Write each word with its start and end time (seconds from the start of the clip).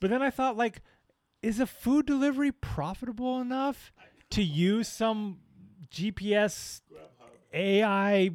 But 0.00 0.10
then 0.10 0.22
I 0.22 0.30
thought, 0.30 0.56
like, 0.56 0.80
is 1.42 1.58
a 1.58 1.66
food 1.66 2.06
delivery 2.06 2.52
profitable 2.52 3.40
enough 3.40 3.92
to 4.30 4.42
use 4.42 4.88
some 4.88 5.38
GPS 5.90 6.82
AI 7.52 8.30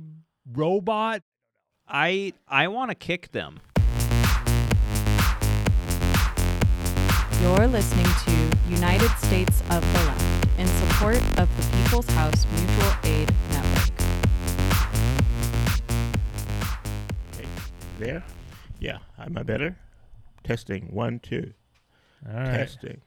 robot? 0.51 1.21
I 1.87 2.33
I 2.47 2.67
want 2.67 2.91
to 2.91 2.95
kick 2.95 3.31
them. 3.31 3.59
You're 7.41 7.67
listening 7.67 8.07
to 8.25 8.57
United 8.69 9.11
States 9.17 9.61
of 9.69 9.81
the 9.81 9.99
Left 10.05 10.47
in 10.57 10.67
support 10.67 11.17
of 11.37 11.49
the 11.57 11.77
People's 11.77 12.07
House 12.07 12.45
Mutual 12.55 12.93
Aid 13.03 13.33
Network. 13.51 13.91
Okay, 17.33 17.47
there? 17.99 18.23
Yeah. 18.79 18.99
Am 19.19 19.37
I 19.37 19.43
better? 19.43 19.77
Testing. 20.43 20.87
One, 20.91 21.19
two. 21.19 21.53
All 22.27 22.35
right. 22.35 22.57
Testing. 22.57 23.01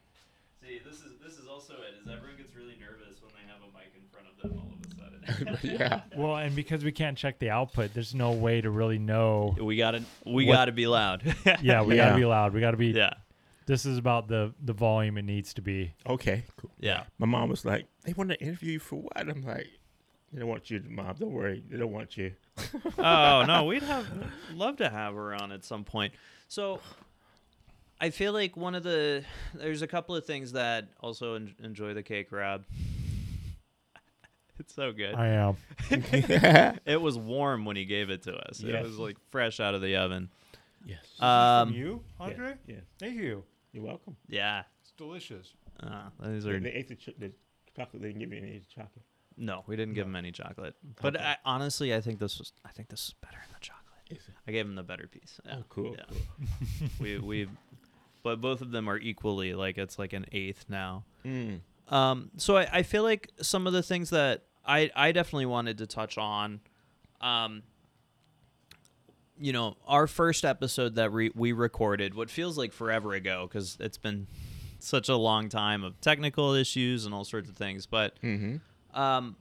See, 0.63 0.79
this 0.85 0.95
is 0.97 1.13
this 1.23 1.37
is 1.37 1.47
also 1.47 1.73
it. 1.73 2.01
Is 2.01 2.07
everyone 2.11 2.37
gets 2.37 2.55
really 2.55 2.75
nervous 2.79 3.21
when 3.21 3.31
they 3.33 3.47
have 3.51 3.61
a 3.61 3.71
mic 3.77 3.93
in 3.95 4.07
front 4.11 4.27
of 4.27 4.41
them 4.41 4.59
all 4.59 4.73
of 4.73 5.47
a 5.47 5.49
sudden. 5.53 5.59
yeah. 5.79 6.01
Well, 6.15 6.35
and 6.37 6.55
because 6.55 6.83
we 6.83 6.91
can't 6.91 7.17
check 7.17 7.39
the 7.39 7.49
output, 7.49 7.93
there's 7.93 8.15
no 8.15 8.31
way 8.31 8.61
to 8.61 8.69
really 8.69 8.99
know. 8.99 9.55
we 9.61 9.77
gotta 9.77 10.03
we 10.25 10.45
What- 10.45 10.53
gotta 10.53 10.71
be 10.71 10.87
loud. 10.87 11.23
Yeah, 11.61 11.83
we 11.83 11.95
Yeah. 11.95 12.05
gotta 12.09 12.17
be 12.17 12.25
loud. 12.25 12.53
We 12.53 12.59
gotta 12.61 12.77
be. 12.77 12.87
yeah, 12.87 13.13
This 13.65 13.85
is 13.85 13.97
about 13.97 14.27
the 14.27 14.53
the 14.63 14.73
volume 14.73 15.17
it 15.17 15.25
needs 15.25 15.53
to 15.55 15.61
be. 15.61 15.93
Okay. 16.07 16.43
Cool. 16.57 16.71
yeah. 16.79 17.03
My 17.17 17.27
mom 17.27 17.49
was 17.49 17.65
like, 17.65 17.85
"They 18.03 18.13
want 18.13 18.29
to 18.31 18.39
interview 18.41 18.73
you 18.73 18.79
for 18.79 18.95
what?" 18.97 19.17
I'm 19.29 19.43
like, 19.43 19.67
"They 20.33 20.39
don't 20.39 20.49
want 20.49 20.69
you, 20.69 20.83
mom. 20.87 21.15
Don't 21.19 21.31
worry. 21.31 21.63
They 21.69 21.77
don't 21.77 21.91
want 21.91 22.17
you." 22.17 22.33
oh 22.97 23.43
no, 23.45 23.65
we'd 23.65 23.83
have 23.83 24.07
love 24.53 24.77
to 24.77 24.89
have 24.89 25.13
her 25.13 25.33
on 25.35 25.51
at 25.51 25.63
some 25.63 25.83
point. 25.83 26.13
So 26.47 26.79
I 27.99 28.09
feel 28.11 28.31
like 28.33 28.55
one 28.55 28.75
of 28.75 28.83
the 28.83 29.23
there's 29.55 29.81
a 29.81 29.87
couple 29.87 30.15
of 30.15 30.25
things 30.25 30.51
that 30.53 30.89
also 30.99 31.33
en- 31.35 31.55
enjoy 31.63 31.93
the 31.93 32.03
cake 32.03 32.31
Rob. 32.31 32.63
It's 34.59 34.73
so 34.73 34.91
good. 34.91 35.13
I 35.13 35.27
am. 35.27 35.55
It 36.85 36.99
was 36.99 37.15
warm 37.17 37.63
when 37.65 37.75
he 37.75 37.85
gave 37.85 38.09
it 38.09 38.23
to 38.23 38.35
us. 38.35 38.59
It 38.59 38.83
was 38.83 38.97
like 38.97 39.15
fresh 39.29 39.59
out 39.59 39.75
of 39.75 39.81
the 39.81 39.97
oven. 39.97 40.29
yes. 40.83 41.05
Um, 41.21 41.71
you, 41.73 42.01
Andre. 42.19 42.55
yeah, 42.65 42.75
Yes. 42.75 42.83
Thank 42.99 43.15
you. 43.17 43.43
You're 43.71 43.83
welcome. 43.83 44.15
yeah. 44.27 44.63
It's 44.81 44.91
delicious. 44.97 45.53
Uh, 45.79 46.09
these 46.25 46.43
They, 46.43 46.49
are 46.51 46.59
they 46.59 46.71
ate 46.71 46.87
the, 46.87 46.95
ch- 46.95 47.13
the 47.19 47.31
chocolate. 47.75 48.01
They 48.01 48.07
didn't 48.07 48.19
give 48.21 48.33
you 48.33 48.39
any 48.39 48.61
chocolate. 48.73 49.05
no, 49.37 49.63
we 49.67 49.75
didn't 49.75 49.93
give 49.93 50.07
him 50.07 50.15
any 50.15 50.31
chocolate. 50.31 50.73
But 51.03 51.15
Okay. 51.17 51.23
I, 51.25 51.35
honestly, 51.45 51.93
I 51.93 52.01
think 52.01 52.17
this 52.17 52.39
was 52.39 52.51
I 52.65 52.69
think 52.69 52.89
this 52.89 53.01
is 53.09 53.13
better 53.21 53.37
than 53.37 53.53
the 53.53 53.59
chocolate. 53.59 53.83
Is 54.09 54.27
it? 54.27 54.33
I 54.47 54.51
gave 54.53 54.65
him 54.65 54.73
the 54.75 54.81
better 54.83 55.05
piece. 55.07 55.39
Yeah. 55.45 55.57
Oh, 55.59 55.63
cool. 55.69 55.95
Yeah. 55.95 56.05
cool. 56.09 56.87
we 56.99 57.19
we 57.19 57.47
but 58.27 58.41
both 58.41 58.61
of 58.61 58.71
them 58.71 58.89
are 58.89 58.97
equally 58.97 59.53
like 59.53 59.77
it's 59.77 59.97
like 59.97 60.11
an 60.13 60.25
eighth 60.33 60.65
now. 60.67 61.05
Mm. 61.25 61.61
Um, 61.89 62.31
so 62.37 62.57
I, 62.57 62.67
I 62.71 62.83
feel 62.83 63.03
like 63.03 63.31
some 63.41 63.65
of 63.67 63.71
the 63.73 63.81
things 63.81 64.09
that 64.09 64.43
I, 64.65 64.91
I 64.95 65.13
definitely 65.13 65.45
wanted 65.45 65.77
to 65.77 65.87
touch 65.87 66.17
on, 66.17 66.59
um, 67.21 67.63
you 69.39 69.53
know, 69.53 69.77
our 69.87 70.07
first 70.07 70.43
episode 70.43 70.95
that 70.95 71.11
re- 71.13 71.31
we 71.35 71.51
recorded, 71.53 72.13
what 72.15 72.29
feels 72.29 72.57
like 72.57 72.73
forever 72.73 73.13
ago, 73.13 73.47
because 73.47 73.77
it's 73.79 73.97
been 73.97 74.27
such 74.79 75.09
a 75.09 75.15
long 75.15 75.47
time 75.47 75.83
of 75.83 75.99
technical 76.01 76.53
issues 76.53 77.05
and 77.05 77.13
all 77.13 77.23
sorts 77.23 77.49
of 77.49 77.55
things. 77.55 77.85
But, 77.85 78.19
Mm-hmm. 78.21 78.99
um, 78.99 79.35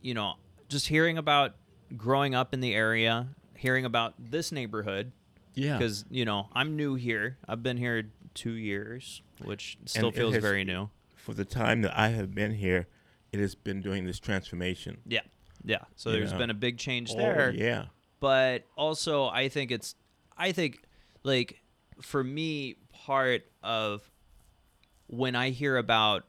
you 0.00 0.14
know, 0.14 0.34
just 0.68 0.88
hearing 0.88 1.18
about 1.18 1.54
growing 1.96 2.34
up 2.34 2.54
in 2.54 2.60
the 2.60 2.74
area, 2.74 3.28
hearing 3.56 3.84
about 3.84 4.14
this 4.18 4.50
neighborhood, 4.52 5.12
Yeah. 5.54 5.76
because, 5.76 6.04
you 6.10 6.24
know, 6.24 6.48
I'm 6.54 6.76
new 6.76 6.94
here. 6.94 7.36
I've 7.46 7.62
been 7.62 7.76
here 7.76 8.04
two 8.34 8.52
years, 8.52 9.22
which 9.42 9.78
still 9.86 10.08
it 10.08 10.14
feels 10.14 10.34
has- 10.34 10.42
very 10.42 10.64
new. 10.64 10.90
for 11.16 11.34
the 11.34 11.44
time 11.44 11.82
that 11.82 11.96
I 11.98 12.08
have 12.08 12.34
been 12.34 12.54
here, 12.54 12.88
it 13.32 13.38
has 13.40 13.54
been 13.54 13.80
doing 13.80 14.04
this 14.06 14.18
transformation. 14.18 14.98
Yeah. 15.06 15.20
Yeah. 15.64 15.78
So 15.94 16.10
You 16.10 16.16
there's 16.18 16.32
know. 16.32 16.38
been 16.38 16.50
a 16.50 16.54
big 16.54 16.78
change 16.78 17.12
Oh, 17.12 17.16
there. 17.16 17.52
yeah. 17.54 17.86
But 18.20 18.66
also 18.76 19.26
I 19.26 19.48
think 19.48 19.70
it's 19.70 19.94
I 20.36 20.52
think 20.52 20.82
like 21.22 21.60
for 22.00 22.24
me 22.24 22.76
part 22.92 23.42
of 23.62 24.10
when 25.06 25.36
I 25.36 25.50
hear 25.50 25.76
about 25.76 26.24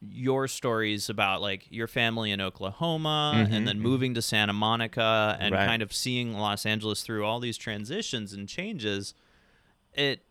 your 0.00 0.48
stories 0.48 1.08
about 1.08 1.40
like 1.40 1.66
your 1.70 1.86
family 1.86 2.32
in 2.32 2.40
Oklahoma 2.40 3.32
Mhm, 3.36 3.52
and 3.52 3.68
then 3.68 3.78
mhm. 3.78 3.82
moving 3.82 4.14
to 4.14 4.22
Santa 4.22 4.52
Monica 4.52 5.36
and 5.40 5.54
Right. 5.54 5.66
kind 5.66 5.80
of 5.82 5.92
seeing 5.92 6.34
Los 6.34 6.66
Angeles 6.66 7.02
through 7.02 7.24
all 7.24 7.38
these 7.40 7.56
transitions 7.56 8.32
and 8.32 8.48
changes, 8.48 9.14
it 9.94 10.24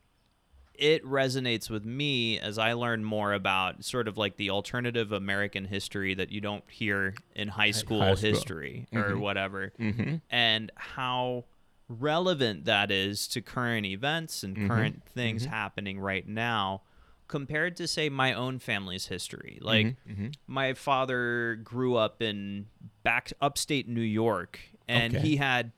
it 0.82 1.06
resonates 1.06 1.70
with 1.70 1.86
me 1.86 2.40
as 2.40 2.58
I 2.58 2.74
learn 2.74 3.04
more 3.04 3.34
about 3.34 3.86
sort 3.86 4.08
of 4.08 4.18
like 4.18 4.36
the 4.38 4.50
alternative 4.50 5.12
American 5.12 5.66
history 5.66 6.16
that 6.16 6.32
you 6.32 6.42
don't 6.42 6.64
hear 6.70 7.14
in 7.36 7.50
high 7.50 7.70
school, 7.70 8.02
high 8.02 8.16
school. 8.16 8.30
history 8.32 8.88
or 8.92 9.12
Mhm. 9.12 9.20
whatever 9.20 9.72
Mm-hmm. 9.80 10.16
and 10.32 10.72
how 10.76 11.46
relevant 11.88 12.66
that 12.66 12.90
is 12.90 13.28
to 13.28 13.42
current 13.42 13.86
events 13.86 14.44
and 14.44 14.58
Mhm. 14.58 14.68
current 14.68 15.04
things 15.06 15.46
Mhm. 15.46 15.50
happening 15.52 16.00
right 16.00 16.28
now 16.28 16.82
compared 17.28 17.78
to 17.78 17.88
say 17.88 18.10
my 18.10 18.34
own 18.34 18.58
family's 18.58 19.06
history 19.08 19.60
like 19.62 19.96
mm-hmm. 20.10 20.30
my 20.48 20.74
father 20.74 21.60
grew 21.64 21.96
up 21.96 22.22
in 22.24 22.66
back 23.04 23.32
upstate 23.40 23.88
New 23.88 24.02
York 24.02 24.60
and 24.88 25.16
Okay. 25.16 25.28
he 25.28 25.36
had 25.38 25.72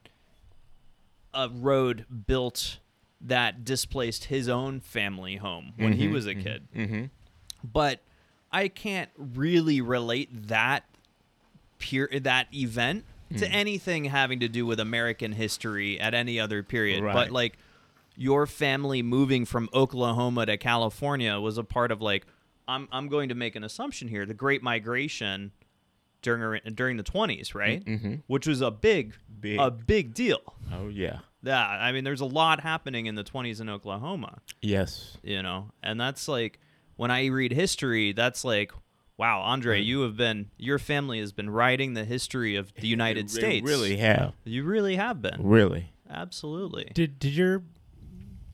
a 1.34 1.48
road 1.50 2.06
built 2.26 2.78
that 3.24 3.64
displaced 3.64 4.24
his 4.24 4.48
own 4.48 4.80
family 4.80 5.36
home 5.36 5.72
when 5.76 5.94
he 5.94 6.08
was 6.08 6.26
a 6.26 6.34
kid 6.34 6.68
Mm-hmm. 6.74 7.04
but 7.64 8.00
I 8.52 8.68
can't 8.68 9.10
really 9.16 9.80
relate 9.80 10.48
that 10.48 10.84
pure 11.78 12.08
that 12.20 12.46
event 12.54 13.04
to 13.38 13.46
Mm. 13.46 13.52
anything 13.52 14.04
having 14.04 14.38
to 14.40 14.48
do 14.48 14.64
with 14.66 14.78
American 14.78 15.32
history 15.32 15.98
at 15.98 16.14
any 16.14 16.38
other 16.38 16.62
period. 16.62 17.02
But 17.02 17.30
like 17.32 17.58
your 18.16 18.46
family 18.46 19.02
moving 19.02 19.44
from 19.44 19.68
Oklahoma 19.74 20.46
to 20.46 20.56
California 20.56 21.40
was 21.40 21.58
a 21.58 21.64
part 21.64 21.90
of 21.90 22.00
like 22.00 22.26
I'm 22.68 22.88
I'm 22.92 23.08
going 23.08 23.30
to 23.30 23.34
make 23.34 23.56
an 23.56 23.64
assumption 23.64 24.06
here, 24.08 24.24
the 24.24 24.34
Great 24.34 24.62
Migration 24.62 25.50
during 26.22 26.60
during 26.74 26.96
the 26.96 27.02
20s, 27.02 27.54
right? 27.54 27.84
Mm-hmm. 27.84 28.14
Which 28.28 28.46
was 28.46 28.60
a 28.60 28.70
big 28.70 29.14
Big. 29.40 29.58
a 29.58 29.70
big 29.70 30.14
deal. 30.14 30.54
Oh 30.72 30.88
yeah. 30.88 31.20
Yeah, 31.44 31.66
I 31.66 31.92
mean 31.92 32.04
there's 32.04 32.20
a 32.20 32.24
lot 32.26 32.60
happening 32.60 33.06
in 33.06 33.14
the 33.14 33.24
20s 33.24 33.60
in 33.60 33.68
Oklahoma 33.68 34.38
Yes. 34.62 35.18
you 35.22 35.42
know 35.42 35.70
and 35.82 36.00
that's 36.00 36.26
like 36.28 36.58
when 36.96 37.10
i 37.10 37.26
read 37.26 37.52
history 37.52 38.12
that's 38.12 38.44
like 38.44 38.72
wow 39.16 39.40
andre 39.40 39.80
Mm. 39.80 39.84
you 39.84 40.00
have 40.02 40.16
been 40.16 40.50
your 40.56 40.78
family 40.78 41.18
has 41.20 41.32
been 41.32 41.50
writing 41.50 41.94
the 41.94 42.04
history 42.04 42.56
of 42.56 42.72
the 42.74 42.86
united 42.88 43.28
They 43.28 43.40
states 43.40 43.66
really 43.68 43.96
have. 43.98 44.32
you 44.44 44.64
really 44.64 44.96
have 44.96 45.20
been 45.22 45.40
Really. 45.42 45.92
absolutely 46.08 46.90
Did 46.94 47.18
did 47.18 47.34
your 47.34 47.62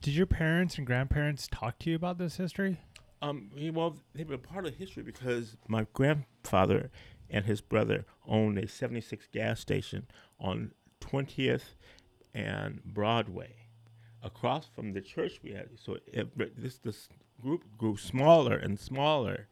did 0.02 0.14
your 0.14 0.26
parents 0.26 0.78
and 0.78 0.86
grandparents 0.86 1.46
talk 1.50 1.78
to 1.80 1.90
you 1.90 1.96
about 1.96 2.16
this 2.18 2.36
history? 2.38 2.78
Um. 3.22 3.50
Well, 3.74 3.98
they 4.14 4.24
were 4.24 4.38
part 4.38 4.64
of 4.64 4.74
history 4.76 5.02
because 5.02 5.56
my 5.68 5.86
grandfather 5.92 6.90
and 7.28 7.44
his 7.44 7.60
brother 7.60 8.06
owned 8.26 8.56
a 8.56 8.66
'76 8.66 9.26
gas 9.30 9.60
station 9.60 10.06
on 10.38 10.72
20th 11.02 11.74
and 12.34 12.82
Broadway, 12.84 13.54
across 14.22 14.66
from 14.74 14.92
the 14.92 15.00
church 15.00 15.41
we 15.42 15.52
had. 15.52 15.68
So 15.76 15.98
it, 16.06 16.60
this 16.60 16.78
this 16.78 17.08
group 17.41 17.64
grew 17.78 17.96
smaller 17.96 18.56
and 18.56 18.78
smaller. 18.78 19.48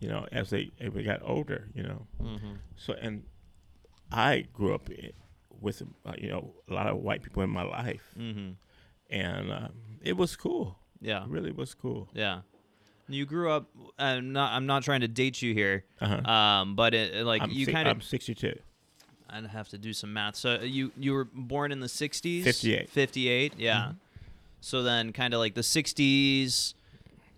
You 0.00 0.08
know, 0.08 0.26
as 0.32 0.50
they 0.50 0.70
as 0.80 0.92
we 0.92 1.02
got 1.04 1.20
older. 1.24 1.68
You 1.74 1.82
know. 1.84 2.06
mm-hmm. 2.20 2.52
So 2.76 2.94
and 2.94 3.22
I 4.10 4.46
grew 4.52 4.74
up 4.74 4.88
with 5.60 5.82
uh, 6.04 6.12
you 6.18 6.28
know 6.30 6.54
a 6.68 6.74
lot 6.74 6.88
of 6.88 6.96
white 6.98 7.22
people 7.22 7.42
in 7.42 7.50
my 7.50 7.62
life, 7.62 8.02
Mm-hmm. 8.18 8.50
and 9.10 9.52
um, 9.52 9.72
it 10.02 10.16
was 10.16 10.34
cool. 10.36 10.76
yeah 11.00 11.22
It 11.24 11.28
really 11.30 11.52
was 11.52 11.74
cool. 11.74 12.08
yeah 12.14 12.40
you 13.08 13.26
grew 13.26 13.50
up 13.50 13.68
i'm 13.98 14.32
not 14.32 14.52
i'm 14.52 14.64
not 14.64 14.82
trying 14.84 15.00
to 15.02 15.08
date 15.08 15.42
you 15.42 15.52
here 15.52 15.84
Uh-huh. 16.00 16.22
um 16.32 16.76
but 16.76 16.94
it, 16.94 17.26
like 17.26 17.42
I'm 17.42 17.50
you 17.50 17.66
kind 17.66 17.86
of 17.88 17.96
I'm 17.96 18.00
62. 18.00 18.58
I'd 19.32 19.46
have 19.46 19.68
to 19.68 19.78
do 19.78 19.92
some 19.92 20.12
math 20.12 20.36
so 20.36 20.54
uh, 20.56 20.58
you 20.60 20.92
you 20.98 21.12
were 21.12 21.24
born 21.24 21.72
in 21.72 21.80
the 21.80 21.86
60s 21.86 22.44
58. 22.44 22.88
58 22.90 23.54
yeah 23.58 23.76
Mm-hmm. 23.82 23.90
so 24.60 24.82
then 24.82 25.12
kind 25.12 25.34
of 25.34 25.40
like 25.40 25.54
the 25.54 25.60
60s 25.62 26.74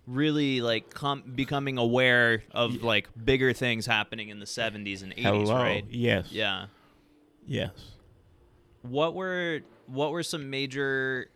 really 0.06 0.60
like 0.60 0.92
com- 0.92 1.22
becoming 1.34 1.78
aware 1.78 2.42
of 2.50 2.82
like 2.82 3.08
bigger 3.24 3.52
things 3.54 3.86
happening 3.86 4.28
in 4.28 4.38
the 4.38 4.44
70s 4.46 5.02
and 5.02 5.12
80s 5.14 5.22
Hello. 5.22 5.54
right 5.54 5.84
Yes. 5.88 6.30
yeah 6.30 6.66
Yes. 7.46 7.70
what 8.82 9.14
were 9.14 9.60
what 9.86 10.10
were 10.12 10.22
some 10.22 10.50
major 10.50 11.28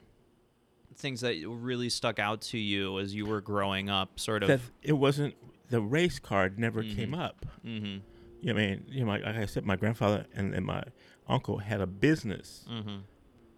things 0.97 1.21
that 1.21 1.37
really 1.47 1.89
stuck 1.89 2.19
out 2.19 2.41
to 2.41 2.59
you 2.59 2.99
as 2.99 3.15
you 3.15 3.25
were 3.25 3.41
growing 3.41 3.89
up 3.89 4.19
sort 4.19 4.41
That 4.43 4.51
of 4.51 4.71
it 4.83 4.93
wasn't 4.95 5.35
the 5.71 5.81
race 5.81 6.19
card 6.19 6.59
never 6.59 6.83
Mhm. 6.83 6.97
came 6.97 7.15
up. 7.15 7.47
mm-hmm 7.65 7.99
You 8.41 8.53
know, 8.55 8.61
I 8.61 8.67
mean, 8.67 8.85
you 8.89 9.01
know, 9.01 9.07
my, 9.07 9.19
like 9.19 9.37
I 9.37 9.47
said, 9.47 9.65
my 9.65 9.77
grandfather 9.77 10.27
and, 10.35 10.55
and 10.55 10.65
my 10.65 10.83
uncle 11.29 11.59
had 11.59 11.81
a 11.81 11.87
business, 11.87 12.65
mm-hmm 12.71 12.99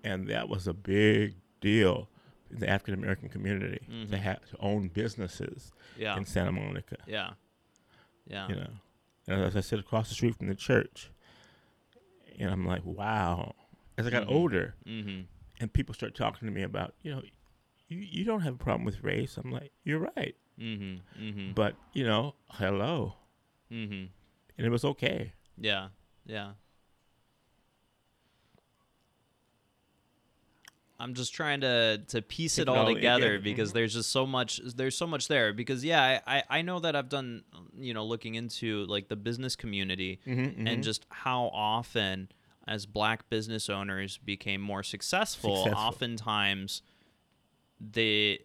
and 0.02 0.28
that 0.28 0.48
was 0.48 0.66
a 0.66 0.72
big 0.72 1.34
deal 1.60 2.08
in 2.50 2.58
the 2.60 2.66
African 2.66 2.94
American 2.94 3.28
community 3.28 3.80
to 3.86 4.16
Mhm. 4.16 4.18
have 4.18 4.40
to 4.48 4.56
own 4.58 4.88
businesses 4.88 5.72
Yeah. 5.98 6.16
in 6.16 6.24
Santa 6.24 6.52
Monica. 6.52 6.96
Yeah. 7.06 7.34
Yeah. 8.26 8.48
You 8.48 8.54
know, 8.56 8.70
and 9.28 9.42
as 9.44 9.56
I 9.56 9.60
said, 9.60 9.78
across 9.78 10.08
the 10.08 10.14
street 10.14 10.36
from 10.36 10.46
the 10.48 10.54
church, 10.54 11.10
and 12.38 12.50
I'm 12.50 12.64
like, 12.66 12.82
wow. 12.84 13.54
As 13.98 14.06
I 14.06 14.10
got 14.10 14.26
Mhm. 14.26 14.30
older, 14.32 14.74
Mm-hmm. 14.86 15.20
and 15.60 15.70
people 15.70 15.94
start 15.94 16.14
talking 16.14 16.48
to 16.48 16.54
me 16.54 16.62
about, 16.62 16.94
you 17.02 17.10
know, 17.14 17.22
you 17.88 17.98
you 17.98 18.24
don't 18.24 18.40
have 18.40 18.54
a 18.54 18.58
problem 18.64 18.84
with 18.86 19.02
race. 19.04 19.36
I'm 19.36 19.50
like, 19.52 19.70
you're 19.84 20.10
right, 20.16 20.34
Mm-hmm. 20.58 21.22
Mm-hmm. 21.22 21.52
but 21.52 21.76
you 21.92 22.04
know, 22.04 22.34
hello, 22.48 23.16
mm-hmm. 23.70 24.06
And 24.60 24.66
it 24.66 24.70
was 24.70 24.84
okay. 24.84 25.32
Yeah. 25.58 25.88
Yeah. 26.26 26.52
I'm 30.98 31.14
just 31.14 31.32
trying 31.32 31.62
to 31.62 32.02
to 32.08 32.20
piece 32.20 32.58
it 32.58 32.62
it 32.62 32.68
all 32.68 32.76
all 32.88 32.94
together 32.94 33.38
together. 33.38 33.38
because 33.42 33.70
Mhm. 33.70 33.74
there's 33.74 33.94
just 33.94 34.10
so 34.10 34.26
much 34.26 34.60
there's 34.76 34.96
so 34.96 35.06
much 35.06 35.28
there 35.28 35.52
because 35.54 35.82
yeah 35.82 36.20
I, 36.26 36.36
I 36.36 36.58
I 36.58 36.62
know 36.62 36.78
that 36.80 36.94
I've 36.94 37.08
done 37.08 37.42
you 37.74 37.94
know 37.94 38.04
looking 38.04 38.34
into 38.34 38.84
like 38.84 39.08
the 39.08 39.16
business 39.16 39.56
community 39.56 40.20
Mm-hmm, 40.26 40.66
and 40.66 40.82
just 40.82 41.06
how 41.08 41.44
often 41.54 42.28
as 42.68 42.84
black 42.84 43.30
business 43.30 43.70
owners 43.70 44.18
became 44.18 44.60
more 44.60 44.82
successful, 44.82 45.56
Successful. 45.56 45.80
oftentimes 45.88 46.82
they 47.80 48.40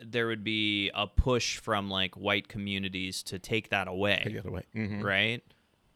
there 0.00 0.26
would 0.26 0.42
be 0.44 0.90
a 0.94 1.06
push 1.06 1.58
from 1.58 1.88
like 1.90 2.14
white 2.16 2.48
communities 2.48 3.22
to 3.24 3.38
take 3.38 3.68
that 3.70 3.88
away 3.88 4.22
the 4.26 4.38
other 4.38 4.50
way. 4.50 4.62
Mm-hmm. 4.74 5.02
right 5.02 5.42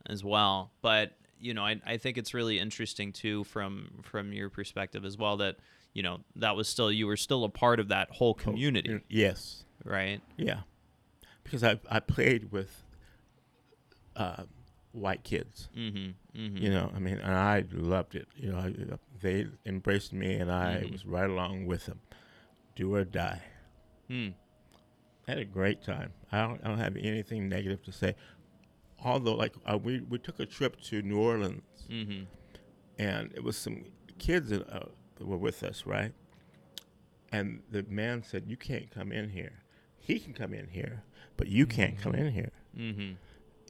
as 0.09 0.23
well 0.23 0.71
but 0.83 1.13
you 1.41 1.53
know 1.55 1.65
I, 1.65 1.81
I 1.85 1.97
think 1.97 2.17
it's 2.19 2.33
really 2.35 2.59
interesting 2.59 3.13
too 3.13 3.45
from 3.45 3.91
from 4.03 4.33
your 4.33 4.49
perspective 4.51 5.05
as 5.05 5.17
well 5.19 5.37
that 5.39 5.57
you 5.93 6.03
know 6.03 6.21
that 6.37 6.55
was 6.57 6.69
still 6.69 6.93
you 6.93 7.07
were 7.07 7.17
still 7.17 7.43
a 7.45 7.49
part 7.49 7.81
of 7.81 7.89
that 7.89 8.11
whole 8.11 8.35
community 8.35 9.01
Yes. 9.09 9.65
right 9.85 10.21
Yeah, 10.37 10.61
because 11.43 11.65
I 11.65 11.81
I 11.91 12.01
played 12.01 12.53
with 12.53 12.83
uh, 14.15 14.45
white 14.93 15.23
kids. 15.25 15.69
mm-hmm, 15.77 16.39
mm-hmm. 16.39 16.57
You 16.57 16.71
know, 16.71 16.91
I 16.95 16.99
mean, 16.99 17.19
and 17.19 17.35
I 17.35 17.65
loved 17.73 18.15
it. 18.15 18.29
You 18.35 18.51
know, 18.53 18.59
I, 18.59 18.75
they 19.21 19.47
embraced 19.67 20.13
me, 20.15 20.35
and 20.37 20.51
I 20.51 20.83
Mhm. 20.85 20.93
was 20.93 21.05
right 21.07 21.29
along 21.29 21.67
with 21.67 21.85
them, 21.87 22.01
do 22.75 22.95
or 22.95 23.05
die. 23.05 23.43
Hmm. 24.09 24.29
I 25.27 25.33
had 25.33 25.39
a 25.39 25.45
great 25.45 25.83
time. 25.83 26.13
I 26.31 26.47
don't, 26.47 26.61
I 26.65 26.69
don't 26.69 26.79
have 26.79 26.97
anything 26.97 27.49
negative 27.49 27.83
to 27.85 27.93
say. 27.93 28.15
Although, 29.05 29.35
like, 29.35 29.55
uh, 29.71 29.77
we 29.77 30.01
we 30.01 30.19
took 30.19 30.41
a 30.41 30.47
trip 30.47 30.81
to 30.83 31.03
New 31.03 31.19
Orleans, 31.19 31.63
mm-hmm. 31.91 32.25
and 32.99 33.33
it 33.35 33.43
was 33.43 33.57
some 33.57 33.85
kids 34.19 34.51
that, 34.51 34.69
uh, 34.71 34.87
that 35.17 35.27
were 35.27 35.37
with 35.37 35.63
us, 35.63 35.85
right? 35.85 36.13
And 37.33 37.63
the 37.71 37.83
man 37.89 38.23
said, 38.23 38.45
"You 38.47 38.57
can't 38.57 38.91
come 38.91 39.13
in 39.13 39.31
here. 39.31 39.63
He 39.99 40.19
can 40.19 40.33
come 40.33 40.55
in 40.55 40.69
here, 40.69 41.03
but 41.37 41.49
you 41.49 41.67
can't 41.67 41.99
come 41.99 42.15
in 42.15 42.33
here." 42.33 42.53
Mm-hmm. 42.77 43.13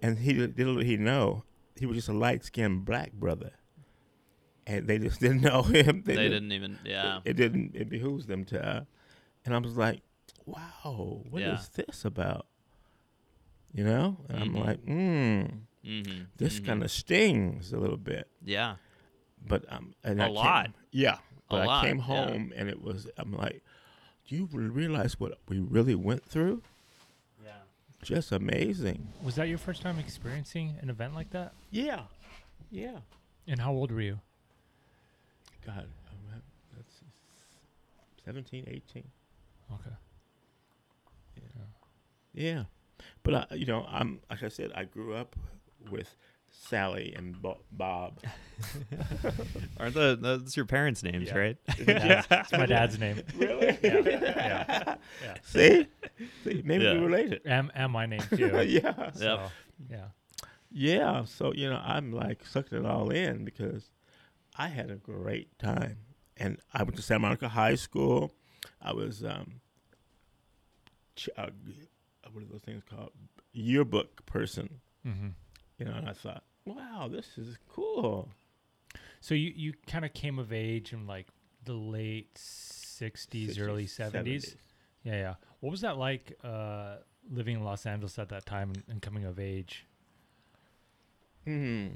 And 0.03 0.19
he 0.19 0.35
little 0.35 0.77
did 0.77 0.87
he 0.87 0.97
know 0.97 1.45
he 1.75 1.87
was 1.87 1.97
just 1.97 2.09
a 2.09 2.13
light 2.13 2.45
skinned 2.45 2.85
black 2.85 3.13
brother, 3.13 3.53
and 4.67 4.87
they 4.87 4.99
just 4.99 5.21
didn't 5.25 5.41
know 5.41 5.63
him. 5.63 6.03
they 6.05 6.17
didn't 6.17 6.53
even 6.53 6.79
yeah 6.85 7.21
It, 7.25 7.35
didn't. 7.35 7.75
It 7.75 7.89
behooves 7.89 8.27
them 8.27 8.45
to. 8.47 8.65
Uh, 8.65 8.81
and 9.45 9.55
I 9.55 9.59
was 9.59 9.77
like, 9.77 10.01
"Wow, 10.47 11.23
what 11.31 11.43
is 11.43 11.71
Yeah. 11.77 11.85
this 11.87 12.05
about?" 12.05 12.47
You 13.75 13.85
know, 13.85 14.17
and 14.29 14.39
Mhm. 14.39 14.43
I'm 14.43 14.55
like, 14.55 14.85
"Hmm, 14.85 15.43
mm-hmm. 15.85 16.23
this 16.39 16.57
mm-hmm. 16.57 16.67
kind 16.67 16.83
of 16.83 16.91
stings 16.91 17.73
a 17.73 17.79
little 17.79 17.99
bit." 17.99 18.29
yeah 18.45 18.77
But 19.47 19.71
um, 19.73 19.95
and 20.03 20.21
A 20.21 20.25
I 20.33 20.63
came- 20.65 20.75
yeah. 20.93 21.19
But 21.49 21.63
I 21.63 21.67
lot, 21.67 21.85
came 21.85 21.99
yeah. 21.99 22.03
home 22.05 22.53
and 22.57 22.69
it 22.69 22.81
was. 22.83 23.07
I'm 23.17 23.33
like, 23.33 23.63
"Do 24.27 24.35
you 24.37 24.47
realize 24.47 25.21
what 25.21 25.39
we 25.49 25.61
really 25.61 25.95
went 25.95 26.25
through? 26.25 26.63
yeah 27.45 27.53
Just 28.03 28.33
amazing." 28.33 29.13
Was 29.23 29.35
that 29.37 29.49
your 29.49 29.59
first 29.59 29.83
time 29.83 29.99
experiencing 29.99 30.77
an 30.81 30.91
event 30.91 31.15
like 31.15 31.31
that? 31.31 31.53
Yeah, 31.71 32.05
yeah. 32.71 33.01
And 33.47 33.61
how 33.61 33.73
old 33.73 33.93
were 33.93 34.01
you? 34.01 34.19
God, 35.65 35.87
I'm 36.11 36.35
at, 36.35 36.43
let's 36.77 37.01
17, 38.25 38.65
18. 38.67 39.05
Okay. 39.73 39.91
Yeah, 42.37 42.65
but 43.23 43.35
I, 43.51 43.55
you 43.57 43.67
know, 43.67 43.85
I'm 43.89 44.21
like 44.31 44.43
I 44.45 44.49
said, 44.49 44.71
I 44.75 44.85
grew 44.85 45.15
up 45.15 45.35
with 45.91 46.15
Sally 46.51 47.13
and 47.17 47.41
Bo- 47.41 47.61
Bob. 47.73 48.21
Aren't 49.81 49.95
the 49.95 50.19
that's 50.21 50.57
your 50.57 50.67
parents' 50.67 51.03
names, 51.03 51.29
Yeah. 51.29 51.37
right? 51.39 51.57
That's 52.29 52.53
my 52.53 52.67
dad's 52.75 52.99
name. 52.99 53.23
really? 53.37 53.79
Yeah. 53.83 54.03
Yeah. 54.07 54.97
yeah. 55.23 55.35
See, 55.43 55.87
see, 56.45 56.63
maybe 56.65 56.85
Yeah. 56.85 56.95
we 56.95 56.99
related. 57.01 57.41
And, 57.45 57.71
and 57.75 57.93
my 57.93 58.07
name 58.07 58.21
too. 58.35 58.65
yeah, 58.69 59.11
So, 59.13 59.49
yeah. 59.91 60.05
yeah. 60.71 61.25
So 61.25 61.53
you 61.55 61.69
know, 61.71 61.81
I'm 61.85 62.13
like 62.13 62.45
sucking 62.47 62.79
it 62.79 62.87
all 62.87 63.11
in 63.11 63.45
because 63.45 63.91
I 64.59 64.69
had 64.69 64.91
a 64.91 64.97
great 64.97 65.59
time, 65.59 65.99
and 66.37 66.59
I 66.73 66.83
went 66.83 66.97
to 66.97 67.03
Santa 67.03 67.21
Monica 67.21 67.49
High 67.49 67.75
School. 67.77 68.33
I 68.83 68.93
was 68.93 69.23
um, 69.25 69.61
ch- 71.17 71.29
uh, 71.37 71.49
what 72.37 72.45
are 72.45 72.49
those 72.53 72.61
things 72.61 72.83
called? 72.89 73.13
Yearbook 73.55 74.27
person. 74.27 74.69
hmm 75.03 75.29
You 75.79 75.87
know, 75.87 75.93
and 75.95 76.07
I 76.07 76.13
thought, 76.13 76.45
wow, 76.67 77.09
this 77.11 77.39
is 77.39 77.57
cool. 77.67 78.29
So 79.23 79.35
you, 79.35 79.53
you 79.57 79.73
kind 79.87 80.05
of 80.05 80.13
came 80.13 80.39
of 80.39 80.53
age 80.53 80.93
in 80.93 81.07
like 81.07 81.29
the 81.65 81.73
late 81.73 82.35
60s, 82.35 83.59
early 83.59 83.87
70s. 83.87 84.55
Yeah, 85.03 85.13
yeah. 85.15 85.35
What 85.61 85.71
was 85.71 85.81
that 85.81 85.97
like 85.97 86.39
uh, 86.45 86.97
living 87.31 87.57
in 87.57 87.65
Los 87.65 87.87
Angeles 87.87 88.19
at 88.19 88.29
that 88.29 88.45
time 88.45 88.71
and, 88.75 88.83
and 88.89 89.01
coming 89.03 89.25
of 89.25 89.41
age? 89.41 89.87
Hmm. 91.47 91.87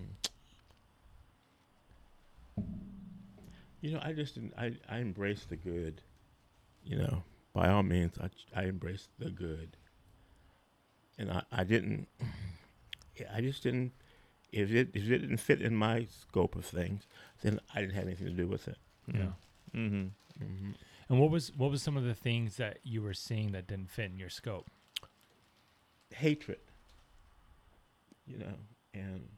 You 3.82 3.92
know, 3.92 4.00
I 4.02 4.12
just 4.12 4.34
didn't, 4.34 4.54
I 4.56 4.72
I 4.88 4.98
embrace 4.98 5.44
the 5.48 5.56
good. 5.56 6.00
You 6.84 6.96
know, 6.98 7.22
by 7.52 7.68
all 7.68 7.82
means, 7.82 8.14
I 8.20 8.28
I 8.58 8.64
embrace 8.64 9.08
the 9.18 9.30
good. 9.30 9.76
And 11.20 11.30
I 11.30 11.42
I 11.52 11.64
didn't. 11.64 12.08
I 13.32 13.40
just 13.42 13.62
didn't. 13.62 13.92
If 14.50 14.72
it 14.72 14.88
if 14.94 15.04
it 15.04 15.18
didn't 15.18 15.36
fit 15.36 15.60
in 15.60 15.76
my 15.76 16.06
scope 16.22 16.56
of 16.56 16.64
things, 16.64 17.06
then 17.42 17.60
I 17.74 17.80
didn't 17.80 17.94
have 17.94 18.06
anything 18.06 18.26
to 18.26 18.32
do 18.32 18.46
with 18.48 18.66
it. 18.66 18.78
Yeah. 19.06 19.32
Mm-hmm. 19.76 20.06
hmm 20.42 20.70
And 21.08 21.20
what 21.20 21.30
was 21.30 21.52
what 21.56 21.70
was 21.70 21.82
some 21.82 21.96
of 21.96 22.04
the 22.04 22.14
things 22.14 22.56
that 22.56 22.78
you 22.82 23.02
were 23.02 23.14
seeing 23.14 23.52
that 23.52 23.68
didn't 23.68 23.90
fit 23.90 24.10
in 24.10 24.18
your 24.18 24.30
scope? 24.30 24.66
Hatred. 26.14 26.58
You 28.26 28.38
know, 28.38 28.54
and 28.94 29.28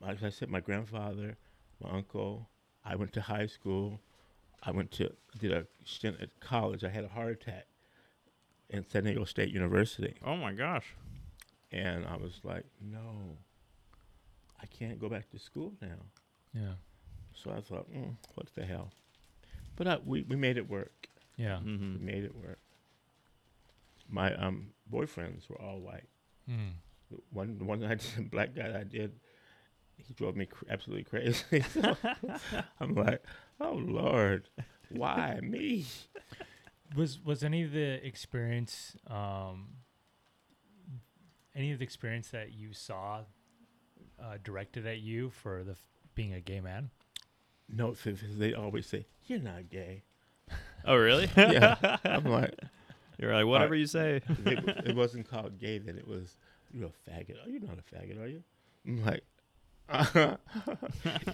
like 0.00 0.22
I 0.22 0.28
said, 0.30 0.50
my 0.50 0.60
grandfather, 0.60 1.36
my 1.82 1.90
uncle. 1.90 2.48
I 2.84 2.96
went 2.96 3.14
to 3.14 3.22
high 3.22 3.46
school. 3.46 4.00
I 4.62 4.70
went 4.70 4.90
to 4.92 5.10
did 5.40 5.52
a 5.52 5.66
stint 5.84 6.18
at 6.20 6.28
college. 6.40 6.84
I 6.84 6.90
had 6.90 7.04
a 7.04 7.08
heart 7.08 7.32
attack 7.32 7.66
in 8.70 8.84
San 8.90 9.04
Diego 9.04 9.24
State 9.24 9.50
University, 9.50 10.14
Oh 10.24 10.36
my 10.36 10.52
gosh. 10.52 10.86
and 11.72 12.06
I 12.06 12.16
was 12.16 12.40
like, 12.44 12.64
no, 12.80 13.36
I 14.62 14.66
can't 14.66 14.98
go 15.00 15.08
back 15.08 15.30
to 15.30 15.38
school 15.38 15.72
now. 15.82 16.00
Yeah. 16.54 16.74
So 17.34 17.50
I 17.50 17.60
thought, 17.60 17.90
mm, 17.92 18.14
what 18.34 18.46
the 18.54 18.64
hell? 18.64 18.90
But 19.76 19.86
I, 19.88 19.98
we 20.04 20.22
we 20.22 20.36
made 20.36 20.56
it 20.56 20.68
work. 20.70 21.08
Yeah. 21.36 21.56
Mm-hmm. 21.64 21.94
We 21.98 22.12
made 22.12 22.24
it 22.24 22.34
work. 22.34 22.58
My 24.08 24.34
um 24.34 24.68
boyfriends 24.92 25.48
were 25.48 25.60
all 25.60 25.80
white. 25.80 26.08
Mm. 26.48 26.72
One 27.32 27.58
the 27.58 27.64
one 27.64 27.82
I 27.92 27.94
did, 27.96 28.30
black 28.30 28.54
guy 28.54 28.78
I 28.80 28.84
did, 28.84 29.12
he 29.96 30.14
drove 30.14 30.36
me 30.36 30.46
cr- 30.46 30.64
absolutely 30.70 31.04
crazy. 31.04 31.60
So 31.72 31.96
I'm 32.80 32.94
like, 32.94 33.22
oh 33.60 33.74
Lord, 33.74 34.48
why 34.90 35.40
me? 35.42 35.86
Was 36.96 37.18
was 37.24 37.42
any 37.42 37.62
of 37.62 37.72
the 37.72 38.04
experience 38.06 38.96
um 39.08 39.68
any 41.54 41.72
of 41.72 41.78
the 41.78 41.84
experience 41.84 42.28
that 42.28 42.52
you 42.52 42.72
saw 42.72 43.20
uh, 44.22 44.38
directed 44.42 44.86
at 44.86 44.98
you 45.00 45.30
for 45.30 45.62
the 45.64 45.72
f- 45.72 45.78
being 46.14 46.32
a 46.34 46.40
gay 46.40 46.60
man? 46.60 46.90
No, 47.68 47.90
f- 47.92 48.06
f- 48.06 48.18
they 48.38 48.54
always 48.54 48.86
say 48.86 49.06
you're 49.26 49.38
not 49.40 49.68
gay. 49.70 50.02
Oh 50.86 50.96
really? 50.96 51.30
Yeah, 51.36 51.96
I'm 52.04 52.24
like, 52.24 52.54
You're 53.18 53.32
like 53.34 53.46
whatever 53.46 53.74
you 53.74 53.86
say. 53.86 54.20
it, 54.44 54.86
it 54.88 54.94
wasn't 54.94 55.28
called 55.30 55.58
gay 55.58 55.78
then. 55.78 55.96
It 55.96 56.06
was 56.06 56.36
you're 56.72 56.88
a 56.90 57.10
faggot. 57.10 57.36
Oh, 57.42 57.48
you're 57.48 57.62
not 57.62 57.78
a 57.78 57.94
faggot, 57.96 58.20
are 58.22 58.26
you? 58.26 58.42
I'm 58.86 59.02
like, 59.02 59.24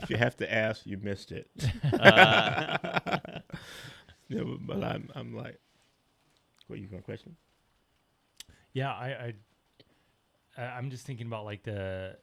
if 0.00 0.08
you 0.10 0.16
have 0.18 0.36
to 0.36 0.52
ask, 0.52 0.86
you 0.86 0.98
missed 0.98 1.32
it. 1.32 1.48
Uh, 1.92 2.78
Yeah, 4.36 4.42
but- 4.44 4.66
but 4.66 4.84
I'm 4.84 5.10
I'm 5.14 5.34
like, 5.34 5.58
what 6.68 6.78
you 6.78 6.86
going 6.86 7.02
to 7.02 7.04
question? 7.04 7.36
Yeah, 8.72 8.90
I, 8.92 9.34
I 10.56 10.62
I'm 10.62 10.90
just 10.90 11.04
thinking 11.06 11.26
about 11.26 11.44
like 11.44 11.62
the 11.64 12.16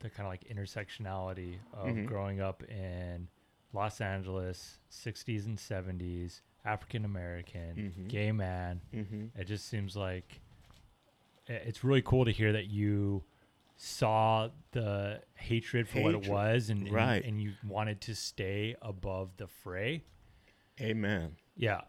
the 0.00 0.10
kind 0.10 0.26
of 0.26 0.32
like 0.32 0.44
intersectionality 0.44 1.56
of 1.72 1.86
Mhm. 1.88 2.04
growing 2.06 2.40
up 2.40 2.62
in 2.64 3.28
Los 3.72 4.00
Angeles, 4.00 4.78
60s 4.90 5.46
and 5.46 5.56
70s, 5.58 6.42
African 6.64 7.04
American, 7.04 7.92
Mhm. 7.96 8.08
gay 8.08 8.30
man. 8.32 8.80
Mm-hmm. 8.92 9.40
It 9.40 9.44
just 9.46 9.66
seems 9.66 9.96
like 9.96 10.40
it's 11.46 11.82
really 11.84 12.02
cool 12.02 12.24
to 12.24 12.30
hear 12.32 12.52
that 12.52 12.66
you 12.66 13.24
saw 13.76 14.48
the 14.72 15.22
hatred 15.34 15.88
for 15.88 16.00
what 16.02 16.14
it 16.14 16.26
was 16.28 16.70
and, 16.70 16.86
and, 16.86 16.92
right. 16.92 17.24
and 17.24 17.40
you 17.42 17.52
wanted 17.66 18.00
to 18.02 18.14
stay 18.14 18.76
above 18.82 19.36
the 19.36 19.46
fray. 19.46 20.02
Amen. 20.80 21.36
Yeah. 21.56 21.82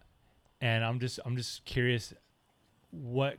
And 0.61 0.83
I'm 0.83 0.99
just 0.99 1.19
I'm 1.25 1.35
just 1.35 1.65
curious 1.65 2.13
what 2.91 3.37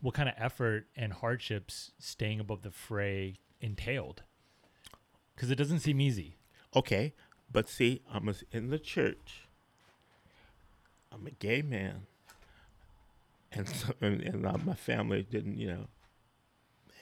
what 0.00 0.14
kind 0.14 0.28
of 0.28 0.34
effort 0.36 0.86
and 0.96 1.12
hardships 1.12 1.92
staying 1.98 2.40
above 2.40 2.62
the 2.62 2.70
fray 2.70 3.36
entailed. 3.60 4.22
Cuz 5.36 5.50
it 5.50 5.56
doesn't 5.56 5.80
seem 5.80 6.00
easy. 6.00 6.36
Okay, 6.74 7.14
but 7.50 7.68
see, 7.68 8.02
I'm 8.10 8.28
a, 8.28 8.34
in 8.50 8.70
the 8.70 8.78
church. 8.78 9.48
I'm 11.12 11.26
a 11.26 11.30
gay 11.30 11.60
man, 11.60 12.06
and 13.52 13.68
so, 13.68 13.92
and, 14.00 14.20
and 14.22 14.46
uh, 14.46 14.56
my 14.64 14.74
family 14.74 15.22
didn't, 15.22 15.58
you 15.58 15.68
know. 15.68 15.86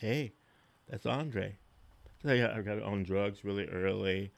Hey, 0.00 0.32
that's 0.88 1.06
Andre. 1.06 1.56
So 2.22 2.30
I 2.30 2.38
got, 2.38 2.50
I 2.52 2.62
got 2.62 2.82
on 2.82 3.02
drugs 3.04 3.44
really 3.44 3.66
early. 3.66 4.32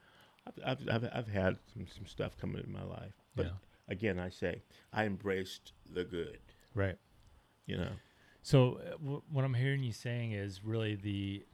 I've, 0.47 0.59
I've, 0.65 0.89
I've, 0.89 1.11
I've 1.15 1.29
had 1.29 1.57
some, 1.73 1.87
some 1.87 2.07
stuff 2.07 2.37
coming 2.39 2.63
in 2.65 2.73
my 2.73 2.83
life, 2.83 3.15
but 3.35 3.47
Yeah. 3.47 3.53
again, 3.89 4.19
I 4.19 4.29
say 4.31 4.63
I 4.93 5.05
embraced 5.07 5.73
the 5.91 6.05
good. 6.05 6.39
Right. 6.75 6.99
You 7.67 7.77
know. 7.79 7.93
So 8.43 8.81
uh, 8.85 8.91
w- 8.99 9.23
what 9.31 9.45
I'm 9.45 9.55
hearing 9.55 9.83
you 9.83 9.93
saying 9.93 10.33
is 10.33 10.65
really 10.65 10.95
the 10.97 11.45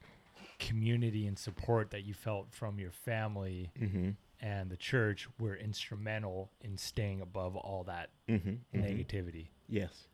community 0.59 1.27
and 1.27 1.39
support 1.39 1.91
that 1.91 2.03
you 2.05 2.15
felt 2.15 2.53
from 2.53 2.79
your 2.79 2.91
family 2.91 3.71
Mm-hmm. 3.81 4.11
and 4.41 4.71
the 4.71 4.77
church 4.77 5.29
were 5.39 5.55
instrumental 5.57 6.51
in 6.63 6.77
staying 6.79 7.21
above 7.21 7.57
all 7.57 7.85
that 7.85 8.11
Mm-hmm. 8.29 8.81
negativity. 8.81 9.49
Yes. 9.69 10.07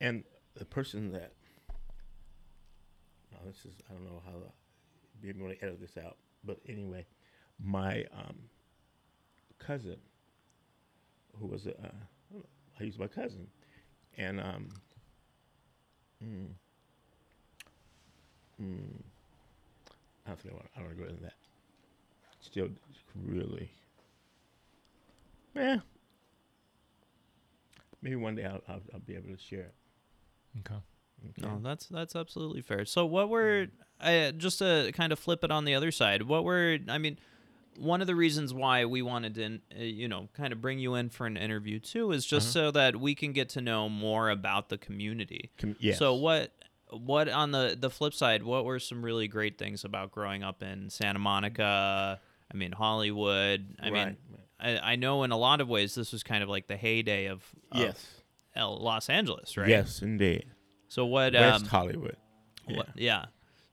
And 0.00 0.24
the 0.54 0.64
person 0.66 1.12
that, 1.12 1.32
oh, 3.34 3.38
this 3.46 3.64
is, 3.64 3.74
I 3.88 3.94
don't 3.94 4.04
know 4.04 4.22
how, 4.24 4.32
to, 4.32 4.52
maybe 5.22 5.40
want 5.40 5.58
to 5.58 5.64
edit 5.64 5.80
this 5.80 5.96
out, 6.02 6.16
but 6.44 6.58
anyway, 6.68 7.06
my 7.58 8.04
um, 8.12 8.36
cousin, 9.58 9.96
who 11.40 11.46
was 11.46 11.66
a, 11.66 11.70
uh, 11.70 12.38
he 12.78 12.86
was 12.86 12.98
my 12.98 13.06
cousin, 13.06 13.46
and 14.16 14.40
um, 14.40 14.68
mm, 16.24 16.46
mm, 18.62 19.02
I 20.24 20.28
don't 20.28 20.40
think 20.40 20.54
I 20.54 20.56
want, 20.56 20.66
I 20.74 20.78
don't 20.78 20.86
want 20.88 20.98
to 20.98 21.04
go 21.04 21.10
into 21.10 21.22
that. 21.22 21.34
Still, 22.40 22.68
really, 23.24 23.70
yeah. 25.54 25.78
Maybe 28.02 28.16
one 28.16 28.36
day 28.36 28.44
I'll, 28.44 28.60
I'll, 28.68 28.82
I'll 28.94 29.00
be 29.00 29.16
able 29.16 29.30
to 29.30 29.38
share 29.42 29.60
it. 29.60 29.74
Okay. 30.60 30.80
No, 31.38 31.58
that's 31.62 31.86
that's 31.86 32.14
absolutely 32.14 32.60
fair. 32.60 32.84
So 32.84 33.04
what 33.06 33.28
were 33.30 33.66
I, 34.00 34.32
just 34.36 34.58
to 34.58 34.92
kind 34.94 35.12
of 35.12 35.18
flip 35.18 35.42
it 35.42 35.50
on 35.50 35.64
the 35.64 35.74
other 35.74 35.90
side? 35.90 36.22
What 36.22 36.44
were 36.44 36.78
I 36.88 36.98
mean, 36.98 37.18
one 37.78 38.00
of 38.00 38.06
the 38.06 38.14
reasons 38.14 38.52
why 38.54 38.84
we 38.84 39.02
wanted 39.02 39.34
to 39.34 39.58
uh, 39.78 39.82
you 39.82 40.08
know 40.08 40.28
kind 40.34 40.52
of 40.52 40.60
bring 40.60 40.78
you 40.78 40.94
in 40.94 41.08
for 41.08 41.26
an 41.26 41.36
interview 41.36 41.78
too 41.78 42.12
is 42.12 42.24
just 42.24 42.52
so 42.52 42.70
that 42.70 42.96
we 42.96 43.14
can 43.14 43.32
get 43.32 43.50
to 43.50 43.60
know 43.60 43.88
more 43.88 44.30
about 44.30 44.68
the 44.68 44.78
community. 44.78 45.50
Com- 45.58 45.76
yes. 45.78 45.98
So 45.98 46.14
what 46.14 46.52
what 46.90 47.28
on 47.28 47.50
the 47.50 47.76
the 47.78 47.90
flip 47.90 48.14
side, 48.14 48.42
what 48.42 48.64
were 48.64 48.78
some 48.78 49.04
really 49.04 49.28
great 49.28 49.58
things 49.58 49.84
about 49.84 50.12
growing 50.12 50.42
up 50.42 50.62
in 50.62 50.90
Santa 50.90 51.18
Monica? 51.18 52.20
I 52.52 52.56
mean 52.56 52.72
Hollywood. 52.72 53.76
I 53.80 53.90
mean 53.90 54.16
I, 54.58 54.92
I 54.92 54.96
know 54.96 55.22
in 55.22 55.32
a 55.32 55.36
lot 55.36 55.60
of 55.60 55.68
ways 55.68 55.94
this 55.94 56.12
was 56.12 56.22
kind 56.22 56.42
of 56.42 56.48
like 56.48 56.66
the 56.66 56.76
heyday 56.76 57.26
of, 57.26 57.44
of 57.72 57.80
yes. 57.80 58.06
Los 58.56 59.10
Angeles, 59.10 59.56
right? 59.56 59.68
Yes, 59.68 60.00
indeed. 60.00 60.46
So 60.88 61.04
what 61.04 61.34
West 61.34 61.64
um, 61.64 61.68
Hollywood. 61.68 62.16
Yeah. 62.66 62.76
what, 62.76 62.88
yeah. 62.94 63.24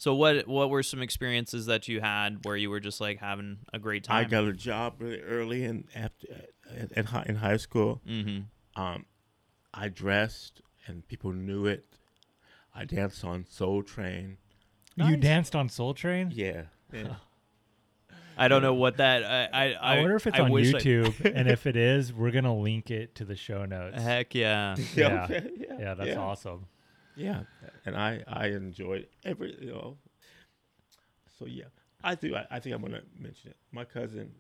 So 0.03 0.13
what 0.13 0.49
what 0.49 0.69
were 0.69 0.83
some 0.83 1.01
experiences 1.01 1.67
that 1.67 1.87
you 1.87 2.01
had 2.01 2.43
where 2.43 2.57
you 2.57 2.69
were 2.69 2.81
just 2.81 2.99
like 2.99 3.19
having 3.19 3.59
a 3.71 3.79
great 3.79 4.03
time? 4.03 4.17
I 4.17 4.27
got 4.27 4.43
a 4.43 4.51
job 4.51 4.95
really 4.99 5.21
early 5.21 5.63
in 5.63 5.85
after 5.95 6.27
at, 6.75 6.91
at 6.91 7.05
high, 7.05 7.23
in 7.25 7.35
high 7.35 7.55
school. 7.55 8.01
Mm-hmm. 8.05 8.81
Um, 8.81 9.05
I 9.73 9.87
dressed 9.87 10.61
and 10.87 11.07
people 11.07 11.31
knew 11.31 11.67
it. 11.67 11.85
I 12.75 12.83
danced 12.83 13.23
on 13.23 13.45
Soul 13.49 13.81
Train. 13.81 14.39
You 14.97 15.15
danced 15.15 15.55
on 15.55 15.69
Soul 15.69 15.93
Train? 15.93 16.33
Yeah. 16.35 16.63
yeah. 16.91 17.15
I 18.37 18.49
don't 18.49 18.61
know 18.61 18.73
what 18.73 18.97
that. 18.97 19.23
I 19.23 19.45
I, 19.53 19.71
I, 19.71 19.99
wonder 19.99 20.17
if 20.17 20.27
it's 20.27 20.37
I 20.37 20.41
on 20.43 20.51
wish 20.51 20.73
I- 20.73 20.79
YouTube, 20.79 21.31
and 21.33 21.47
if 21.47 21.65
it 21.65 21.77
is, 21.77 22.11
we're 22.11 22.31
gonna 22.31 22.53
link 22.53 22.91
it 22.91 23.15
to 23.15 23.23
the 23.23 23.37
show 23.37 23.63
notes. 23.63 24.03
Heck 24.03 24.35
yeah. 24.35 24.75
Yeah. 24.95 25.23
okay, 25.23 25.49
yeah. 25.57 25.75
Yeah, 25.79 25.93
that's 25.93 26.09
yeah. 26.09 26.17
awesome. 26.19 26.65
Yeah, 27.15 27.43
and 27.85 27.95
I 27.95 28.23
I 28.27 28.47
enjoyed 28.47 29.07
every 29.25 29.55
you 29.61 29.71
know. 29.71 29.97
So 31.39 31.45
yeah, 31.45 31.65
I 32.03 32.15
do. 32.15 32.35
I, 32.35 32.45
I 32.51 32.59
think 32.59 32.75
I'm 32.75 32.81
gonna 32.81 33.01
mention 33.19 33.51
it. 33.51 33.57
My 33.71 33.85
cousin, 33.85 34.31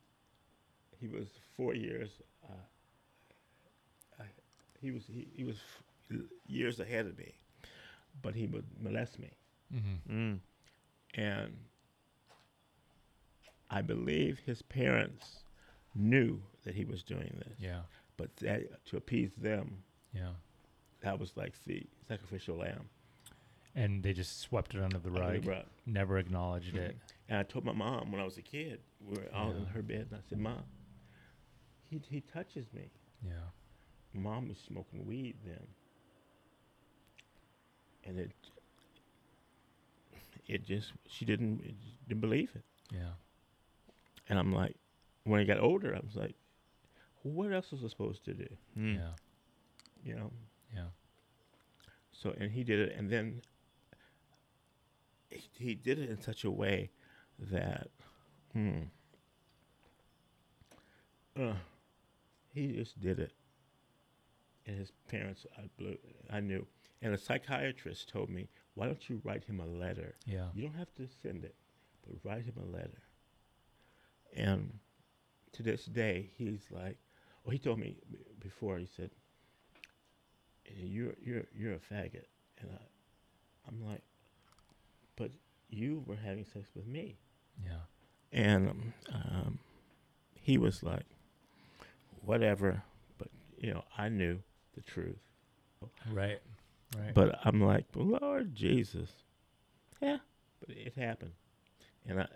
he 0.99 1.07
was 1.07 1.27
four 1.57 1.73
years. 1.75 2.09
Uh, 2.43 2.53
I, 4.19 4.25
he 4.79 4.91
was 4.91 5.03
he, 5.07 5.27
he 5.35 5.43
was 5.43 5.57
f- 6.09 6.17
years 6.47 6.79
ahead 6.79 7.05
of 7.05 7.17
me, 7.17 7.33
but 8.21 8.35
he 8.35 8.47
would 8.47 8.65
molest 8.79 9.19
me, 9.19 9.31
Mm-hmm. 9.73 10.13
Mm. 10.17 10.39
and 11.15 11.53
I 13.69 13.81
believe 13.81 14.39
his 14.45 14.61
parents 14.61 15.43
knew 15.95 16.41
that 16.63 16.75
he 16.75 16.85
was 16.85 17.03
doing 17.03 17.33
this, 17.45 17.57
Yeah, 17.59 17.81
but 18.17 18.35
that 18.37 18.85
to 18.87 18.97
appease 18.97 19.31
them, 19.35 19.83
yeah. 20.13 20.33
That 21.03 21.19
was 21.19 21.35
like 21.37 21.53
the 21.65 21.85
sacrificial 22.07 22.57
lamb. 22.57 22.89
And 23.75 24.03
they 24.03 24.13
just 24.13 24.39
swept 24.39 24.75
it 24.75 24.81
under 24.81 24.99
the 24.99 25.09
under 25.09 25.19
the 25.19 25.39
rug, 25.39 25.47
rug. 25.47 25.65
never 25.85 26.17
acknowledged 26.17 26.75
it. 26.75 26.97
And 27.29 27.37
I 27.39 27.43
told 27.43 27.65
my 27.65 27.71
mom 27.73 28.11
when 28.11 28.21
I 28.21 28.25
was 28.25 28.37
a 28.37 28.41
kid, 28.41 28.79
we 28.99 29.17
were 29.17 29.27
all 29.33 29.51
in 29.51 29.65
her 29.67 29.81
bed, 29.81 30.07
and 30.11 30.19
I 30.19 30.21
said, 30.29 30.37
"Mom, 30.39 30.63
he 31.89 31.99
he 32.09 32.21
touches 32.21 32.71
me." 32.73 32.91
Yeah, 33.25 33.49
Mom 34.13 34.47
was 34.49 34.57
smoking 34.59 35.05
weed 35.07 35.35
then, 35.45 35.65
and 38.03 38.19
it 38.19 38.31
it 40.47 40.63
just 40.65 40.91
she 41.07 41.25
didn't 41.25 41.61
it 41.61 41.75
just 41.83 42.07
didn't 42.07 42.21
believe 42.21 42.51
it. 42.55 42.63
yeah, 42.91 43.13
And 44.29 44.37
I'm 44.37 44.53
like, 44.53 44.75
when 45.23 45.39
I 45.39 45.45
got 45.45 45.59
older, 45.59 45.95
I 45.95 45.99
was 45.99 46.15
like, 46.15 46.35
"What 47.23 47.51
else 47.53 47.71
was 47.71 47.83
I 47.83 47.87
supposed 47.87 48.23
to 48.25 48.33
do?" 48.33 48.47
Mm. 48.77 48.95
yeah, 48.97 49.09
You 50.03 50.15
know. 50.15 50.31
Yeah. 50.73 50.87
So 52.11 52.33
and 52.39 52.51
he 52.51 52.63
did 52.63 52.79
it, 52.79 52.95
and 52.97 53.09
then 53.09 53.41
he, 55.29 55.49
he 55.57 55.75
did 55.75 55.99
it 55.99 56.09
in 56.09 56.21
such 56.21 56.43
a 56.43 56.51
way 56.51 56.91
that, 57.39 57.89
hmm, 58.53 58.81
uh, 61.39 61.53
he 62.53 62.73
just 62.73 62.99
did 62.99 63.19
it. 63.19 63.31
And 64.65 64.77
his 64.77 64.91
parents, 65.09 65.45
I 65.57 65.63
blew, 65.77 65.97
I 66.31 66.39
knew, 66.39 66.65
and 67.01 67.13
a 67.13 67.17
psychiatrist 67.17 68.07
told 68.09 68.29
me, 68.29 68.47
"Why 68.75 68.85
don't 68.85 69.09
you 69.09 69.21
write 69.23 69.43
him 69.43 69.59
a 69.59 69.65
letter? 69.65 70.15
Yeah. 70.25 70.47
You 70.53 70.63
don't 70.63 70.77
have 70.77 70.93
to 70.95 71.07
send 71.21 71.43
it, 71.43 71.55
but 72.05 72.15
write 72.23 72.45
him 72.45 72.55
a 72.57 72.65
letter." 72.65 73.01
And 74.35 74.79
to 75.53 75.63
this 75.63 75.85
day, 75.85 76.31
he's 76.35 76.67
like, 76.71 76.97
well, 77.43 77.51
he 77.51 77.59
told 77.59 77.79
me 77.79 77.97
b- 78.11 78.17
before. 78.39 78.77
He 78.77 78.87
said, 78.87 79.11
"You're 80.65 81.13
you're 81.21 81.43
you're 81.55 81.73
a 81.73 81.79
faggot," 81.79 82.25
and 82.59 82.69
I, 82.71 82.81
I'm 83.67 83.83
like, 83.85 84.01
"But 85.15 85.31
you 85.69 86.03
were 86.07 86.15
having 86.15 86.45
sex 86.45 86.67
with 86.75 86.85
me," 86.87 87.17
Yeah. 87.63 87.79
and 88.31 88.69
um, 88.69 88.93
um, 89.13 89.59
he 90.35 90.57
was 90.57 90.83
like, 90.83 91.05
"Whatever," 92.25 92.83
but 93.17 93.29
you 93.57 93.73
know, 93.73 93.83
I 93.97 94.09
knew 94.09 94.39
the 94.75 94.81
truth. 94.81 95.17
Right. 96.11 96.39
Right. 96.97 97.13
But 97.13 97.39
I'm 97.43 97.59
like, 97.61 97.85
Lord 97.95 98.53
Jesus, 98.55 99.09
yeah, 100.01 100.17
but 100.59 100.69
it 100.77 100.93
happened, 100.95 101.31
and 102.07 102.21
I 102.21 102.27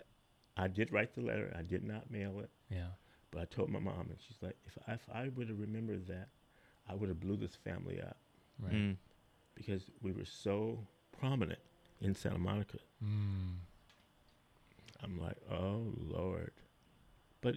I 0.56 0.66
did 0.68 0.92
write 0.92 1.14
the 1.14 1.20
letter. 1.22 1.54
I 1.56 1.62
did 1.62 1.84
not 1.84 2.10
mail 2.10 2.40
it. 2.40 2.50
yeah. 2.70 2.88
But 3.30 3.42
I 3.42 3.44
told 3.44 3.68
my 3.70 3.78
mom, 3.78 4.06
and 4.08 4.16
she's 4.26 4.38
like, 4.42 4.56
if 4.66 4.76
I, 4.88 4.92
if 4.94 5.02
I 5.12 5.28
would 5.28 5.48
have 5.50 5.60
remembered 5.60 6.06
that, 6.08 6.28
I 6.88 6.94
would 6.94 7.08
have 7.08 7.20
blew 7.20 7.36
this 7.36 7.54
family 7.56 8.00
up 8.00 8.16
Right. 8.60 8.72
Mm. 8.72 8.96
because 9.54 9.82
we 10.02 10.12
were 10.12 10.24
so 10.24 10.78
prominent 11.18 11.60
in 12.00 12.14
Santa 12.14 12.38
Monica. 12.38 12.78
Mm. 13.04 13.54
I'm 15.02 15.20
like, 15.20 15.36
oh 15.50 15.82
Lord, 16.08 16.50
but 17.40 17.54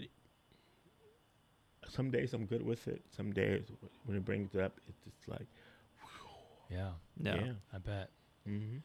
some 1.89 2.11
days 2.11 2.33
I'm 2.33 2.45
good 2.45 2.63
with 2.65 2.88
it. 2.88 3.01
Some 3.15 3.31
days 3.33 3.63
when 4.05 4.15
it 4.17 4.23
brings 4.25 4.53
it 4.55 4.61
up, 4.61 4.79
it's 4.88 5.00
just 5.03 5.27
like, 5.27 5.47
Yeah. 6.69 6.91
Yeah. 7.21 7.35
yeah, 7.35 7.51
I 7.73 7.77
bet. 7.79 8.09
hmm 8.45 8.77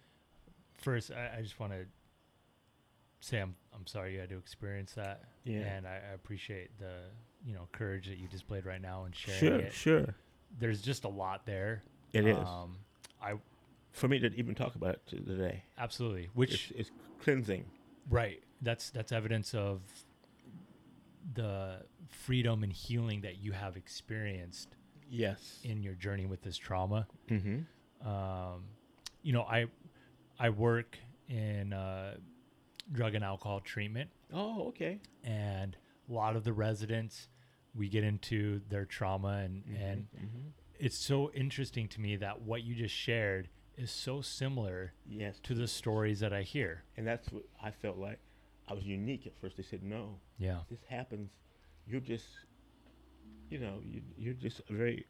First, 0.78 1.10
I, 1.10 1.38
I 1.38 1.42
just 1.42 1.58
want 1.58 1.72
to 1.72 1.84
say 3.20 3.38
I'm 3.40 3.54
I'm 3.74 3.86
sorry 3.86 4.14
you 4.14 4.20
had 4.20 4.28
to 4.30 4.38
experience 4.38 4.92
that. 4.94 5.24
Yeah. 5.44 5.60
And 5.60 5.86
I, 5.86 6.00
I 6.10 6.14
appreciate 6.14 6.70
the 6.78 6.92
you 7.46 7.54
know 7.54 7.68
courage 7.72 8.06
that 8.08 8.18
you 8.18 8.26
displayed 8.28 8.64
right 8.66 8.80
now 8.80 9.04
and 9.04 9.14
sharing 9.14 9.38
Sure, 9.40 9.58
it. 9.58 9.72
sure. 9.72 10.14
There's 10.58 10.80
just 10.80 11.04
a 11.04 11.08
lot 11.08 11.46
there. 11.46 11.82
It 12.12 12.26
is 12.26 12.36
Um, 12.48 12.76
I 13.20 13.34
for 13.92 14.08
me 14.08 14.18
to 14.20 14.34
even 14.34 14.54
talk 14.54 14.74
about 14.74 14.94
it 14.96 15.06
today. 15.06 15.64
absolutely, 15.78 16.28
which 16.34 16.70
it's 16.76 16.90
cleansing. 17.22 17.64
right. 18.10 18.42
That's 18.62 18.90
that's 18.90 19.12
evidence 19.12 19.54
of 19.54 19.80
the 21.34 21.82
freedom 22.08 22.62
and 22.62 22.72
healing 22.72 23.20
that 23.22 23.38
you 23.38 23.52
have 23.52 23.76
experienced 23.76 24.76
Yes. 25.08 25.60
in 25.62 25.82
your 25.82 25.94
journey 25.94 26.26
with 26.26 26.42
this 26.42 26.56
trauma. 26.56 27.06
Mm-hmm. 27.28 28.08
Um, 28.08 28.64
you 29.22 29.32
know, 29.32 29.42
I 29.42 29.66
I 30.38 30.50
work 30.50 30.98
in 31.28 31.72
uh, 31.72 32.16
drug 32.92 33.14
and 33.14 33.24
alcohol 33.24 33.60
treatment, 33.60 34.10
Oh, 34.32 34.68
okay. 34.68 35.00
and 35.24 35.76
a 36.08 36.12
lot 36.12 36.36
of 36.36 36.44
the 36.44 36.52
residents 36.52 37.28
we 37.76 37.88
get 37.88 38.04
into 38.04 38.60
their 38.68 38.84
trauma, 38.84 39.38
and 39.44 39.64
and 39.78 40.06
Mm-hmm. 40.16 40.48
it's 40.78 40.96
so 40.98 41.30
interesting 41.32 41.88
to 41.88 42.00
me 42.00 42.16
that 42.16 42.42
what 42.42 42.62
you 42.64 42.74
just 42.74 42.94
shared 42.94 43.48
is 43.76 43.90
so 43.90 44.20
similar 44.22 44.92
Yes. 45.06 45.38
to 45.42 45.54
the 45.54 45.68
stories 45.68 46.20
that 46.20 46.32
I 46.32 46.42
hear. 46.42 46.84
And 46.96 47.06
that's 47.06 47.30
what 47.30 47.44
I 47.62 47.70
felt 47.70 47.98
like. 47.98 48.18
I 48.68 48.72
was 48.74 48.84
unique 48.84 49.26
at 49.26 49.32
first. 49.40 49.56
They 49.58 49.62
said, 49.62 49.82
no, 49.82 50.18
Yeah, 50.38 50.60
this 50.70 50.80
happens. 50.88 51.30
You're 51.86 52.00
just, 52.00 52.26
you 53.50 53.58
know, 53.58 53.80
you, 53.84 54.00
you're 54.16 54.34
just 54.34 54.60
very 54.68 55.04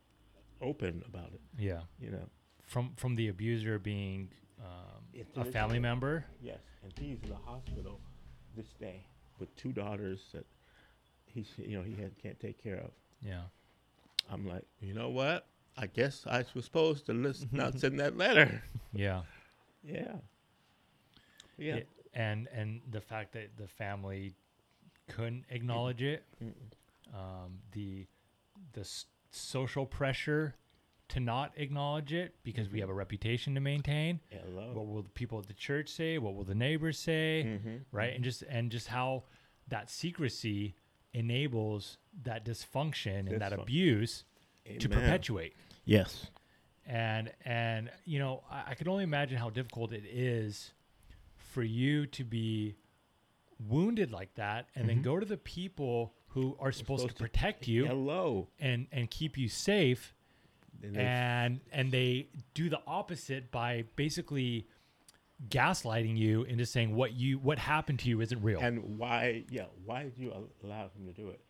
open 0.61 1.03
about 1.07 1.33
it, 1.33 1.41
yeah. 1.59 1.81
you 2.01 2.11
know. 2.11 2.29
From 2.67 2.93
from 2.97 3.15
the 3.15 3.29
abuser 3.29 3.79
being 3.79 4.29
um, 4.61 5.05
a 5.37 5.45
family 5.45 5.79
member. 5.79 6.25
Yes. 6.43 6.59
And 6.83 6.93
he's 6.99 7.23
in 7.23 7.29
the 7.31 7.37
hospital 7.37 8.01
this 8.57 8.67
day 8.81 9.07
with 9.39 9.55
two 9.57 9.73
daughters 9.73 10.21
that 10.35 10.45
he's, 11.37 11.49
you 11.59 11.77
know, 11.79 11.83
he 11.85 11.95
had, 12.03 12.13
can't 12.21 12.39
take 12.41 12.61
care 12.63 12.79
of. 12.79 12.91
Yeah, 13.23 13.43
I'm 14.31 14.47
like, 14.49 14.65
you 14.81 14.95
know 14.95 15.09
what? 15.11 15.47
I 15.77 15.87
guess 15.87 16.25
I 16.27 16.45
was 16.55 16.65
supposed 16.65 17.07
to 17.07 17.13
listen, 17.13 17.49
not 17.53 17.79
send 17.79 18.01
that 18.01 18.17
letter. 18.17 18.63
yeah. 18.93 19.23
Yeah. 19.85 20.17
Yeah. 21.59 21.77
It- 21.77 21.89
and 22.15 22.49
and 22.53 22.81
the 22.91 23.01
fact 23.03 23.33
that 23.35 23.59
the 23.59 23.69
family 23.69 24.33
couldn't 25.09 25.45
acknowledge 25.51 26.03
it, 26.03 26.25
um, 27.15 27.59
the 27.73 28.07
the 28.73 28.81
s- 28.81 29.05
social 29.31 29.85
pressure 29.85 30.55
to 31.09 31.21
not 31.21 31.53
acknowledge 31.57 32.13
it 32.15 32.35
because 32.43 32.71
we 32.71 32.79
Mhm. 32.79 32.81
have 32.81 32.89
a 32.89 32.95
reputation 32.95 33.55
to 33.55 33.61
maintain. 33.61 34.21
Hello. 34.31 34.73
What 34.73 34.87
will 34.87 35.03
the 35.03 35.11
people 35.11 35.39
at 35.39 35.47
the 35.47 35.53
church 35.55 35.91
say? 35.91 36.17
What 36.17 36.35
will 36.35 36.45
the 36.45 36.55
neighbors 36.55 36.99
say? 36.99 37.45
Mhm. 37.63 37.85
Right? 37.93 38.15
And 38.15 38.25
just 38.25 38.43
and 38.49 38.73
just 38.73 38.89
how 38.89 39.25
that 39.69 39.91
secrecy 39.91 40.75
enables 41.17 41.99
that 42.25 42.45
dysfunction 42.45 43.31
and 43.31 43.41
that 43.41 43.53
Dysfunction. 43.53 43.63
abuse 43.63 44.25
to 44.79 44.89
perpetuate 44.89 45.55
Yes. 45.85 46.31
and 46.85 47.33
and 47.45 47.91
you 48.05 48.19
know 48.19 48.43
I, 48.51 48.71
I 48.71 48.75
can 48.75 48.89
only 48.89 49.05
imagine 49.05 49.39
how 49.39 49.51
difficult 49.51 49.93
it 49.93 50.05
is 50.05 50.73
for 51.37 51.63
you 51.63 52.07
to 52.07 52.25
be 52.25 52.77
wounded 53.69 54.11
like 54.13 54.35
that 54.35 54.69
and 54.75 54.89
then 54.89 54.99
Mhm. 54.99 55.03
go 55.03 55.19
to 55.21 55.27
the 55.27 55.37
people 55.39 56.15
who 56.29 56.55
are 56.61 56.71
supposed, 56.73 57.03
supposed 57.03 57.09
to 57.09 57.15
to- 57.15 57.23
protect 57.31 57.67
you 57.67 57.87
Hello. 57.87 58.49
and 58.59 58.87
and 58.93 59.11
keep 59.11 59.39
you 59.39 59.49
safe 59.49 60.13
And 60.83 60.95
they- 60.95 61.01
and 61.07 61.61
and 61.73 61.91
they 61.91 62.29
do 62.53 62.69
the 62.69 62.83
opposite 62.87 63.51
by 63.51 63.85
basically 63.97 64.67
gaslighting 65.49 66.17
you 66.17 66.45
into 66.45 66.65
saying 66.65 66.95
what 66.95 67.13
you 67.13 67.39
what 67.39 67.59
happened 67.59 67.99
to 68.01 68.09
you 68.09 68.21
isn't 68.21 68.43
real 68.43 68.59
and 68.61 68.99
why? 68.99 69.45
Yeah. 69.51 69.67
Why 69.85 70.05
did 70.05 70.17
you 70.17 70.33
allow 70.65 70.85
him 70.97 71.07
to 71.07 71.13
do 71.13 71.29
it? 71.29 71.41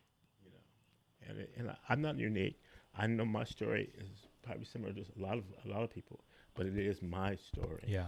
You 0.43 0.51
know. 0.51 1.29
And 1.29 1.39
it, 1.39 1.53
and 1.57 1.69
I- 1.71 1.77
I'm 1.89 2.01
not 2.01 2.17
unique. 2.17 2.59
I 2.95 3.07
know 3.07 3.25
my 3.25 3.43
story 3.45 3.89
is 3.97 4.09
probably 4.43 4.65
similar 4.65 4.91
to 4.93 5.01
a 5.01 5.21
lot 5.21 5.37
of 5.37 5.43
a 5.65 5.69
lot 5.69 5.83
of 5.83 5.89
people, 5.89 6.19
but 6.53 6.65
it 6.65 6.77
is 6.77 7.01
my 7.01 7.35
story. 7.35 7.83
Yeah. 7.87 8.07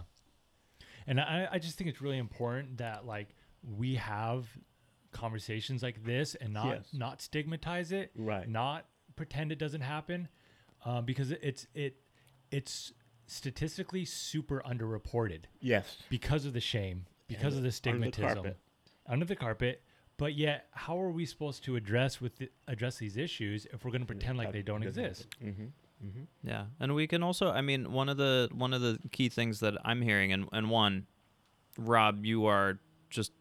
And 1.06 1.18
I, 1.20 1.48
I 1.52 1.58
just 1.58 1.78
think 1.78 1.88
it's 1.88 2.02
really 2.02 2.18
important 2.18 2.76
that 2.78 3.06
like 3.06 3.34
we 3.62 3.94
have 3.96 4.46
conversations 5.12 5.82
like 5.82 6.04
this 6.04 6.34
and 6.36 6.52
not 6.52 6.66
Yes. 6.66 6.88
not 6.92 7.22
stigmatize 7.22 7.90
it, 7.90 8.10
Right. 8.14 8.48
not 8.48 8.86
pretend 9.16 9.50
it 9.50 9.58
doesn't 9.58 9.80
happen, 9.80 10.28
um, 10.84 11.04
because 11.04 11.30
it- 11.30 11.40
it's 11.42 11.66
it 11.74 11.96
it's 12.50 12.92
statistically 13.30 14.04
super 14.04 14.62
underreported 14.66 15.42
Yes. 15.60 15.98
because 16.08 16.44
of 16.44 16.52
the 16.52 16.60
shame, 16.60 17.06
because 17.28 17.56
of 17.56 17.62
the 17.62 17.68
Under 17.88 18.10
the 18.10 18.10
stigmatism 18.10 18.34
carpet. 18.34 18.56
under 19.06 19.24
the 19.24 19.36
carpet. 19.36 19.82
But 20.16 20.34
yet, 20.34 20.66
how 20.72 21.00
are 21.00 21.10
we 21.10 21.24
supposed 21.24 21.64
to 21.64 21.76
address 21.76 22.20
with 22.20 22.36
the, 22.36 22.50
address 22.68 22.98
these 22.98 23.16
issues 23.16 23.66
if 23.72 23.84
we're 23.84 23.90
going 23.90 24.02
to 24.02 24.06
pretend 24.06 24.36
like 24.36 24.52
they 24.52 24.60
don't 24.62 24.82
exist? 24.82 25.26
Mm-hmm. 25.42 25.62
Mm-hmm. 26.06 26.22
Yeah, 26.48 26.66
and 26.78 26.94
we 26.94 27.06
can 27.06 27.22
also. 27.22 27.50
I 27.50 27.60
mean, 27.62 27.90
one 27.92 28.08
of 28.10 28.16
the 28.18 28.48
one 28.52 28.74
of 28.74 28.80
the 28.82 28.98
key 29.12 29.28
things 29.30 29.60
that 29.60 29.74
I'm 29.84 30.02
hearing, 30.02 30.32
and 30.32 30.46
and 30.52 30.68
one, 30.70 31.06
Rob, 31.78 32.24
you 32.26 32.46
are 32.46 32.78
just. 33.10 33.32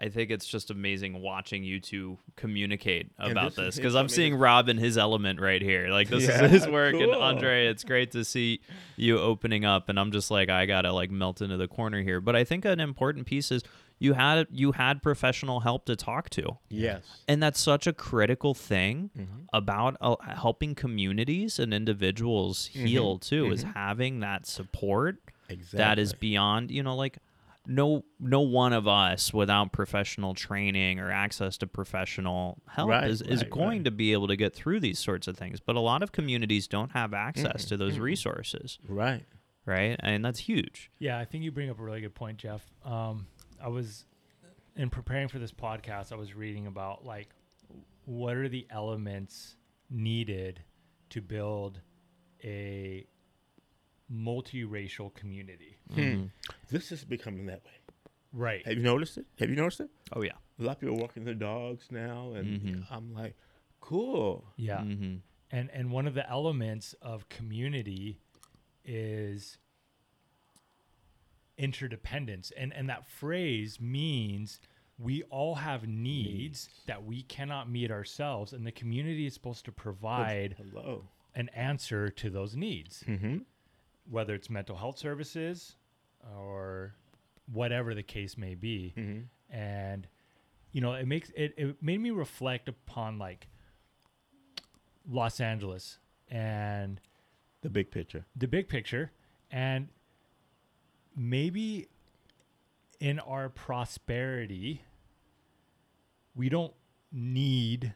I 0.00 0.08
think 0.08 0.30
it's 0.30 0.46
just 0.46 0.70
amazing 0.70 1.20
watching 1.20 1.64
you 1.64 1.80
two 1.80 2.18
communicate 2.36 3.10
about 3.18 3.54
this 3.56 3.76
because 3.76 3.94
I'm 3.94 4.02
amazing. 4.02 4.16
seeing 4.16 4.34
Rob 4.36 4.68
in 4.68 4.78
his 4.78 4.96
element 4.96 5.40
right 5.40 5.60
here. 5.60 5.88
Like 5.88 6.08
this 6.08 6.24
Yeah, 6.28 6.44
is 6.44 6.50
his 6.50 6.68
work, 6.68 6.94
and. 6.94 7.12
Andre, 7.14 7.66
it's 7.66 7.84
great 7.84 8.12
to 8.12 8.24
see 8.24 8.60
you 8.96 9.18
opening 9.18 9.64
up. 9.64 9.88
And 9.88 9.98
I'm 9.98 10.12
just 10.12 10.30
like, 10.30 10.48
I 10.50 10.66
gotta 10.66 10.92
like 10.92 11.10
melt 11.10 11.40
into 11.42 11.56
the 11.56 11.68
corner 11.68 12.02
here. 12.02 12.20
But 12.20 12.36
I 12.36 12.44
think 12.44 12.64
an 12.64 12.80
important 12.80 13.26
piece 13.26 13.50
is 13.50 13.62
you 14.00 14.12
had 14.12 14.46
you 14.52 14.70
had 14.72 15.02
professional 15.02 15.58
help 15.60 15.84
to 15.86 15.96
talk 15.96 16.30
to. 16.30 16.58
Yes. 16.68 17.02
And 17.26 17.42
that's 17.42 17.60
such 17.60 17.86
a 17.88 17.92
critical 17.92 18.54
thing 18.54 19.10
Mm-hmm. 19.18 19.44
about 19.52 19.96
uh, 20.00 20.14
helping 20.36 20.74
communities 20.76 21.58
and 21.58 21.74
individuals 21.74 22.66
heal 22.66 23.18
too 23.18 23.50
is 23.50 23.64
mhm. 23.64 23.74
having 23.74 24.20
that 24.20 24.46
support 24.46 25.16
Exactly. 25.48 25.78
that 25.78 25.98
is 25.98 26.12
beyond, 26.12 26.70
you 26.70 26.82
know, 26.82 26.94
like 26.94 27.18
no 27.68 28.02
no 28.18 28.40
one 28.40 28.72
of 28.72 28.88
us 28.88 29.32
without 29.32 29.72
professional 29.72 30.34
training 30.34 30.98
or 30.98 31.10
access 31.10 31.58
to 31.58 31.66
professional 31.66 32.60
help 32.66 32.88
Right, 32.88 33.08
is, 33.08 33.20
is 33.22 33.42
right, 33.42 33.50
going 33.50 33.68
right. 33.68 33.84
to 33.84 33.90
be 33.90 34.12
able 34.12 34.26
to 34.28 34.36
get 34.36 34.54
through 34.54 34.80
these 34.80 34.98
sorts 34.98 35.28
of 35.28 35.36
things. 35.36 35.60
But 35.60 35.76
a 35.76 35.80
lot 35.80 36.02
of 36.02 36.10
communities 36.10 36.66
don't 36.66 36.92
have 36.92 37.12
access 37.12 37.64
Mm-mm, 37.64 37.68
to 37.68 37.76
those 37.76 37.96
mm-mm. 37.96 38.02
resources, 38.02 38.78
right. 38.88 39.24
right? 39.66 39.96
And 40.00 40.24
that's 40.24 40.40
huge. 40.40 40.90
Yeah, 40.98 41.18
I 41.18 41.26
think 41.26 41.44
you 41.44 41.52
bring 41.52 41.68
up 41.70 41.78
a 41.78 41.82
really 41.82 42.00
good 42.00 42.14
point, 42.14 42.38
Jeff. 42.38 42.64
Um, 42.84 43.26
I 43.62 43.68
was 43.68 44.06
in 44.74 44.88
preparing 44.88 45.28
for 45.28 45.38
this 45.38 45.52
podcast. 45.52 46.10
I 46.10 46.16
was 46.16 46.34
reading 46.34 46.66
about 46.66 47.04
like 47.04 47.28
what 48.06 48.36
are 48.36 48.48
the 48.48 48.66
elements 48.70 49.56
needed 49.90 50.62
to 51.10 51.20
build 51.20 51.80
a 52.42 53.06
multiracial 54.12 55.12
community. 55.14 55.76
Hmm. 55.92 56.00
Mhm. 56.00 56.30
This 56.70 56.92
is 56.92 57.04
becoming 57.04 57.46
that 57.46 57.64
way. 57.64 57.72
Right. 58.32 58.66
Have 58.66 58.76
you 58.76 58.82
noticed 58.82 59.18
it? 59.18 59.26
Have 59.38 59.48
you 59.50 59.56
noticed 59.56 59.80
it? 59.80 59.90
Oh 60.12 60.22
yeah. 60.22 60.32
A 60.58 60.62
lot 60.62 60.72
of 60.72 60.80
people 60.80 60.96
walking 60.96 61.24
their 61.24 61.34
dogs 61.34 61.86
now, 61.90 62.32
and 62.32 62.60
Mhm. 62.60 62.86
I'm 62.90 63.12
like, 63.14 63.36
cool. 63.80 64.52
Yeah. 64.56 64.82
hmm 64.82 65.16
And 65.50 65.70
and 65.70 65.90
one 65.90 66.06
of 66.06 66.14
the 66.14 66.28
elements 66.28 66.94
of 67.00 67.28
community 67.28 68.20
is 68.84 69.58
interdependence. 71.56 72.50
And 72.56 72.72
and 72.72 72.88
that 72.88 73.06
phrase 73.06 73.80
means 73.80 74.60
we 74.98 75.22
all 75.24 75.56
have 75.56 75.86
needs 75.86 76.68
that 76.86 77.04
we 77.04 77.22
cannot 77.22 77.70
meet 77.70 77.90
ourselves 77.90 78.52
and 78.52 78.66
the 78.66 78.72
community 78.72 79.26
is 79.26 79.34
supposed 79.34 79.64
to 79.66 79.72
provide 79.72 80.56
Hello. 80.58 81.04
an 81.34 81.48
answer 81.50 82.08
to 82.10 82.30
those 82.30 82.56
needs, 82.56 83.04
Mm-hmm. 83.06 83.38
Whether 84.10 84.34
it's 84.34 84.48
mental 84.50 84.76
health 84.76 84.98
services 84.98 85.76
or 86.36 86.94
whatever 87.52 87.94
the 87.94 88.02
case 88.02 88.36
may 88.36 88.54
be. 88.54 88.94
Mm-hmm. 88.96 89.54
And 89.56 90.06
you 90.72 90.80
know, 90.80 90.92
it 90.92 91.06
makes 91.06 91.30
it, 91.34 91.54
it 91.56 91.82
made 91.82 92.00
me 92.00 92.10
reflect 92.10 92.68
upon 92.68 93.18
like 93.18 93.48
Los 95.10 95.40
Angeles 95.40 95.98
and 96.30 97.00
The 97.62 97.70
big 97.70 97.90
picture. 97.90 98.26
the 98.36 98.46
big 98.46 98.68
picture 98.68 99.10
and 99.50 99.88
maybe 101.16 101.88
in 103.00 103.18
our 103.20 103.48
prosperity 103.48 104.82
we 106.34 106.48
don't 106.48 106.74
need 107.10 107.94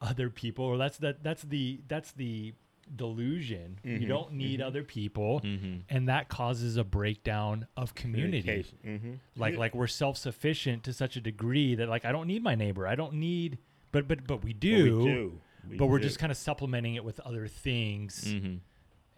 other 0.00 0.30
people 0.30 0.64
or 0.64 0.78
that's 0.78 0.98
that 0.98 1.22
that's 1.24 1.42
the 1.42 1.80
that's 1.88 2.12
the 2.12 2.54
delusion 2.94 3.78
you 3.82 3.98
Mhm, 4.00 4.08
don't 4.08 4.32
need 4.32 4.60
mhm. 4.60 4.64
other 4.66 4.82
people 4.84 5.40
hmm 5.40 5.76
and 5.90 6.08
that 6.08 6.28
causes 6.28 6.76
a 6.76 6.84
breakdown 6.84 7.66
of 7.76 7.94
community 7.94 8.64
Mm-hmm. 8.86 9.14
like 9.36 9.56
like 9.56 9.74
we're 9.74 9.86
self-sufficient 9.86 10.84
to 10.84 10.92
such 10.92 11.16
a 11.16 11.20
degree 11.20 11.74
that 11.74 11.88
like 11.88 12.04
i 12.04 12.12
don't 12.12 12.26
need 12.26 12.42
my 12.42 12.54
neighbor 12.54 12.86
i 12.86 12.94
don't 12.94 13.14
need 13.14 13.58
but 13.92 14.06
but 14.06 14.26
but 14.26 14.44
we 14.44 14.52
do, 14.52 14.84
we 14.98 15.04
do. 15.04 15.40
We 15.68 15.76
but 15.78 15.86
we're 15.86 15.98
just 15.98 16.18
kind 16.18 16.30
of 16.30 16.36
supplementing 16.38 16.94
it 16.94 17.04
with 17.04 17.18
other 17.20 17.48
things 17.48 18.34
hmm 18.40 18.56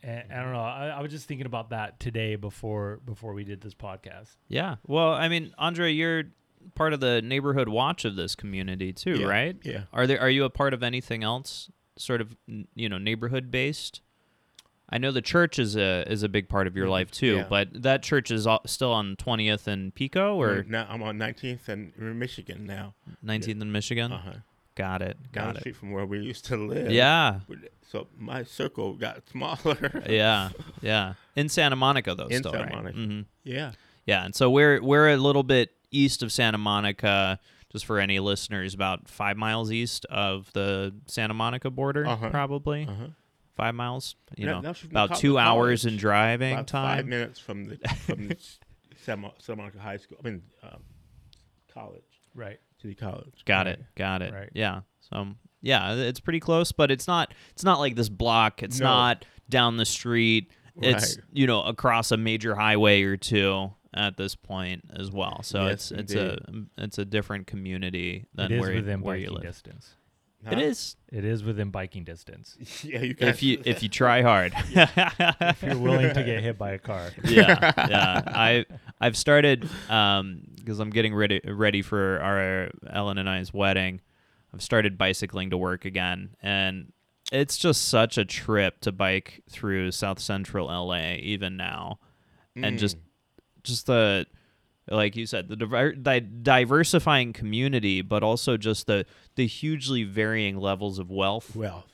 and 0.00 0.32
I 0.32 0.42
don't 0.44 0.52
know. 0.52 0.60
I, 0.60 0.86
I 0.90 1.00
was 1.02 1.10
just 1.10 1.26
thinking 1.26 1.46
about 1.46 1.70
that 1.70 1.98
today 1.98 2.36
before 2.36 3.00
before 3.04 3.32
we 3.34 3.42
did 3.42 3.60
this 3.62 3.74
podcast. 3.74 4.36
Yeah. 4.46 4.76
Well, 4.86 5.10
I 5.12 5.28
mean, 5.28 5.52
Andre, 5.58 5.90
you're 5.92 6.22
part 6.76 6.92
of 6.92 7.00
the 7.00 7.20
neighborhood 7.20 7.68
watch 7.68 8.04
of 8.04 8.14
this 8.14 8.36
community 8.36 8.92
too, 8.92 9.18
Yeah, 9.18 9.26
right? 9.26 9.56
yeah. 9.64 9.82
Are 9.92 10.06
there 10.06 10.20
are 10.20 10.30
you 10.30 10.44
a 10.44 10.50
part 10.50 10.72
of 10.72 10.84
anything 10.84 11.24
else 11.24 11.68
sort 11.98 12.20
of 12.20 12.36
you 12.74 12.88
know, 12.88 12.98
neighborhood 12.98 13.50
based? 13.50 14.00
I 14.90 14.96
know 14.96 15.10
the 15.12 15.20
church 15.20 15.58
is 15.58 15.76
a 15.76 16.10
is 16.10 16.22
a 16.22 16.28
big 16.30 16.48
part 16.48 16.66
of 16.66 16.74
your 16.74 16.86
Mhm, 16.86 16.90
life 16.90 17.10
too, 17.10 17.36
yeah. 17.36 17.46
but 17.48 17.82
that 17.82 18.02
church 18.02 18.30
is 18.30 18.46
still 18.66 18.92
on 18.92 19.16
20th 19.16 19.66
and 19.66 19.94
Pico 19.94 20.40
or 20.40 20.64
now 20.66 20.86
I'm 20.88 21.02
on 21.02 21.18
19th 21.18 21.68
and 21.68 21.92
Michigan 22.18 22.64
now. 22.64 22.94
19th 23.24 23.60
and 23.60 23.72
Michigan. 23.72 24.12
Uh 24.12 24.18
huh. 24.18 24.32
Got 24.76 25.02
it. 25.02 25.16
Down 25.32 25.44
Got 25.46 25.52
the 25.54 25.58
it. 25.58 25.60
street 25.60 25.76
from 25.76 25.90
where 25.90 26.06
we 26.06 26.20
used 26.20 26.44
to 26.46 26.56
live. 26.56 26.90
Yeah. 26.90 27.40
So 27.90 28.06
my 28.16 28.44
circle 28.44 28.94
got 28.94 29.28
smaller. 29.30 30.04
Yeah. 30.08 30.50
Yeah. 30.80 31.14
In 31.36 31.48
Santa 31.50 31.76
Monica 31.76 32.14
though 32.14 32.28
In 32.28 32.38
still, 32.38 32.52
Santa 32.52 32.64
right? 32.64 32.74
Monica. 32.74 32.96
hmm 32.96 33.20
Yeah. 33.44 33.72
Yeah, 34.06 34.24
and 34.24 34.34
so 34.34 34.48
we're 34.48 34.80
we're 34.82 35.10
a 35.10 35.18
little 35.18 35.42
bit 35.42 35.72
east 35.90 36.22
of 36.22 36.32
Santa 36.32 36.56
Monica, 36.56 37.38
just 37.72 37.84
for 37.86 37.98
any 37.98 38.18
listeners, 38.20 38.74
about 38.74 39.08
five 39.08 39.36
miles 39.36 39.70
east 39.72 40.04
of 40.06 40.52
the 40.52 40.94
Santa 41.06 41.34
Monica 41.34 41.70
border, 41.70 42.06
Uh-huh. 42.06 42.30
probably 42.30 42.84
Uh 42.88 42.94
huh. 42.94 43.06
five 43.56 43.74
miles. 43.74 44.16
You 44.36 44.46
Now- 44.46 44.52
know, 44.54 44.60
now 44.60 44.72
she's 44.72 44.88
from 44.88 44.90
about 44.92 45.16
two 45.18 45.32
the 45.32 45.38
hours 45.38 45.84
in 45.84 45.96
driving 45.96 46.52
About 46.54 46.70
five 46.70 47.06
minutes 47.06 47.38
from 47.38 47.64
the 47.66 47.76
from 48.06 48.28
the 48.28 48.36
Santa 49.04 49.32
Santa 49.38 49.56
Monica 49.56 49.78
High 49.80 49.96
School. 49.98 50.18
I 50.24 50.28
mean, 50.28 50.42
um, 50.62 50.82
college, 51.72 52.02
Right. 52.34 52.58
City 52.80 52.94
College. 52.94 53.44
Got 53.44 53.66
Right. 53.66 53.74
it. 53.78 53.84
Got 53.96 54.22
it. 54.22 54.32
Right. 54.32 54.50
Yeah. 54.54 54.80
So 55.00 55.26
yeah, 55.62 55.94
it's 55.94 56.20
pretty 56.20 56.40
close, 56.40 56.70
but 56.72 56.90
it's 56.90 57.06
not. 57.08 57.34
It's 57.52 57.64
not 57.64 57.80
like 57.80 57.96
this 57.96 58.08
block. 58.08 58.62
It's 58.62 58.78
No. 58.80 58.86
not 58.86 59.24
down 59.48 59.76
the 59.76 59.84
street. 59.84 60.52
It's 60.80 61.16
Right. 61.16 61.24
you 61.32 61.46
know 61.48 61.62
across 61.62 62.12
a 62.12 62.16
major 62.16 62.54
highway 62.54 63.02
or 63.02 63.16
two 63.16 63.72
at 63.94 64.16
this 64.16 64.34
point 64.34 64.84
as 64.94 65.10
well. 65.10 65.42
So 65.42 65.66
Yes, 65.66 65.90
it's 65.90 66.12
it's 66.12 66.14
a 66.14 66.38
it's 66.76 66.98
a 66.98 67.04
different 67.04 67.46
community 67.46 68.26
than 68.34 68.52
it 68.52 68.56
is 68.56 68.60
where, 68.60 68.74
within 68.74 69.00
where 69.00 69.16
you 69.16 69.26
biking 69.28 69.34
live. 69.36 69.42
distance. 69.44 69.94
Huh? 70.44 70.50
It 70.52 70.58
is 70.60 70.96
It 71.10 71.24
is 71.24 71.42
within 71.42 71.70
biking 71.70 72.04
distance. 72.04 72.56
Yeah, 72.84 73.00
you 73.00 73.14
guys. 73.14 73.28
if 73.30 73.42
you 73.42 73.60
if 73.64 73.82
you 73.82 73.88
try 73.88 74.22
hard. 74.22 74.52
If 74.74 75.62
you're 75.62 75.78
willing 75.78 76.14
to 76.14 76.22
get 76.22 76.42
hit 76.42 76.56
by 76.58 76.72
a 76.72 76.78
car. 76.78 77.10
yeah, 77.24 77.72
yeah. 77.88 78.22
I 78.26 78.64
I've 79.00 79.16
started 79.16 79.68
um 79.88 80.42
because 80.56 80.78
I'm 80.80 80.90
getting 80.90 81.14
ready 81.14 81.40
ready 81.44 81.82
for 81.82 82.20
our 82.20 82.70
Ellen 82.88 83.18
and 83.18 83.28
I's 83.28 83.52
wedding. 83.52 84.00
I've 84.54 84.62
started 84.62 84.96
bicycling 84.96 85.50
to 85.50 85.58
work 85.58 85.84
again, 85.84 86.30
and 86.42 86.92
it's 87.32 87.58
just 87.58 87.88
such 87.88 88.16
a 88.16 88.24
trip 88.24 88.80
to 88.82 88.92
bike 88.92 89.42
through 89.50 89.90
South 89.90 90.18
Central 90.20 90.68
LA 90.68 91.14
even 91.16 91.56
now, 91.56 91.98
and 92.56 92.78
just 92.78 92.96
Mm. 92.96 93.00
Just 93.68 93.86
the 93.86 94.26
like 94.90 95.16
you 95.16 95.26
said 95.26 95.48
the, 95.48 95.56
diver- 95.56 95.92
di- 95.92 96.20
diversifying 96.20 97.32
community, 97.32 98.00
but 98.02 98.22
also 98.22 98.56
just 98.56 98.86
the 98.86 99.06
the 99.36 99.46
hugely 99.46 100.04
varying 100.04 100.56
levels 100.56 100.98
of 100.98 101.10
wealth 101.10 101.54
wealth. 101.54 101.86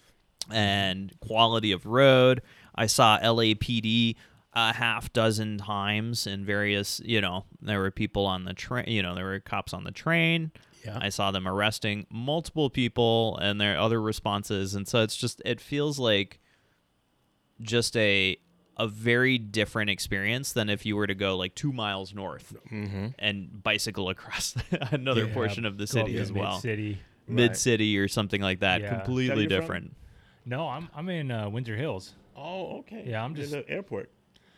and 0.50 1.12
quality 1.20 1.72
of 1.72 1.86
road. 1.86 2.40
I 2.74 2.86
saw 2.86 3.18
LAPD 3.18 4.16
a 4.54 4.58
uh, 4.58 4.72
half 4.72 5.12
dozen 5.12 5.58
times 5.58 6.28
in 6.28 6.44
various, 6.44 7.00
you 7.04 7.20
know, 7.20 7.44
there 7.60 7.80
were 7.80 7.90
people 7.90 8.24
on 8.24 8.44
the 8.44 8.54
train, 8.54 8.84
you 8.86 9.02
know, 9.02 9.14
there 9.14 9.24
were 9.24 9.40
cops 9.40 9.72
on 9.72 9.82
the 9.82 9.90
train. 9.90 10.52
Yeah. 10.84 10.98
I 11.00 11.08
saw 11.08 11.32
them 11.32 11.48
arresting 11.48 12.06
multiple 12.08 12.70
people 12.70 13.36
and 13.38 13.60
their 13.60 13.78
other 13.78 14.00
responses. 14.00 14.74
And 14.76 14.86
so 14.86 15.02
it's 15.02 15.16
just, 15.16 15.42
it 15.44 15.60
feels 15.60 15.98
like 15.98 16.40
just 17.60 17.96
a, 17.96 18.36
a 18.76 18.86
very 18.88 19.38
different 19.38 19.90
experience 19.90 20.52
than 20.52 20.68
if 20.68 20.84
you 20.84 20.96
were 20.96 21.06
to 21.06 21.14
go 21.14 21.36
like 21.36 21.54
two 21.54 21.72
miles 21.72 22.12
north 22.14 22.54
mm-hmm. 22.70 23.08
and 23.18 23.62
bicycle 23.62 24.08
across 24.08 24.54
another 24.90 25.26
Yeah, 25.26 25.34
portion 25.34 25.64
of 25.64 25.78
the 25.78 25.86
city 25.86 26.18
as 26.18 26.32
well. 26.32 26.54
Mid-city. 26.54 26.98
Mid 27.26 27.56
city 27.56 27.98
or 27.98 28.08
something 28.08 28.42
like 28.42 28.60
that. 28.60 28.80
Yeah. 28.82 28.96
Completely 28.96 29.28
that 29.28 29.36
where 29.36 29.42
you're 29.42 29.50
from? 29.50 29.60
different. 29.60 29.96
No, 30.44 30.68
I'm 30.68 30.88
I'm 30.94 31.08
in 31.08 31.30
uh, 31.30 31.48
Windsor 31.48 31.76
Hills. 31.76 32.14
Oh, 32.36 32.78
okay. 32.80 33.04
Yeah, 33.06 33.24
I'm 33.24 33.32
Near 33.32 33.42
just- 33.42 33.52
the 33.52 33.68
airport, 33.68 34.10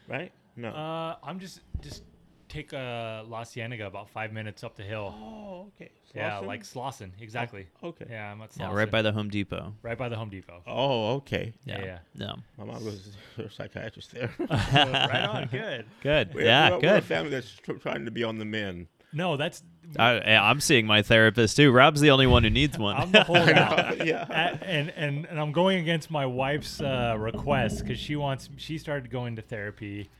right? 0.08 0.32
No. 0.56 0.70
Uh, 0.70 1.16
I'm 1.22 1.38
just 1.38 1.60
just 1.80 2.02
take 2.48 2.72
uh, 2.72 3.22
La 3.26 3.44
Cienega 3.44 3.86
about 3.86 4.08
five 4.10 4.32
minutes 4.32 4.62
up 4.64 4.76
the 4.76 4.82
hill. 4.82 5.14
oh, 5.18 5.66
okay. 5.76 5.90
yeah, 6.14 6.32
Slauson? 6.40 6.46
like 6.46 6.62
Slauson, 6.62 7.10
exactly. 7.20 7.66
Okay. 7.82 8.06
Yeah, 8.10 8.32
I'm 8.32 8.40
at 8.42 8.50
Slauson. 8.50 8.60
Yeah, 8.60 8.74
right 8.74 8.90
by 8.90 9.02
the 9.02 9.12
Home 9.12 9.28
Depot. 9.28 9.72
right 9.82 9.98
by 9.98 10.08
the 10.08 10.16
Home 10.16 10.30
Depot. 10.30 10.62
Oh, 10.66 11.14
okay. 11.16 11.52
Yeah, 11.64 11.84
yeah. 11.84 11.98
No. 12.14 12.36
My 12.58 12.64
mom 12.64 12.84
was 12.84 13.10
a 13.38 13.50
psychiatrist 13.50 14.12
there. 14.12 14.30
right 14.50 15.26
on, 15.28 15.46
good. 15.50 15.86
Good. 16.02 16.34
We're- 16.34 16.46
yeah, 16.46 16.70
we're, 16.70 16.74
We're 16.74 16.78
a 16.78 17.00
good. 17.00 17.04
family 17.04 17.30
that's 17.30 17.50
tr- 17.54 17.72
trying 17.74 18.04
to 18.04 18.10
be 18.10 18.24
on 18.24 18.38
the 18.38 18.44
men. 18.44 18.88
No, 19.12 19.36
that's 19.36 19.62
I, 19.98 20.34
I'm 20.34 20.60
seeing 20.60 20.84
my 20.86 21.00
therapist 21.00 21.56
too. 21.56 21.70
Rob's 21.72 22.00
the 22.00 22.10
only 22.10 22.26
one 22.26 22.42
who 22.44 22.50
needs 22.50 22.76
one. 22.76 22.96
I'm 22.96 23.12
the 23.12 23.22
holdout. 23.24 24.04
yeah. 24.04 24.26
A- 24.28 24.64
and, 24.64 24.90
and 24.90 25.26
and 25.26 25.40
I'm 25.40 25.52
going 25.52 25.78
against 25.78 26.10
my 26.10 26.26
wife's 26.26 26.80
uh, 26.80 27.14
request 27.16 27.80
because 27.82 27.98
she 27.98 28.16
wants 28.16 28.50
she 28.56 28.76
started 28.78 29.10
going 29.10 29.36
to 29.36 29.42
therapy. 29.42 30.10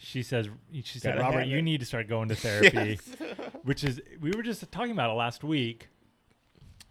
She 0.00 0.22
says 0.22 0.48
she 0.84 0.98
said 0.98 1.14
Gotta 1.16 1.20
Robert, 1.20 1.46
you 1.46 1.58
it." 1.58 1.62
need 1.62 1.80
to 1.80 1.86
start 1.86 2.08
going 2.08 2.28
to 2.28 2.36
therapy, 2.46 2.98
which 3.64 3.84
is 3.84 4.00
we 4.20 4.30
were 4.32 4.42
just 4.42 4.70
talking 4.70 4.92
about 4.92 5.10
it 5.10 5.14
last 5.14 5.42
week. 5.44 5.88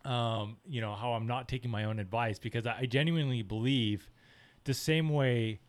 Um, 0.06 0.58
you 0.68 0.80
know 0.82 0.94
how 0.94 1.14
I'm 1.14 1.28
not 1.28 1.48
taking 1.50 1.70
my 1.72 1.84
own 1.86 2.00
advice 2.00 2.40
because 2.40 2.66
I, 2.66 2.78
I 2.82 2.86
genuinely 2.86 3.42
believe 3.42 4.10
the 4.64 4.74
same 4.74 5.10
way 5.10 5.60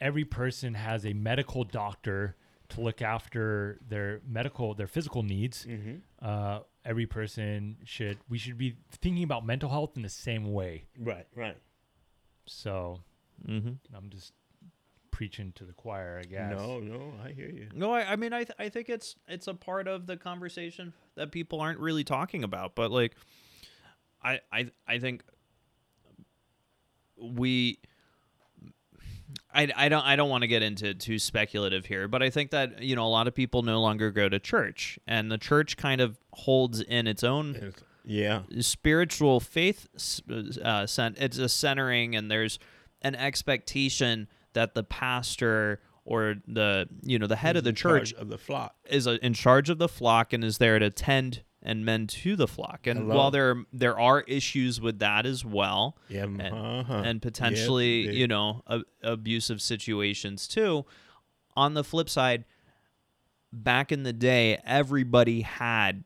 every 0.00 0.24
person 0.24 0.74
has 0.74 1.06
a 1.06 1.12
medical 1.14 1.64
doctor 1.64 2.36
to 2.70 2.80
look 2.80 3.00
after 3.00 3.78
their 3.88 4.20
medical 4.28 4.74
their 4.74 4.86
physical 4.88 5.22
needs 5.22 5.64
Mm-hmm. 5.66 5.94
uh, 6.20 6.60
every 6.84 7.06
person 7.06 7.76
should 7.84 8.18
we 8.28 8.36
should 8.38 8.58
be 8.58 8.76
thinking 8.90 9.22
about 9.22 9.46
mental 9.46 9.70
health 9.70 9.92
in 9.96 10.02
the 10.02 10.08
same 10.10 10.52
way 10.52 10.84
Right, 10.98 11.26
right. 11.34 11.56
so 12.44 13.00
hmm 13.46 13.70
i'm 13.94 14.10
just 14.10 14.32
preaching 15.16 15.50
to 15.54 15.64
the 15.64 15.72
choir 15.72 16.20
i 16.22 16.26
guess 16.26 16.50
No, 16.50 16.78
no, 16.78 17.14
I 17.24 17.30
hear 17.32 17.48
you. 17.48 17.68
No, 17.74 17.90
I, 17.90 18.12
I 18.12 18.16
mean, 18.16 18.34
I, 18.34 18.44
th- 18.44 18.56
I 18.58 18.68
think 18.68 18.90
it's 18.90 19.16
it's 19.26 19.46
a 19.48 19.54
part 19.54 19.88
of 19.88 20.06
the 20.06 20.18
conversation 20.18 20.92
that 21.14 21.32
people 21.32 21.58
aren't 21.58 21.80
really 21.80 22.04
talking 22.04 22.44
about. 22.44 22.74
But 22.74 22.90
like, 22.90 23.16
I, 24.22 24.40
I, 24.52 24.70
I 24.86 24.98
think 24.98 25.22
we. 27.16 27.78
I, 29.54 29.68
I 29.74 29.88
don't 29.88 30.04
I 30.04 30.16
don't 30.16 30.28
want 30.28 30.42
to 30.42 30.48
get 30.48 30.62
into 30.62 30.92
too 30.92 31.18
speculative 31.18 31.86
here, 31.86 32.08
but 32.08 32.22
I 32.22 32.28
think 32.28 32.50
that 32.50 32.82
you 32.82 32.94
know 32.94 33.06
a 33.06 33.08
lot 33.08 33.26
of 33.26 33.34
people 33.34 33.62
no 33.62 33.80
longer 33.80 34.10
go 34.10 34.28
to 34.28 34.38
church, 34.38 34.98
and 35.06 35.32
the 35.32 35.38
church 35.38 35.78
kind 35.78 36.02
of 36.02 36.18
holds 36.34 36.80
in 36.82 37.06
its 37.06 37.24
own 37.24 37.56
It's- 37.56 37.82
yeah. 38.04 38.42
spiritual 38.60 39.40
faith 39.40 39.88
s- 39.96 40.20
uh, 40.62 40.86
cent- 40.86 41.16
it's 41.18 41.38
a 41.38 41.48
centering 41.48 42.14
and 42.14 42.30
there's 42.30 42.58
an 43.02 43.14
expectation 43.14 44.28
that 44.56 44.74
the 44.74 44.82
pastor 44.82 45.80
or 46.04 46.36
the 46.48 46.88
you 47.02 47.18
know 47.18 47.26
the 47.26 47.36
head 47.36 47.56
of 47.56 47.64
the 47.64 47.72
church 47.72 48.12
of 48.14 48.28
the 48.28 48.38
flock. 48.38 48.74
is 48.88 49.06
uh 49.06 49.18
in 49.22 49.32
charge 49.34 49.70
of 49.70 49.78
the 49.78 49.88
flock 49.88 50.32
and 50.32 50.42
is 50.44 50.58
there 50.58 50.78
to 50.78 50.90
tend 50.90 51.42
and 51.62 51.84
mend 51.84 52.08
to 52.08 52.36
the 52.36 52.46
flock 52.46 52.86
and 52.86 53.00
Hello. 53.00 53.16
while 53.16 53.30
there 53.30 53.56
there 53.72 53.98
are 53.98 54.20
issues 54.22 54.80
with 54.80 54.98
that 55.00 55.26
as 55.26 55.44
well 55.44 55.96
Yeah. 56.08 56.24
and, 56.24 56.40
uh-huh. 56.42 57.02
and 57.04 57.20
potentially 57.22 58.06
they- 58.06 58.12
you 58.14 58.26
know 58.28 58.62
a, 58.66 58.80
abusive 59.02 59.60
situations 59.60 60.46
too 60.48 60.84
on 61.56 61.74
the 61.74 61.82
flip 61.84 62.08
side 62.08 62.44
back 63.64 63.90
in 63.90 64.02
the 64.02 64.12
day 64.12 64.60
everybody 64.64 65.40
had 65.40 66.04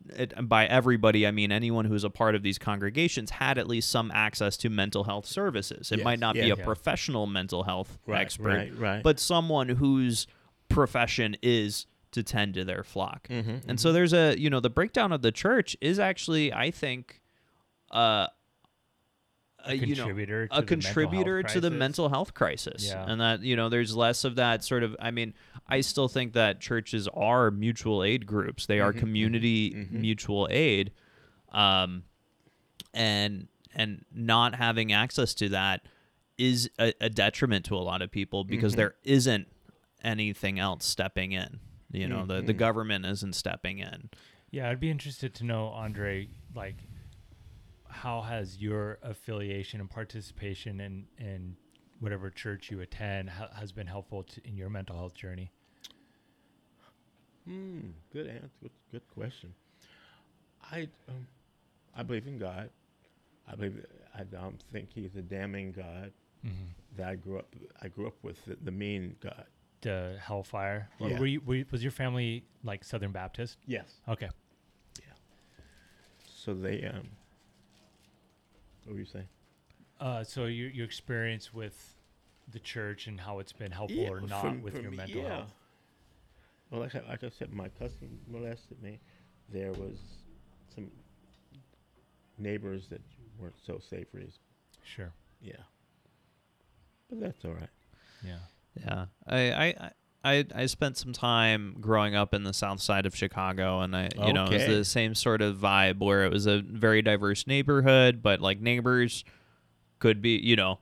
by 0.48 0.66
everybody 0.66 1.26
i 1.26 1.30
mean 1.30 1.50
anyone 1.50 1.84
who's 1.84 2.04
a 2.04 2.10
part 2.10 2.34
of 2.34 2.42
these 2.42 2.58
congregations 2.58 3.30
had 3.30 3.58
at 3.58 3.66
least 3.66 3.90
some 3.90 4.10
access 4.14 4.56
to 4.56 4.70
mental 4.70 5.04
health 5.04 5.26
services 5.26 5.90
it 5.90 5.98
Yes, 5.98 6.04
might 6.04 6.18
not 6.20 6.34
be 6.34 6.42
a 6.50 6.56
yeah. 6.56 6.64
professional 6.64 7.26
mental 7.26 7.64
health 7.64 7.98
Right, 8.06 8.20
expert 8.20 8.56
right, 8.56 8.78
right. 8.78 9.02
but 9.02 9.18
someone 9.18 9.68
whose 9.68 10.26
profession 10.68 11.36
is 11.42 11.86
to 12.12 12.22
tend 12.22 12.54
to 12.54 12.64
their 12.64 12.84
flock 12.84 13.26
Mhm, 13.28 13.62
and 13.68 13.80
so 13.80 13.92
there's 13.92 14.12
a 14.12 14.38
you 14.38 14.48
know 14.50 14.60
the 14.60 14.70
breakdown 14.70 15.10
of 15.12 15.22
the 15.22 15.32
church 15.32 15.76
is 15.80 15.98
actually 15.98 16.52
i 16.52 16.70
think 16.70 17.20
uh 17.90 18.26
a 19.66 19.76
know, 19.76 19.84
contributor 19.86 20.46
to 20.48 20.54
a 20.54 20.62
the 20.62 20.76
mental 20.76 20.92
contributor 20.92 21.38
health 21.42 21.52
to 21.52 21.60
the 21.60 21.68
crisis. 21.68 21.78
mental 21.78 22.08
health 22.08 22.34
crisis 22.34 22.86
Yeah. 22.86 23.04
and 23.06 23.20
that 23.20 23.40
you 23.42 23.56
know 23.56 23.68
there's 23.68 23.94
less 23.96 24.24
of 24.24 24.36
that 24.36 24.64
sort 24.64 24.82
of 24.82 24.96
i 25.00 25.10
mean 25.10 25.34
i 25.68 25.80
still 25.80 26.08
think 26.08 26.32
that 26.34 26.60
churches 26.60 27.08
are 27.08 27.50
mutual 27.50 28.02
aid 28.02 28.26
groups 28.26 28.66
they 28.66 28.80
are 28.80 28.92
Mhm, 28.92 28.96
mhm, 28.96 28.98
community 29.00 29.70
mhm. 29.74 29.90
mutual 29.92 30.48
aid 30.50 30.92
um 31.52 32.04
and 32.94 33.48
and 33.74 34.04
not 34.12 34.54
having 34.54 34.92
access 34.92 35.34
to 35.34 35.48
that 35.50 35.82
is 36.38 36.70
a, 36.78 36.92
a 37.00 37.08
detriment 37.10 37.64
to 37.66 37.76
a 37.76 37.78
lot 37.78 38.02
of 38.02 38.10
people 38.10 38.44
because 38.44 38.72
Mhm. 38.72 38.76
there 38.76 38.94
isn't 39.04 39.46
anything 40.02 40.58
else 40.58 40.84
stepping 40.86 41.32
in 41.32 41.60
you 41.92 42.08
know 42.08 42.24
the 42.24 42.40
the 42.40 42.54
Mhm. 42.54 42.58
government 42.58 43.04
isn't 43.04 43.34
stepping 43.34 43.78
in 43.78 44.08
yeah 44.50 44.68
i'd 44.70 44.80
be 44.80 44.90
interested 44.90 45.34
to 45.34 45.44
know 45.44 45.66
andre 45.66 46.28
like 46.54 46.76
how 47.90 48.22
has 48.22 48.58
your 48.60 48.98
affiliation 49.02 49.80
and 49.80 49.90
participation 49.90 50.80
in 50.80 51.06
in 51.18 51.56
whatever 51.98 52.30
church 52.30 52.70
you 52.70 52.80
attend 52.80 53.28
ha- 53.30 53.50
has 53.58 53.72
been 53.72 53.86
helpful 53.86 54.22
to, 54.22 54.40
in 54.46 54.56
your 54.56 54.70
mental 54.70 54.96
health 54.96 55.14
journey 55.14 55.50
Hmm, 57.46 57.80
good 58.12 58.26
answer. 58.26 58.50
Good, 58.62 58.70
good 58.92 59.08
question. 59.14 59.54
I 60.70 60.88
um, 61.08 61.26
I 61.96 62.02
believe 62.02 62.26
in 62.26 62.38
God. 62.38 62.70
I 63.50 63.54
believe 63.56 63.84
I 64.16 64.24
don't 64.24 64.62
think 64.72 64.90
he's 64.94 65.16
a 65.16 65.22
damning 65.22 65.72
God 65.72 66.12
Mm-hmm. 66.46 66.96
that 66.96 67.06
I 67.06 67.14
grew 67.16 67.38
up 67.38 67.54
I 67.82 67.88
grew 67.88 68.06
up 68.06 68.14
with 68.22 68.42
the, 68.46 68.56
the 68.62 68.70
mean 68.70 69.14
God. 69.22 69.44
The 69.82 70.16
hellfire. 70.22 70.88
Yeah. 70.98 71.18
were 71.18 71.26
you, 71.26 71.40
were 71.44 71.54
you, 71.56 71.66
was 71.70 71.82
your 71.82 71.90
family 71.92 72.44
like 72.64 72.82
Southern 72.82 73.12
Baptist? 73.12 73.58
Yes. 73.66 73.92
Okay. 74.08 74.28
Yeah. 74.98 75.12
So 76.34 76.54
they 76.54 76.84
um. 76.84 77.08
What 78.90 78.94
were 78.94 79.00
you 79.02 79.06
saying? 79.06 79.28
Uh, 80.00 80.24
so 80.24 80.46
your 80.46 80.68
your 80.70 80.84
experience 80.84 81.54
with 81.54 81.94
the 82.50 82.58
church 82.58 83.06
and 83.06 83.20
how 83.20 83.38
it's 83.38 83.52
been 83.52 83.70
helpful 83.70 84.00
or 84.10 84.20
not 84.20 84.40
from- 84.40 84.62
with 84.62 84.74
from 84.74 84.82
your 84.82 84.90
me, 84.90 84.96
mental 84.96 85.22
yeah. 85.22 85.28
health. 85.28 85.54
Well, 86.70 86.80
like 86.80 86.96
I, 86.96 87.02
like 87.08 87.22
I 87.22 87.28
said, 87.28 87.52
my 87.52 87.68
cousin 87.68 88.18
molested 88.26 88.82
me. 88.82 88.98
There 89.48 89.70
was 89.70 89.96
some 90.74 90.90
neighbors 92.36 92.88
that 92.88 93.00
weren't 93.38 93.54
so 93.64 93.78
savory. 93.78 94.32
Sure. 94.82 95.12
Yeah, 95.40 95.62
but 97.08 97.20
that's 97.20 97.44
all 97.44 97.52
right. 97.52 97.70
Yeah. 98.26 98.38
Yeah, 98.74 99.06
I, 99.28 99.38
I, 99.38 99.90
I, 100.22 100.44
I 100.54 100.66
spent 100.66 100.98
some 100.98 101.12
time 101.12 101.76
growing 101.80 102.14
up 102.14 102.34
in 102.34 102.44
the 102.44 102.52
south 102.52 102.82
side 102.82 103.06
of 103.06 103.16
Chicago, 103.16 103.80
and 103.80 103.96
I, 103.96 104.10
you 104.26 104.32
know, 104.34 104.44
it 104.44 104.52
was 104.52 104.66
the 104.78 104.84
same 104.84 105.14
sort 105.14 105.40
of 105.40 105.56
vibe 105.56 105.98
where 106.00 106.24
it 106.24 106.32
was 106.32 106.46
a 106.46 106.60
very 106.60 107.00
diverse 107.00 107.46
neighborhood, 107.46 108.22
but 108.22 108.40
like 108.40 108.60
neighbors 108.60 109.24
could 109.98 110.20
be, 110.20 110.38
you 110.38 110.56
know, 110.56 110.78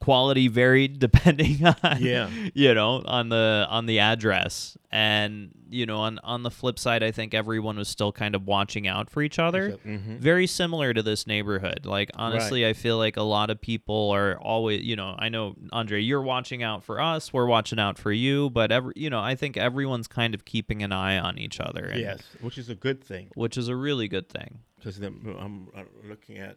quality 0.00 0.48
varied 0.48 0.98
depending 1.06 1.64
on, 1.64 2.02
Yeah. 2.02 2.28
you 2.54 2.74
know, 2.74 3.02
on 3.04 3.28
the 3.28 3.66
on 3.68 3.86
the 3.86 3.98
address, 3.98 4.76
and 4.90 5.50
you 5.68 5.86
know, 5.86 5.98
on 5.98 6.18
on 6.24 6.42
the 6.42 6.50
flip 6.50 6.78
side, 6.78 7.02
I 7.02 7.10
think 7.12 7.32
everyone 7.34 7.76
was 7.76 7.88
still 7.88 8.10
kind 8.10 8.34
of 8.34 8.46
watching 8.46 8.88
out 8.88 9.08
for 9.10 9.22
each 9.22 9.38
other 9.38 9.72
hmm 9.82 10.16
very 10.18 10.46
similar 10.46 10.92
to 10.92 11.02
this 11.02 11.26
neighborhood. 11.26 11.86
Like 11.86 12.10
honestly, 12.14 12.66
I 12.66 12.72
feel 12.72 12.98
like 12.98 13.16
a 13.16 13.22
lot 13.22 13.50
of 13.50 13.60
people 13.60 14.10
are 14.10 14.36
always, 14.40 14.82
you 14.82 14.96
know, 14.96 15.14
I 15.18 15.28
know 15.28 15.54
Andre, 15.72 16.00
you're 16.02 16.22
watching 16.22 16.62
out 16.62 16.82
for 16.82 17.00
us, 17.00 17.32
we're 17.32 17.46
watching 17.46 17.78
out 17.78 17.98
for 17.98 18.10
you, 18.12 18.50
but 18.50 18.72
every, 18.72 18.92
you 18.96 19.10
know, 19.10 19.20
I 19.20 19.34
think 19.36 19.56
everyone's 19.56 20.08
kind 20.08 20.34
of 20.34 20.44
keeping 20.44 20.82
an 20.82 20.92
eye 20.92 21.18
on 21.18 21.38
each 21.38 21.60
other. 21.60 21.84
and- 21.84 22.00
Yes, 22.00 22.22
which 22.40 22.58
is 22.58 22.68
a 22.68 22.74
good 22.74 23.04
thing 23.04 23.28
which 23.34 23.56
is 23.56 23.68
a 23.68 23.76
really 23.76 24.08
good 24.08 24.28
thing. 24.28 24.60
because 24.76 24.98
I'm, 24.98 25.68
uh 25.76 25.82
looking 26.08 26.38
at 26.38 26.56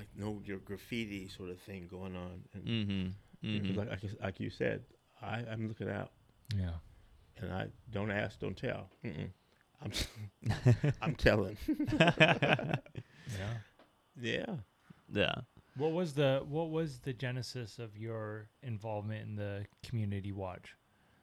like 0.00 0.08
no 0.16 0.40
your 0.44 0.58
graffiti 0.58 1.28
sort 1.28 1.50
of 1.50 1.58
thing 1.60 1.86
going 1.90 2.16
on, 2.16 2.42
and 2.54 2.64
Mm-hmm. 2.64 3.58
because 3.58 3.74
hmm 3.74 3.78
like, 3.78 3.90
like 3.90 4.02
you- 4.02 4.18
like 4.20 4.40
you 4.40 4.50
said, 4.50 4.82
I, 5.22 5.44
I'm 5.50 5.68
looking 5.68 5.88
out, 5.90 6.10
Yeah. 6.56 6.76
and 7.38 7.52
I 7.52 7.68
don't 7.90 8.10
ask, 8.10 8.38
don't 8.40 8.56
tell. 8.56 8.88
Mm-mm. 9.04 9.30
I'm 9.82 9.92
I'm 11.02 11.14
telling. 11.14 11.56
Yeah. 13.38 13.54
Yeah. 14.20 14.54
Yeah. 15.12 15.34
What 15.76 15.92
was 15.92 16.14
the 16.14 16.42
what 16.48 16.70
was 16.70 16.98
the 17.00 17.12
genesis 17.12 17.78
of 17.78 17.96
your 17.96 18.48
involvement 18.62 19.22
in 19.28 19.36
the 19.36 19.66
community 19.86 20.32
watch? 20.32 20.74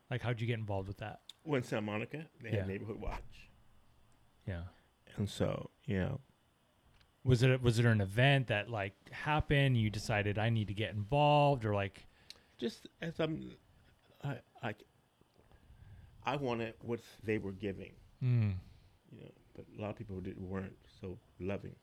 Like 0.09 0.21
how'd 0.21 0.39
you 0.39 0.47
get 0.47 0.57
involved 0.59 0.87
with 0.87 0.97
that? 0.97 1.19
Well, 1.43 1.57
in 1.57 1.63
Santa 1.63 1.81
Monica, 1.81 2.25
they 2.41 2.49
Yeah. 2.51 2.57
had 2.59 2.67
neighborhood 2.67 2.99
watch, 2.99 3.49
Yeah. 4.47 4.63
and 5.17 5.29
so 5.29 5.69
you 5.85 5.99
know, 5.99 6.19
Was 7.27 7.43
it 7.43 7.61
was 7.61 7.77
it 7.77 7.85
an 7.85 7.99
event 8.01 8.47
that 8.47 8.69
like 8.69 8.93
happened? 9.11 9.77
You 9.77 9.89
decided 9.89 10.39
I 10.39 10.49
need 10.49 10.67
to 10.69 10.73
get 10.73 10.91
involved, 10.93 11.65
or 11.65 11.73
like 11.75 12.05
just 12.57 12.87
as 13.01 13.19
I'm, 13.19 13.51
I 14.23 14.37
I, 14.63 14.75
I 16.25 16.35
wanted 16.37 16.73
what 16.81 17.01
they 17.23 17.37
were 17.37 17.51
giving, 17.51 17.91
mm, 18.23 18.53
you 19.11 19.19
know, 19.21 19.31
but 19.55 19.65
a 19.77 19.81
lot 19.81 19.89
of 19.91 19.97
people 19.97 20.19
did, 20.21 20.39
weren't 20.39 20.77
so 21.01 21.19
loving. 21.39 21.75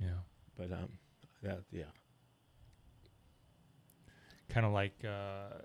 yeah, 0.00 0.20
But 0.56 0.70
um, 0.72 0.88
that 1.42 1.60
yeah, 1.72 1.84
kind 4.48 4.64
of 4.64 4.72
like 4.72 4.94
uh, 5.04 5.58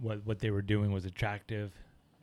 what 0.00 0.24
what 0.26 0.38
they 0.38 0.50
were 0.50 0.62
doing 0.62 0.92
was 0.92 1.04
attractive, 1.04 1.72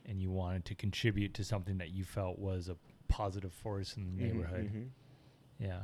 and 0.06 0.20
you 0.20 0.30
wanted 0.30 0.64
to 0.66 0.74
contribute 0.74 1.34
to 1.34 1.44
something 1.44 1.78
that 1.78 1.90
you 1.90 2.04
felt 2.04 2.38
was 2.38 2.68
a 2.68 2.76
positive 3.12 3.52
force 3.52 3.96
in 3.96 4.04
the 4.04 4.10
Mhm, 4.10 4.26
neighborhood. 4.26 4.72
mhm. 4.72 4.88
Yeah, 5.58 5.82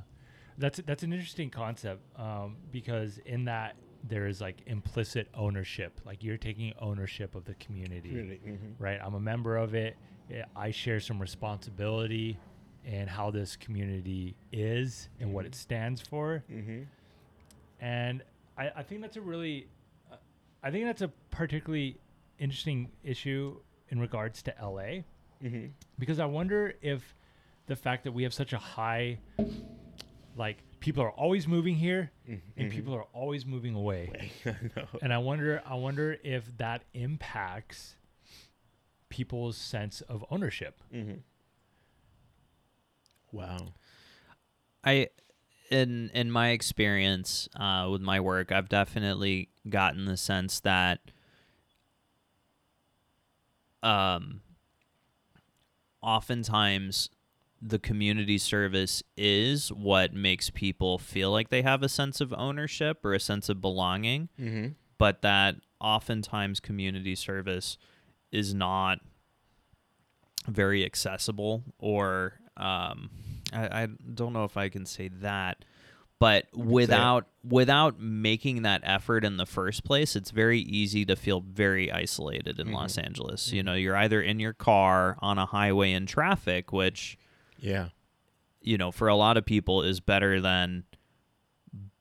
that's 0.57 0.81
that's 0.87 1.03
an 1.03 1.13
interesting 1.13 1.51
concept 1.51 2.01
um, 2.19 2.57
because 2.73 3.19
in 3.19 3.45
that 3.45 3.77
there 4.05 4.27
is 4.27 4.41
like 4.41 4.63
implicit 4.67 5.29
ownership. 5.35 6.01
Like 6.05 6.23
you're 6.25 6.39
taking 6.39 6.73
ownership 6.81 7.35
of 7.35 7.45
the 7.45 7.55
community, 7.57 8.15
Really, 8.15 8.41
mhm. 8.45 8.75
right? 8.79 8.99
I'm 9.03 9.15
a 9.15 9.21
member 9.21 9.57
of 9.57 9.75
it. 9.75 9.97
I 10.57 10.71
share 10.71 11.01
some 11.01 11.21
responsibility 11.21 12.39
in 12.85 13.09
how 13.09 13.31
this 13.31 13.57
community 13.57 14.37
is 14.53 15.09
and 15.21 15.33
what 15.35 15.45
Mhm. 15.45 15.49
it 15.49 15.55
stands 15.55 16.01
for. 16.01 16.45
Mhm. 16.51 16.87
And 17.81 18.23
I, 18.57 18.71
I 18.77 18.83
think 18.83 19.01
that's 19.03 19.17
a 19.17 19.21
really, 19.21 19.69
uh, 20.11 20.17
I 20.63 20.71
think 20.71 20.85
that's 20.87 21.03
a 21.03 21.09
particularly 21.31 21.99
interesting 22.39 22.91
issue 23.03 23.61
in 23.91 23.99
regards 24.01 24.43
to 24.43 24.55
LA 24.61 25.03
Mhm. 25.43 25.71
because 25.99 26.19
I 26.19 26.27
wonder 26.27 26.75
if 26.83 27.15
the 27.69 27.77
fact 27.77 28.05
that 28.05 28.13
we 28.13 28.25
have 28.25 28.35
such 28.35 28.53
a 28.53 28.59
high, 28.59 29.19
like 30.37 30.59
people 30.81 31.03
are 31.03 31.11
always 31.13 31.47
moving 31.47 31.77
here 31.77 32.11
Mhm. 32.29 32.41
and 32.57 32.71
people 32.71 32.95
are 32.95 33.05
always 33.13 33.47
moving 33.47 33.75
away, 33.75 34.33
I 34.45 34.57
and 35.03 35.13
I 35.13 35.19
wonder, 35.19 35.63
I 35.65 35.75
wonder 35.75 36.17
if 36.25 36.57
that 36.59 36.83
impacts 36.95 37.95
people's 39.09 39.57
sense 39.57 40.01
of 40.03 40.25
ownership. 40.31 40.83
Mhm. 40.93 41.21
Wow. 43.33 43.75
I 44.85 45.09
in 45.71 46.11
in 46.15 46.31
my 46.31 46.51
experience 46.51 47.49
uh, 47.55 47.89
with 47.91 48.01
my 48.01 48.21
work, 48.21 48.51
I've 48.51 48.69
definitely 48.71 49.51
gotten 49.69 50.07
the 50.07 50.17
sense 50.17 50.61
that 50.61 51.01
um 53.83 54.41
oftentimes 56.03 57.11
the 57.61 57.79
community 57.79 58.39
service 58.39 59.03
is 59.17 59.71
what 59.73 60.15
makes 60.15 60.49
people 60.51 60.99
feel 60.99 61.31
like 61.33 61.49
they 61.49 61.63
have 61.63 61.83
a 61.83 61.89
sense 61.89 62.21
of 62.21 62.33
ownership 62.35 63.05
or 63.05 63.15
a 63.15 63.21
sense 63.21 63.49
of 63.49 63.61
belonging, 63.61 64.29
Mm-hmm. 64.41 64.69
but 64.97 65.23
that 65.23 65.57
oftentimes 65.81 66.61
community 66.61 67.15
service 67.15 67.77
is 68.33 68.55
not 68.55 68.99
very 70.47 70.85
accessible 70.85 71.63
or 71.79 72.35
um, 72.57 73.11
I, 73.53 73.83
I 73.83 73.89
don't 74.15 74.33
know 74.33 74.45
if 74.45 74.57
I 74.57 74.69
can 74.69 74.85
say 74.87 75.09
that, 75.21 75.65
but 76.19 76.47
without 76.55 77.27
without 77.45 78.01
making 78.01 78.63
that 78.63 78.81
effort 78.85 79.25
in 79.25 79.37
the 79.37 79.47
first 79.47 79.85
place, 79.85 80.17
it's 80.17 80.31
very 80.33 80.59
easy 80.61 81.05
to 81.07 81.15
feel 81.17 81.41
very 81.41 81.91
isolated 81.93 82.59
in 82.59 82.73
Los 82.73 82.97
Mhm. 82.97 83.05
Angeles. 83.05 83.53
You 83.53 83.63
know, 83.63 83.75
you're 83.75 83.97
either 83.97 84.21
in 84.21 84.41
your 84.41 84.53
car 84.53 85.17
on 85.21 85.39
a 85.39 85.47
highway 85.47 85.93
in 85.93 86.07
traffic, 86.07 86.73
which 86.73 87.17
Yeah. 87.59 87.89
you 88.61 88.77
know, 88.79 88.91
for 88.91 89.09
a 89.09 89.15
lot 89.17 89.37
of 89.37 89.45
people 89.47 89.83
is 89.83 90.01
better 90.01 90.41
than 90.41 90.85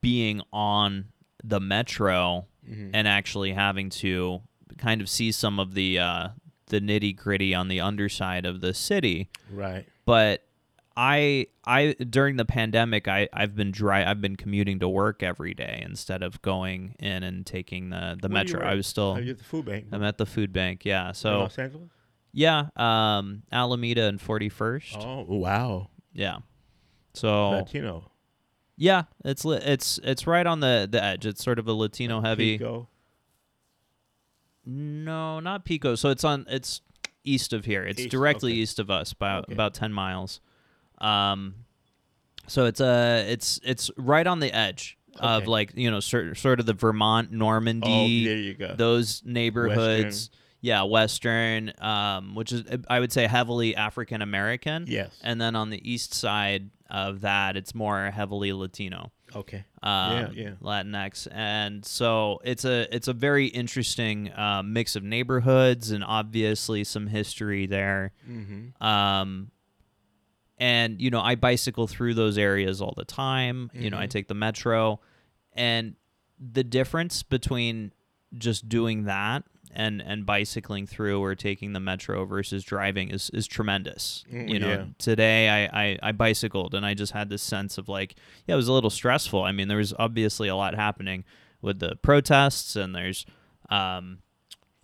being 0.02 0.42
on 0.52 1.06
the 1.44 1.60
metro 1.60 2.46
Mhm. 2.68 2.92
and 2.94 3.08
actually 3.08 3.54
having 3.54 3.90
to 3.90 4.42
kind 4.78 5.00
of 5.02 5.10
see 5.10 5.32
some 5.32 5.60
of 5.60 5.74
the 5.74 6.00
uh, 6.00 6.30
the 6.68 6.82
nitty 6.82 7.16
gritty 7.16 7.54
on 7.54 7.68
the 7.70 7.80
underside 7.80 8.46
of 8.46 8.60
the 8.62 8.74
city. 8.74 9.30
right. 9.52 9.86
But 10.06 10.44
I 10.98 11.48
I 11.66 11.94
during 12.10 12.38
the 12.38 12.44
pandemic 12.46 13.08
I 13.08 13.30
I've 13.32 13.56
been 13.56 13.72
dry 13.72 14.04
I've 14.10 14.20
been 14.20 14.36
commuting 14.36 14.80
to 14.80 14.90
work 14.90 15.22
every 15.24 15.54
day 15.54 15.82
instead 15.86 16.24
of 16.24 16.42
going 16.42 16.96
in 17.00 17.24
and 17.24 17.46
taking 17.46 17.90
the 17.92 18.18
the 18.20 18.28
Where 18.28 18.34
metro. 18.34 18.66
I 18.66 18.74
was 18.76 18.88
still 18.88 19.12
Are 19.12 19.22
you 19.22 19.32
at 19.32 19.38
the 19.38 19.44
food 19.44 19.66
bank? 19.66 19.88
I'm 19.92 20.04
at 20.04 20.18
the 20.18 20.26
food 20.26 20.52
bank. 20.52 20.84
Yeah. 20.86 21.10
in 21.10 21.14
So 21.14 21.40
Los 21.42 21.58
Angeles. 21.60 21.92
Yeah, 22.32 22.68
um, 22.76 23.44
Alameda 23.52 24.06
and 24.08 24.20
41st. 24.20 25.04
Oh 25.04 25.26
wow. 25.28 25.90
Yeah. 26.14 26.38
So 27.14 27.50
Latino. 27.50 28.12
Yeah, 28.76 29.04
it's 29.26 29.44
li- 29.44 29.60
it's 29.64 30.00
it's 30.04 30.28
right 30.28 30.46
on 30.46 30.60
the 30.60 30.88
the 30.90 31.04
edge. 31.04 31.26
It's 31.26 31.44
sort 31.44 31.58
of 31.58 31.68
a 31.68 31.74
Latino 31.74 32.22
heavy. 32.22 32.58
Pico. 32.58 32.90
No, 34.66 35.40
not 35.40 35.66
Pico. 35.66 35.96
So 35.96 36.10
it's 36.10 36.24
on 36.24 36.46
it's 36.50 36.82
east 37.24 37.54
of 37.54 37.66
here. 37.66 37.84
It's 37.84 38.00
East, 38.02 38.10
directly 38.10 38.52
okay. 38.54 38.60
east 38.62 38.80
of 38.80 38.90
us, 38.92 39.12
about 39.12 39.46
Okay. 39.46 39.54
about 39.54 39.74
10 39.74 39.94
miles. 39.94 40.42
Um 41.00 41.56
so 42.48 42.66
it's 42.66 42.82
uh 42.82 43.26
it's 43.28 43.60
it's 43.64 43.90
right 43.98 44.26
on 44.28 44.40
the 44.40 44.54
edge 44.56 44.98
of 45.20 45.48
like, 45.48 45.72
you 45.76 45.90
know, 45.90 46.00
sort 46.00 46.38
sort 46.38 46.60
of 46.60 46.66
the 46.66 46.74
Vermont 46.74 47.32
Normandie. 47.32 48.24
Oh, 48.26 48.30
there 48.30 48.38
you 48.38 48.54
go. 48.54 48.76
those 48.76 49.24
neighborhoods. 49.26 50.30
Yeah, 50.62 50.84
western 50.84 51.72
um 51.80 52.34
which 52.36 52.52
is 52.52 52.64
I 52.90 53.00
would 53.00 53.12
say 53.12 53.28
heavily 53.28 53.76
African 53.76 54.22
American. 54.22 54.86
yes. 54.88 55.12
And 55.22 55.40
then 55.40 55.56
on 55.56 55.70
the 55.70 55.82
east 55.90 56.14
side, 56.14 56.70
of 56.90 57.20
that. 57.20 57.58
It's 57.58 57.76
more 57.76 58.12
heavily 58.12 58.54
Latino 58.54 59.12
Okay. 59.36 59.66
um, 59.84 60.32
yeah. 60.34 60.52
Latinx, 60.62 61.28
and 61.34 61.84
so 61.86 62.40
it's 62.46 62.64
a 62.64 62.88
it's 62.96 63.10
a 63.10 63.14
very 63.14 63.48
interesting 63.48 64.32
uh, 64.32 64.64
mix 64.64 64.96
of 64.96 65.04
neighborhoods 65.04 65.92
and 65.92 66.02
obviously 66.02 66.86
some 66.86 67.08
history 67.08 67.66
there. 67.66 68.14
Mm-hmm. 68.26 68.82
Um, 68.82 69.52
and 70.58 71.02
you 71.02 71.10
know, 71.10 71.22
I 71.22 71.36
bicycle 71.36 71.88
through 71.88 72.14
those 72.16 72.38
areas 72.38 72.82
all 72.82 72.94
the 72.96 73.06
time. 73.06 73.70
You 73.74 73.90
know, 73.90 73.98
I 73.98 74.08
Mhm. 74.08 74.12
take 74.12 74.28
the 74.30 74.34
metro, 74.34 75.00
and 75.54 75.96
the 76.40 76.64
difference 76.64 77.22
between 77.24 77.92
just 78.34 78.68
doing 78.70 79.04
that 79.04 79.44
and 79.78 80.02
and 80.02 80.26
bicycling 80.26 80.88
through 80.88 81.22
or 81.22 81.36
taking 81.36 81.72
the 81.72 81.80
metro 81.80 82.26
versus 82.26 82.64
driving 82.64 83.10
is 83.12 83.30
is 83.32 83.48
tremendous. 83.48 84.26
Mm, 84.34 84.50
you 84.50 84.60
know, 84.60 84.70
yeah. 84.70 84.86
today 84.98 85.68
I, 85.68 85.84
I 85.90 86.00
I 86.02 86.12
bicycled 86.12 86.74
and 86.74 86.84
I 86.86 86.96
just 86.96 87.14
had 87.14 87.30
this 87.30 87.44
sense 87.44 87.78
of 87.78 87.88
like, 87.88 88.16
yeah, 88.48 88.56
it 88.56 88.58
was 88.58 88.68
a 88.68 88.74
little 88.74 88.90
stressful. 88.90 89.44
I 89.44 89.52
mean, 89.52 89.68
there 89.68 89.78
was 89.78 89.94
obviously 90.00 90.48
a 90.48 90.56
lot 90.56 90.74
happening 90.74 91.24
with 91.62 91.80
the 91.80 91.96
protests 92.02 92.76
and 92.76 92.94
there's 92.96 93.26
um 93.70 94.18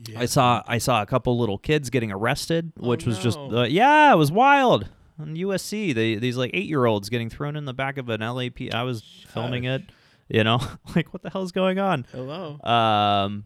Yeah. 0.08 0.20
I 0.20 0.26
saw 0.26 0.62
I 0.68 0.78
saw 0.78 1.02
a 1.02 1.08
couple 1.08 1.40
little 1.40 1.58
kids 1.58 1.90
getting 1.90 2.12
arrested, 2.12 2.72
Oh, 2.80 2.90
which 2.90 3.08
was 3.08 3.18
just 3.18 3.40
uh, 3.40 3.64
yeah, 3.64 4.14
it 4.14 4.18
was 4.18 4.32
wild. 4.32 4.88
On 5.20 5.36
USC, 5.36 5.94
they 5.96 6.16
these 6.16 6.38
like 6.38 6.52
eight 6.54 6.68
year 6.68 6.86
olds 6.86 7.10
getting 7.10 7.32
thrown 7.32 7.56
in 7.56 7.66
the 7.66 7.74
back 7.74 7.98
of 7.98 8.10
an 8.10 8.22
LAP. 8.22 8.72
I 8.72 8.84
was 8.84 9.02
filming 9.34 9.64
it, 9.64 9.82
you 10.28 10.44
know, 10.44 10.60
like 10.96 11.12
what 11.14 11.24
the 11.24 11.32
hell's 11.32 11.52
going 11.52 11.80
on? 11.80 12.06
Hello. 12.12 12.60
Um, 12.64 13.46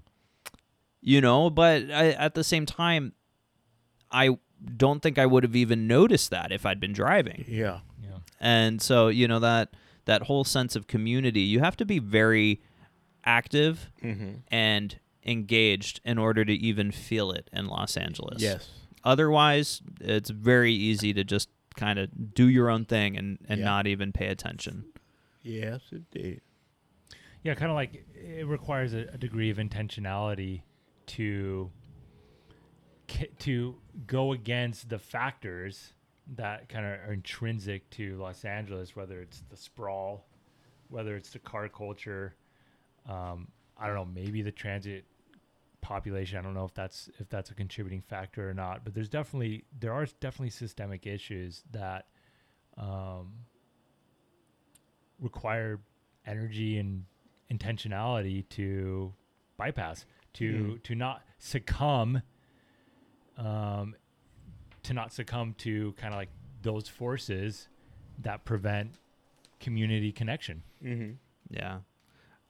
you 1.12 1.22
know, 1.22 1.50
but 1.50 1.84
I, 1.90 2.10
at 2.12 2.34
the 2.36 2.44
same 2.44 2.66
time, 2.66 3.14
I 4.12 4.38
don't 4.76 5.02
think 5.02 5.18
I 5.18 5.26
would 5.26 5.44
have 5.44 5.56
even 5.56 5.88
noticed 5.88 6.32
that 6.32 6.52
if 6.52 6.66
I'd 6.66 6.80
been 6.82 6.92
driving. 6.94 7.46
Yeah. 7.48 7.80
Yeah. 8.04 8.18
And 8.42 8.82
so 8.82 9.08
you 9.08 9.28
know 9.28 9.40
that 9.40 9.70
that 10.06 10.24
whole 10.24 10.44
sense 10.44 10.76
of 10.76 10.88
community, 10.88 11.42
you 11.42 11.60
have 11.62 11.78
to 11.78 11.86
be 11.86 12.00
very 12.00 12.62
active 13.24 13.90
Mm-hmm. 14.04 14.32
and 14.52 15.00
engaged 15.26 16.00
in 16.06 16.18
order 16.18 16.44
to 16.46 16.54
even 16.54 16.92
feel 16.92 17.32
it 17.32 17.50
in 17.54 17.68
Los 17.68 17.98
Angeles. 17.98 18.42
Yes. 18.42 18.70
Otherwise, 19.04 19.82
it's 20.02 20.30
very 20.30 20.74
easy 20.74 21.14
to 21.14 21.24
just 21.24 21.50
kind 21.76 22.00
of 22.00 22.34
do 22.34 22.48
your 22.50 22.70
own 22.70 22.86
thing 22.86 23.18
and, 23.18 23.38
and 23.50 23.60
Yeah. 23.60 23.66
not 23.66 23.88
even 23.88 24.12
pay 24.14 24.28
attention. 24.28 24.86
Yes, 25.44 25.82
indeed. 25.92 26.42
Yeah, 27.44 27.54
kind 27.56 27.70
of 27.72 27.76
like 27.76 28.06
it 28.16 28.48
requires 28.48 28.94
a, 28.94 29.08
a 29.14 29.18
degree 29.18 29.50
of 29.50 29.58
intentionality 29.58 30.62
to 31.08 31.72
to 33.40 33.76
go 34.06 34.34
against 34.34 34.90
the 34.90 35.00
factors 35.00 35.94
that 36.36 36.68
kind 36.70 36.86
of 36.86 36.92
are 37.08 37.14
intrinsic 37.14 37.90
to 37.90 38.18
Los 38.18 38.44
Angeles, 38.44 38.96
whether 38.96 39.22
it's 39.22 39.44
the 39.50 39.58
sprawl, 39.58 40.28
whether 40.90 41.16
it's 41.16 41.30
the 41.30 41.40
car 41.40 41.70
culture. 41.70 42.36
Um, 43.08 43.48
I 43.78 43.88
don't 43.88 43.96
know, 43.96 44.06
maybe 44.06 44.42
the 44.42 44.52
transit 44.52 45.06
population. 45.82 46.38
I 46.38 46.42
don't 46.42 46.54
know 46.54 46.66
if 46.66 46.74
that's 46.74 47.10
if 47.20 47.30
that's 47.30 47.50
a 47.50 47.54
contributing 47.54 48.02
factor 48.02 48.50
or 48.50 48.54
not, 48.54 48.84
but 48.84 48.94
there's 48.94 49.10
definitely 49.10 49.64
there 49.80 49.94
are 49.94 50.06
definitely 50.20 50.50
systemic 50.50 51.08
issues 51.08 51.64
that 51.72 52.08
um, 52.78 53.32
require 55.22 55.80
energy 56.26 56.78
and 56.78 57.06
intentionality 57.52 58.48
to 58.50 59.14
bypass 59.56 60.06
to 60.34 60.54
Mm. 60.54 60.84
to 60.84 60.96
not 60.96 61.22
succumb 61.40 62.22
um 63.38 63.96
to 64.84 64.94
not 64.94 65.12
succumb 65.12 65.54
to 65.60 65.94
kind 65.94 66.14
of 66.14 66.18
like 66.18 66.30
those 66.62 66.88
forces 66.88 67.68
that 68.20 68.44
prevent 68.46 68.92
community 69.60 70.12
connection 70.12 70.64
Mm-hmm. 70.84 71.12
Yeah. 71.50 71.80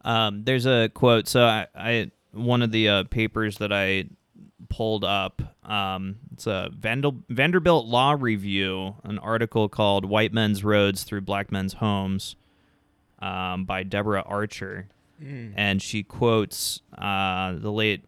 Um, 0.03 0.43
there's 0.43 0.65
a 0.65 0.89
quote. 0.93 1.27
So 1.27 1.43
I, 1.45 1.67
I 1.75 2.11
one 2.31 2.61
of 2.61 2.71
the 2.71 2.89
uh, 2.89 3.03
papers 3.05 3.57
that 3.59 3.71
I 3.71 4.05
pulled 4.69 5.03
up. 5.03 5.41
Um, 5.63 6.17
it's 6.33 6.45
a 6.47 6.69
Vandal, 6.77 7.23
Vanderbilt 7.29 7.85
Law 7.85 8.15
Review, 8.19 8.95
an 9.03 9.17
article 9.19 9.69
called 9.69 10.03
"White 10.05 10.33
Men's 10.33 10.63
Roads 10.63 11.03
Through 11.03 11.21
Black 11.21 11.51
Men's 11.51 11.73
Homes" 11.73 12.35
um, 13.19 13.65
by 13.65 13.83
Deborah 13.83 14.23
Archer, 14.25 14.87
Mm. 15.21 15.53
and 15.55 15.81
she 15.81 16.03
quotes 16.03 16.81
uh, 16.97 17.53
the 17.53 17.71
late 17.71 18.05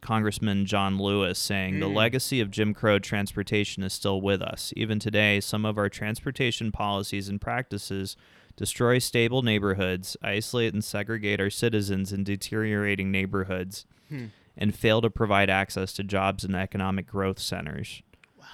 Congressman 0.00 0.66
John 0.66 0.98
Lewis 0.98 1.38
saying, 1.38 1.80
"The 1.80 1.88
Mm. 1.88 1.94
legacy 1.94 2.40
of 2.40 2.50
Jim 2.50 2.74
Crow 2.74 2.98
transportation 2.98 3.82
is 3.82 3.94
still 3.94 4.20
with 4.20 4.42
us. 4.42 4.72
Even 4.76 4.98
today, 4.98 5.40
some 5.40 5.64
of 5.64 5.78
our 5.78 5.88
transportation 5.88 6.70
policies 6.72 7.28
and 7.30 7.40
practices 7.40 8.16
destroy 8.56 8.98
stable 8.98 9.40
neighborhoods, 9.42 10.16
isolate 10.22 10.74
and 10.74 10.84
segregate 10.84 11.40
our 11.40 11.48
citizens 11.50 12.12
in 12.12 12.22
deteriorating 12.24 13.10
neighborhoods, 13.10 13.86
Hmm. 14.10 14.26
and 14.56 14.74
fail 14.74 15.00
to 15.00 15.08
provide 15.10 15.48
access 15.48 15.92
to 15.94 16.04
jobs 16.04 16.44
and 16.44 16.54
economic 16.54 17.06
growth 17.06 17.38
centers." 17.38 18.02
Wow. 18.38 18.44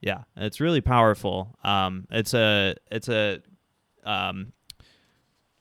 Yeah, 0.00 0.22
it's 0.36 0.60
really 0.60 0.80
powerful. 0.80 1.58
Um, 1.64 2.06
it's 2.12 2.32
a 2.32 2.76
it's 2.92 3.08
a 3.08 3.42
um, 4.04 4.52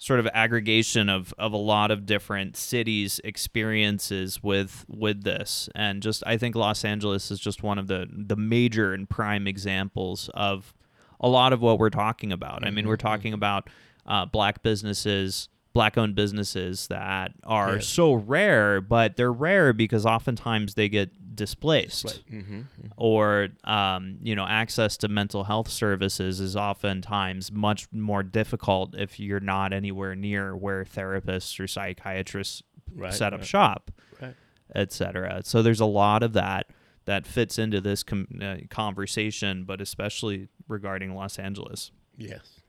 sort 0.05 0.19
of 0.19 0.27
aggregation 0.35 1.09
of, 1.09 1.33
of 1.39 1.51
a 1.51 1.57
lot 1.57 1.89
of 1.89 2.05
different 2.05 2.55
cities 2.55 3.19
experiences 3.23 4.43
with 4.43 4.85
with 4.87 5.23
this 5.23 5.67
and 5.73 6.03
just 6.03 6.21
I 6.27 6.37
think 6.37 6.53
Los 6.55 6.85
Angeles 6.85 7.31
is 7.31 7.39
just 7.39 7.63
one 7.63 7.79
of 7.79 7.87
the 7.87 8.05
the 8.11 8.35
major 8.35 8.93
and 8.93 9.09
prime 9.09 9.47
examples 9.47 10.29
of 10.35 10.75
a 11.19 11.27
lot 11.27 11.53
of 11.53 11.61
what 11.61 11.79
we're 11.79 11.89
talking 11.89 12.31
about. 12.31 12.63
I 12.67 12.69
mean, 12.69 12.87
we're 12.87 12.97
Mhm, 12.97 12.99
talking 12.99 13.33
about 13.33 13.69
uh, 14.05 14.25
black 14.25 14.61
businesses, 14.61 15.49
black 15.75 15.97
owned 15.97 16.15
businesses 16.15 16.87
that 16.87 17.33
are 17.43 17.75
Yes. 17.75 17.87
so 17.87 18.13
rare, 18.13 18.81
but 18.81 19.17
they're 19.17 19.31
rare 19.31 19.73
because 19.73 20.05
oftentimes 20.05 20.73
they 20.73 20.89
get 20.89 21.35
displaced 21.35 22.23
Mm-hmm. 22.31 22.61
or 22.97 23.49
um, 23.65 24.17
you 24.21 24.35
know 24.35 24.45
access 24.47 24.95
to 24.97 25.07
mental 25.09 25.43
health 25.43 25.69
services 25.69 26.39
is 26.39 26.55
oftentimes 26.55 27.51
much 27.51 27.87
more 27.91 28.23
difficult 28.23 28.95
if 28.97 29.19
you're 29.19 29.41
not 29.41 29.73
anywhere 29.73 30.15
near 30.15 30.55
where 30.55 30.85
therapists 30.85 31.59
or 31.59 31.67
psychiatrists 31.67 32.63
Right, 32.95 33.13
set 33.13 33.33
up 33.33 33.41
right. 33.41 33.47
shop 33.47 33.91
Right. 34.21 34.35
etc 34.73 35.41
so 35.43 35.61
there's 35.61 35.81
a 35.81 35.85
lot 35.85 36.23
of 36.23 36.31
that 36.33 36.67
that 37.03 37.27
fits 37.27 37.59
into 37.59 37.81
this 37.81 38.01
com- 38.03 38.27
uh, 38.41 38.55
conversation 38.69 39.65
but 39.65 39.81
especially 39.81 40.47
regarding 40.69 41.13
los 41.15 41.37
angeles 41.37 41.91
Yes. 42.17 42.61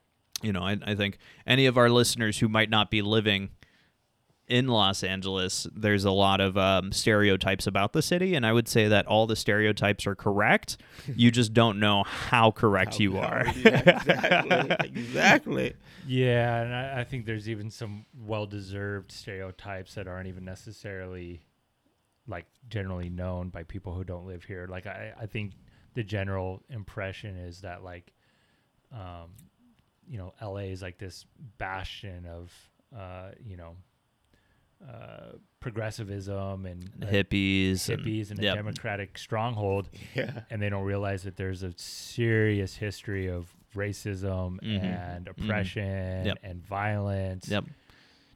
You 0.42 0.52
know 0.52 0.62
I, 0.62 0.76
I 0.84 0.94
think 0.94 1.18
any 1.46 1.66
of 1.66 1.76
our 1.78 1.88
listeners 1.88 2.38
who 2.38 2.48
might 2.48 2.70
not 2.70 2.90
be 2.90 3.02
living 3.02 3.50
in 4.48 4.68
Los 4.68 5.02
Angeles, 5.02 5.66
there's 5.74 6.04
a 6.04 6.12
lot 6.12 6.40
of 6.40 6.56
um, 6.56 6.92
stereotypes 6.92 7.66
about 7.66 7.92
the 7.92 8.00
city, 8.00 8.36
and 8.36 8.46
I 8.46 8.52
would 8.52 8.68
say 8.68 8.86
that 8.86 9.04
all 9.08 9.26
the 9.26 9.34
stereotypes 9.34 10.06
are 10.06 10.14
correct. 10.14 10.76
you 11.16 11.32
just 11.32 11.52
don't 11.52 11.80
know 11.80 12.04
how 12.04 12.52
correct 12.52 12.94
How- 12.94 13.00
you 13.00 13.16
how- 13.16 13.22
are. 13.26 13.46
yeah, 13.56 13.96
exactly. 13.98 14.76
exactly. 15.00 15.74
yeah 16.06 16.62
and 16.62 16.72
I, 16.74 17.00
I 17.00 17.04
think 17.04 17.26
there's 17.26 17.48
even 17.48 17.70
some 17.72 18.06
well-deserved 18.24 19.10
stereotypes 19.10 19.94
that 19.94 20.06
aren't 20.06 20.28
even 20.28 20.44
necessarily 20.44 21.40
like 22.28 22.46
generally 22.68 23.08
known 23.08 23.48
by 23.48 23.64
people 23.64 23.94
who 23.94 24.04
don't 24.04 24.26
live 24.26 24.44
here 24.44 24.66
like 24.70 24.86
i, 24.86 25.12
I 25.20 25.26
think 25.26 25.52
the 25.94 26.04
general 26.04 26.62
impression 26.70 27.36
is 27.36 27.62
that 27.62 27.82
like 27.82 28.12
um, 28.92 29.30
you 30.08 30.18
know 30.18 30.32
la 30.42 30.56
is 30.56 30.82
like 30.82 30.98
this 30.98 31.24
bastion 31.58 32.26
of 32.26 32.52
uh, 32.96 33.30
you 33.44 33.56
know 33.56 33.74
uh, 34.86 35.32
progressivism 35.60 36.66
and 36.66 36.90
uh, 37.02 37.06
Hippies, 37.06 37.88
hippies 37.88 38.30
and 38.30 38.38
a 38.38 38.42
yep. 38.42 38.54
democratic 38.56 39.16
stronghold 39.18 39.88
Yeah. 40.14 40.40
and 40.50 40.60
they 40.60 40.68
don't 40.68 40.84
realize 40.84 41.22
that 41.22 41.36
there's 41.36 41.62
a 41.62 41.72
serious 41.76 42.76
history 42.76 43.26
of 43.28 43.48
racism 43.74 44.58
Mhm. 44.60 44.82
and 44.82 45.26
Mhm. 45.26 45.30
oppression 45.30 46.26
Yep. 46.26 46.38
and 46.42 46.64
violence. 46.66 47.48
Yep. 47.48 47.64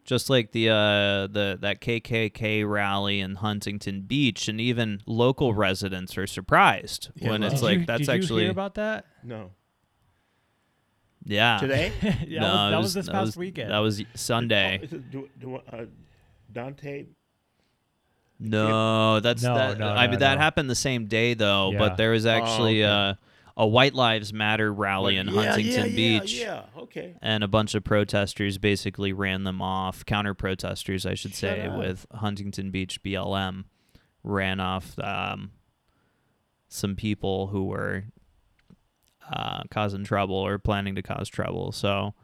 Just 0.04 0.28
like 0.30 0.50
the 0.52 0.70
uh, 0.70 1.26
the 1.28 1.58
that 1.60 1.80
KKK 1.80 2.64
rally 2.68 3.20
in 3.20 3.36
Huntington 3.36 4.00
Beach, 4.02 4.48
and 4.48 4.60
even 4.60 5.00
local 5.06 5.54
residents 5.54 6.16
are 6.18 6.26
surprised 6.26 7.10
Yeah, 7.14 7.30
when 7.30 7.42
well- 7.42 7.52
it's 7.52 7.60
Did 7.60 7.66
like 7.66 7.78
you, 7.80 7.86
that's 7.86 7.98
did 8.00 8.08
you 8.08 8.14
actually 8.14 8.42
hear 8.44 8.50
about 8.50 8.74
that? 8.74 9.04
No. 9.22 9.50
Yeah 11.24 11.58
Today? 11.58 11.92
yeah, 12.26 12.40
no, 12.40 12.70
that, 12.70 12.70
was, 12.70 12.70
it 12.70 12.70
that 12.70 12.76
was, 12.76 12.84
was 12.84 12.94
this 12.94 13.06
that 13.06 13.12
past 13.12 13.26
was- 13.26 13.36
weekend. 13.36 13.70
That 13.70 13.78
was 13.78 14.02
Sunday. 14.14 14.78
Oh, 14.80 14.84
is 14.84 14.92
it 14.92 15.10
Du- 15.10 15.28
Du- 15.38 15.56
uh, 15.56 15.84
Dante? 16.52 17.06
No, 18.38 19.20
that's 19.20 19.42
No, 19.42 19.54
that. 19.54 19.78
no, 19.78 19.88
I 19.88 20.06
no, 20.06 20.12
mean, 20.12 20.20
that 20.20 20.38
happened 20.38 20.70
the 20.70 20.74
same 20.74 21.06
day 21.06 21.34
though. 21.34 21.72
Yeah. 21.72 21.78
But 21.78 21.96
there 21.96 22.10
was 22.12 22.24
actually 22.24 22.82
okay. 22.84 23.10
uh, 23.10 23.14
a 23.56 23.66
White 23.66 23.92
Lives 23.94 24.32
Matter 24.32 24.72
rally 24.72 25.18
in 25.18 25.28
Yeah, 25.28 25.42
Huntington 25.52 25.90
yeah, 25.90 25.96
Beach, 25.96 26.34
Yeah, 26.40 26.62
yeah. 26.74 26.82
Okay. 26.82 27.14
and 27.20 27.44
a 27.44 27.48
bunch 27.48 27.74
of 27.74 27.84
protesters 27.84 28.56
basically 28.56 29.12
ran 29.12 29.44
them 29.44 29.60
off. 29.60 30.06
Counter 30.06 30.32
protesters, 30.32 31.04
I 31.04 31.12
should 31.14 31.32
Shut 31.32 31.38
say, 31.58 31.66
up. 31.66 31.78
with 31.78 32.06
Huntington 32.12 32.70
Beach 32.70 33.02
BLM, 33.02 33.64
ran 34.24 34.58
off 34.58 34.98
um, 34.98 35.50
some 36.68 36.96
people 36.96 37.48
who 37.48 37.64
were 37.66 38.04
uh, 39.32 39.62
causing 39.70 40.04
trouble 40.04 40.34
or 40.36 40.58
planning 40.58 40.94
to 40.96 41.02
cause 41.02 41.28
trouble. 41.28 41.72
So, 41.72 42.14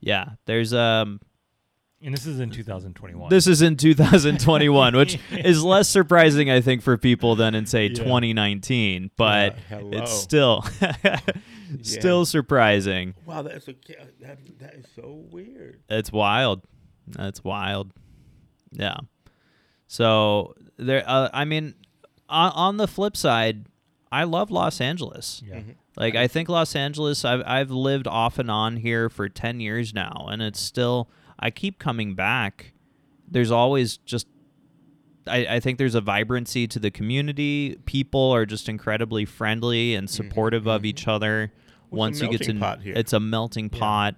yeah, 0.00 0.30
there's 0.46 0.74
um 0.74 1.20
And 2.02 2.12
this 2.14 2.26
is 2.26 2.40
in 2.40 2.50
2021. 2.50 3.30
this 3.30 3.46
is 3.46 3.62
in 3.62 3.76
2021, 3.76 4.96
which 4.96 5.18
is 5.30 5.62
less 5.64 5.88
surprising, 5.88 6.50
I 6.50 6.60
think, 6.60 6.82
for 6.82 6.98
people 6.98 7.36
than 7.36 7.54
in 7.54 7.66
say 7.66 7.86
Yeah. 7.86 7.94
2019. 8.04 9.10
But 9.16 9.54
Yeah, 9.70 9.78
hello. 9.78 9.90
it's 10.02 10.12
still 10.12 10.64
still 11.82 12.26
surprising. 12.26 13.14
wow, 13.24 13.42
that's 13.42 13.68
a, 13.68 13.72
ca- 13.74 14.04
that, 14.20 14.38
that 14.58 14.74
is 14.74 14.86
so 14.94 15.24
weird. 15.30 15.80
It's 15.88 16.12
wild. 16.12 16.62
That's 17.06 17.42
wild. 17.42 17.92
Yeah. 18.72 18.96
So 19.86 20.54
there. 20.76 21.02
Uh, 21.06 21.28
I 21.32 21.44
mean, 21.44 21.74
on, 22.28 22.52
on 22.52 22.76
the 22.78 22.88
flip 22.88 23.16
side, 23.16 23.66
I 24.12 24.24
love 24.24 24.50
Los 24.50 24.80
Angeles. 24.80 25.42
yeah. 25.44 25.56
Mhm. 25.56 25.74
Like 25.96 26.14
I 26.14 26.28
think 26.28 26.48
Los 26.48 26.76
Angeles. 26.76 27.24
I've 27.24 27.42
I've 27.46 27.70
lived 27.70 28.06
off 28.06 28.38
and 28.38 28.50
on 28.50 28.76
here 28.76 29.08
for 29.08 29.28
ten 29.28 29.58
years 29.60 29.92
now, 29.94 30.28
and 30.30 30.40
it's 30.42 30.60
still. 30.60 31.08
I 31.38 31.50
keep 31.50 31.78
coming 31.78 32.14
back. 32.14 32.72
There's 33.28 33.50
always 33.50 33.96
just. 33.98 34.26
I, 35.26 35.46
I 35.56 35.60
think 35.60 35.78
there's 35.78 35.94
a 35.94 36.00
vibrancy 36.00 36.66
to 36.68 36.78
the 36.78 36.90
community. 36.90 37.78
People 37.86 38.30
are 38.32 38.44
just 38.46 38.68
incredibly 38.68 39.24
friendly 39.24 39.94
and 39.94 40.08
supportive 40.10 40.66
of 40.66 40.82
mhm. 40.82 40.86
each 40.86 41.06
other. 41.08 41.52
Well, 41.90 41.98
Once 42.00 42.20
you 42.20 42.28
get 42.28 42.42
to, 42.42 42.54
melting 42.54 42.60
pot 42.60 42.82
here. 42.82 42.94
it's 42.96 43.12
a 43.12 43.20
melting 43.20 43.70
Yeah. 43.72 43.78
pot, 43.78 44.14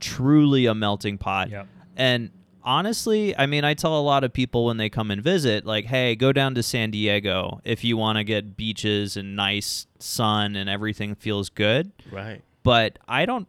truly 0.00 0.66
a 0.66 0.74
melting 0.74 1.18
pot. 1.18 1.50
Yeah. 1.50 1.64
And 1.96 2.30
honestly, 2.64 3.36
I 3.36 3.46
mean, 3.46 3.64
I 3.64 3.74
tell 3.74 3.98
a 3.98 4.02
lot 4.02 4.24
of 4.24 4.32
people 4.32 4.64
when 4.64 4.76
they 4.78 4.88
come 4.88 5.10
and 5.10 5.22
visit, 5.22 5.64
like, 5.64 5.84
hey, 5.84 6.16
go 6.16 6.32
down 6.32 6.54
to 6.56 6.62
San 6.62 6.90
Diego 6.90 7.60
if 7.64 7.84
you 7.84 7.96
want 7.96 8.18
to 8.18 8.24
get 8.24 8.56
beaches 8.56 9.16
and 9.16 9.36
nice 9.36 9.86
sun 9.98 10.56
and 10.56 10.68
everything 10.68 11.14
feels 11.14 11.48
good. 11.50 11.92
Right. 12.10 12.42
But 12.62 12.98
I 13.06 13.26
don't. 13.26 13.46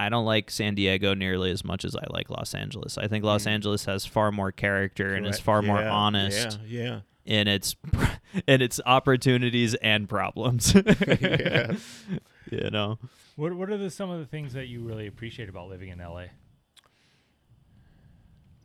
I 0.00 0.10
don't 0.10 0.24
like 0.26 0.48
San 0.52 0.76
Diego 0.76 1.12
nearly 1.14 1.50
as 1.50 1.64
much 1.64 1.84
as 1.84 1.96
I 1.96 2.04
like 2.10 2.30
Los 2.30 2.54
Angeles. 2.54 2.96
I 2.98 3.08
think 3.08 3.24
Los 3.24 3.44
Mm. 3.44 3.50
Angeles 3.50 3.84
has 3.86 4.06
far 4.06 4.30
more 4.30 4.52
character 4.52 5.14
and 5.16 5.26
is 5.26 5.30
Correct. 5.36 5.42
far 5.44 5.62
more 5.62 5.80
Yeah, 5.80 5.90
honest 5.90 6.60
Yeah. 6.68 7.00
in 7.24 7.48
its 7.48 7.74
in 8.46 8.62
its 8.62 8.80
opportunities 8.86 9.74
and 9.76 10.08
problems. 10.08 10.72
Yeah. 11.20 11.72
You 12.50 12.70
know. 12.70 12.98
What 13.34 13.54
What 13.54 13.70
are 13.70 13.76
the, 13.76 13.90
some 13.90 14.08
of 14.10 14.20
the 14.20 14.26
things 14.26 14.52
that 14.52 14.68
you 14.68 14.82
really 14.82 15.06
appreciate 15.08 15.48
about 15.48 15.68
living 15.68 15.88
in 15.88 15.98
LA? 15.98 16.26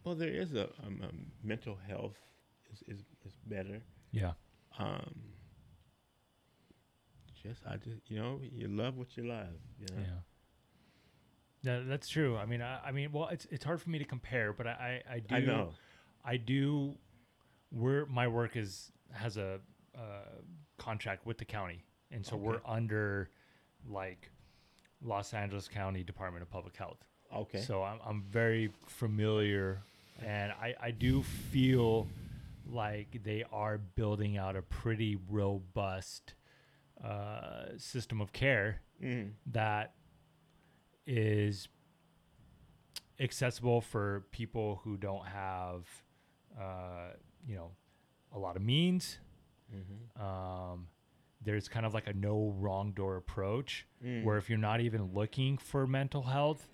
Well, 0.04 0.16
there 0.16 0.30
is 0.30 0.54
a, 0.54 0.70
um, 0.86 1.02
um, 1.04 1.26
mental 1.44 1.78
health 1.88 2.18
is, 2.72 2.84
is, 2.88 3.04
is 3.26 3.34
better. 3.46 3.82
Yeah. 4.12 4.34
Um, 4.78 5.14
just 7.44 7.62
I 7.68 7.76
just 7.76 8.10
you 8.10 8.18
know 8.18 8.40
you 8.42 8.68
love 8.68 8.98
what 8.98 9.18
you 9.18 9.24
love. 9.24 9.48
You 9.80 9.88
know? 9.96 10.02
Yeah. 10.02 10.20
Yeah, 11.66 11.80
that's 11.86 12.10
true. 12.10 12.36
I 12.36 12.46
mean, 12.46 12.62
I, 12.62 12.80
I 12.86 12.92
mean, 12.92 13.12
well, 13.12 13.30
it's 13.30 13.46
it's 13.52 13.64
hard 13.64 13.82
for 13.82 13.90
me 13.90 14.00
to 14.00 14.06
compare, 14.06 14.52
but 14.54 14.68
I 14.68 15.02
I, 15.10 15.14
I 15.16 15.20
do 15.20 15.36
I 15.36 15.40
know. 15.40 15.70
I 16.26 16.38
do. 16.38 16.96
We're 17.72 18.06
my 18.06 18.28
work 18.28 18.56
is 18.56 18.92
has 19.12 19.38
a 19.38 19.60
uh, 19.96 20.00
contract 20.78 21.26
with 21.26 21.38
the 21.38 21.46
county, 21.46 21.84
and 22.12 22.26
so 22.26 22.36
we're 22.36 22.60
under 22.66 23.30
like 23.90 24.30
Los 25.02 25.34
Angeles 25.34 25.68
County 25.68 26.04
Department 26.04 26.44
of 26.44 26.50
Public 26.50 26.76
Health. 26.76 27.04
Okay. 27.34 27.62
So 27.62 27.84
I'm 27.84 28.00
I'm 28.06 28.24
very 28.30 28.72
familiar, 28.88 29.84
and 30.22 30.52
I 30.52 30.76
I 30.82 30.92
do 30.92 31.24
feel 31.24 32.08
like 32.66 33.22
they 33.24 33.44
are 33.52 33.78
building 33.78 34.38
out 34.38 34.56
a 34.56 34.62
pretty 34.62 35.18
robust 35.30 36.34
uh, 37.04 37.66
system 37.78 38.22
of 38.22 38.32
care 38.34 38.82
Mm. 39.04 39.32
that 39.48 39.96
is 41.06 41.68
accessible 43.20 43.82
for 43.82 44.24
people 44.32 44.80
who 44.84 44.98
don't 44.98 45.26
have, 45.26 45.86
uh, 46.60 47.10
you 47.48 47.56
know, 47.56 47.72
a 48.34 48.40
lot 48.40 48.56
of 48.56 48.62
means. 48.62 49.20
Mm-hmm. 49.74 50.22
Um, 50.24 50.88
there's 51.42 51.68
kind 51.68 51.86
of 51.86 51.94
like 51.94 52.08
a 52.08 52.14
no 52.14 52.54
wrong 52.58 52.92
door 52.94 53.18
approach 53.18 53.86
Mm. 54.04 54.24
where 54.24 54.38
if 54.38 54.50
you're 54.50 54.58
not 54.58 54.80
even 54.80 55.14
looking 55.14 55.58
for 55.58 55.86
mental 55.88 56.24
health, 56.24 56.70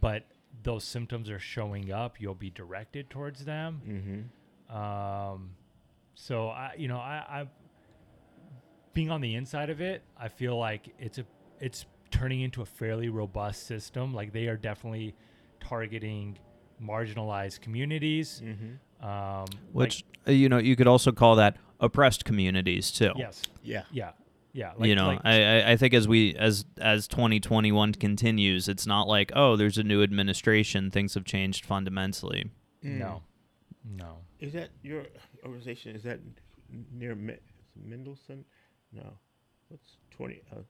but 0.00 0.26
those 0.62 0.84
symptoms 0.84 1.30
are 1.30 1.38
showing 1.38 1.92
up, 1.92 2.20
you'll 2.20 2.34
be 2.34 2.50
directed 2.50 3.10
towards 3.10 3.44
them. 3.44 4.28
Mm-hmm. 4.70 4.76
Um, 4.76 5.50
so 6.14 6.48
I, 6.48 6.74
you 6.76 6.88
know, 6.88 6.98
I, 6.98 7.24
I, 7.28 7.46
being 8.94 9.10
on 9.10 9.20
the 9.20 9.34
inside 9.34 9.70
of 9.70 9.80
it, 9.80 10.02
I 10.18 10.28
feel 10.28 10.56
like 10.58 10.88
it's 10.98 11.18
a, 11.18 11.24
it's 11.60 11.86
turning 12.10 12.40
into 12.40 12.62
a 12.62 12.66
fairly 12.66 13.08
robust 13.08 13.66
system. 13.66 14.14
Like 14.14 14.32
they 14.32 14.46
are 14.48 14.56
definitely 14.56 15.14
targeting 15.60 16.38
marginalized 16.82 17.60
communities. 17.60 18.42
Mm-hmm. 18.44 19.06
Um, 19.06 19.46
Which 19.72 20.04
uh, 20.26 20.32
you 20.32 20.48
know, 20.48 20.58
you 20.58 20.76
could 20.76 20.86
also 20.86 21.12
call 21.12 21.36
that 21.36 21.56
oppressed 21.80 22.24
communities 22.24 22.90
too. 22.90 23.12
yes, 23.16 23.42
Yeah. 23.62 23.82
yeah, 23.92 24.12
yeah. 24.56 24.72
you 24.78 24.94
know, 24.94 25.08
like, 25.08 25.20
I, 25.24 25.42
I 25.60 25.72
I 25.72 25.76
think 25.76 25.92
as 25.92 26.08
we 26.08 26.34
as 26.36 26.64
as 26.78 27.06
2021 27.08 27.92
continues, 27.94 28.68
it's 28.68 28.86
not 28.86 29.06
like 29.06 29.30
oh, 29.34 29.56
there's 29.56 29.76
a 29.78 29.82
new 29.82 30.02
administration, 30.02 30.90
things 30.90 31.14
have 31.14 31.24
changed 31.24 31.64
fundamentally. 31.66 32.50
Mm. 32.84 32.98
no, 32.98 33.22
no. 33.84 34.18
Is 34.40 34.52
that 34.54 34.70
your 34.82 35.04
organization? 35.44 35.94
Is 35.94 36.02
that 36.04 36.20
near 36.92 37.14
Me- 37.14 37.38
Mendelssohn? 37.74 38.44
No. 38.92 39.18
What's 39.68 39.98
twenty? 40.10 40.40
Uh, 40.50 40.60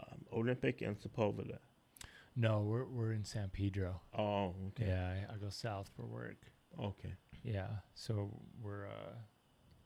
um, 0.00 0.18
Olympic 0.32 0.82
and 0.82 0.96
Sepulveda. 0.98 1.58
No, 2.34 2.62
we're 2.62 2.84
we're 2.84 3.12
in 3.12 3.24
San 3.24 3.48
Pedro. 3.48 4.00
Oh, 4.16 4.54
okay. 4.68 4.88
Yeah, 4.88 5.14
I, 5.30 5.34
I 5.34 5.36
go 5.38 5.50
south 5.50 5.88
for 5.96 6.04
work. 6.04 6.36
Okay. 6.78 7.14
Yeah, 7.44 7.68
so 7.94 8.30
we're 8.60 8.86
uh, 8.86 9.14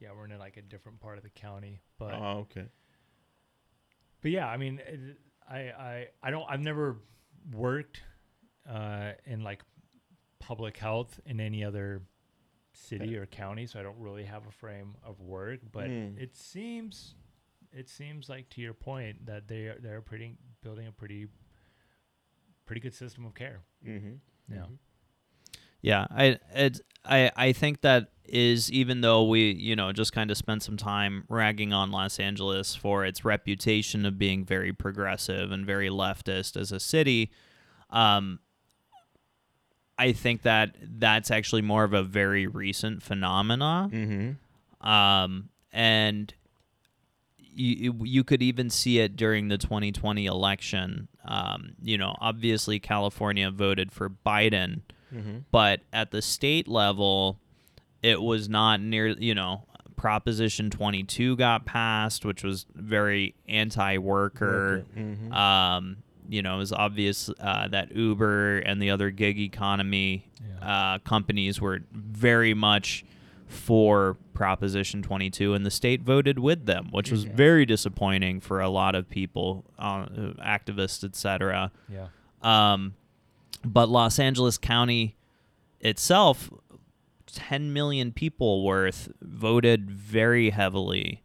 yeah, 0.00 0.08
we're 0.16 0.24
in 0.26 0.38
like 0.38 0.56
a 0.56 0.62
different 0.62 1.00
part 1.00 1.16
of 1.18 1.22
the 1.24 1.30
county, 1.30 1.80
but 1.98 2.12
oh, 2.14 2.46
okay. 2.50 2.66
but 4.22 4.30
yeah, 4.30 4.46
I 4.48 4.56
mean, 4.56 4.80
it, 4.86 5.18
I 5.48 5.58
I 5.58 6.06
I 6.22 6.30
don't 6.30 6.44
I've 6.48 6.60
never 6.60 6.96
worked 7.52 8.02
uh 8.68 9.12
in 9.24 9.42
like 9.42 9.62
public 10.38 10.76
health 10.76 11.20
in 11.26 11.40
any 11.40 11.62
other 11.64 12.02
city 12.72 13.16
or 13.16 13.26
county, 13.26 13.66
so 13.66 13.78
I 13.78 13.82
don't 13.82 13.98
really 13.98 14.24
have 14.24 14.46
a 14.46 14.50
frame 14.50 14.94
of 15.04 15.20
work, 15.20 15.60
but 15.72 15.88
Mm. 15.88 16.18
it 16.18 16.36
seems 16.36 17.14
it 17.72 17.88
seems 17.88 18.28
like 18.28 18.48
to 18.50 18.60
your 18.60 18.74
point 18.74 19.26
that 19.26 19.48
they 19.48 19.66
are 19.68 19.78
they're 19.80 20.00
pretty 20.02 20.36
building 20.62 20.86
a 20.86 20.92
pretty 20.92 21.26
pretty 22.66 22.80
good 22.80 22.94
system 22.94 23.24
of 23.26 23.34
care. 23.34 23.60
Mm-hmm. 23.86 24.14
Yeah. 24.54 24.66
Yeah, 25.82 26.06
I 26.10 26.38
it 26.54 26.80
I 27.04 27.30
I 27.36 27.52
think 27.52 27.80
that 27.82 28.10
is 28.24 28.70
even 28.70 29.00
though 29.00 29.24
we 29.24 29.52
you 29.52 29.74
know 29.74 29.92
just 29.92 30.12
kind 30.12 30.30
of 30.30 30.36
spent 30.36 30.62
some 30.62 30.76
time 30.76 31.24
ragging 31.28 31.72
on 31.72 31.90
Los 31.90 32.20
Angeles 32.20 32.74
for 32.74 33.04
its 33.04 33.24
reputation 33.24 34.06
of 34.06 34.18
being 34.18 34.44
very 34.44 34.72
progressive 34.72 35.50
and 35.50 35.66
very 35.66 35.88
leftist 35.88 36.56
as 36.56 36.70
a 36.72 36.80
city, 36.80 37.30
um, 37.90 38.38
I 39.98 40.12
think 40.12 40.42
that 40.42 40.76
that's 40.80 41.30
actually 41.30 41.62
more 41.62 41.84
of 41.84 41.92
a 41.92 42.02
very 42.02 42.46
recent 42.46 43.02
phenomena. 43.02 43.90
Mm-hmm. 43.92 44.88
Um, 44.88 45.50
and 45.72 46.32
you 47.38 47.94
you 48.04 48.24
could 48.24 48.42
even 48.42 48.70
see 48.70 49.00
it 49.00 49.16
during 49.16 49.48
the 49.48 49.58
2020 49.58 50.24
election. 50.24 51.08
Um, 51.24 51.72
you 51.82 51.98
know, 51.98 52.16
obviously 52.20 52.78
California 52.78 53.50
voted 53.50 53.92
for 53.92 54.08
Biden, 54.08 54.80
Mm-hmm. 55.14 55.38
but 55.50 55.80
at 55.92 56.10
the 56.10 56.22
state 56.22 56.68
level, 56.68 57.38
it 58.02 58.20
was 58.22 58.48
not 58.48 58.80
near. 58.80 59.08
You 59.08 59.34
know, 59.34 59.64
Proposition 59.96 60.70
22 60.70 61.36
got 61.36 61.66
passed, 61.66 62.24
which 62.24 62.42
was 62.42 62.66
very 62.74 63.34
anti-worker. 63.48 64.84
Mm-hmm. 64.96 65.32
Um, 65.32 65.96
you 66.28 66.42
know, 66.42 66.54
it 66.54 66.58
was 66.58 66.72
obvious 66.72 67.28
uh, 67.40 67.68
that 67.68 67.94
Uber 67.94 68.58
and 68.60 68.80
the 68.80 68.90
other 68.90 69.10
gig 69.10 69.38
economy 69.38 70.26
Yeah. 70.60 70.94
uh, 70.94 70.98
companies 71.00 71.60
were 71.60 71.80
very 71.92 72.54
much 72.54 73.04
for 73.48 74.16
Proposition 74.32 75.02
22, 75.02 75.54
and 75.54 75.66
the 75.66 75.70
state 75.72 76.02
voted 76.02 76.38
with 76.38 76.66
them, 76.66 76.88
which 76.92 77.10
was 77.10 77.24
Yeah. 77.24 77.32
very 77.34 77.66
disappointing 77.66 78.38
for 78.40 78.60
a 78.60 78.68
lot 78.68 78.94
of 78.94 79.10
people, 79.10 79.64
uh, 79.76 80.06
activists, 80.38 81.02
etc. 81.02 81.72
Yeah. 81.88 82.06
Um, 82.42 82.94
but 83.64 83.88
Los 83.88 84.18
Angeles 84.18 84.58
County 84.58 85.16
itself, 85.80 86.50
10 87.26 87.72
million 87.72 88.12
people 88.12 88.64
worth, 88.64 89.08
voted 89.20 89.90
very 89.90 90.50
heavily 90.50 91.22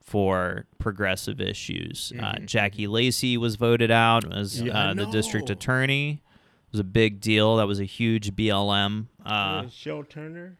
for 0.00 0.66
progressive 0.78 1.40
issues. 1.40 2.12
Uh, 2.18 2.32
Mhm. 2.34 2.46
Jackie 2.46 2.86
Lacey 2.86 3.36
was 3.36 3.56
voted 3.56 3.90
out 3.90 4.30
as 4.32 4.60
Yeah, 4.60 4.90
uh, 4.90 4.94
the 4.94 5.06
district 5.06 5.48
attorney. 5.50 6.22
It 6.66 6.72
was 6.72 6.80
a 6.80 6.84
big 6.84 7.20
deal. 7.20 7.56
That 7.56 7.66
was 7.66 7.80
a 7.80 7.84
huge 7.84 8.34
BLM. 8.34 9.08
Uh, 9.24 9.62
Cheryl 9.64 10.08
Turner. 10.08 10.58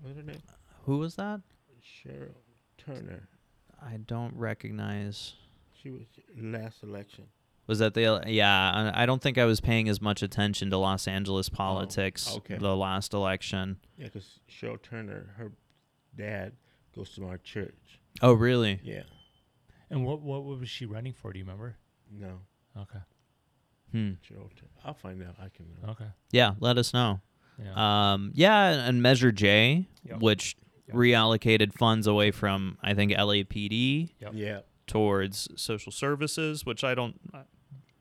What's 0.00 0.16
her 0.16 0.22
name? 0.22 0.36
who 0.86 0.98
was 0.98 1.16
that? 1.16 1.40
Cheryl 1.82 2.34
Turner. 2.78 3.28
I 3.82 3.98
don't 3.98 4.34
recognize. 4.34 5.34
She 5.82 5.90
was 5.90 6.02
last 6.36 6.82
election. 6.82 7.24
Was 7.70 7.78
that 7.78 7.94
the 7.94 8.20
yeah? 8.26 8.90
I 8.92 9.04
I 9.04 9.06
don't 9.06 9.22
think 9.22 9.38
I 9.38 9.44
was 9.44 9.60
paying 9.60 9.88
as 9.88 10.00
much 10.00 10.24
attention 10.24 10.70
to 10.70 10.76
Los 10.76 11.06
Angeles 11.06 11.48
politics 11.48 12.34
okay. 12.38 12.56
the 12.56 12.74
last 12.74 13.14
election. 13.14 13.76
Yeah, 13.96 14.06
because 14.06 14.40
Cheryl 14.50 14.82
Turner, 14.82 15.34
her 15.36 15.52
dad, 16.16 16.54
goes 16.96 17.10
to 17.10 17.28
our 17.28 17.38
church. 17.38 18.00
Oh, 18.22 18.32
really? 18.32 18.80
Yeah. 18.82 19.04
And 19.88 20.04
what, 20.04 20.20
what 20.20 20.42
what 20.42 20.58
was 20.58 20.68
she 20.68 20.84
running 20.84 21.12
for? 21.12 21.32
Do 21.32 21.38
you 21.38 21.44
remember? 21.44 21.76
No, 22.12 22.40
Okay. 22.76 22.98
Hmm. 23.92 24.10
Cheryl 24.28 24.50
Turner. 24.56 24.72
I'll 24.84 24.94
find 24.94 25.22
out. 25.22 25.36
I 25.38 25.48
can. 25.48 25.66
Uh, 25.86 25.92
Okay. 25.92 26.08
Yeah, 26.32 26.54
let 26.58 26.76
us 26.76 26.92
know. 26.92 27.20
Yeah. 27.56 28.14
Um, 28.14 28.32
yeah, 28.34 28.88
and 28.88 29.00
Measure 29.00 29.30
J, 29.30 29.86
Yep. 30.08 30.18
which 30.20 30.56
Yep. 30.88 30.96
reallocated 30.96 31.72
funds 31.72 32.08
away 32.08 32.32
from 32.32 32.78
I 32.82 32.94
think 32.94 33.12
LAPD 33.12 34.14
Yep. 34.18 34.32
Yeah. 34.34 34.60
towards 34.88 35.46
social 35.54 35.92
services, 35.92 36.66
which 36.66 36.82
I 36.82 36.96
don't 36.96 37.20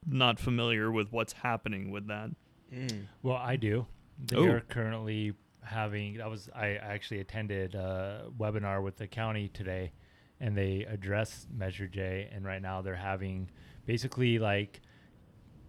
not 0.10 0.40
familiar 0.40 0.92
with 0.92 1.12
what's 1.12 1.34
happening 1.34 1.92
with 1.92 2.08
that. 2.08 2.30
Mm. 2.74 3.08
Well, 3.24 3.38
I 3.38 3.56
do. 3.56 3.86
They 4.26 4.38
Ooh. 4.38 4.52
are 4.52 4.60
currently 4.62 5.34
having. 5.64 6.20
I 6.22 6.28
was 6.28 6.50
I 6.56 6.76
actually 6.76 7.20
attended 7.20 7.76
a 7.76 8.30
webinar 8.38 8.84
with 8.84 8.98
the 8.98 9.08
county 9.08 9.48
today, 9.50 9.92
and 10.40 10.58
they 10.58 10.86
addressed 10.90 11.50
Measure 11.52 11.88
J. 11.88 12.30
And 12.32 12.46
right 12.46 12.62
now 12.62 12.82
they're 12.82 12.96
having 12.96 13.50
basically 13.86 14.40
like 14.40 14.82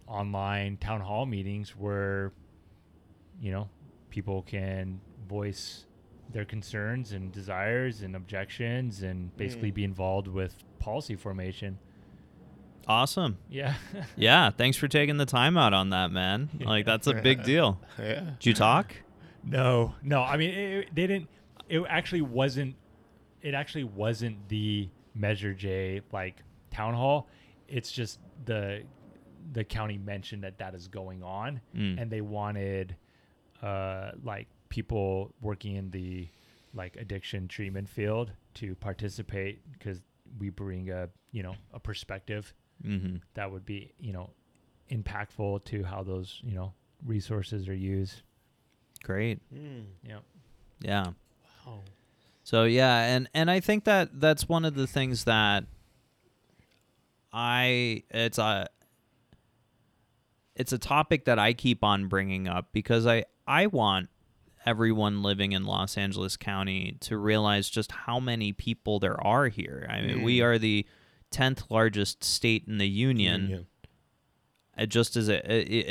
online 0.07 0.77
town 0.79 1.01
hall 1.01 1.27
meetings 1.27 1.77
where, 1.77 2.33
you 3.41 3.53
know, 3.53 3.69
people 4.11 4.43
can 4.43 5.01
voice 5.29 5.87
their 6.33 6.45
concerns 6.45 7.13
and 7.13 7.33
desires 7.33 8.03
and 8.03 8.15
objections 8.17 9.03
and 9.03 9.37
basically 9.37 9.71
Mm. 9.71 9.75
be 9.75 9.85
involved 9.85 10.29
with 10.29 10.57
policy 10.79 11.15
formation. 11.17 11.79
Awesome. 12.87 13.39
Yeah. 13.49 13.75
Yeah, 14.17 14.51
thanks 14.51 14.77
for 14.77 14.89
taking 14.89 15.17
the 15.17 15.27
time 15.27 15.57
out 15.57 15.73
on 15.73 15.91
that, 15.91 16.11
man. 16.11 16.49
Like 16.61 16.85
that's 16.87 17.07
a 17.07 17.15
big 17.15 17.43
deal. 17.45 17.81
Yeah. 17.99 18.21
Did 18.39 18.47
you 18.47 18.55
talk? 18.55 18.95
No, 19.45 19.95
no. 20.03 20.23
I 20.23 20.37
mean, 20.37 20.51
it, 20.51 20.79
it- 20.79 20.95
they 20.95 21.07
didn't. 21.07 21.29
It 21.69 21.83
actually 21.89 22.23
wasn't. 22.23 22.75
It 23.43 23.55
actually 23.55 23.85
wasn't 23.85 24.49
the 24.49 24.89
Measure 25.15 25.55
J 25.55 26.01
like 26.13 26.43
town 26.71 26.95
hall. 26.95 27.29
It's 27.69 27.91
just 27.93 28.19
the 28.45 28.83
the 29.53 29.65
county 29.65 29.97
mentioned 29.99 30.45
that 30.45 30.59
that 30.59 30.75
is 30.75 30.89
going 30.89 31.23
on, 31.23 31.61
Mm. 31.77 32.01
and 32.03 32.11
they 32.11 32.21
wanted 32.21 32.97
uh 33.63 34.13
like 34.25 34.49
people 34.69 35.33
working 35.41 35.77
in 35.77 35.91
the 35.91 36.29
like 36.75 36.97
addiction 36.97 37.49
treatment 37.49 37.89
field 37.89 38.33
to 38.55 38.75
participate 38.77 39.61
because 39.73 40.01
we 40.39 40.51
bring 40.51 40.91
a 40.91 41.09
you 41.33 41.43
know 41.43 41.55
a 41.73 41.81
perspective 41.81 42.53
Mm-hmm. 42.87 43.17
that 43.35 43.51
would 43.53 43.65
be 43.67 43.93
you 44.01 44.13
know 44.13 44.31
impactful 44.91 45.65
to 45.67 45.85
how 45.85 46.03
those 46.03 46.41
you 46.43 46.55
know 46.55 46.73
resources 47.05 47.69
are 47.69 47.75
used. 47.75 48.23
Great. 49.03 49.41
Mm. 49.55 49.85
Yeah. 50.07 50.19
Yeah. 50.81 51.07
Wow. 51.67 51.81
So 52.43 52.65
yeah, 52.65 53.03
and 53.15 53.29
and 53.35 53.51
I 53.51 53.61
think 53.61 53.85
that 53.85 54.21
that's 54.21 54.49
one 54.49 54.65
of 54.65 54.75
the 54.75 54.87
things 54.87 55.25
that 55.25 55.65
I 57.33 58.03
it's 58.11 58.39
a 58.39 58.69
it's 60.57 60.73
a 60.73 60.79
topic 60.79 61.25
that 61.27 61.39
I 61.39 61.53
keep 61.53 61.85
on 61.85 62.09
bringing 62.09 62.49
up 62.49 62.69
because 62.73 63.07
I 63.07 63.25
I 63.47 63.67
want 63.67 64.09
everyone 64.67 65.23
living 65.23 65.53
in 65.53 65.65
Los 65.65 65.97
Angeles 65.97 66.37
County 66.37 66.97
to 67.01 67.17
realize 67.17 67.71
just 67.71 67.93
how 67.93 68.21
many 68.21 68.53
people 68.53 68.99
there 68.99 69.19
are 69.25 69.49
here. 69.49 69.87
I 69.89 70.03
mean, 70.03 70.23
we 70.23 70.39
Mm. 70.39 70.45
are 70.45 70.59
the 70.59 70.87
10th 71.31 71.65
largest 71.71 72.25
state 72.25 72.65
in 72.67 72.79
the 72.79 72.89
union. 72.89 73.43
Union. 73.43 73.67
Uh, 74.79 74.87
just 74.87 75.17
as 75.17 75.29
a, 75.29 75.41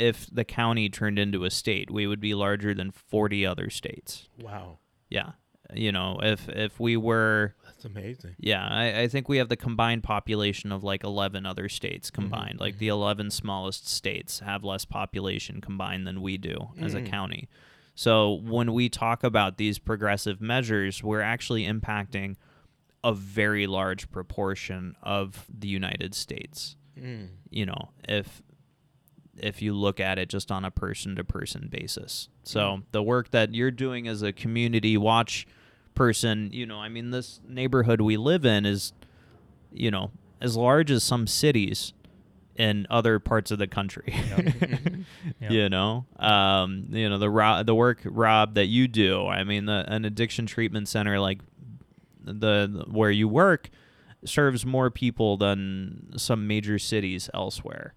if 0.08 0.26
the 0.32 0.44
county 0.44 0.88
turned 0.88 1.18
into 1.18 1.44
a 1.44 1.50
state, 1.50 1.90
we 1.90 2.06
would 2.06 2.20
be 2.20 2.34
larger 2.34 2.74
than 2.74 2.90
40 2.90 3.46
other 3.46 3.70
states. 3.70 4.28
Wow. 4.40 4.78
Yeah. 5.08 5.32
You 5.72 5.92
know, 5.92 6.18
if 6.20 6.48
if 6.48 6.80
we 6.80 6.96
were 6.96 7.54
That's 7.64 7.84
amazing. 7.84 8.34
yeah, 8.40 8.66
I, 8.68 9.02
I 9.02 9.08
think 9.08 9.28
we 9.28 9.36
have 9.36 9.48
the 9.48 9.56
combined 9.56 10.02
population 10.02 10.72
of 10.72 10.82
like 10.82 11.04
11 11.04 11.46
other 11.46 11.68
states 11.68 12.10
Mm-hmm. 12.10 12.22
combined. 12.22 12.58
Like 12.60 12.78
the 12.78 12.88
11 12.88 13.30
smallest 13.30 13.86
states 13.88 14.40
have 14.40 14.64
less 14.64 14.84
population 14.84 15.60
combined 15.60 16.08
than 16.08 16.22
we 16.22 16.38
do 16.38 16.70
as 16.80 16.94
a 16.94 17.00
Mm. 17.02 17.06
county. 17.10 17.48
So 17.94 18.32
when 18.32 18.72
we 18.72 18.88
talk 18.88 19.22
about 19.22 19.58
these 19.58 19.78
progressive 19.78 20.40
measures, 20.40 21.04
we're 21.04 21.20
actually 21.20 21.64
impacting 21.66 22.34
a 23.02 23.12
very 23.12 23.66
large 23.66 24.10
proportion 24.10 24.96
of 25.02 25.46
the 25.48 25.68
United 25.68 26.14
States. 26.14 26.76
Mm. 26.98 27.28
You 27.48 27.66
know, 27.66 27.90
if 28.08 28.42
if 29.36 29.62
you 29.62 29.72
look 29.72 30.00
at 30.00 30.18
it 30.18 30.28
just 30.28 30.52
on 30.52 30.64
a 30.64 30.70
person 30.70 31.16
to 31.16 31.24
person 31.24 31.68
basis. 31.70 32.28
So 32.42 32.82
the 32.92 33.02
work 33.02 33.30
that 33.30 33.54
you're 33.54 33.70
doing 33.70 34.06
as 34.06 34.22
a 34.22 34.32
community 34.32 34.98
watch 34.98 35.46
person, 35.94 36.50
you 36.52 36.66
know, 36.66 36.78
I 36.78 36.88
mean 36.88 37.10
this 37.10 37.40
neighborhood 37.48 38.00
we 38.00 38.16
live 38.16 38.44
in 38.44 38.66
is 38.66 38.92
you 39.72 39.90
know, 39.90 40.10
as 40.40 40.56
large 40.56 40.90
as 40.90 41.04
some 41.04 41.26
cities 41.26 41.92
in 42.56 42.86
other 42.90 43.18
parts 43.18 43.50
of 43.50 43.58
the 43.58 43.66
country. 43.66 44.12
Yeah. 44.14 44.50
You 45.50 45.68
know, 45.68 46.06
um, 46.16 46.86
you 46.90 47.08
know 47.08 47.18
the 47.18 47.30
ro- 47.30 47.62
the 47.62 47.74
work 47.74 48.00
Rob 48.04 48.54
that 48.54 48.66
you 48.66 48.86
do. 48.86 49.26
I 49.26 49.42
mean, 49.42 49.64
the, 49.64 49.84
an 49.88 50.04
addiction 50.04 50.46
treatment 50.46 50.86
center 50.86 51.18
like 51.18 51.40
the, 52.22 52.32
the 52.66 52.84
where 52.90 53.10
you 53.10 53.28
work 53.28 53.70
serves 54.24 54.66
more 54.66 54.90
people 54.90 55.36
than 55.36 56.10
some 56.16 56.46
major 56.46 56.78
cities 56.78 57.30
elsewhere 57.32 57.94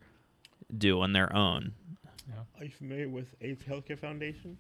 do 0.76 1.02
on 1.02 1.14
their 1.14 1.34
own. 1.36 1.74
Yeah. 2.28 2.36
Are 2.60 2.64
you 2.66 2.72
familiar 2.72 3.10
with 3.10 3.36
AIDS 3.42 3.64
Healthcare 3.64 4.00
Foundation? 4.00 4.58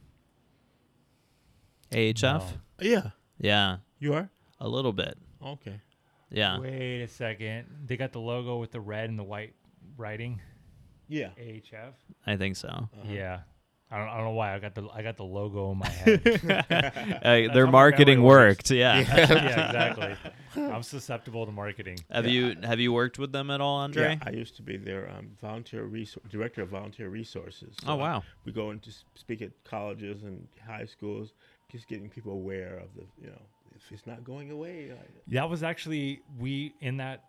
AHF, 1.91 2.21
No. 2.23 2.43
Yeah. 2.81 3.09
yeah, 3.39 3.77
You 3.99 4.13
are? 4.15 4.29
a 4.59 4.67
little 4.67 4.93
bit, 4.93 5.17
Okay. 5.45 5.79
yeah. 6.31 6.59
Wait 6.59 7.01
a 7.03 7.07
second. 7.07 7.67
They 7.85 7.97
got 7.97 8.11
the 8.11 8.19
logo 8.19 8.57
with 8.57 8.71
the 8.71 8.81
red 8.81 9.09
and 9.09 9.17
the 9.19 9.23
white 9.23 9.53
writing. 9.95 10.41
Yeah. 11.07 11.29
AHF. 11.37 11.93
I 12.25 12.35
think 12.37 12.55
so. 12.55 12.67
Uh-huh. 12.69 13.11
Yeah. 13.11 13.39
I 13.93 13.97
don't, 13.99 14.07
I 14.09 14.15
don't 14.15 14.23
know 14.25 14.31
why 14.31 14.55
I 14.55 14.59
got 14.59 14.73
the 14.73 14.87
I 14.91 15.03
got 15.03 15.17
the 15.17 15.23
logo 15.23 15.71
in 15.71 15.77
my 15.77 15.87
head. 15.87 16.21
Uh, 17.23 17.53
their 17.53 17.67
marketing 17.67 18.23
worked, 18.23 18.71
yeah. 18.71 18.99
yeah, 18.99 19.67
exactly. 19.67 20.15
I'm 20.55 20.81
susceptible 20.83 21.45
to 21.45 21.51
marketing. 21.51 21.99
Have 22.09 22.25
you 22.25 22.55
have 22.63 22.79
you 22.79 22.91
worked 22.91 23.19
with 23.19 23.31
them 23.31 23.51
at 23.51 23.61
all, 23.61 23.77
Andre? 23.77 24.17
Yeah, 24.21 24.27
I 24.27 24.31
used 24.31 24.55
to 24.55 24.61
be 24.63 24.77
their 24.77 25.09
um, 25.11 25.31
volunteer 25.41 25.87
resor- 25.87 26.27
director 26.29 26.63
of 26.63 26.69
volunteer 26.69 27.09
resources. 27.09 27.75
oh 27.83 27.85
So, 27.85 27.91
uh, 27.93 27.97
wow. 27.97 28.23
we 28.45 28.51
go 28.51 28.71
in 28.71 28.79
to 28.79 28.91
speak 29.15 29.41
at 29.41 29.51
colleges 29.63 30.23
and 30.23 30.47
high 30.65 30.85
schools, 30.85 31.33
just 31.71 31.87
getting 31.87 32.09
people 32.09 32.33
aware 32.33 32.77
of 32.77 32.87
the, 32.95 33.03
you 33.21 33.27
know, 33.29 33.41
if 33.85 33.91
it's 33.91 34.07
not 34.07 34.23
going 34.23 34.51
away. 34.51 34.89
Like, 34.91 35.09
That 35.27 35.49
was 35.49 35.63
actually 35.63 36.21
we 36.39 36.73
in 36.81 36.97
that 36.97 37.23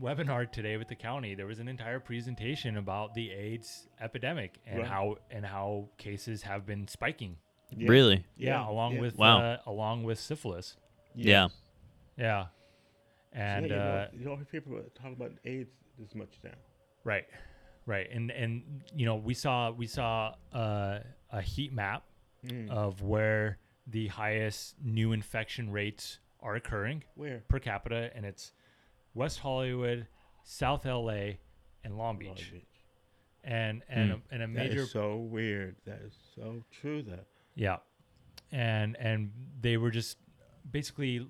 webinar 0.00 0.50
today 0.50 0.76
with 0.76 0.88
the 0.88 0.94
county. 0.94 1.34
There 1.34 1.46
was 1.46 1.58
an 1.58 1.68
entire 1.68 2.00
presentation 2.00 2.76
about 2.76 3.14
the 3.14 3.30
AIDS 3.30 3.88
epidemic 4.00 4.58
and 4.66 4.80
Right. 4.80 4.88
how 4.88 5.16
and 5.30 5.44
how 5.44 5.88
cases 5.98 6.42
have 6.42 6.64
been 6.66 6.86
spiking. 6.88 7.36
yeah. 7.76 7.88
Really? 7.88 8.24
Yeah, 8.36 8.62
Yeah, 8.62 8.68
along 8.68 8.94
yeah. 8.94 9.00
with 9.00 9.16
Wow. 9.18 9.40
uh, 9.40 9.58
along 9.66 10.02
with 10.04 10.18
syphilis. 10.18 10.76
Yeah. 11.14 11.42
Yes. 11.44 11.50
Yeah, 12.16 12.44
So, 12.44 12.50
and 13.32 13.66
yeah, 13.66 13.72
you, 13.74 13.80
uh, 13.80 14.04
don't, 14.06 14.18
you 14.18 14.24
don't 14.24 14.36
hear 14.50 14.60
people 14.60 14.82
talk 14.94 15.12
about 15.12 15.32
AIDS 15.44 15.70
as 16.02 16.14
much 16.14 16.34
now. 16.44 16.50
Right, 17.04 17.26
right, 17.86 18.08
and 18.12 18.30
and 18.30 18.82
you 18.94 19.06
know 19.06 19.16
we 19.16 19.32
saw 19.34 19.70
we 19.70 19.86
saw 19.86 20.34
uh, 20.52 20.98
a 21.30 21.40
heat 21.42 21.72
map 21.72 22.04
Mm. 22.44 22.70
of 22.70 23.02
where 23.02 23.58
the 23.90 24.08
highest 24.08 24.76
new 24.82 25.12
infection 25.12 25.70
rates 25.70 26.18
are 26.40 26.54
occurring 26.54 27.04
Where? 27.14 27.44
per 27.48 27.58
capita, 27.58 28.10
and 28.14 28.24
it's 28.24 28.52
West 29.14 29.40
Hollywood, 29.40 30.06
South 30.44 30.86
LA, 30.86 31.32
and 31.84 31.96
Long 31.98 32.18
Beach, 32.18 32.28
Long 32.28 32.36
Beach. 32.60 32.84
and 33.44 33.82
and 33.88 34.10
Hmm. 34.12 34.16
a, 34.16 34.34
and 34.34 34.42
a 34.42 34.48
major 34.48 34.82
is 34.82 34.92
so 34.92 35.16
weird. 35.16 35.76
That 35.84 36.00
is 36.02 36.14
so 36.34 36.64
true. 36.70 37.02
That 37.02 37.26
Yeah. 37.54 37.78
And 38.52 38.96
and 38.96 39.32
they 39.60 39.76
were 39.76 39.90
just 39.90 40.18
basically 40.70 41.26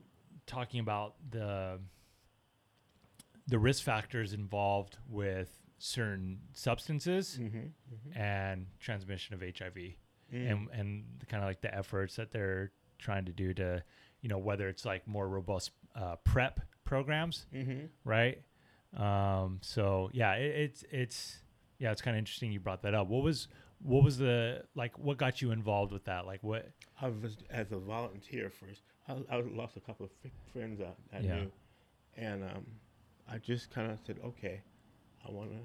talking 0.47 0.81
about 0.81 1.15
the 1.31 1.81
the 3.47 3.59
risk 3.59 3.83
factors 3.83 4.33
involved 4.33 4.99
with 5.09 5.59
certain 5.79 6.41
substances 6.53 7.39
mm-hmm. 7.41 8.17
and 8.17 8.67
transmission 8.79 9.35
of 9.35 9.41
HIV 9.41 9.95
Mm. 10.33 10.51
and 10.51 10.68
and 10.72 11.05
kind 11.28 11.43
of 11.43 11.49
like 11.49 11.61
the 11.61 11.74
efforts 11.74 12.16
that 12.16 12.31
they're 12.31 12.70
trying 12.99 13.24
to 13.24 13.33
do 13.33 13.53
to 13.55 13.83
you 14.20 14.28
know 14.28 14.39
whether 14.39 14.68
it's 14.68 14.85
like 14.85 15.07
more 15.09 15.28
robust 15.28 15.70
uh, 15.97 16.16
PrEP 16.24 16.61
programs 16.85 17.47
Mm-hmm. 17.55 17.87
right 18.05 18.43
um 18.97 19.59
so 19.62 20.11
yeah 20.12 20.33
it, 20.35 20.55
it's 20.57 20.85
it's 20.91 21.39
yeah 21.78 21.91
it's 21.93 22.03
kind 22.03 22.16
of 22.16 22.18
interesting 22.18 22.51
you 22.53 22.61
brought 22.61 22.83
that 22.83 22.95
up 22.95 23.07
what 23.09 23.22
was 23.22 23.49
what 23.83 24.03
was 24.05 24.18
the 24.18 24.62
like 24.74 24.99
what 24.99 25.16
got 25.16 25.41
you 25.41 25.53
involved 25.53 25.93
with 25.93 26.05
that 26.05 26.26
like 26.26 26.43
what 26.43 26.68
I 27.01 27.09
was 27.09 27.37
as 27.51 27.72
a 27.72 27.78
volunteer 27.78 28.51
first. 28.51 28.83
I, 29.09 29.14
I 29.31 29.41
lost 29.41 29.76
a 29.78 29.81
couple 29.81 30.05
of 30.07 30.12
f- 30.24 30.31
friends 30.53 30.81
I, 30.83 31.16
I 31.16 31.20
Yeah. 31.20 31.37
knew, 31.37 31.53
and 32.16 32.43
um, 32.45 32.66
I 33.26 33.39
just 33.39 33.70
kind 33.70 33.91
of 33.91 33.99
said, 34.07 34.18
okay, 34.22 34.61
I 35.26 35.31
want 35.33 35.51
to 35.53 35.57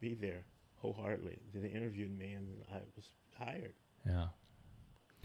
be 0.00 0.14
there 0.14 0.42
wholeheartedly. 0.78 1.38
They 1.54 1.68
interviewed 1.68 2.18
me, 2.18 2.32
and 2.32 2.48
I 2.74 2.78
was 2.96 3.04
hired. 3.38 3.74
Yeah. 4.06 4.26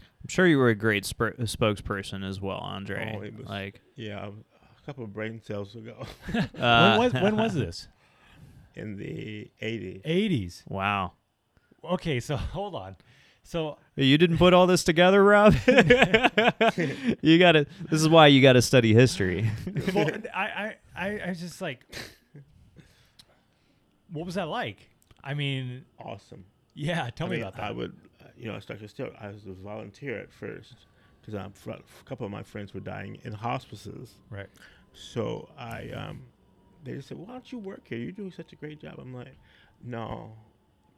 I'm 0.00 0.28
sure 0.28 0.46
you 0.46 0.58
were 0.58 0.68
a 0.68 0.74
great 0.74 1.04
sp- 1.06 1.38
spokesperson 1.42 2.28
as 2.28 2.40
well, 2.40 2.58
Andre. 2.58 3.14
Oh, 3.16 3.22
it 3.22 3.36
was- 3.36 3.46
like, 3.46 3.80
Yeah, 3.96 4.28
a 4.28 4.86
couple 4.86 5.04
of 5.04 5.12
brain 5.12 5.40
cells 5.44 5.74
ago 5.76 6.06
uh, 6.58 6.96
when 6.96 7.12
was 7.12 7.12
when 7.14 7.36
was 7.36 7.54
this? 7.66 7.88
in 8.74 8.96
the 8.96 9.50
80s. 9.62 10.02
80s. 10.04 10.62
Wow. 10.68 11.12
Okay, 11.84 12.20
so 12.20 12.36
hold 12.36 12.74
on. 12.74 12.96
So 13.42 13.78
You 13.96 14.18
didn't 14.18 14.38
put 14.38 14.52
all 14.54 14.66
this 14.66 14.84
together, 14.84 15.24
Rob. 15.24 15.54
you 15.66 17.38
got 17.38 17.52
to. 17.52 17.66
This 17.90 18.00
is 18.02 18.08
why 18.08 18.26
you 18.26 18.42
got 18.42 18.52
to 18.54 18.62
study 18.62 18.92
history. 18.94 19.50
well, 19.94 20.10
I, 20.34 20.42
I, 20.42 20.74
I, 20.96 21.18
I 21.20 21.28
was 21.30 21.40
just 21.40 21.60
like, 21.62 21.80
what 24.12 24.26
was 24.26 24.34
that 24.36 24.48
like? 24.48 24.88
I 25.24 25.34
mean, 25.34 25.84
Awesome. 25.98 26.44
Yeah, 26.78 27.10
tell 27.10 27.26
I 27.26 27.30
me 27.30 27.36
mean, 27.36 27.42
about 27.42 27.56
that. 27.56 27.64
I 27.64 27.70
would, 27.72 27.94
you 28.36 28.46
know, 28.48 28.54
I 28.56 28.60
started 28.60 28.88
still. 28.88 29.10
I 29.20 29.28
was 29.28 29.46
a 29.46 29.52
volunteer 29.52 30.18
at 30.18 30.32
first 30.32 30.74
because 31.20 31.34
a 31.34 31.50
couple 32.04 32.24
of 32.24 32.32
my 32.32 32.42
friends 32.42 32.72
were 32.72 32.80
dying 32.80 33.18
in 33.24 33.32
hospices. 33.32 34.14
right. 34.30 34.48
So 34.92 35.48
I, 35.58 35.90
um, 35.90 36.22
they 36.84 36.94
just 36.94 37.08
said, 37.08 37.18
"Why 37.18 37.32
don't 37.32 37.50
you 37.52 37.58
work 37.58 37.86
here? 37.88 37.98
You're 37.98 38.12
doing 38.12 38.32
such 38.32 38.52
a 38.52 38.56
great 38.56 38.80
job." 38.80 38.94
I'm 38.98 39.12
like, 39.14 39.34
"No, 39.82 40.36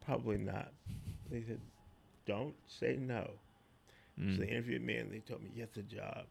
probably 0.05 0.39
not." 0.39 0.73
They 1.31 1.43
said, 1.43 1.61
"Don't 2.27 2.55
say 2.67 2.97
no." 2.97 3.31
Mm. 4.19 4.37
So 4.37 4.43
they 4.43 4.49
interviewed 4.49 4.83
me 4.83 4.97
and 4.97 5.11
they 5.13 5.21
told 5.21 5.43
me, 5.43 5.51
"Yes, 5.55 5.69
the 5.75 5.83
job." 5.83 6.27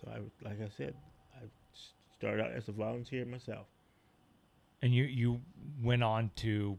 So 0.00 0.10
I, 0.10 0.46
like 0.48 0.60
I 0.60 0.68
said, 0.68 0.94
I 1.34 1.44
started 2.16 2.42
out 2.44 2.52
as 2.52 2.68
a 2.68 2.72
volunteer 2.72 3.24
myself. 3.24 3.66
And 4.82 4.94
you 4.94 5.04
you 5.04 5.40
went 5.82 6.02
on 6.02 6.30
to 6.36 6.78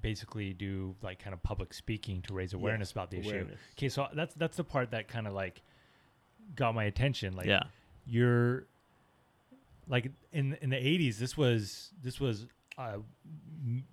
basically 0.00 0.52
do 0.52 0.94
like 1.02 1.18
kind 1.18 1.32
of 1.34 1.42
public 1.42 1.72
speaking 1.74 2.20
to 2.22 2.34
raise 2.34 2.52
awareness 2.52 2.88
Yes, 2.88 2.92
about 2.92 3.10
the 3.10 3.18
issue. 3.20 3.46
Okay, 3.78 3.88
so 3.88 4.06
that's 4.14 4.34
that's 4.34 4.56
the 4.56 4.64
part 4.64 4.90
that 4.90 5.08
kind 5.08 5.26
of 5.26 5.32
like 5.32 5.62
got 6.56 6.74
my 6.74 6.84
attention. 6.84 7.34
Like, 7.34 7.46
yeah. 7.46 7.62
you're 8.06 8.66
like 9.88 10.10
in 10.32 10.56
in 10.62 10.70
the 10.70 10.76
80s 10.76 11.18
this 11.18 11.36
was 11.36 11.90
this 12.02 12.18
was 12.18 12.46
a 12.78 12.98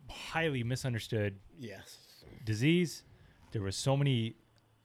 highly 0.10 0.64
misunderstood 0.64 1.38
Yes. 1.60 1.97
disease 2.45 3.04
there 3.52 3.62
was 3.62 3.76
so 3.76 3.95
many 3.97 4.36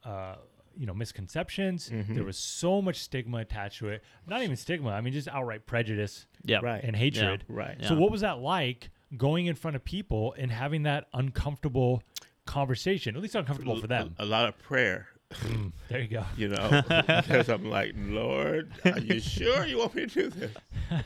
uh 0.05 0.35
you 0.77 0.85
know 0.87 0.93
misconceptions 0.95 1.89
Mhm. 1.91 2.15
there 2.15 2.25
was 2.25 2.37
so 2.37 2.83
much 2.83 2.99
stigma 2.99 3.39
attached 3.39 3.79
to 3.79 3.89
it 3.89 4.03
not 4.27 4.43
even 4.43 4.57
stigma 4.57 4.91
i 4.91 5.01
mean 5.01 5.13
just 5.13 5.29
outright 5.29 5.65
prejudice 5.67 6.27
Yeah. 6.45 6.59
Right. 6.63 6.83
and 6.85 6.95
hatred 6.97 7.45
Right. 7.49 7.77
Yeah. 7.81 7.89
so 7.89 7.95
what 7.97 8.11
was 8.11 8.21
that 8.23 8.39
like 8.41 8.91
going 9.17 9.47
in 9.47 9.55
front 9.55 9.77
of 9.77 9.85
people 9.85 10.35
and 10.39 10.51
having 10.51 10.83
that 10.85 11.07
uncomfortable 11.13 12.03
conversation 12.45 13.17
at 13.17 13.23
least 13.23 13.35
uncomfortable 13.35 13.81
for 13.81 13.87
them 13.89 14.15
A, 14.19 14.25
a 14.25 14.27
lot 14.27 14.49
of 14.49 14.57
prayer. 14.59 15.09
Mm, 15.33 15.73
there 15.89 16.01
you 16.01 16.09
go 16.09 16.25
you 16.37 16.49
know, 16.49 16.83
because 16.89 17.49
I'm 17.49 17.69
like, 17.69 17.95
Lord, 17.97 18.71
are 18.85 19.01
you 19.01 19.19
sure 19.19 19.67
you 19.67 19.79
want 19.79 19.95
me 19.97 20.07
to 20.07 20.15
do 20.23 20.29
this? 20.31 20.55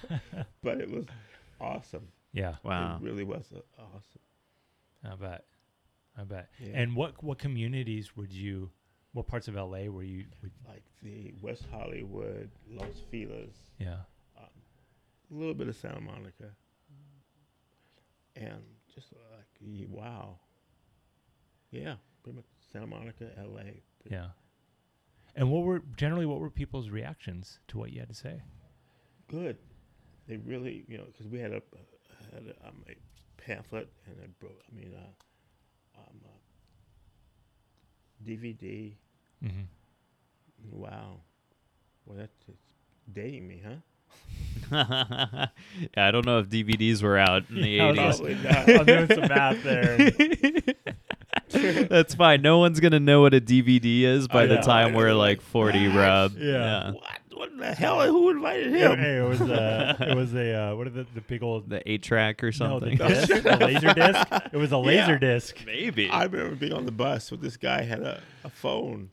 But 0.63 0.81
it 0.83 0.91
was 0.91 1.07
awesome. 1.61 2.09
yeah 2.33 2.57
Wow. 2.63 2.99
It 3.01 3.05
really 3.05 3.25
was 3.25 3.51
awesome. 3.79 4.21
i 5.11 5.15
bet 5.15 5.45
i 6.19 6.25
bet 6.25 6.51
Yeah. 6.59 6.73
And 6.81 6.95
what 6.95 7.23
what 7.25 7.39
communities 7.39 8.15
would 8.17 8.33
you? 8.33 8.71
What 9.13 9.27
parts 9.27 9.49
of 9.49 9.55
LA 9.55 9.85
were 9.89 10.05
you? 10.05 10.27
Would, 10.43 10.53
like 10.69 10.85
the 11.03 11.33
West 11.43 11.65
Hollywood, 11.73 12.51
Los 12.71 13.03
Feliz, 13.11 13.57
yeah, 13.79 14.01
um, 14.39 14.45
a 15.33 15.35
little 15.35 15.55
bit 15.55 15.67
of 15.69 15.75
Santa 15.75 16.01
Monica, 16.01 16.51
and 18.41 18.63
just 18.95 19.09
like 19.13 19.89
wow, 19.89 20.39
yeah, 21.71 21.95
pretty 22.23 22.37
much 22.37 22.47
Santa 22.73 22.87
Monica, 22.87 23.31
L.A. 23.39 23.83
yeah. 24.05 24.29
And 25.37 25.51
what 25.51 25.63
were 25.63 25.83
generally 25.97 26.27
what 26.27 26.41
were 26.41 26.51
people's 26.51 26.91
reactions 26.91 27.61
to 27.69 27.79
what 27.79 27.93
you 27.93 28.01
had 28.01 28.09
to 28.09 28.15
say? 28.15 28.43
good. 29.31 29.57
They 30.27 30.37
really, 30.39 30.85
you 30.89 30.99
know, 30.99 31.05
because 31.07 31.27
we 31.27 31.39
had 31.39 31.53
a 31.53 31.63
had 32.33 32.47
a, 32.47 32.69
um, 32.69 32.85
a 32.89 32.95
pamphlet 33.41 33.89
and 34.07 34.17
a 34.25 34.29
bro. 34.41 34.51
I 34.51 34.75
mean, 34.77 34.93
uh, 34.95 36.01
um, 36.01 36.21
uh, 36.25 36.39
DVD. 38.29 38.95
Mm-hmm. 39.45 39.63
Wow, 40.73 41.21
well, 42.05 42.19
that's 42.19 42.37
it's 42.49 42.59
dating 43.13 43.49
me, 43.49 43.63
huh? 43.65 43.77
yeah, 44.73 45.47
I 45.97 46.11
don't 46.11 46.25
know 46.25 46.39
if 46.39 46.49
DVDs 46.49 47.03
were 47.03 47.19
out 47.19 47.45
in 47.51 47.57
the 47.57 47.69
Yeah, 47.69 47.87
I 47.87 48.07
was 48.07 48.21
80s. 48.21 48.43
Probably 48.43 48.75
not. 48.77 48.81
I'm 48.81 48.87
doing 48.87 49.09
some 49.09 49.29
math 49.29 49.63
there. 49.65 50.11
That's 51.89 52.15
fine. 52.15 52.43
No 52.43 52.59
one's 52.59 52.79
gonna 52.81 53.01
know 53.01 53.23
what 53.23 53.35
a 53.35 53.41
DVD 53.41 54.03
is 54.03 54.29
by 54.29 54.43
I 54.45 54.47
the 54.47 54.57
know, 54.57 54.63
time 54.63 54.95
I 54.95 54.97
we're 54.97 55.09
know, 55.09 55.19
like 55.19 55.39
like, 55.39 55.41
40, 55.47 55.89
what? 55.89 55.97
Rob. 55.97 56.33
Yeah. 56.39 56.91
What? 56.93 57.03
What 57.33 57.57
the 57.59 57.75
hell? 57.75 58.03
Who 58.07 58.29
invited 58.31 58.73
him? 58.75 58.99
hey, 58.99 59.17
it 59.17 59.27
was 59.29 59.41
uh, 59.41 59.97
it 60.01 60.15
was 60.15 60.35
a 60.35 60.55
uh, 60.73 60.75
what 60.77 60.87
are 60.87 60.91
the 60.91 61.07
the 61.15 61.23
big 61.23 61.43
old 61.43 61.71
The 61.71 61.83
eight 61.91 62.03
track 62.03 62.45
or 62.45 62.53
no 62.61 62.79
the 62.79 62.97
something. 62.97 62.99
disc, 62.99 63.29
the 63.43 63.57
laser 63.57 63.95
disc. 63.95 64.27
It 64.53 64.57
was 64.59 64.73
a 64.73 64.79
laser 64.79 65.13
Yeah. 65.13 65.19
disc. 65.19 65.57
Maybe. 65.65 66.11
I 66.11 66.25
remember 66.25 66.55
being 66.57 66.75
on 66.75 66.85
the 66.85 66.93
bus 66.93 67.31
with 67.31 67.41
this 67.41 67.57
guy 67.57 67.83
had 67.83 68.03
a, 68.03 68.21
a 68.45 68.51
phone, 68.51 69.11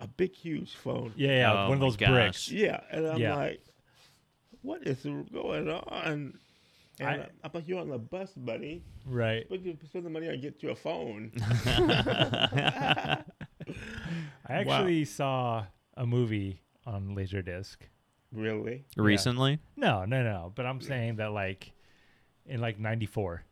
a 0.00 0.06
big, 0.06 0.34
huge 0.34 0.74
phone. 0.74 1.12
Yeah, 1.16 1.30
yeah, 1.30 1.52
Oh 1.52 1.68
one 1.68 1.74
of 1.78 1.80
those 1.80 1.96
gosh. 1.96 2.10
bricks. 2.10 2.50
Yeah, 2.52 2.80
and 2.90 3.06
I'm 3.06 3.18
Yeah. 3.18 3.36
like, 3.36 3.60
what 4.66 4.86
is 4.86 5.02
going 5.32 5.68
on? 5.68 5.82
And 6.04 6.38
I- 7.00 7.04
I, 7.04 7.14
am 7.44 7.50
like, 7.52 7.68
you're 7.68 7.80
on 7.80 7.90
the 7.90 7.98
bus, 7.98 8.32
buddy. 8.36 8.82
Right. 9.06 9.46
But 9.48 9.62
you 9.62 9.76
spend 9.84 10.06
the 10.06 10.10
money 10.10 10.28
on 10.28 10.40
get 10.40 10.62
you 10.62 10.70
a 10.70 10.74
phone. 10.74 11.32
I 11.66 13.22
actually 14.48 15.04
saw 15.04 15.66
a 15.96 16.06
movie 16.06 16.62
on 16.86 17.14
Laserdisc. 17.16 17.76
really? 18.32 18.84
Recently? 18.96 19.58
No, 19.76 20.04
no, 20.04 20.22
no. 20.22 20.52
But 20.54 20.66
I'm 20.66 20.80
saying 20.80 21.16
that 21.16 21.32
like 21.32 21.72
in 22.46 22.60
like 22.60 22.78
'94, 22.78 23.42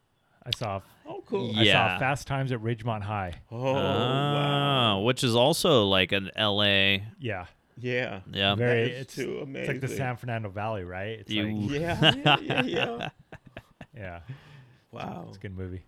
I 0.44 0.50
saw 0.56 0.80
Oh, 1.06 1.22
cool. 1.26 1.52
Yeah. 1.52 1.84
I 1.84 1.88
saw 1.94 1.98
Fast 1.98 2.26
Times 2.26 2.52
at 2.52 2.60
Ridgemont 2.60 3.02
High. 3.02 3.40
Oh, 3.50 3.74
wow. 3.74 4.96
Ah, 4.96 4.98
Which 5.00 5.24
is 5.24 5.34
also 5.34 5.84
like 5.84 6.12
an 6.12 6.30
LA. 6.38 6.98
Yeah, 7.18 7.46
Yeah. 7.78 8.20
Yeah. 8.32 8.54
very. 8.54 8.90
is 8.90 9.00
It's, 9.02 9.14
too 9.14 9.46
it's 9.54 9.68
like 9.68 9.80
the 9.80 9.88
San 9.88 10.16
Fernando 10.16 10.48
Valley, 10.48 10.84
right? 10.84 11.18
It's 11.20 11.30
You- 11.30 11.44
like 11.46 11.70
Yeah, 11.80 12.14
yeah, 12.24 12.36
yeah, 12.40 12.62
yeah. 12.62 13.08
yeah, 13.96 14.20
Wow. 14.92 15.24
it's 15.28 15.36
a 15.36 15.40
good 15.40 15.56
movie. 15.56 15.82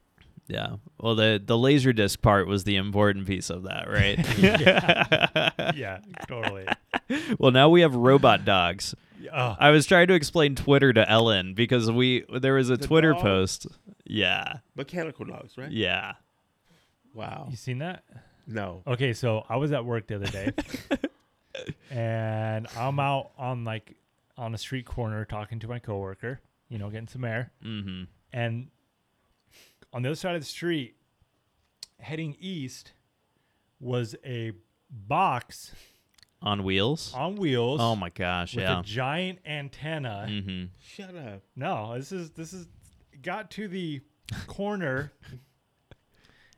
Yeah. 0.49 0.77
Well, 1.01 1.15
the 1.17 1.43
the 1.45 1.59
laser 1.59 1.93
disc 1.93 2.23
part 2.23 2.47
was 2.47 2.65
the 2.65 2.77
important 2.77 3.27
piece 3.27 3.51
of 3.51 3.65
that, 3.65 3.89
right? 3.89 4.19
Yeah. 4.39 5.73
yeah, 5.75 5.99
totally. 6.29 6.67
well, 7.39 7.51
now 7.51 7.69
we 7.69 7.81
have 7.81 7.95
robot 7.97 8.45
dogs. 8.45 8.95
Oh, 9.33 9.57
I 9.59 9.71
was 9.71 9.87
trying 9.87 10.07
to 10.07 10.15
explain 10.15 10.55
Twitter 10.55 10.93
to 10.93 11.09
Ellen 11.11 11.55
because 11.55 11.91
we 11.91 12.25
there 12.41 12.55
was 12.55 12.71
a 12.71 12.77
The 12.77 12.87
Twitter 12.87 13.13
dog? 13.13 13.23
post. 13.23 13.67
Yeah. 14.05 14.59
Mechanical 14.77 15.25
dogs, 15.25 15.59
right? 15.59 15.71
Yeah. 15.73 16.13
Wow. 17.13 17.49
you 17.51 17.57
seen 17.57 17.79
that? 17.79 18.05
No. 18.47 18.83
Okay, 18.87 19.15
so 19.15 19.45
I 19.49 19.57
was 19.57 19.73
at 19.73 19.85
work 19.85 20.07
the 20.07 20.15
other 20.17 20.27
day, 20.29 20.53
and 21.91 22.67
I'm 22.77 22.99
out 23.01 23.31
on 23.39 23.65
like 23.65 23.97
on 24.37 24.55
a 24.55 24.59
street 24.59 24.87
corner 24.87 25.25
talking 25.25 25.59
to 25.61 25.69
my 25.69 25.79
coworker. 25.79 26.41
You 26.69 26.79
know, 26.79 26.91
getting 26.91 27.09
some 27.09 27.25
air. 27.25 27.53
Mm-hmm. 27.65 28.05
and 28.33 28.69
on 29.93 30.03
the 30.03 30.09
other 30.11 30.17
side 30.17 30.35
of 30.35 30.41
the 30.43 30.47
street 30.47 30.97
heading 32.01 32.37
east 32.41 32.93
was 33.81 34.15
a 34.25 34.53
box 34.91 35.73
On 36.43 36.65
wheels. 36.65 37.13
on 37.15 37.37
wheels 37.37 37.81
Oh 37.81 37.95
my 37.97 38.11
gosh! 38.11 38.55
with 38.55 38.65
Yeah. 38.65 38.81
a 38.81 38.83
giant 38.83 39.39
antenna 39.47 40.27
Mm-hmm. 40.29 40.65
Shut 40.81 41.17
up. 41.17 41.43
no 41.55 41.95
this 41.97 42.13
is 42.13 42.31
this 42.31 42.53
is 42.53 42.67
got 43.23 43.51
to 43.53 43.69
the 43.69 44.01
corner 44.47 45.13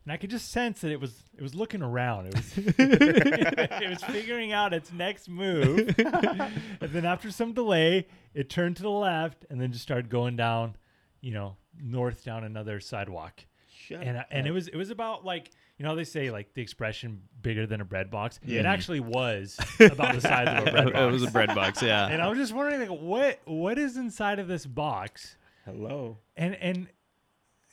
and 0.09 0.15
i 0.15 0.17
could 0.17 0.31
just 0.31 0.51
sense 0.51 0.81
that 0.81 0.91
it 0.91 0.99
was 0.99 1.23
it 1.37 1.43
was 1.43 1.55
looking 1.55 1.83
around 1.83 2.27
it 2.27 2.35
was 2.35 2.53
it 2.57 3.91
was 3.91 4.03
figuring 4.05 4.53
out 4.53 4.73
its 4.73 4.91
next 4.91 5.29
move 5.29 5.95
and 5.99 6.91
then 6.93 7.05
after 7.05 7.31
some 7.31 7.53
delay 7.53 8.07
it 8.33 8.49
turned 8.49 8.75
to 8.75 8.83
the 8.83 8.91
left 8.91 9.45
and 9.51 9.61
then 9.61 9.71
just 9.71 9.83
started 9.83 10.09
going 10.09 10.35
down 10.35 10.75
you 11.21 11.31
know 11.31 11.57
north 11.79 12.25
down 12.25 12.43
another 12.43 12.81
sidewalk 12.81 13.45
Shut 13.71 14.03
and 14.03 14.17
I, 14.17 14.25
and 14.31 14.47
it 14.47 14.53
was 14.53 14.69
it 14.69 14.77
was 14.77 14.89
about 14.89 15.27
like 15.27 15.51
you 15.77 15.83
know 15.83 15.91
how 15.91 15.95
they 15.95 16.05
say 16.05 16.31
like 16.31 16.55
the 16.55 16.63
expression 16.63 17.21
bigger 17.41 17.65
than 17.65 17.81
a 17.81 17.85
bread 17.85 18.11
box. 18.11 18.41
Yeah. 18.45 18.61
It 18.61 18.67
actually 18.67 18.99
was 18.99 19.57
about 19.79 20.17
the 20.17 20.21
size 20.21 20.49
of 20.49 20.67
a 20.67 20.71
bread 20.73 20.93
box. 20.93 20.99
it 20.99 21.13
was 21.13 21.23
a 21.23 21.31
bread 21.31 21.55
box. 21.55 21.83
Yeah. 21.83 22.09
and 22.09 22.21
I 22.21 22.27
was 22.27 22.37
just 22.37 22.53
wondering 22.53 22.81
like 22.81 23.01
what 23.01 23.39
what 23.45 23.79
is 23.79 23.97
inside 23.97 24.41
of 24.41 24.49
this 24.49 24.67
box? 24.67 25.37
Hello. 25.65 26.19
And 26.37 26.57
and 26.57 26.89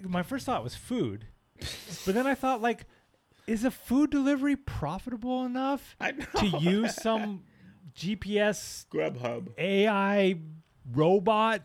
my 0.03 0.23
first 0.23 0.45
thought 0.45 0.63
was 0.63 0.75
food, 0.75 1.25
but 2.05 2.13
then 2.13 2.27
I 2.27 2.35
thought 2.35 2.61
like, 2.61 2.85
is 3.47 3.63
a 3.63 3.71
food 3.71 4.09
delivery 4.09 4.55
profitable 4.55 5.45
enough 5.45 5.95
to 6.39 6.45
use 6.59 6.95
some 6.95 7.43
GPS 7.95 8.85
Grubhub. 8.87 9.49
AI 9.57 10.39
robot. 10.91 11.61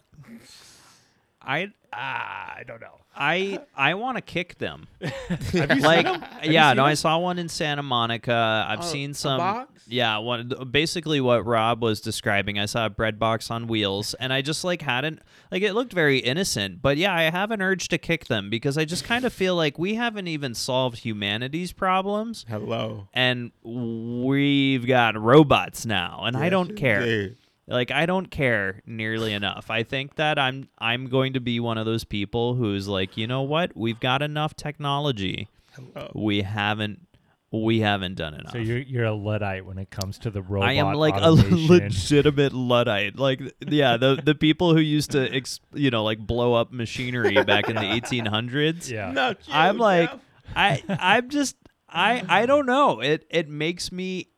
I 1.43 1.69
Ah, 1.93 2.55
I 2.57 2.63
don't 2.67 2.81
know. 2.81 2.99
I 3.17 3.59
I 3.77 3.95
want 3.95 4.17
to 4.17 4.21
kick 4.23 4.59
them. 4.59 4.87
Have 5.01 5.11
you 5.53 5.57
seen 5.61 5.81
like 5.83 6.05
them? 6.07 6.23
yeah 6.45 6.73
no 6.75 6.85
i 6.85 6.95
saw 6.95 7.19
one 7.19 7.39
in 7.39 7.49
santa 7.49 7.83
monica 7.83 8.65
i've 8.69 8.79
Oh, 8.79 8.83
seen 8.83 9.11
a 9.11 9.15
some 9.15 9.39
box? 9.39 9.83
yeah 9.89 10.17
one 10.19 10.53
basically 10.71 11.21
what 11.21 11.45
rob 11.45 11.83
was 11.83 12.01
describing 12.01 12.59
i 12.59 12.65
saw 12.67 12.87
a 12.87 12.91
bread 12.91 13.19
box 13.19 13.51
on 13.51 13.67
wheels 13.67 14.15
and 14.15 14.33
i 14.33 14.41
just 14.41 14.63
like 14.65 14.81
hadn't 14.83 15.21
like 15.51 15.63
it 15.63 15.75
looked 15.75 15.93
very 15.93 16.19
innocent 16.19 16.81
but 16.81 16.97
yeah 16.97 17.13
i 17.15 17.23
have 17.25 17.51
an 17.51 17.61
urge 17.61 17.89
to 17.89 17.99
kick 17.99 18.27
them 18.27 18.49
because 18.49 18.79
i 18.79 18.85
just 18.85 19.05
kind 19.05 19.25
of 19.25 19.33
feel 19.33 19.55
like 19.57 19.79
we 19.79 19.95
haven't 19.97 20.29
even 20.29 20.55
solved 20.55 20.99
humanity's 21.01 21.73
problems 21.73 22.47
Hello. 22.49 23.09
and 23.13 23.51
we've 23.63 24.87
got 24.87 25.21
robots 25.21 25.85
now 25.85 26.23
and 26.25 26.37
i 26.37 26.49
don't 26.49 26.77
care 26.77 27.01
indeed. 27.03 27.37
Like 27.71 27.91
I 27.91 28.05
don't 28.05 28.31
care 28.31 28.83
nearly 28.85 29.33
enough. 29.33 29.71
I 29.71 29.83
think 29.85 30.17
that 30.17 30.39
I'm 30.39 30.69
I'm 30.79 31.07
going 31.07 31.35
to 31.35 31.41
be 31.41 31.61
one 31.61 31.79
of 31.79 31.87
those 31.87 32.05
people 32.05 32.55
who's 32.55 32.89
like, 32.89 33.17
you 33.17 33.27
know 33.27 33.43
what? 33.43 33.77
We've 33.77 34.01
got 34.01 34.23
enough 34.23 34.55
technology. 34.57 35.49
Hello. 35.73 36.11
We 36.15 36.43
haven't 36.43 37.07
we 37.53 37.81
haven't 37.81 38.15
done 38.15 38.35
enough. 38.35 38.53
So 38.53 38.59
you're 38.59 38.79
you're 38.79 39.05
a 39.05 39.15
luddite 39.15 39.65
when 39.65 39.79
it 39.79 39.91
comes 39.91 40.19
to 40.21 40.31
the 40.31 40.43
robot. 40.43 40.69
I 40.69 40.75
am 40.75 40.95
like 40.95 41.15
a 41.17 41.31
legitimate 41.71 42.53
luddite. 42.53 43.17
Like 43.17 43.41
yeah, 43.67 43.97
the 43.97 44.21
the 44.23 44.35
people 44.35 44.75
who 44.75 44.81
used 44.81 45.13
to 45.13 45.33
ex, 45.33 45.61
you 45.73 45.91
know 45.91 46.05
like 46.05 46.19
blow 46.19 46.55
up 46.55 46.73
machinery 46.73 47.43
back 47.45 47.69
in 47.69 47.77
the 47.77 47.83
1800s. 48.01 48.91
Yeah. 48.91 49.13
Not 49.13 49.47
you, 49.47 49.55
I'm 49.55 49.79
like 49.79 50.11
Jeff. 50.11 50.21
I 50.57 50.83
I'm 50.89 51.29
just 51.29 51.57
I 51.89 52.25
I 52.29 52.47
don't 52.47 52.67
know. 52.67 53.01
It 53.01 53.27
it 53.31 53.49
makes 53.49 53.93
me 53.93 54.29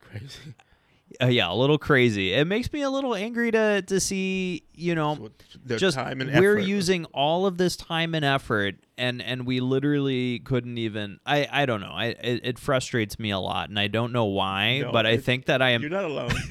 crazy. 0.00 0.54
Uh, 1.22 1.26
yeah, 1.26 1.50
a 1.50 1.54
little 1.54 1.78
crazy. 1.78 2.32
It 2.32 2.46
makes 2.46 2.72
me 2.72 2.82
a 2.82 2.90
little 2.90 3.14
angry 3.14 3.50
to 3.52 3.82
to 3.82 4.00
see, 4.00 4.64
you 4.74 4.94
know, 4.94 5.30
So 5.68 5.76
just 5.76 5.96
time 5.96 6.20
and 6.20 6.30
we're 6.38 6.58
effort. 6.58 6.66
using 6.68 7.04
all 7.06 7.46
of 7.46 7.56
this 7.58 7.76
time 7.76 8.14
and 8.14 8.24
effort 8.24 8.76
and 8.98 9.20
and 9.22 9.46
we 9.46 9.60
literally 9.60 10.38
couldn't 10.40 10.78
even 10.78 11.18
I 11.26 11.48
I 11.50 11.66
don't 11.66 11.80
know. 11.80 11.92
I 11.92 12.06
it, 12.06 12.40
it 12.44 12.58
frustrates 12.58 13.18
me 13.18 13.30
a 13.30 13.38
lot 13.38 13.68
and 13.68 13.78
I 13.78 13.88
don't 13.88 14.12
know 14.12 14.24
why, 14.26 14.80
No, 14.80 14.92
but 14.92 15.06
I 15.06 15.16
think 15.16 15.46
that 15.46 15.60
I 15.62 15.70
am 15.70 15.82
You're 15.82 15.90
not 15.90 16.04
alone. 16.04 16.30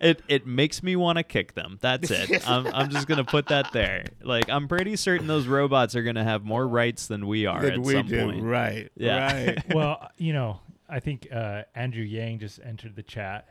it 0.00 0.22
it 0.28 0.46
makes 0.46 0.82
me 0.82 0.96
want 0.96 1.18
to 1.18 1.22
kick 1.24 1.54
them. 1.54 1.78
That's 1.80 2.10
it. 2.10 2.48
I'm 2.48 2.66
I'm 2.68 2.90
just 2.90 3.06
going 3.06 3.18
to 3.18 3.24
put 3.24 3.48
that 3.48 3.72
there. 3.72 4.04
Like 4.22 4.48
I'm 4.48 4.68
pretty 4.68 4.96
certain 4.96 5.26
those 5.26 5.46
robots 5.46 5.94
are 5.96 6.02
going 6.02 6.16
to 6.16 6.24
have 6.24 6.44
more 6.44 6.66
rights 6.66 7.06
than 7.06 7.26
we 7.26 7.46
are 7.46 7.62
That 7.62 7.74
at 7.74 7.80
we 7.80 7.92
some 7.94 8.06
do. 8.06 8.24
point. 8.24 8.42
Right. 8.44 8.90
Yeah. 8.96 9.32
Right. 9.46 9.74
well, 9.74 10.10
you 10.16 10.32
know, 10.32 10.60
I 10.88 11.00
think 11.00 11.28
uh, 11.32 11.62
Andrew 11.74 12.04
Yang 12.04 12.40
just 12.40 12.60
entered 12.62 12.96
the 12.96 13.02
chat 13.02 13.48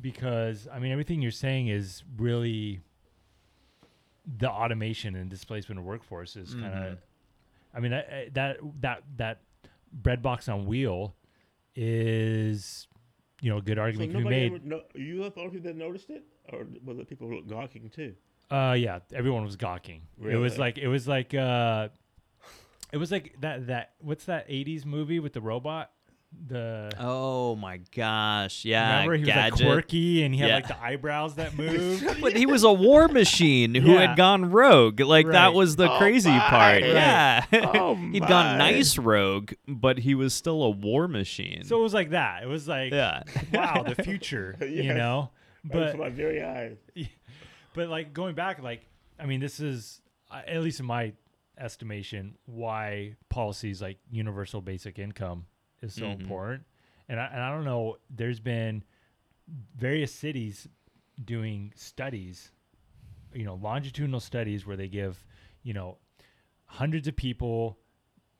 because 0.00 0.68
I 0.72 0.78
mean 0.78 0.92
everything 0.92 1.22
you're 1.22 1.30
saying 1.30 1.68
is 1.68 2.02
really 2.16 2.80
the 4.38 4.50
automation 4.50 5.16
and 5.16 5.28
displacement 5.28 5.78
of 5.78 5.84
workforce 5.84 6.36
is 6.36 6.54
kind 6.54 6.64
of. 6.66 6.92
Mhm. 6.94 6.98
I 7.74 7.80
mean 7.80 7.92
I, 7.92 8.00
I, 8.00 8.28
that 8.34 8.58
that 8.80 9.02
that 9.16 9.40
bread 9.92 10.22
box 10.22 10.48
on 10.48 10.66
wheel 10.66 11.14
is 11.74 12.86
you 13.40 13.50
know 13.50 13.58
a 13.58 13.62
good 13.62 13.76
so 13.76 13.82
argument 13.82 14.12
to 14.12 14.18
be 14.18 14.24
made. 14.24 14.52
ever, 14.52 14.60
no, 14.64 14.82
you 14.94 15.18
the 15.18 15.32
only 15.40 15.50
people 15.50 15.70
that 15.72 15.76
noticed 15.76 16.10
it, 16.10 16.24
or 16.52 16.66
were 16.84 16.94
the 16.94 17.04
people 17.04 17.42
gawking 17.42 17.90
too? 17.90 18.14
Uh, 18.50 18.74
yeah, 18.78 19.00
everyone 19.14 19.44
was 19.44 19.56
gawking. 19.56 20.02
It 20.22 20.36
was 20.36 20.58
like 20.58 20.78
it 20.78 20.88
was 20.88 21.08
like 21.08 21.34
uh, 21.34 21.88
it 22.92 22.98
was 22.98 23.10
like 23.10 23.36
that 23.40 23.66
that 23.68 23.94
what's 24.00 24.26
that 24.26 24.48
'80s 24.48 24.84
movie 24.84 25.18
with 25.18 25.32
the 25.32 25.40
robot? 25.40 25.90
The 26.44 26.90
Oh 26.98 27.54
my 27.56 27.78
gosh. 27.94 28.64
Yeah. 28.64 28.92
remember 29.04 29.14
he 29.16 29.22
gadget. 29.24 29.52
was 29.52 29.60
like 29.60 29.68
quirky 29.68 30.22
and 30.24 30.34
he 30.34 30.40
had 30.40 30.48
Yeah. 30.48 30.54
like 30.56 30.68
the 30.68 30.82
eyebrows 30.82 31.36
that 31.36 31.54
moved. 31.58 32.20
But 32.20 32.36
he 32.36 32.46
was 32.46 32.64
a 32.64 32.72
war 32.72 33.08
machine 33.08 33.74
who 33.74 33.92
Yeah. 33.92 34.08
had 34.08 34.16
gone 34.16 34.50
rogue. 34.50 35.00
Like 35.00 35.26
that 35.28 35.54
was 35.54 35.76
the 35.76 35.90
Oh 35.90 35.98
crazy 35.98 36.30
my. 36.30 36.38
part. 36.40 36.82
Right. 36.82 36.86
Yeah. 36.86 37.44
Oh 37.52 37.94
He'd 38.12 38.26
gone 38.26 38.58
nice 38.58 38.98
rogue, 38.98 39.52
but 39.68 39.98
he 39.98 40.14
was 40.14 40.34
still 40.34 40.62
a 40.62 40.70
war 40.70 41.06
machine. 41.08 41.64
so 41.64 41.78
it 41.78 41.82
was 41.82 41.94
like 41.94 42.10
that. 42.10 42.42
It 42.42 42.46
was 42.46 42.66
like 42.68 42.92
yeah. 42.92 43.22
wow, 43.52 43.82
the 43.84 44.02
future, 44.02 44.56
you 44.60 44.92
know. 44.94 45.30
But 45.64 45.96
my 45.96 46.10
very 46.10 46.42
eyes. 46.42 46.76
but 47.74 47.88
like 47.88 48.12
going 48.12 48.34
back, 48.34 48.60
like 48.62 48.84
I 49.18 49.26
mean, 49.26 49.40
this 49.40 49.60
is 49.60 50.00
uh, 50.30 50.40
at 50.46 50.60
least 50.62 50.80
in 50.80 50.86
my 50.86 51.12
estimation 51.58 52.36
why 52.46 53.14
policies 53.28 53.80
like 53.80 53.98
universal 54.10 54.60
basic 54.60 54.98
income 54.98 55.44
is 55.82 55.94
so 55.94 56.06
Mhm. 56.06 56.20
important. 56.20 56.66
And 57.08 57.20
I, 57.20 57.26
and 57.26 57.40
I 57.40 57.50
don't 57.50 57.64
know. 57.64 57.98
There's 58.08 58.40
been 58.40 58.84
various 59.76 60.14
cities 60.14 60.68
doing 61.22 61.72
studies, 61.76 62.52
you 63.34 63.44
know, 63.44 63.54
longitudinal 63.56 64.20
studies 64.20 64.64
where 64.66 64.76
they 64.76 64.88
give, 64.88 65.24
you 65.62 65.74
know, 65.74 65.98
hundreds 66.66 67.06
of 67.08 67.16
people 67.16 67.78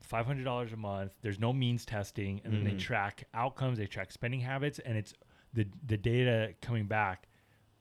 five 0.01 0.27
hundred 0.27 0.45
dollars 0.45 0.73
a 0.73 0.77
month. 0.77 1.13
There's 1.23 1.39
no 1.39 1.53
means 1.53 1.85
testing, 1.85 2.41
and 2.45 2.53
then 2.53 2.65
they 2.65 2.73
Mhm. 2.75 2.79
track 2.79 3.25
outcomes. 3.35 3.79
They 3.79 3.87
track 3.87 4.11
spending 4.11 4.41
habits, 4.41 4.79
and 4.79 4.97
it's 4.97 5.13
the 5.53 5.69
the 5.87 5.97
data 5.97 6.55
coming 6.61 6.87
back 6.87 7.29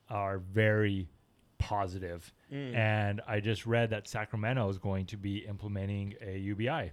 are 0.10 0.40
very 0.40 1.10
positive. 1.58 2.34
Mm. 2.52 2.76
And 2.76 3.22
I 3.28 3.40
just 3.40 3.66
read 3.66 3.92
that 3.92 4.08
Sacramento 4.08 4.68
is 4.70 4.78
going 4.78 5.06
to 5.08 5.18
be 5.18 5.46
implementing 5.46 6.16
a 6.22 6.38
UBI. 6.38 6.92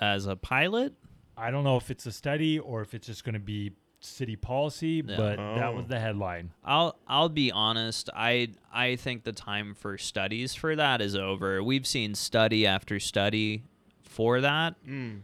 As 0.00 0.26
a 0.26 0.36
pilot, 0.36 0.94
I 1.40 1.50
don't 1.50 1.64
know 1.64 1.76
if 1.76 1.90
it's 1.90 2.06
a 2.06 2.12
study 2.12 2.58
or 2.58 2.82
if 2.82 2.94
it's 2.94 3.06
just 3.06 3.24
going 3.24 3.32
to 3.34 3.38
be 3.40 3.72
city 4.00 4.36
policy, 4.36 5.02
Yeah. 5.06 5.16
but 5.16 5.36
that 5.36 5.74
was 5.74 5.84
Oh. 5.86 5.88
the 5.88 5.98
headline. 6.00 6.50
I'll 6.64 6.96
I'll 7.06 7.28
be 7.28 7.50
honest. 7.52 8.08
I 8.14 8.48
I 8.72 8.96
think 8.96 9.24
the 9.24 9.32
time 9.32 9.74
for 9.74 9.98
studies 9.98 10.54
for 10.54 10.74
that 10.76 11.00
is 11.00 11.14
over. 11.16 11.62
We've 11.62 11.86
seen 11.86 12.14
study 12.14 12.66
after 12.66 12.98
study 13.00 13.64
for 14.02 14.40
that, 14.40 14.74
Mm. 14.86 15.20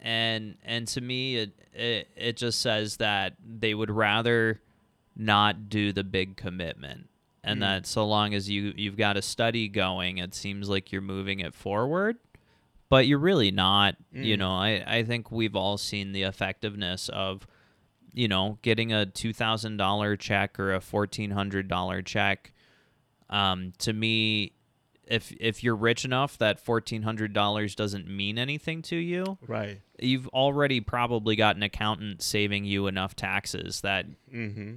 and 0.00 0.56
and 0.64 0.86
to 0.88 1.00
me 1.00 1.36
it 1.36 1.52
it, 1.74 2.08
it 2.16 2.36
just 2.36 2.60
says 2.60 2.98
that 2.98 3.34
they 3.44 3.74
would 3.74 3.90
rather 3.90 4.60
not 5.16 5.68
do 5.68 5.92
the 5.92 6.04
big 6.04 6.36
commitment 6.36 7.08
and 7.42 7.58
Mm. 7.58 7.60
that 7.60 7.86
so 7.86 8.06
long 8.06 8.32
as 8.34 8.48
you 8.48 8.72
you've 8.76 8.96
got 8.96 9.16
a 9.16 9.22
study 9.22 9.68
going 9.68 10.18
it 10.18 10.34
seems 10.34 10.68
like 10.68 10.92
you're 10.92 11.02
moving 11.02 11.40
it 11.40 11.52
forward 11.54 12.16
but 12.94 13.06
you're 13.08 13.18
really 13.18 13.50
not 13.50 13.96
you 14.12 14.36
Mm. 14.36 14.38
know 14.38 14.52
i 14.52 14.70
i 14.98 15.02
think 15.02 15.30
we've 15.32 15.56
all 15.56 15.76
seen 15.78 16.12
the 16.12 16.22
effectiveness 16.22 17.08
of 17.08 17.46
you 18.12 18.28
know 18.28 18.58
getting 18.62 18.92
a 18.92 19.04
$2000 19.06 20.18
check 20.20 20.58
or 20.60 20.72
a 20.72 20.78
$1400 20.80 22.04
check 22.04 22.52
um 23.30 23.72
to 23.78 23.92
me 23.92 24.52
if 25.06 25.32
if 25.40 25.62
you're 25.64 25.74
rich 25.76 26.04
enough 26.04 26.38
that 26.38 26.64
$1400 26.64 27.74
doesn't 27.76 28.08
mean 28.08 28.38
anything 28.38 28.80
to 28.82 28.96
you 28.96 29.38
Right. 29.46 29.80
you've 29.98 30.28
already 30.28 30.80
probably 30.80 31.36
got 31.36 31.56
an 31.56 31.62
accountant 31.62 32.22
saving 32.22 32.64
you 32.64 32.86
enough 32.86 33.14
taxes 33.16 33.80
that 33.82 34.06
Mm-hmm. 34.32 34.74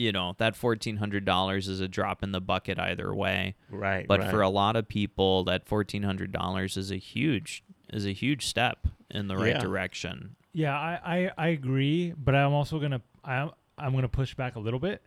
You 0.00 0.12
know 0.12 0.34
that 0.38 0.54
$1400 0.54 1.68
is 1.68 1.80
a 1.80 1.88
drop 1.88 2.22
in 2.22 2.32
the 2.32 2.40
bucket 2.40 2.78
either 2.78 3.14
way 3.14 3.54
Right. 3.70 4.06
but 4.08 4.20
right. 4.20 4.30
for 4.30 4.40
a 4.40 4.48
lot 4.48 4.74
of 4.76 4.88
people 4.88 5.44
that 5.44 5.66
$1400 5.66 6.76
is 6.76 6.90
a 6.90 6.96
huge 6.96 7.62
is 7.92 8.06
a 8.06 8.12
huge 8.12 8.46
step 8.46 8.86
in 9.10 9.28
the 9.28 9.36
right 9.36 9.54
Yeah. 9.56 9.58
direction 9.58 10.36
Yeah, 10.52 10.76
I, 10.78 11.00
I, 11.04 11.30
I 11.38 11.48
agree, 11.48 12.12
but 12.16 12.34
I'm 12.34 12.52
also 12.52 12.78
gonna 12.80 13.02
I'm 13.24 13.50
I'm 13.78 13.94
gonna 13.94 14.08
push 14.08 14.34
back 14.34 14.56
a 14.56 14.60
little 14.60 14.80
bit, 14.80 15.02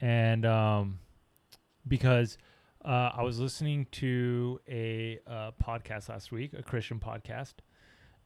and 0.00 0.44
um, 0.46 0.98
because 1.86 2.38
uh, 2.84 3.10
I 3.16 3.22
was 3.22 3.38
listening 3.40 3.86
to 3.92 4.60
a 4.68 5.18
uh, 5.26 5.50
podcast 5.62 6.08
last 6.08 6.32
week, 6.32 6.52
a 6.56 6.62
Christian 6.62 6.98
podcast, 6.98 7.54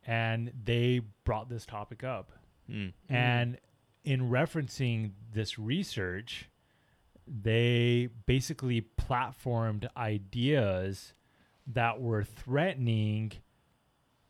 and 0.07 0.53
they 0.64 1.01
brought 1.24 1.49
this 1.49 1.64
topic 1.66 2.03
up, 2.05 2.32
Mm. 2.70 2.93
and 3.09 3.59
in 4.12 4.30
referencing 4.30 5.11
this 5.34 5.59
research, 5.59 6.48
they 7.26 8.09
basically 8.24 8.80
platformed 8.98 9.86
ideas 9.96 11.12
that 11.66 12.00
were 12.00 12.24
threatening 12.24 13.32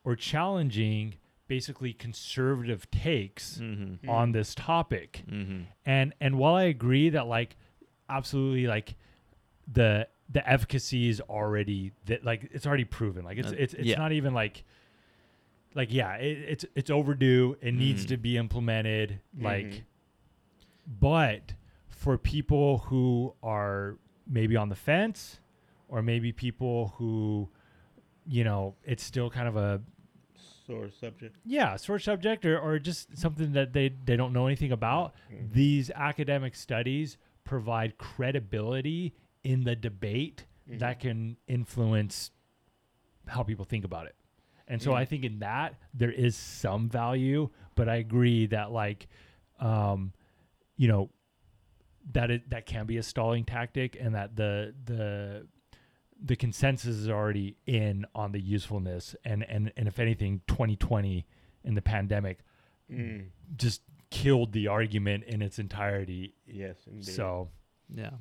or 0.02 0.16
challenging 0.16 1.14
basically 1.46 1.92
conservative 1.92 2.90
takes 2.90 3.58
Mm-hmm. 3.58 4.08
on 4.10 4.32
this 4.32 4.54
topic. 4.54 5.22
Mm-hmm. 5.30 5.60
And 5.86 6.12
and 6.20 6.38
while 6.38 6.56
I 6.56 6.64
agree 6.64 7.10
that 7.10 7.26
like 7.28 7.56
absolutely 8.08 8.66
like 8.66 8.96
the 9.72 10.08
the 10.28 10.42
efficacy 10.50 11.08
is 11.08 11.20
already 11.20 11.92
that 12.06 12.24
like 12.24 12.50
it's 12.52 12.66
already 12.66 12.84
proven. 12.84 13.24
Like 13.24 13.38
it's 13.38 13.52
Uh, 13.52 13.56
it's 13.56 13.74
it's 13.74 13.86
yeah. 13.86 13.96
not 13.98 14.10
even 14.12 14.34
like 14.34 14.64
like 15.74 15.92
yeah, 15.92 16.14
it, 16.14 16.38
it's 16.38 16.64
it's 16.74 16.90
overdue. 16.90 17.56
It 17.60 17.74
needs 17.74 18.04
Mhm. 18.04 18.08
to 18.08 18.16
be 18.16 18.36
implemented. 18.36 19.20
Like 19.38 19.66
Mhm. 19.66 19.82
but 21.00 21.54
for 21.88 22.16
people 22.18 22.78
who 22.78 23.34
are 23.42 23.98
maybe 24.26 24.56
on 24.56 24.68
the 24.68 24.74
fence 24.76 25.40
or 25.88 26.02
maybe 26.02 26.32
people 26.32 26.88
who 26.98 27.48
you 28.30 28.44
know, 28.44 28.74
it's 28.84 29.02
still 29.02 29.30
kind 29.30 29.48
of 29.48 29.56
a 29.56 29.80
Sore 30.66 30.90
subject. 30.90 31.34
yeah, 31.46 31.76
sore 31.76 31.98
subject 31.98 32.44
or, 32.44 32.58
or 32.60 32.78
just 32.78 33.16
something 33.16 33.52
that 33.52 33.72
they, 33.72 33.88
they 34.04 34.16
don't 34.16 34.34
know 34.34 34.46
anything 34.46 34.70
about. 34.70 35.14
Mhm. 35.32 35.50
These 35.54 35.90
academic 35.92 36.54
studies 36.54 37.16
provide 37.44 37.96
credibility 37.96 39.14
in 39.44 39.64
the 39.64 39.74
debate 39.76 40.44
Mm-hmm. 40.68 40.78
that 40.80 41.00
can 41.00 41.38
influence 41.46 42.30
how 43.26 43.42
people 43.42 43.64
think 43.64 43.86
about 43.86 44.06
it. 44.06 44.14
And 44.70 44.80
so 44.82 44.90
Mm. 44.92 44.96
I 44.96 45.04
think 45.06 45.24
in 45.24 45.38
that 45.40 45.74
there 45.94 46.12
is 46.12 46.36
some 46.36 46.88
value, 46.88 47.48
but 47.74 47.88
I 47.88 47.96
agree 47.96 48.46
that 48.46 48.70
like 48.70 49.08
um 49.60 50.12
you 50.76 50.86
know 50.88 51.10
that 52.12 52.30
it 52.30 52.48
that 52.50 52.64
can 52.66 52.86
be 52.86 52.96
a 52.98 53.02
stalling 53.02 53.44
tactic 53.44 53.96
and 54.00 54.14
that 54.14 54.36
the 54.36 54.74
the 54.84 55.46
the 56.22 56.36
consensus 56.36 56.96
is 56.96 57.08
already 57.08 57.56
in 57.66 58.04
on 58.14 58.32
the 58.32 58.40
usefulness 58.40 59.14
and 59.24 59.44
and 59.48 59.72
and 59.76 59.88
if 59.88 59.98
anything 59.98 60.40
2020 60.48 61.26
in 61.64 61.74
the 61.74 61.82
pandemic 61.82 62.38
Mm. 62.90 63.26
just 63.56 63.82
killed 64.10 64.52
the 64.52 64.66
argument 64.68 65.24
in 65.24 65.42
its 65.42 65.58
entirety 65.58 66.34
Yes, 66.46 66.76
indeed. 66.86 67.04
so 67.14 67.50
Yeah, 67.94 68.12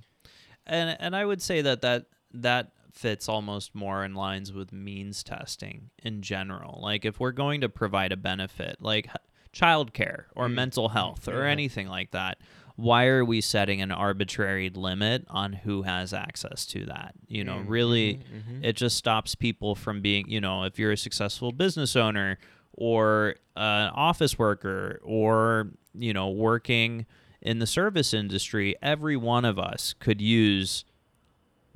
and 0.66 0.98
and 1.00 1.16
I 1.16 1.24
would 1.24 1.42
say 1.42 1.62
that 1.62 1.82
that 1.84 2.08
that 2.34 2.72
fits 2.94 3.28
almost 3.30 3.76
more 3.76 4.04
in 4.04 4.14
lines 4.16 4.52
with 4.54 4.72
means 4.72 5.24
testing 5.24 5.90
in 6.04 6.22
general. 6.22 6.80
Like 6.82 7.06
if 7.06 7.20
we're 7.20 7.32
going 7.32 7.62
to 7.62 7.70
provide 7.70 8.12
a 8.12 8.18
benefit, 8.18 8.78
like 8.82 9.10
childcare 9.54 10.26
or 10.36 10.48
Mm. 10.48 10.54
mental 10.54 10.90
health 10.90 11.28
or 11.28 11.44
Yeah. 11.46 11.52
anything 11.52 11.88
like 11.88 12.12
that, 12.12 12.38
why 12.76 13.06
are 13.08 13.26
we 13.26 13.42
setting 13.42 13.82
an 13.82 13.92
arbitrary 13.92 14.70
limit 14.70 15.26
on 15.30 15.54
who 15.54 15.82
has 15.84 16.14
access 16.14 16.66
to 16.68 16.86
that? 16.86 17.16
You 17.28 17.44
know, 17.44 17.58
Mm, 17.60 17.68
really, 17.70 18.14
mhm, 18.16 18.60
mhm. 18.60 18.64
it 18.64 18.76
just 18.76 18.98
stops 18.98 19.34
people 19.34 19.74
from 19.74 20.02
being, 20.02 20.30
you 20.30 20.40
know, 20.40 20.64
if 20.64 20.78
you're 20.78 20.92
a 20.92 20.98
successful 20.98 21.52
business 21.52 21.96
owner 21.96 22.38
or 22.74 23.36
an 23.56 23.90
office 23.96 24.38
worker 24.38 25.00
or, 25.04 25.70
you 25.96 26.14
know, 26.14 26.30
working 26.30 27.08
in 27.42 27.58
the 27.58 27.66
service 27.68 28.14
industry, 28.14 28.76
every 28.82 29.18
one 29.18 29.44
of 29.46 29.58
us 29.58 29.94
could 29.94 30.22
use 30.22 30.86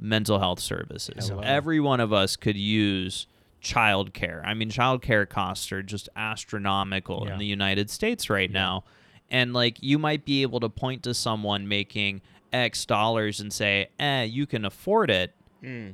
mental 0.01 0.39
health 0.39 0.59
services. 0.59 1.29
Hello. 1.29 1.41
Every 1.41 1.79
one 1.79 1.99
of 1.99 2.11
us 2.11 2.35
could 2.35 2.57
use 2.57 3.27
childcare. 3.61 4.41
I 4.43 4.53
mean, 4.55 4.69
childcare 4.69 5.29
costs 5.29 5.71
are 5.71 5.83
just 5.83 6.09
astronomical 6.15 7.23
Yeah. 7.27 7.33
in 7.33 7.39
the 7.39 7.45
United 7.45 7.89
States 7.89 8.29
right 8.29 8.51
now. 8.51 8.83
And 9.29 9.53
like 9.53 9.77
you 9.81 9.97
might 9.99 10.25
be 10.25 10.41
able 10.41 10.59
to 10.59 10.69
point 10.69 11.03
to 11.03 11.13
someone 11.13 11.67
making 11.67 12.21
X 12.51 12.85
dollars 12.85 13.39
and 13.39 13.53
say, 13.53 13.87
eh, 13.99 14.23
you 14.23 14.45
can 14.45 14.65
afford 14.65 15.09
it. 15.09 15.33
Mm. 15.63 15.93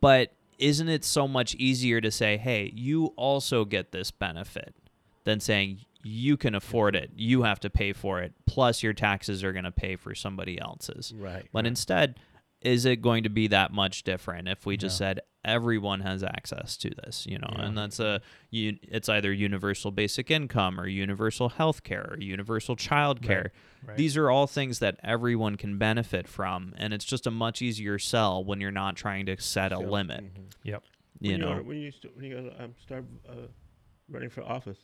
But 0.00 0.32
isn't 0.58 0.88
it 0.88 1.04
so 1.04 1.26
much 1.28 1.54
easier 1.56 2.00
to 2.00 2.10
say, 2.10 2.36
hey, 2.36 2.72
you 2.74 3.06
also 3.16 3.64
get 3.64 3.90
this 3.92 4.10
benefit 4.10 4.74
than 5.24 5.40
saying 5.40 5.80
you 6.02 6.36
can 6.36 6.54
afford 6.54 6.94
it, 6.94 7.10
you 7.16 7.42
have 7.42 7.58
to 7.60 7.70
pay 7.70 7.92
for 7.92 8.20
it, 8.20 8.32
plus 8.46 8.82
your 8.82 8.92
taxes 8.92 9.42
are 9.42 9.52
going 9.52 9.64
to 9.64 9.70
pay 9.72 9.96
for 9.96 10.14
somebody 10.14 10.60
else's? 10.60 11.12
Right. 11.16 11.46
But 11.52 11.64
right. 11.64 11.66
instead, 11.66 12.20
is 12.64 12.84
it 12.86 13.02
going 13.02 13.22
to 13.24 13.28
be 13.30 13.46
that 13.48 13.72
much 13.72 14.02
different 14.02 14.48
if 14.48 14.64
we 14.66 14.76
just 14.76 14.98
No. 15.00 15.04
said 15.06 15.20
everyone 15.44 16.00
has 16.00 16.22
access 16.24 16.76
to 16.78 16.90
this, 16.90 17.26
you 17.26 17.38
know? 17.38 17.50
Yeah. 17.52 17.66
And 17.66 17.76
that's 17.78 18.00
a 18.00 18.20
you 18.50 18.78
it's 18.82 19.08
either 19.08 19.32
universal 19.32 19.90
basic 19.90 20.30
income 20.30 20.80
or 20.80 20.86
universal 20.88 21.50
health 21.50 21.82
care 21.82 22.08
or 22.12 22.18
universal 22.18 22.74
child 22.76 23.20
care. 23.20 23.52
right. 23.86 23.96
These 23.98 24.16
are 24.16 24.30
all 24.30 24.46
things 24.46 24.78
that 24.78 24.98
everyone 25.04 25.56
can 25.56 25.76
benefit 25.76 26.26
from 26.26 26.72
and 26.78 26.94
it's 26.94 27.04
just 27.04 27.26
a 27.26 27.30
much 27.30 27.60
easier 27.60 27.98
sell 27.98 28.42
when 28.42 28.60
you're 28.60 28.70
not 28.70 28.96
trying 28.96 29.26
to 29.26 29.38
set 29.40 29.70
a 29.72 29.76
So, 29.76 29.82
limit, 29.82 30.24
mhm. 30.24 30.50
yep 30.62 30.82
you 31.20 31.32
when 31.32 31.40
know. 31.40 31.54
You're, 31.54 31.62
when 31.62 31.78
you 31.78 31.92
st- 31.92 32.16
when 32.16 32.24
you 32.24 32.34
gonna 32.36 32.64
um, 32.64 32.74
start 32.82 33.04
uh, 33.28 33.32
running 34.08 34.30
for 34.30 34.42
office? 34.42 34.78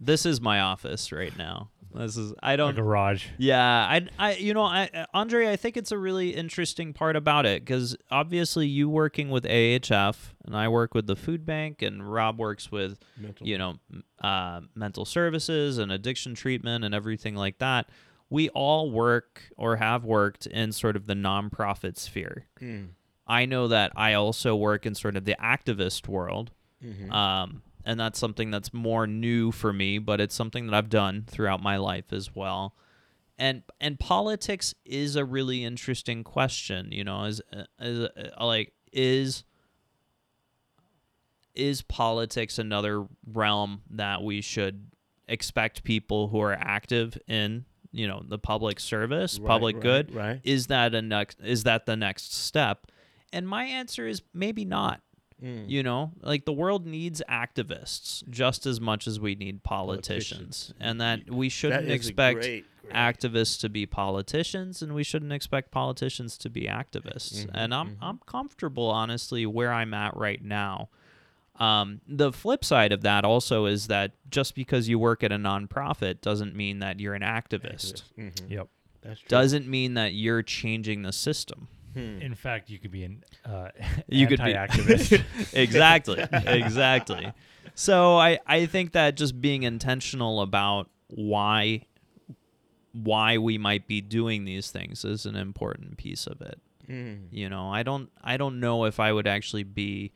This 0.00 0.24
is 0.24 0.40
my 0.40 0.60
office 0.60 1.12
right 1.12 1.36
now. 1.36 1.70
This 1.92 2.16
is 2.16 2.32
I 2.42 2.54
don't 2.56 2.76
garage 2.76 3.26
Yeah, 3.36 3.60
I, 3.60 4.06
I, 4.18 4.34
you 4.36 4.54
know, 4.54 4.62
I, 4.62 4.88
uh, 4.94 5.06
Andre, 5.12 5.48
I 5.48 5.56
think 5.56 5.76
it's 5.76 5.90
a 5.90 5.98
really 5.98 6.30
interesting 6.30 6.92
part 6.92 7.16
about 7.16 7.46
it 7.46 7.64
because 7.64 7.96
obviously 8.10 8.66
you 8.68 8.88
working 8.88 9.28
with 9.28 9.44
AHF 9.44 10.16
and 10.44 10.56
I 10.56 10.68
work 10.68 10.94
with 10.94 11.08
the 11.08 11.16
food 11.16 11.44
bank 11.44 11.82
and 11.82 12.10
Rob 12.10 12.38
works 12.38 12.70
with, 12.70 12.98
Mental. 13.18 13.46
you 13.46 13.58
know, 13.58 13.74
uh, 14.22 14.60
mental 14.74 15.04
services 15.04 15.78
and 15.78 15.90
addiction 15.90 16.34
treatment 16.34 16.84
and 16.84 16.94
everything 16.94 17.34
like 17.34 17.58
that. 17.58 17.88
We 18.28 18.48
all 18.50 18.92
work 18.92 19.50
or 19.56 19.76
have 19.76 20.04
worked 20.04 20.46
in 20.46 20.70
sort 20.70 20.94
of 20.94 21.06
the 21.06 21.14
nonprofit 21.14 21.98
sphere. 21.98 22.46
Mm. 22.60 22.90
I 23.26 23.46
know 23.46 23.66
that 23.66 23.90
I 23.96 24.14
also 24.14 24.54
work 24.54 24.86
in 24.86 24.94
sort 24.94 25.16
of 25.16 25.24
the 25.24 25.36
activist 25.42 26.06
world. 26.06 26.52
Mhm. 26.84 27.10
Um, 27.12 27.62
and 27.84 27.98
that's 27.98 28.18
something 28.18 28.50
that's 28.50 28.72
more 28.72 29.06
new 29.06 29.52
for 29.52 29.72
me, 29.72 29.98
but 29.98 30.20
it's 30.20 30.34
something 30.34 30.66
that 30.66 30.74
I've 30.74 30.90
done 30.90 31.24
throughout 31.26 31.62
my 31.62 31.76
life 31.76 32.12
as 32.12 32.34
well. 32.34 32.74
And 33.38 33.62
and 33.80 33.98
politics 33.98 34.74
is 34.84 35.16
a 35.16 35.24
really 35.24 35.64
interesting 35.64 36.24
question, 36.24 36.92
you 36.92 37.04
know, 37.04 37.24
is 37.24 37.40
is 37.80 38.00
uh, 38.00 38.44
like 38.44 38.74
is 38.92 39.44
is 41.54 41.82
politics 41.82 42.58
another 42.58 43.06
realm 43.26 43.82
that 43.90 44.22
we 44.22 44.40
should 44.40 44.90
expect 45.26 45.84
people 45.84 46.28
who 46.28 46.40
are 46.40 46.52
active 46.52 47.16
in, 47.26 47.64
you 47.92 48.06
know, 48.06 48.22
the 48.26 48.38
public 48.38 48.78
service, 48.78 49.38
Right, 49.38 49.46
public 49.46 49.76
right, 49.76 49.82
good? 49.82 50.14
Right. 50.14 50.40
Is 50.44 50.66
that 50.66 50.94
a 50.94 51.00
next 51.00 51.40
is 51.40 51.64
that 51.64 51.86
the 51.86 51.96
next 51.96 52.34
step? 52.34 52.86
And 53.32 53.48
my 53.48 53.64
answer 53.64 54.06
is 54.06 54.22
maybe 54.34 54.64
not. 54.64 55.00
Mm. 55.42 55.68
You 55.70 55.82
know, 55.82 56.12
like 56.22 56.44
the 56.44 56.52
world 56.52 56.86
needs 56.86 57.22
activists 57.28 58.28
just 58.28 58.66
as 58.66 58.80
much 58.80 59.06
as 59.06 59.18
we 59.18 59.34
need 59.34 59.62
politicians, 59.62 60.72
Politicians. 60.72 60.74
and 60.80 61.00
that 61.00 61.30
we 61.30 61.48
shouldn't 61.48 61.84
is 61.84 61.90
a 61.90 61.94
expect 61.94 62.40
great, 62.40 62.64
great- 62.82 62.92
activists 62.94 63.58
to 63.60 63.68
be 63.68 63.86
politicians, 63.86 64.82
and 64.82 64.94
we 64.94 65.02
shouldn't 65.02 65.32
expect 65.32 65.70
politicians 65.70 66.36
to 66.38 66.50
be 66.50 66.62
activists. 66.62 67.44
Mhm, 67.46 67.50
And 67.54 67.74
I'm 67.74 67.90
mhm. 67.92 67.96
I'm 68.02 68.18
comfortable, 68.26 68.88
honestly, 68.90 69.46
where 69.46 69.72
I'm 69.72 69.94
at 69.94 70.16
right 70.16 70.42
now. 70.44 70.88
Um, 71.56 72.00
the 72.08 72.32
flip 72.32 72.64
side 72.64 72.90
of 72.92 73.02
that 73.02 73.24
also 73.24 73.66
is 73.66 73.86
that 73.88 74.12
just 74.30 74.54
because 74.54 74.88
you 74.88 74.98
work 74.98 75.22
at 75.22 75.30
a 75.30 75.36
nonprofit 75.36 76.20
doesn't 76.22 76.54
mean 76.54 76.78
that 76.78 77.00
you're 77.00 77.14
an 77.14 77.22
activist. 77.22 78.02
Mhm. 78.18 78.50
yep 78.50 78.68
That's 79.02 79.20
true. 79.20 79.28
Doesn't 79.28 79.66
mean 79.66 79.94
that 79.94 80.14
you're 80.14 80.42
changing 80.42 81.02
the 81.02 81.12
system. 81.12 81.68
Hmm. 81.94 82.22
in 82.22 82.34
fact 82.34 82.70
you 82.70 82.78
could 82.78 82.90
be 82.92 83.02
an 83.04 83.24
uh 83.44 83.68
you 84.08 84.26
could 84.26 84.42
be. 84.42 84.54
anti-activist. 84.54 85.24
Exactly. 85.52 86.24
Exactly. 86.32 87.32
So 87.74 88.16
i 88.18 88.38
i 88.46 88.66
think 88.66 88.92
that 88.92 89.16
just 89.16 89.40
being 89.40 89.62
intentional 89.64 90.40
about 90.40 90.88
why 91.08 91.86
why 92.92 93.38
we 93.38 93.56
might 93.58 93.86
be 93.86 94.00
doing 94.00 94.44
these 94.44 94.70
things 94.70 95.04
is 95.04 95.26
an 95.26 95.36
important 95.36 95.96
piece 95.96 96.26
of 96.26 96.40
it. 96.40 96.58
Mm. 96.88 97.26
you 97.30 97.48
know 97.48 97.70
i 97.70 97.84
don't 97.84 98.10
i 98.20 98.36
don't 98.36 98.58
know 98.58 98.84
if 98.84 98.98
i 98.98 99.12
would 99.12 99.28
actually 99.28 99.62
be 99.62 100.10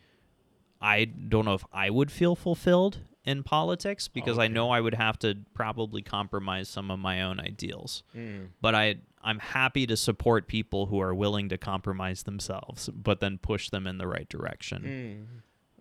i 0.82 1.04
don't 1.04 1.44
know 1.44 1.54
if 1.54 1.64
i 1.72 1.88
would 1.88 2.10
feel 2.10 2.34
fulfilled 2.34 2.98
in 3.24 3.44
politics 3.44 4.08
because 4.08 4.40
i 4.40 4.48
know 4.48 4.70
i 4.70 4.80
would 4.80 4.94
have 4.94 5.16
to 5.20 5.36
probably 5.54 6.02
compromise 6.02 6.68
some 6.68 6.90
of 6.90 6.98
my 6.98 7.22
own 7.22 7.38
ideals. 7.38 8.02
Mm. 8.16 8.48
but 8.60 8.74
I 8.74 8.96
I'm 9.24 9.38
happy 9.38 9.86
to 9.86 9.96
support 9.96 10.46
people 10.46 10.86
who 10.86 11.00
are 11.00 11.14
willing 11.14 11.48
to 11.48 11.58
compromise 11.58 12.22
themselves, 12.24 12.88
but 12.90 13.20
then 13.20 13.38
push 13.38 13.70
them 13.70 13.86
in 13.86 13.98
the 13.98 14.06
right 14.06 14.28
direction 14.28 14.82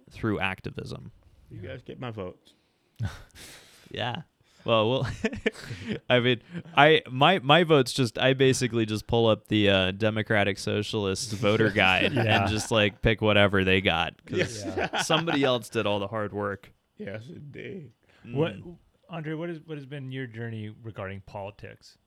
Mm. 0.09 0.13
through 0.13 0.39
activism. 0.39 1.11
You 1.51 1.59
guys 1.59 1.81
get 1.83 1.99
my 1.99 2.09
votes. 2.11 2.53
Yeah. 3.91 4.23
Well, 4.65 4.89
well, 4.89 5.07
I 6.09 6.19
mean, 6.21 6.41
I 6.75 7.03
my 7.11 7.39
my 7.39 7.63
votes 7.63 7.91
just 7.93 8.17
I 8.17 8.33
basically 8.33 8.85
just 8.87 9.05
pull 9.07 9.27
up 9.27 9.47
the 9.49 9.69
uh, 9.69 9.91
Democratic 9.91 10.57
Socialist 10.57 11.31
voter 11.33 11.69
guide 11.83 12.13
Yeah. 12.13 12.43
and 12.43 12.49
just 12.49 12.71
like 12.71 13.01
pick 13.03 13.21
whatever 13.21 13.63
they 13.65 13.81
got 13.81 14.15
because 14.25 14.65
Yeah. 14.65 15.01
somebody 15.01 15.43
else 15.43 15.67
did 15.69 15.85
all 15.85 15.99
the 15.99 16.07
hard 16.07 16.31
work. 16.33 16.71
Yes, 16.97 17.23
indeed. 17.27 17.91
what 18.31 18.53
Mm. 18.55 18.77
andre 19.09 19.33
what 19.35 19.49
is 19.49 19.59
what 19.65 19.77
has 19.77 19.85
been 19.85 20.11
your 20.11 20.25
journey 20.27 20.73
regarding 20.81 21.21
politics 21.25 21.97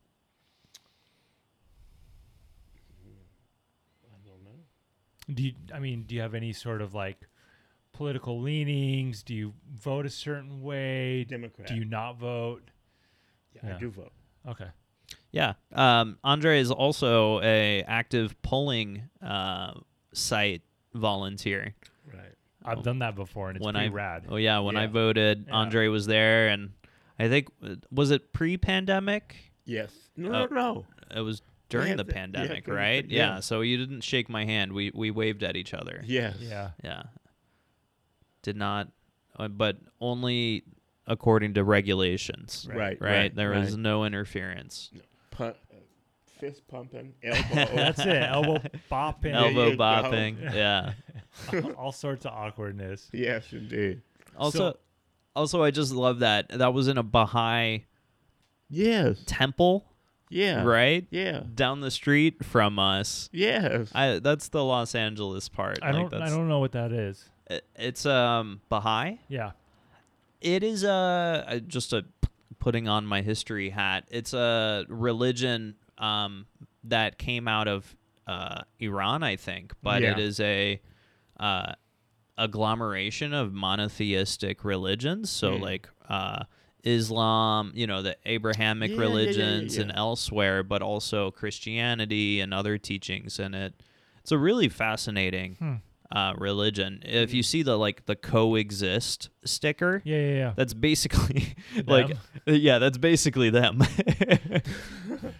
I 4.12 4.16
don't 4.28 4.42
know. 4.44 4.60
Do 5.32 5.42
you 5.42 5.52
i 5.74 5.78
mean 5.78 6.02
do 6.04 6.14
you 6.14 6.20
have 6.20 6.34
any 6.34 6.52
sort 6.52 6.80
of 6.80 6.94
like 6.94 7.26
political 7.92 8.40
leanings 8.40 9.22
do 9.22 9.34
you 9.34 9.52
vote 9.74 10.04
a 10.06 10.10
certain 10.10 10.62
way 10.62 11.24
Democrat. 11.24 11.66
do 11.68 11.74
you 11.74 11.84
not 11.84 12.18
vote 12.18 12.62
Yeah, 13.54 13.60
Yeah. 13.68 13.76
I 13.76 13.78
do 13.78 13.90
vote. 13.90 14.12
okay 14.48 14.68
Yeah. 15.32 15.54
Um, 15.72 16.18
Andre 16.24 16.58
is 16.60 16.70
also 16.70 17.40
a 17.42 17.82
active 17.84 18.40
polling 18.42 19.02
uh, 19.22 19.74
site 20.12 20.62
volunteer. 20.94 21.74
Right. 22.12 22.34
i've 22.64 22.78
Oh. 22.78 22.82
done 22.82 22.98
that 23.00 23.14
before 23.14 23.48
and 23.48 23.56
it's 23.56 23.64
When 23.64 23.74
pretty 23.74 23.88
I- 23.88 23.92
rad 23.92 24.24
Oh 24.28 24.36
yeah, 24.36 24.58
when 24.60 24.76
I 24.76 24.86
voted, 24.86 25.44
Yeah. 25.46 25.54
Andre 25.54 25.88
was 25.88 26.06
there, 26.06 26.48
and 26.48 26.70
I 27.18 27.28
think 27.28 27.48
uh, 27.62 27.76
was 27.90 28.10
it 28.10 28.32
pre-pandemic? 28.32 29.52
Yes. 29.64 29.92
No, 30.16 30.28
Oh. 30.28 30.46
no, 30.46 30.46
no. 30.54 30.86
It 31.14 31.20
was 31.20 31.40
during 31.68 31.88
had 31.88 31.98
the 31.98 32.04
the- 32.04 32.10
yeah, 32.12 32.14
pandemic, 32.20 32.64
during 32.64 32.78
right? 32.80 33.04
yeah. 33.08 33.34
yeah. 33.34 33.40
So 33.40 33.60
you 33.62 33.76
didn't 33.76 34.02
shake 34.02 34.28
my 34.28 34.44
hand. 34.44 34.72
We 34.72 34.90
we 34.94 35.10
waved 35.10 35.42
at 35.42 35.56
each 35.56 35.74
other. 35.74 36.02
Yes. 36.04 36.36
yeah 36.40 36.70
Yeah. 36.82 37.02
Did 38.42 38.56
not, 38.56 38.88
uh, 39.38 39.48
but 39.48 39.78
only 40.00 40.62
according 41.06 41.54
to 41.54 41.64
regulations. 41.64 42.68
Right. 42.72 43.00
Right. 43.00 43.34
There 43.34 43.50
was 43.50 43.76
no 43.76 44.04
interference. 44.04 44.90
Pu- 45.30 45.44
uh, 45.44 45.52
fist 46.38 46.66
pumping, 46.68 47.14
elbow. 47.24 47.44
That's 47.74 47.98
it. 48.00 48.22
Elbow 48.22 48.58
bopping. 48.90 49.34
Elbow 49.34 49.66
you 49.70 49.76
go. 49.76 49.82
bopping. 49.82 50.54
Yeah. 50.54 50.92
all 51.76 51.92
sorts 51.92 52.24
of 52.24 52.32
awkwardness. 52.32 53.08
yes, 53.12 53.52
indeed. 53.52 54.02
Also, 54.38 54.58
So- 54.58 54.78
also, 55.34 55.62
I 55.62 55.70
just 55.70 55.92
love 55.92 56.20
that 56.20 56.48
that 56.48 56.72
was 56.72 56.88
in 56.88 56.96
a 56.98 57.02
Baha'i 57.02 57.84
Yes. 58.70 59.22
temple, 59.26 59.84
Yeah. 60.28 60.62
right 60.64 61.06
Yeah. 61.10 61.42
down 61.54 61.80
the 61.80 61.90
street 61.90 62.44
from 62.44 62.78
us. 62.78 63.28
Yeah. 63.32 63.84
I 63.94 64.18
that's 64.18 64.48
the 64.48 64.64
Los 64.64 64.94
Angeles 64.94 65.48
part. 65.48 65.78
I 65.82 65.92
like 65.92 66.10
don't. 66.10 66.14
I 66.14 66.18
that's, 66.24 66.32
don't 66.36 66.48
know 66.48 66.58
what 66.58 66.72
that 66.72 66.92
is. 66.92 67.28
it- 67.48 67.64
It's 67.76 68.04
um 68.06 68.60
Baha'i. 68.68 69.18
Yeah. 69.28 69.52
It 70.40 70.62
is 70.62 70.84
a 70.84 71.44
uh, 71.48 71.58
just 71.60 71.92
a 71.92 72.04
putting 72.58 72.88
on 72.88 73.06
my 73.06 73.22
history 73.22 73.70
hat. 73.70 74.04
It's 74.10 74.32
a 74.34 74.84
religion 74.88 75.76
um 75.98 76.46
that 76.84 77.18
came 77.18 77.46
out 77.48 77.68
of 77.68 77.96
uh 78.26 78.62
Iran, 78.80 79.22
I 79.22 79.36
think, 79.36 79.74
but 79.82 80.02
it 80.02 80.18
Yeah. 80.18 80.24
is 80.24 80.40
a 80.40 80.80
uh 81.38 81.72
agglomeration 82.38 83.32
of 83.32 83.52
monotheistic 83.52 84.64
religions. 84.64 85.30
So 85.30 85.52
Mm. 85.52 85.60
like 85.60 85.88
uh 86.08 86.44
Islam, 86.86 87.72
you 87.74 87.86
know, 87.86 88.00
the 88.00 88.16
Abrahamic 88.24 88.90
Yeah, 88.90 88.96
yeah, 88.96 89.02
yeah, 89.02 89.06
yeah, 89.06 89.10
religions 89.10 89.76
and 89.76 89.92
elsewhere, 89.94 90.62
but 90.62 90.82
also 90.82 91.30
Christianity 91.30 92.40
and 92.40 92.54
other 92.54 92.78
teachings 92.78 93.38
in 93.38 93.54
it. 93.54 93.74
It's 94.22 94.32
a 94.32 94.38
really 94.38 94.68
fascinating 94.68 95.56
Hmm. 95.56 95.74
Uh, 96.12 96.34
religion. 96.38 97.00
If 97.04 97.32
you 97.34 97.42
see 97.42 97.62
the 97.62 97.76
like 97.76 98.06
the 98.06 98.16
coexist 98.16 99.30
sticker, 99.44 100.02
Yeah. 100.04 100.16
Yeah. 100.18 100.34
Yeah. 100.34 100.52
that's 100.56 100.74
basically 100.74 101.54
like 101.86 102.08
Them? 102.08 102.18
yeah, 102.46 102.78
that's 102.78 102.98
basically 102.98 103.50
them. 103.50 103.82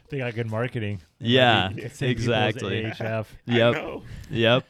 They 0.09 0.19
got 0.19 0.35
good 0.35 0.49
marketing. 0.51 1.01
Yeah, 1.19 1.67
might 1.69 1.77
be- 1.77 1.89
send 1.89 2.11
exactly. 2.13 2.85
AHF. 2.85 3.27
I 3.49 3.53
yep. 3.53 3.75
know. 3.75 4.03
Yep. 4.31 4.65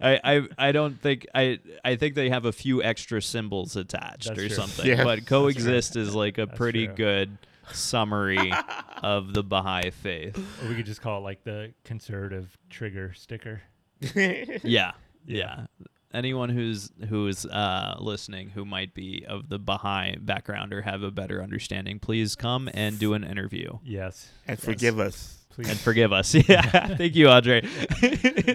I, 0.00 0.20
I 0.24 0.48
I 0.58 0.72
don't 0.72 1.00
think 1.00 1.26
I 1.34 1.58
I 1.84 1.96
think 1.96 2.14
they 2.14 2.30
have 2.30 2.44
a 2.46 2.52
few 2.52 2.82
extra 2.82 3.20
symbols 3.20 3.76
attached 3.76 4.28
That's 4.28 4.38
or 4.40 4.46
true. 4.48 4.56
something. 4.56 4.86
Yeah, 4.86 5.04
but 5.04 5.26
coexist 5.26 5.96
is 5.96 6.14
like 6.14 6.38
a 6.38 6.46
That's 6.46 6.56
pretty 6.58 6.86
true. 6.86 6.94
good 6.96 7.38
summary 7.72 8.52
of 9.02 9.34
the 9.34 9.42
Baha'i 9.42 9.90
faith. 9.90 10.36
Or 10.64 10.68
we 10.68 10.74
could 10.74 10.86
just 10.86 11.02
call 11.02 11.18
it 11.18 11.22
like 11.24 11.44
the 11.44 11.72
conservative 11.84 12.56
trigger 12.70 13.12
sticker. 13.14 13.62
Yeah. 14.64 14.92
Yeah. 15.26 15.66
Anyone 16.14 16.50
who's 16.50 16.90
who's 17.08 17.46
uh, 17.46 17.96
listening 17.98 18.50
who 18.50 18.64
might 18.66 18.92
be 18.94 19.24
of 19.26 19.48
the 19.48 19.58
Baha'i 19.58 20.16
background 20.16 20.72
or 20.74 20.82
have 20.82 21.02
a 21.02 21.10
better 21.10 21.42
understanding, 21.42 21.98
please 21.98 22.34
come 22.36 22.68
and 22.74 22.98
do 22.98 23.14
an 23.14 23.24
interview 23.24 23.78
Yes. 23.82 24.30
and 24.46 24.58
forgive 24.58 24.98
us. 25.00 25.38
Please. 25.50 25.68
and 25.70 25.78
forgive 25.78 26.12
us. 26.14 26.34
Yeah, 26.48 26.62
thank 26.96 27.14
you, 27.14 27.28
Andre. 27.28 27.60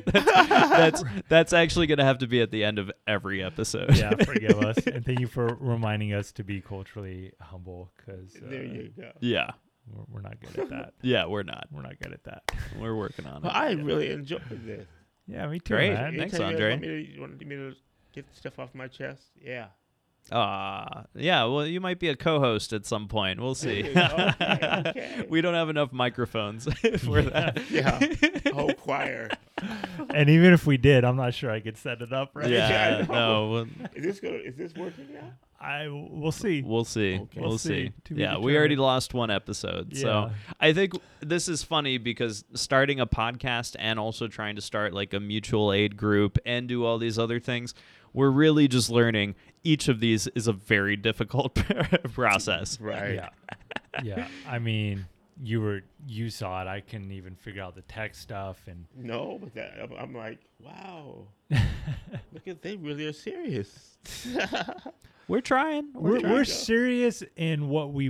that's, 0.06 0.12
that's 0.14 1.04
that's 1.30 1.54
actually 1.54 1.88
gonna 1.88 2.04
have 2.04 2.20
to 2.20 2.28
be 2.28 2.42
at 2.42 2.52
the 2.52 2.64
end 2.64 2.80
of 2.80 2.92
every 3.08 3.44
episode. 3.44 3.96
yeah, 3.96 4.14
forgive 4.24 4.60
us, 4.60 4.78
and 4.88 5.06
thank 5.06 5.20
you 5.20 5.28
for 5.28 5.58
reminding 5.60 6.14
us 6.14 6.32
to 6.34 6.44
be 6.44 6.62
culturally 6.62 7.32
humble 7.42 7.92
because 7.98 8.36
uh, 8.36 8.40
There 8.50 8.64
you 8.64 8.92
go. 8.98 9.12
yeah, 9.20 9.52
we're, 9.92 10.04
we're 10.10 10.22
not 10.22 10.40
good 10.40 10.58
at 10.60 10.70
that. 10.70 10.94
yeah. 11.02 11.26
We're 11.26 11.44
not. 11.44 11.68
We're 11.72 11.82
not 11.84 12.00
good 12.02 12.14
at 12.14 12.24
that. 12.26 12.52
We're 12.80 12.96
working 12.96 13.26
on 13.26 13.42
Well, 13.44 13.52
it. 13.52 13.56
I 13.56 13.72
really 13.74 14.12
enjoyed 14.12 14.42
this. 14.66 14.88
Yeah, 15.28 15.48
me 15.48 15.60
too, 15.60 15.74
Great. 15.76 15.94
man. 15.94 16.18
Thanks, 16.18 16.34
Anytime 16.36 16.52
you 16.52 16.58
guys 16.58 16.64
Andre. 16.64 16.70
Want 16.72 16.82
me 16.82 16.88
to, 16.88 17.14
you 17.14 17.22
want 17.22 17.46
me 17.46 17.56
to 17.56 17.74
get 18.14 18.26
stuff 18.34 18.60
off 18.60 18.74
my 18.74 18.88
chest? 18.88 19.24
Yeah. 19.42 19.68
Ah, 20.32 21.06
yeah. 21.16 21.46
Well, 21.46 21.66
you 21.66 21.80
might 21.80 22.00
be 22.00 22.10
a 22.10 22.16
co-host 22.16 22.74
at 22.74 22.86
some 22.86 23.08
point. 23.08 23.40
We'll 23.40 23.56
see. 23.56 23.84
Okay, 23.98 24.34
okay. 24.88 25.26
we 25.30 25.42
don't 25.42 25.54
have 25.54 25.70
enough 25.70 25.92
microphones 25.94 26.66
for 27.00 27.22
that. 27.22 27.62
Yeah. 27.70 28.00
Whole 28.54 28.74
choir. 28.74 29.30
And 30.14 30.30
even 30.30 30.54
if 30.54 30.66
we 30.66 30.78
did, 30.78 31.04
I'm 31.06 31.16
not 31.16 31.34
sure 31.34 31.50
I 31.52 31.60
could 31.60 31.78
set 31.78 32.02
it 32.02 32.12
up 32.14 32.32
right. 32.34 32.50
Yeah, 32.50 33.06
I 33.10 33.12
no, 33.12 33.68
Is 33.96 34.04
this 34.04 34.20
go? 34.20 34.30
Is 34.30 34.56
this 34.56 34.74
working 34.76 35.08
now? 35.14 35.32
I 35.60 35.88
we'll 35.90 36.32
see. 36.32 36.62
we'll 36.62 36.86
see. 36.86 37.16
Okay. 37.16 37.40
We'll, 37.40 37.50
We'll 37.50 37.58
see. 37.58 37.92
see. 38.08 38.16
Yeah, 38.16 38.38
we 38.38 38.56
already 38.56 38.76
lost 38.76 39.14
one 39.14 39.32
episode, 39.32 39.96
so 39.98 40.32
I 40.60 40.74
think 40.74 40.94
this 41.20 41.48
is 41.48 41.64
funny 41.64 41.98
because 41.98 42.44
starting 42.54 43.00
a 43.00 43.08
podcast 43.08 43.76
and 43.80 44.00
also 44.00 44.28
trying 44.28 44.56
to 44.56 44.62
start 44.62 44.94
like 44.94 45.14
a 45.14 45.20
mutual 45.20 45.74
aid 45.74 45.98
group 45.98 46.38
and 46.46 46.68
do 46.68 46.86
all 46.86 46.98
these 47.00 47.18
other 47.18 47.40
things, 47.40 47.74
we're 48.14 48.30
really 48.30 48.68
just 48.68 48.90
learning 48.90 49.34
each 49.64 49.88
of 49.88 50.00
these 50.00 50.28
is 50.28 50.48
a 50.48 50.54
very 50.54 50.96
difficult 50.96 51.56
process. 52.14 52.80
Right. 52.80 53.16
Yeah, 53.16 53.30
yeah. 54.04 54.28
I 54.48 54.60
mean, 54.60 55.08
you 55.42 55.60
were 55.62 55.82
you 56.08 56.30
saw 56.30 56.62
it. 56.62 56.68
I 56.68 56.82
couldn't 56.82 57.12
even 57.12 57.36
figure 57.36 57.64
out 57.64 57.74
the 57.76 57.82
tech 57.82 58.14
stuff, 58.16 58.62
and 58.68 58.86
No, 58.96 59.40
but 59.42 59.54
that 59.56 59.80
I'm, 59.82 59.92
I'm 59.98 60.14
like, 60.16 60.40
wow. 60.60 61.28
Look 62.34 62.48
at 62.48 62.62
they 62.62 62.76
really 62.76 63.06
are 63.06 63.14
serious. 63.14 63.98
We're 65.28 65.42
trying. 65.42 65.90
We're 65.94 66.12
we're, 66.12 66.20
trying 66.20 66.34
we're 66.34 66.44
serious 66.46 67.24
in 67.36 67.68
what 67.70 67.92
we 67.94 68.10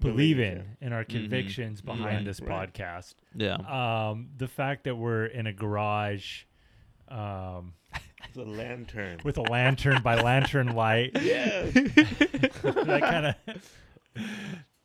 believe 0.00 0.36
Believe, 0.36 0.40
in, 0.40 0.64
in 0.80 0.92
our 0.92 1.04
Mhm. 1.04 1.08
convictions 1.08 1.80
behind 1.80 2.04
Right, 2.04 2.24
this 2.24 2.40
right. 2.40 2.72
podcast. 2.72 3.14
yeah. 3.34 3.54
Um, 3.56 4.28
the 4.36 4.48
fact 4.48 4.84
that 4.84 4.96
we're 4.96 5.26
in 5.26 5.46
a 5.46 5.52
garage, 5.52 6.42
um, 7.08 7.72
It's 8.28 8.36
a 8.36 8.42
lantern. 8.42 9.20
with 9.24 9.36
a 9.38 9.42
lantern 9.42 10.02
by 10.02 10.20
lantern 10.22 10.74
light, 10.74 11.12
yes. 11.20 11.72
that 11.74 13.00
kind 13.02 13.26
of 13.26 13.34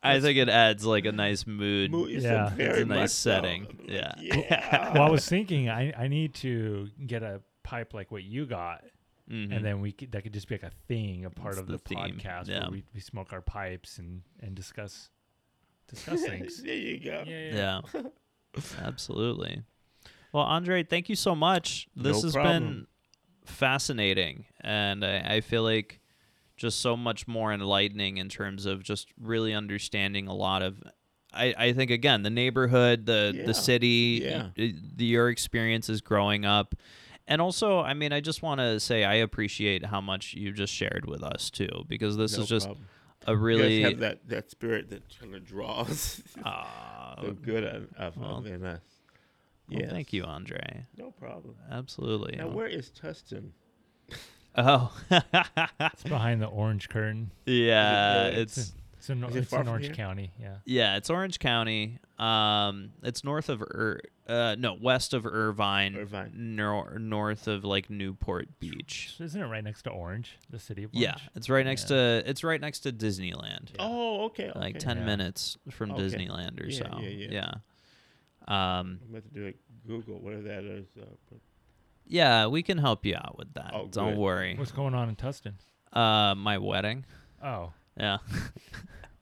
I 0.01 0.21
think 0.21 0.37
it 0.37 0.47
adds 0.47 0.85
like 0.85 1.03
a 1.05 1.11
nice 1.11 1.45
mood. 1.45 1.91
Mo- 1.91 2.05
it's 2.05 2.23
Yeah. 2.23 2.53
a, 2.53 2.59
It's 2.61 2.79
a 2.79 2.85
nice 2.85 3.11
setting. 3.13 3.67
I'm 3.67 3.89
Yeah. 3.89 4.13
yeah. 4.19 4.93
well, 4.93 5.03
I 5.03 5.09
was 5.09 5.27
thinking 5.27 5.69
I, 5.69 5.91
I 5.97 6.07
need 6.07 6.33
to 6.35 6.89
get 7.05 7.23
a 7.23 7.41
pipe 7.63 7.93
like 7.93 8.11
what 8.11 8.23
you 8.23 8.45
got, 8.45 8.83
Mhm. 9.29 9.55
and 9.55 9.63
then 9.65 9.79
we 9.81 9.91
could, 9.91 10.11
that 10.13 10.23
could 10.23 10.33
just 10.33 10.47
be 10.47 10.55
like 10.55 10.63
a 10.63 10.71
thing, 10.87 11.25
a 11.25 11.29
part 11.29 11.53
It's 11.53 11.59
of 11.61 11.67
the, 11.67 11.73
the 11.73 11.79
podcast 11.95 12.47
yeah. 12.47 12.61
where 12.61 12.71
we, 12.71 12.83
we 12.93 12.99
smoke 12.99 13.31
our 13.33 13.41
pipes 13.41 13.97
and 13.99 14.21
and 14.39 14.55
discuss 14.55 15.09
discuss 15.87 16.21
things. 16.25 16.63
there 16.63 16.73
you 16.75 16.99
go. 16.99 17.23
yeah, 17.27 17.81
Yeah. 17.93 18.01
Absolutely. 18.81 19.61
Well, 20.31 20.43
Andre, 20.43 20.83
thank 20.83 21.09
you 21.09 21.15
so 21.15 21.35
much. 21.35 21.87
This 21.95 22.17
No 22.17 22.21
has 22.23 22.33
been 22.35 22.87
fascinating. 23.45 24.45
And 24.61 25.03
I, 25.05 25.35
I 25.35 25.41
feel 25.41 25.63
like 25.63 25.99
just 26.57 26.79
so 26.81 26.95
much 26.97 27.27
more 27.27 27.53
enlightening 27.53 28.17
in 28.17 28.29
terms 28.29 28.65
of 28.65 28.83
just 28.83 29.09
really 29.19 29.53
understanding 29.53 30.27
a 30.27 30.33
lot 30.35 30.61
of. 30.61 30.81
I, 31.31 31.53
I 31.57 31.73
think, 31.73 31.91
again, 31.91 32.23
the 32.23 32.29
neighborhood, 32.31 33.05
the, 33.05 33.31
Yeah. 33.35 33.45
the 33.45 33.53
city, 33.53 34.21
Yeah. 34.23 34.49
y- 34.57 34.73
the, 34.95 35.05
your 35.05 35.29
experiences 35.29 36.01
growing 36.01 36.43
up. 36.43 36.73
And 37.29 37.41
also, 37.41 37.79
I 37.79 37.93
mean, 37.93 38.11
I 38.11 38.19
just 38.19 38.41
want 38.41 38.59
to 38.59 38.79
say 38.79 39.03
I 39.05 39.13
appreciate 39.15 39.85
how 39.85 40.01
much 40.01 40.33
you 40.33 40.51
just 40.51 40.73
shared 40.73 41.05
with 41.07 41.23
us, 41.23 41.49
too, 41.49 41.85
because 41.87 42.17
this 42.17 42.35
No 42.35 42.43
is 42.43 42.49
just 42.49 42.65
problem. 42.65 42.87
a 43.27 43.31
You 43.31 43.37
really. 43.37 43.81
guys 43.83 43.91
have 43.91 43.99
that, 43.99 44.27
that 44.29 44.51
spirit 44.51 44.89
that 44.89 45.03
kind 45.21 45.33
of 45.35 45.45
draws 45.45 46.21
Ah, 46.43 47.15
the 47.23 47.31
good 47.31 47.63
of, 47.63 47.87
of, 47.97 48.17
well, 48.17 48.37
of 48.39 48.47
in 48.47 48.65
us. 48.65 48.81
well, 49.71 49.87
Thank 49.89 50.11
you, 50.11 50.23
Andre. 50.23 50.87
No 50.97 51.11
problem. 51.11 51.55
Absolutely. 51.71 52.35
Now, 52.35 52.47
where 52.49 52.67
is 52.67 52.89
Tustin? 52.91 53.51
Oh, 54.57 54.91
it's 55.11 56.03
behind 56.03 56.41
the 56.41 56.47
orange 56.47 56.89
curtain. 56.89 57.29
yeah, 57.45 58.25
really? 58.29 58.41
it's 58.41 58.73
It's 58.99 59.09
in, 59.09 59.23
Is 59.23 59.35
it's 59.37 59.53
in 59.53 59.67
Orange 59.67 59.85
here? 59.85 59.95
County. 59.95 60.31
Yeah. 60.37 60.55
yeah, 60.65 60.97
it's 60.97 61.09
Orange 61.09 61.39
County. 61.39 61.99
Um, 62.17 62.91
it's 63.01 63.23
north 63.23 63.47
of 63.47 63.61
Ir- 63.61 64.01
uh, 64.27 64.57
no, 64.59 64.73
west 64.73 65.13
of 65.13 65.25
Irvine, 65.25 65.95
Irvine. 65.95 66.33
nor- 66.35 66.99
north 66.99 67.47
of 67.47 67.63
like 67.63 67.89
Newport 67.89 68.59
Beach. 68.59 69.13
So 69.17 69.23
isn't 69.23 69.41
it 69.41 69.45
right 69.47 69.63
next 69.63 69.83
to 69.83 69.89
Orange, 69.89 70.37
the 70.49 70.59
city 70.59 70.83
of 70.83 70.91
Orange? 70.93 71.01
Yeah, 71.01 71.15
it's 71.33 71.49
right 71.49 71.65
next 71.65 71.83
Yeah. 71.89 71.95
to 72.19 72.23
it's 72.29 72.43
right 72.43 72.59
next 72.59 72.81
to 72.81 72.91
Disneyland. 72.91 73.69
Oh, 73.79 74.25
okay. 74.25 74.51
Like 74.53 74.75
okay. 74.75 74.79
ten 74.79 74.97
Yeah. 74.97 75.05
minutes 75.05 75.57
from 75.71 75.91
Okay. 75.91 76.01
Disneyland 76.03 76.61
or 76.61 76.67
Yeah, 76.67 76.77
so. 76.91 76.99
yeah, 76.99 77.27
yeah. 77.31 77.51
Um, 78.49 78.99
I'm 79.03 79.09
about 79.11 79.23
to 79.23 79.29
do 79.33 79.45
it. 79.45 79.55
Google 79.87 80.19
where 80.19 80.41
that 80.41 80.63
is. 80.65 80.87
Uh, 81.01 81.05
yeah, 82.05 82.47
we 82.47 82.63
can 82.63 82.77
help 82.77 83.05
you 83.05 83.15
out 83.15 83.37
with 83.37 83.53
that. 83.53 83.71
Oh, 83.73 83.87
Don't 83.89 84.09
good. 84.15 84.17
worry. 84.19 84.55
What's 84.57 84.71
going 84.73 84.93
on 84.93 85.07
in 85.09 85.15
Tustin? 85.15 85.53
Uh, 85.93 86.35
my 86.35 86.57
wedding. 86.57 87.05
Oh, 87.43 87.71
Yeah. 87.99 88.17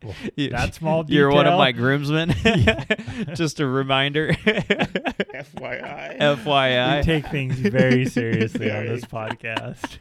Well, 0.04 0.14
You- 0.36 0.50
that 0.52 0.76
small 0.76 1.04
detail. 1.04 1.16
You're 1.22 1.32
one 1.32 1.48
of 1.48 1.58
my 1.58 1.72
groomsmen. 1.72 2.30
Just 3.34 3.60
a 3.60 3.66
reminder. 3.68 4.32
FYI. 4.34 6.20
FYI. 6.20 6.98
We 6.98 7.04
take 7.04 7.28
things 7.32 7.56
very 7.58 8.06
seriously 8.06 8.72
on 8.72 8.86
this 8.86 9.04
podcast. 9.06 9.98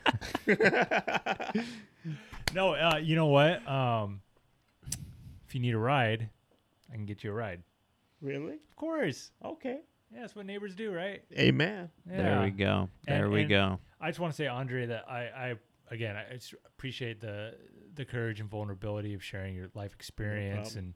no, 2.55 2.75
uh, 2.75 3.01
you 3.03 3.17
know 3.17 3.27
what? 3.27 3.67
Um, 3.69 4.21
if 5.47 5.55
you 5.55 5.61
need 5.61 5.75
a 5.75 5.79
ride, 5.79 6.29
I 6.91 6.95
can 6.95 7.07
get 7.07 7.25
you 7.25 7.31
a 7.31 7.35
ride. 7.35 7.63
really? 8.21 8.55
Of 8.55 8.77
course. 8.77 9.31
Okay. 9.45 9.79
Yeah, 10.13 10.21
that's 10.21 10.37
what 10.37 10.47
neighbors 10.47 10.75
do, 10.75 10.93
right? 10.93 11.23
Amen. 11.37 11.91
Yeah. 12.09 12.17
There 12.23 12.43
we 12.43 12.51
go. 12.51 12.89
And- 13.07 13.17
There 13.23 13.31
we 13.31 13.41
and- 13.41 13.49
go. 13.51 13.79
I 14.01 14.09
just 14.09 14.21
want 14.21 14.33
to 14.33 14.37
say, 14.37 14.47
Andre, 14.47 14.87
that 14.87 15.05
I, 15.11 15.21
I 15.21 15.55
again, 15.91 16.17
I 16.17 16.35
just 16.35 16.55
appreciate 16.67 17.19
the 17.21 17.55
the 17.97 18.05
courage 18.05 18.41
and 18.41 18.49
vulnerability 18.51 19.15
of 19.15 19.23
sharing 19.23 19.55
your 19.55 19.69
life 19.75 19.93
experience 19.95 20.73
problem. 20.73 20.95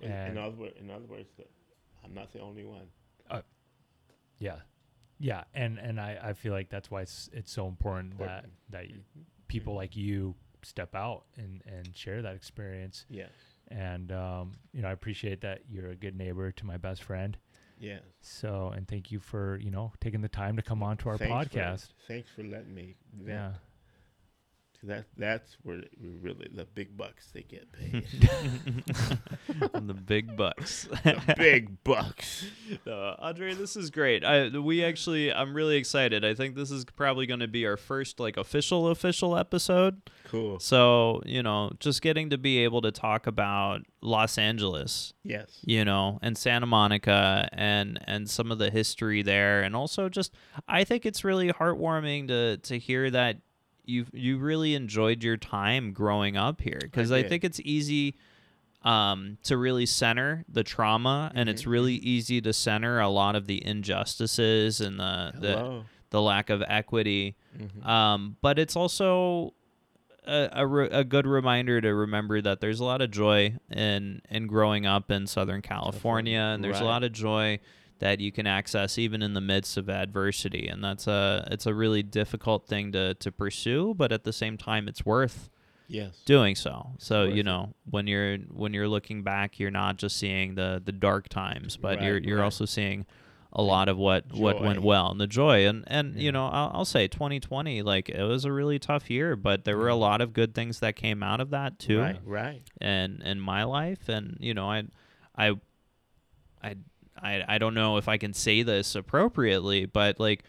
and 0.00 0.10
In, 0.10 0.16
in 0.16 0.26
and 0.28 0.38
other 0.38 0.56
words, 0.56 0.74
in 0.78 0.90
other 0.90 1.06
words, 1.06 1.28
I'm 2.04 2.14
not 2.14 2.32
the 2.32 2.40
only 2.40 2.64
one. 2.64 2.88
Yeah, 4.38 4.56
yeah, 5.18 5.44
and 5.54 5.78
and 5.78 6.00
I 6.00 6.18
I 6.20 6.32
feel 6.32 6.52
like 6.52 6.68
that's 6.68 6.90
why 6.90 7.02
it's 7.02 7.30
it's 7.32 7.52
so 7.52 7.68
important, 7.68 8.18
that 8.18 8.44
Important. 8.44 8.52
that 8.70 8.84
y- 8.90 8.96
Mhm. 9.16 9.24
people 9.46 9.74
like 9.74 9.94
you 9.96 10.34
step 10.62 10.94
out 10.96 11.26
and 11.36 11.62
and 11.66 11.96
share 11.96 12.22
that 12.22 12.34
experience. 12.34 13.06
Yes. 13.08 13.30
And 13.68 14.10
um, 14.10 14.52
you 14.72 14.82
know, 14.82 14.88
I 14.88 14.92
appreciate 14.92 15.40
that 15.42 15.60
you're 15.68 15.90
a 15.90 15.94
good 15.96 16.16
neighbor 16.16 16.50
to 16.50 16.66
my 16.66 16.76
best 16.76 17.02
friend. 17.04 17.38
Yeah. 17.78 18.00
So, 18.20 18.70
and 18.74 18.86
thank 18.88 19.12
you 19.12 19.20
for 19.20 19.58
you 19.58 19.70
know 19.70 19.92
taking 20.00 20.22
the 20.22 20.28
time 20.28 20.56
to 20.56 20.62
come 20.62 20.82
on 20.82 20.96
to 20.98 21.08
our 21.10 21.18
Thanks 21.18 21.48
for- 21.52 21.58
podcast. 21.60 21.92
thanks 22.08 22.28
for 22.30 22.42
letting 22.42 22.74
me. 22.74 22.96
Vent. 23.12 23.28
Yeah. 23.28 23.52
That 24.84 25.04
that's 25.16 25.56
where 25.62 25.82
really 26.20 26.48
the 26.52 26.64
big 26.64 26.96
bucks 26.96 27.28
they 27.32 27.42
get 27.42 27.70
paid. 27.70 28.04
the 29.74 29.94
big 29.94 30.36
bucks. 30.36 30.88
the 31.04 31.34
big 31.36 31.84
bucks. 31.84 32.46
No, 32.84 33.14
Andre, 33.20 33.54
this 33.54 33.76
is 33.76 33.90
great. 33.90 34.24
I 34.24 34.48
we 34.48 34.82
actually 34.84 35.32
I'm 35.32 35.54
really 35.54 35.76
excited. 35.76 36.24
I 36.24 36.34
think 36.34 36.56
this 36.56 36.72
is 36.72 36.84
probably 36.84 37.26
going 37.26 37.38
to 37.40 37.46
be 37.48 37.64
our 37.64 37.76
first 37.76 38.18
like 38.18 38.36
official 38.36 38.88
official 38.88 39.36
episode. 39.36 40.02
Cool. 40.24 40.58
So, 40.58 41.22
you 41.26 41.42
know, 41.44 41.70
just 41.78 42.02
getting 42.02 42.30
to 42.30 42.38
be 42.38 42.58
able 42.64 42.82
to 42.82 42.90
talk 42.90 43.26
about 43.28 43.82
Los 44.00 44.36
Angeles, 44.36 45.12
Yes. 45.22 45.60
you 45.64 45.84
know, 45.84 46.18
and 46.22 46.36
Santa 46.36 46.66
Monica 46.66 47.48
and 47.52 48.00
and 48.08 48.28
some 48.28 48.50
of 48.50 48.58
the 48.58 48.70
history 48.70 49.22
there 49.22 49.62
and 49.62 49.76
also 49.76 50.08
just 50.08 50.34
I 50.66 50.82
think 50.82 51.06
it's 51.06 51.22
really 51.22 51.52
heartwarming 51.52 52.26
to 52.28 52.56
to 52.56 52.78
hear 52.80 53.08
that 53.10 53.36
you 53.84 54.06
you 54.12 54.38
really 54.38 54.74
enjoyed 54.74 55.22
your 55.24 55.36
time 55.36 55.92
growing 55.92 56.36
up 56.36 56.60
here 56.60 56.78
because 56.80 57.10
I, 57.12 57.22
did. 57.22 57.28
think 57.28 57.44
it's 57.44 57.60
easy 57.64 58.14
um, 58.82 59.38
to 59.44 59.56
really 59.56 59.86
center 59.86 60.44
the 60.48 60.62
trauma 60.64 61.30
and 61.34 61.48
it's 61.48 61.62
Mhm, 61.62 61.66
really 61.70 61.94
easy 61.94 62.40
to 62.40 62.52
center 62.52 63.00
a 63.00 63.08
lot 63.08 63.36
of 63.36 63.46
the 63.46 63.64
injustices 63.64 64.80
and 64.80 64.98
the 64.98 65.32
the, 65.38 65.48
Hello. 65.56 65.84
the 66.10 66.20
lack 66.20 66.50
of 66.50 66.62
equity 66.66 67.36
Mhm. 67.58 67.86
um, 67.86 68.36
but 68.40 68.58
it's 68.58 68.76
also 68.76 69.54
a, 70.26 70.48
a, 70.52 70.66
re- 70.66 70.88
a 70.90 71.02
good 71.04 71.26
reminder 71.26 71.80
to 71.80 71.92
remember 71.94 72.40
that 72.40 72.60
there's 72.60 72.78
a 72.80 72.84
lot 72.84 73.02
of 73.02 73.10
joy 73.10 73.54
in 73.70 74.22
in 74.30 74.46
growing 74.46 74.86
up 74.86 75.10
in 75.10 75.26
Southern 75.26 75.62
California, 75.62 76.38
and 76.38 76.62
there's 76.62 76.78
a 76.80 76.84
lot 76.84 77.02
of 77.02 77.12
joy 77.12 77.58
that 78.02 78.18
you 78.20 78.32
can 78.32 78.48
access 78.48 78.98
even 78.98 79.22
in 79.22 79.32
the 79.32 79.40
midst 79.40 79.76
of 79.76 79.88
adversity, 79.88 80.66
and 80.66 80.82
that's 80.82 81.06
a 81.06 81.46
it's 81.52 81.66
a 81.66 81.72
really 81.74 82.02
difficult 82.02 82.66
thing 82.66 82.90
to 82.92 83.14
to 83.14 83.30
pursue, 83.30 83.94
but 83.94 84.10
at 84.10 84.24
the 84.24 84.32
same 84.32 84.58
time, 84.58 84.88
it's 84.88 85.06
worth 85.06 85.48
yes. 85.86 86.20
doing 86.24 86.56
so. 86.56 86.74
So 86.98 87.24
you 87.24 87.44
know 87.44 87.74
when 87.88 88.08
you're 88.08 88.38
when 88.62 88.74
you're 88.74 88.88
looking 88.88 89.22
back, 89.22 89.60
you're 89.60 89.70
not 89.70 89.98
just 89.98 90.16
seeing 90.16 90.56
the 90.56 90.82
the 90.84 90.90
dark 90.92 91.28
times, 91.28 91.76
but 91.76 92.02
you're 92.02 92.18
you're 92.18 92.38
right. 92.38 92.44
also 92.44 92.64
seeing 92.64 93.06
a 93.52 93.62
lot 93.62 93.88
of 93.88 93.96
what 93.98 94.32
what 94.32 94.60
went 94.62 94.82
well 94.82 95.10
and 95.12 95.20
the 95.20 95.26
joy 95.28 95.66
and 95.68 95.84
and 95.86 96.14
Yeah. 96.16 96.22
you 96.22 96.32
know 96.32 96.46
I'll, 96.46 96.70
I'll 96.74 96.84
say 96.86 97.06
2020 97.06 97.82
like 97.82 98.08
it 98.08 98.22
was 98.24 98.46
a 98.46 98.50
really 98.52 98.78
tough 98.78 99.10
year 99.10 99.36
but 99.36 99.64
there 99.66 99.76
were 99.76 99.90
a 99.90 99.92
Mhm. 99.92 100.00
lot 100.08 100.20
of 100.22 100.32
good 100.32 100.54
things 100.54 100.80
that 100.80 100.96
came 100.96 101.22
out 101.22 101.38
of 101.38 101.50
that 101.50 101.78
too 101.78 102.00
Right. 102.00 102.18
Right. 102.24 102.62
and 102.80 103.22
in 103.22 103.38
my 103.38 103.64
life 103.64 104.08
and 104.08 104.38
you 104.40 104.54
know 104.54 104.70
I 104.70 104.84
I 105.36 105.52
I 106.62 106.76
I 107.22 107.44
I 107.48 107.58
don't 107.58 107.74
know 107.74 107.96
if 107.96 108.08
I 108.08 108.18
can 108.18 108.32
say 108.34 108.62
this 108.62 108.94
appropriately 108.94 109.86
but 109.86 110.18
like 110.20 110.44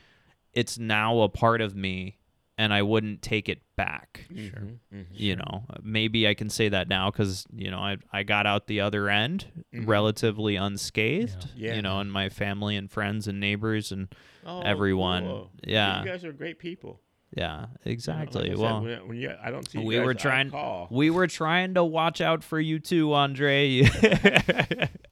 it's 0.54 0.78
now 0.78 1.22
a 1.22 1.30
part 1.30 1.62
of 1.62 1.76
me 1.76 2.18
and 2.58 2.72
I 2.74 2.84
wouldn't 2.84 3.22
take 3.24 3.50
it 3.50 3.62
back 3.76 4.26
Sure. 4.30 4.40
Mhm, 4.40 4.78
mhm. 4.94 5.06
you 5.12 5.36
know 5.36 5.66
maybe 5.82 6.28
i 6.28 6.36
can 6.36 6.48
say 6.48 6.70
that 6.70 6.88
now 6.88 7.10
because 7.10 7.48
you 7.56 7.72
know 7.72 7.80
I, 7.80 7.98
I 8.12 8.22
got 8.22 8.46
out 8.46 8.68
the 8.68 8.82
other 8.82 9.10
end 9.10 9.46
Mhm. 9.74 9.88
relatively 9.88 10.56
unscathed 10.58 11.50
Yeah. 11.56 11.74
you 11.74 11.82
know 11.82 12.00
and 12.00 12.12
my 12.12 12.30
family 12.30 12.76
and 12.76 12.92
friends 12.92 13.28
and 13.28 13.40
neighbors 13.40 13.92
and 13.92 14.14
Oh, 14.46 14.60
everyone. 14.62 15.24
cool. 15.24 15.52
Yeah. 15.66 16.04
You 16.04 16.10
guys 16.10 16.24
are 16.26 16.34
great 16.34 16.60
people. 16.60 17.00
yeah 17.36 17.62
You 17.62 17.62
know, 17.62 17.70
exactly 17.94 18.42
like 18.42 18.52
I 18.52 18.54
said, 18.56 18.62
well 18.62 18.82
when, 18.84 19.08
when 19.08 19.18
you, 19.18 19.32
I 19.44 19.50
don't 19.50 19.68
see 19.68 19.80
you 19.80 19.86
we 19.88 19.96
guys, 19.96 20.06
were 20.06 20.14
trying- 20.14 20.52
call. 20.52 20.88
we 20.92 21.10
were 21.10 21.26
trying 21.28 21.74
to 21.74 21.84
watch 21.84 22.22
out 22.22 22.44
for 22.44 22.60
you 22.60 22.78
too 22.78 23.14
andre 23.14 23.82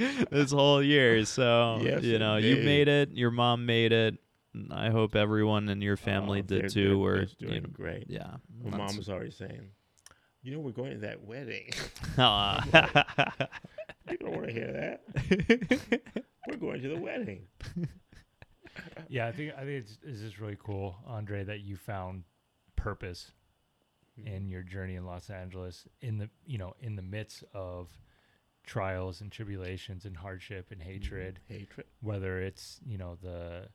this 0.30 0.52
whole 0.52 0.82
year 0.82 1.24
so 1.24 1.78
Yes, 1.82 2.02
you 2.02 2.18
know 2.18 2.36
you 2.36 2.56
made 2.56 2.88
it 2.88 3.10
your 3.12 3.30
mom 3.30 3.66
made 3.66 3.92
it 3.92 4.16
i 4.70 4.90
hope 4.90 5.14
everyone 5.14 5.68
in 5.68 5.80
your 5.80 5.96
family 5.96 6.40
Oh, 6.40 6.42
did 6.42 6.62
they're- 6.62 6.68
too 6.68 6.88
they're- 6.88 6.96
or 6.96 7.16
they're 7.16 7.26
you 7.38 7.46
doing 7.48 7.62
know, 7.62 7.68
great. 7.72 8.04
yeah 8.08 8.36
My 8.64 8.70
that's- 8.70 8.78
mom 8.90 8.96
was 8.96 9.08
already 9.08 9.30
saying, 9.30 9.68
"You 10.42 10.52
know, 10.52 10.58
we're 10.60 10.72
going 10.72 10.92
to 10.92 10.98
that 10.98 11.22
wedding. 11.22 11.70
Aw. 12.18 12.64
you 14.10 14.16
don't 14.18 14.32
want 14.32 14.46
to 14.46 14.52
hear 14.52 14.72
that. 14.72 16.12
we're 16.48 16.56
going 16.56 16.82
to 16.82 16.88
the 16.88 16.98
wedding." 17.00 17.42
Yeah, 19.08 19.26
I 19.26 19.32
think 19.32 19.52
I 19.54 19.60
think 19.60 19.70
it's, 19.84 19.98
it's 20.02 20.20
just 20.20 20.38
really 20.38 20.56
cool, 20.62 20.96
Andre, 21.06 21.44
that 21.44 21.60
you 21.60 21.76
found 21.76 22.24
purpose 22.76 23.32
Mm-hmm. 24.18 24.26
in 24.34 24.48
your 24.48 24.62
journey 24.64 24.96
in 24.96 25.06
Los 25.06 25.30
Angeles 25.30 25.86
in 26.00 26.18
the 26.18 26.28
you 26.44 26.58
know 26.58 26.74
in 26.80 26.96
the 26.96 27.02
midst 27.02 27.44
of 27.54 27.88
trials 28.64 29.20
and 29.20 29.30
tribulations 29.32 30.04
and 30.04 30.16
hardship 30.16 30.70
and 30.70 30.82
hatred, 30.82 31.40
Hatred. 31.48 31.86
whether 32.00 32.40
it's 32.40 32.80
you 32.86 32.98
know 32.98 33.16
the 33.22 33.68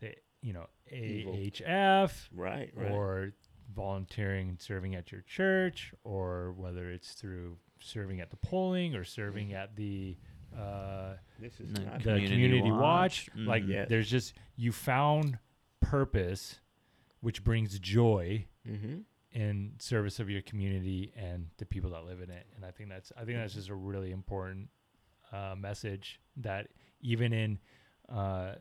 the 0.00 0.14
you 0.42 0.52
know 0.52 0.66
AHF 0.92 2.28
Right. 2.34 2.70
Right. 2.74 2.90
or 2.90 3.32
volunteering 3.74 4.48
and 4.48 4.60
serving 4.60 4.94
at 4.94 5.12
your 5.12 5.22
church, 5.22 5.92
or 6.04 6.52
whether 6.52 6.90
it's 6.90 7.12
through 7.12 7.56
serving 7.80 8.20
at 8.20 8.30
the 8.30 8.36
polling 8.36 8.94
or 8.94 9.04
serving 9.04 9.52
at 9.52 9.76
the 9.76 10.16
uh, 10.58 11.12
this 11.38 11.60
is 11.60 11.72
No, 11.74 11.82
not 11.82 11.98
the 11.98 12.04
Community 12.04 12.28
community, 12.30 12.70
watch. 12.70 13.28
watch. 13.34 13.46
Like 13.46 13.62
Mhm. 13.64 13.68
Yes. 13.68 13.88
there's 13.88 14.10
just 14.10 14.34
you 14.56 14.72
found 14.72 15.38
purpose, 15.80 16.60
which 17.20 17.44
brings 17.44 17.78
joy 17.78 18.46
Mm-hmm. 18.66 18.98
In 19.32 19.72
service 19.78 20.20
of 20.20 20.30
your 20.30 20.42
community 20.42 21.12
and 21.16 21.46
the 21.58 21.66
people 21.66 21.90
that 21.90 22.04
live 22.04 22.20
in 22.20 22.30
it. 22.30 22.46
And 22.56 22.64
I 22.64 22.70
think 22.70 22.88
that's 22.88 23.12
I 23.16 23.24
think 23.24 23.38
that's 23.38 23.54
just 23.54 23.68
a 23.68 23.74
really 23.74 24.10
important 24.10 24.68
uh, 25.32 25.54
message 25.56 26.20
that 26.38 26.68
even 27.00 27.32
in 27.32 27.58
uh, 28.08 28.54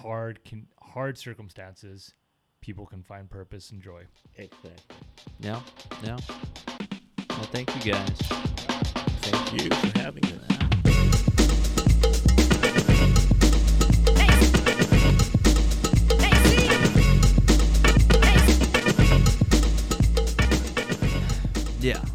hard 0.00 0.40
con- 0.48 0.68
hard 0.80 1.18
circumstances, 1.18 2.14
people 2.60 2.86
can 2.86 3.02
find 3.02 3.28
purpose 3.28 3.70
and 3.70 3.82
joy. 3.82 4.04
Exactly. 4.36 4.70
Yeah, 5.40 5.60
yeah. 6.04 6.18
Well, 7.30 7.46
thank 7.52 7.74
you 7.74 7.92
guys. 7.92 8.18
Thank 9.20 9.62
you 9.62 9.70
for 9.70 9.98
having 9.98 10.24
us. 10.24 10.67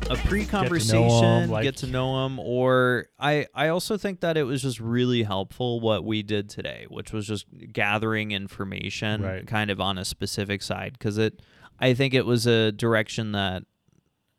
A 0.10 0.16
pre-conversation, 0.28 1.00
Get 1.02 1.08
to 1.08 1.18
know 1.20 1.42
'em, 1.44 1.50
like- 1.50 1.64
get 1.64 1.78
to 1.78 1.88
know 1.88 2.24
them, 2.24 2.40
or 2.40 3.08
I 3.20 3.48
I 3.54 3.70
also 3.70 3.98
think 3.98 4.20
that 4.22 4.38
it 4.38 4.44
was 4.44 4.62
just 4.62 4.80
really 4.80 5.24
helpful 5.24 5.80
what 5.80 6.04
we 6.04 6.22
did 6.24 6.50
today, 6.50 6.86
which 6.90 7.12
was 7.14 7.28
just 7.28 7.46
gathering 7.72 8.32
information, 8.32 9.22
Right. 9.22 9.48
kind 9.48 9.72
of 9.72 9.80
on 9.80 9.98
a 9.98 10.06
specific 10.06 10.62
side, 10.62 10.94
because 10.94 11.18
it 11.18 11.42
I 11.80 11.94
think 11.94 12.14
it 12.14 12.26
was 12.26 12.46
a 12.46 12.72
direction 12.72 13.32
that 13.32 13.64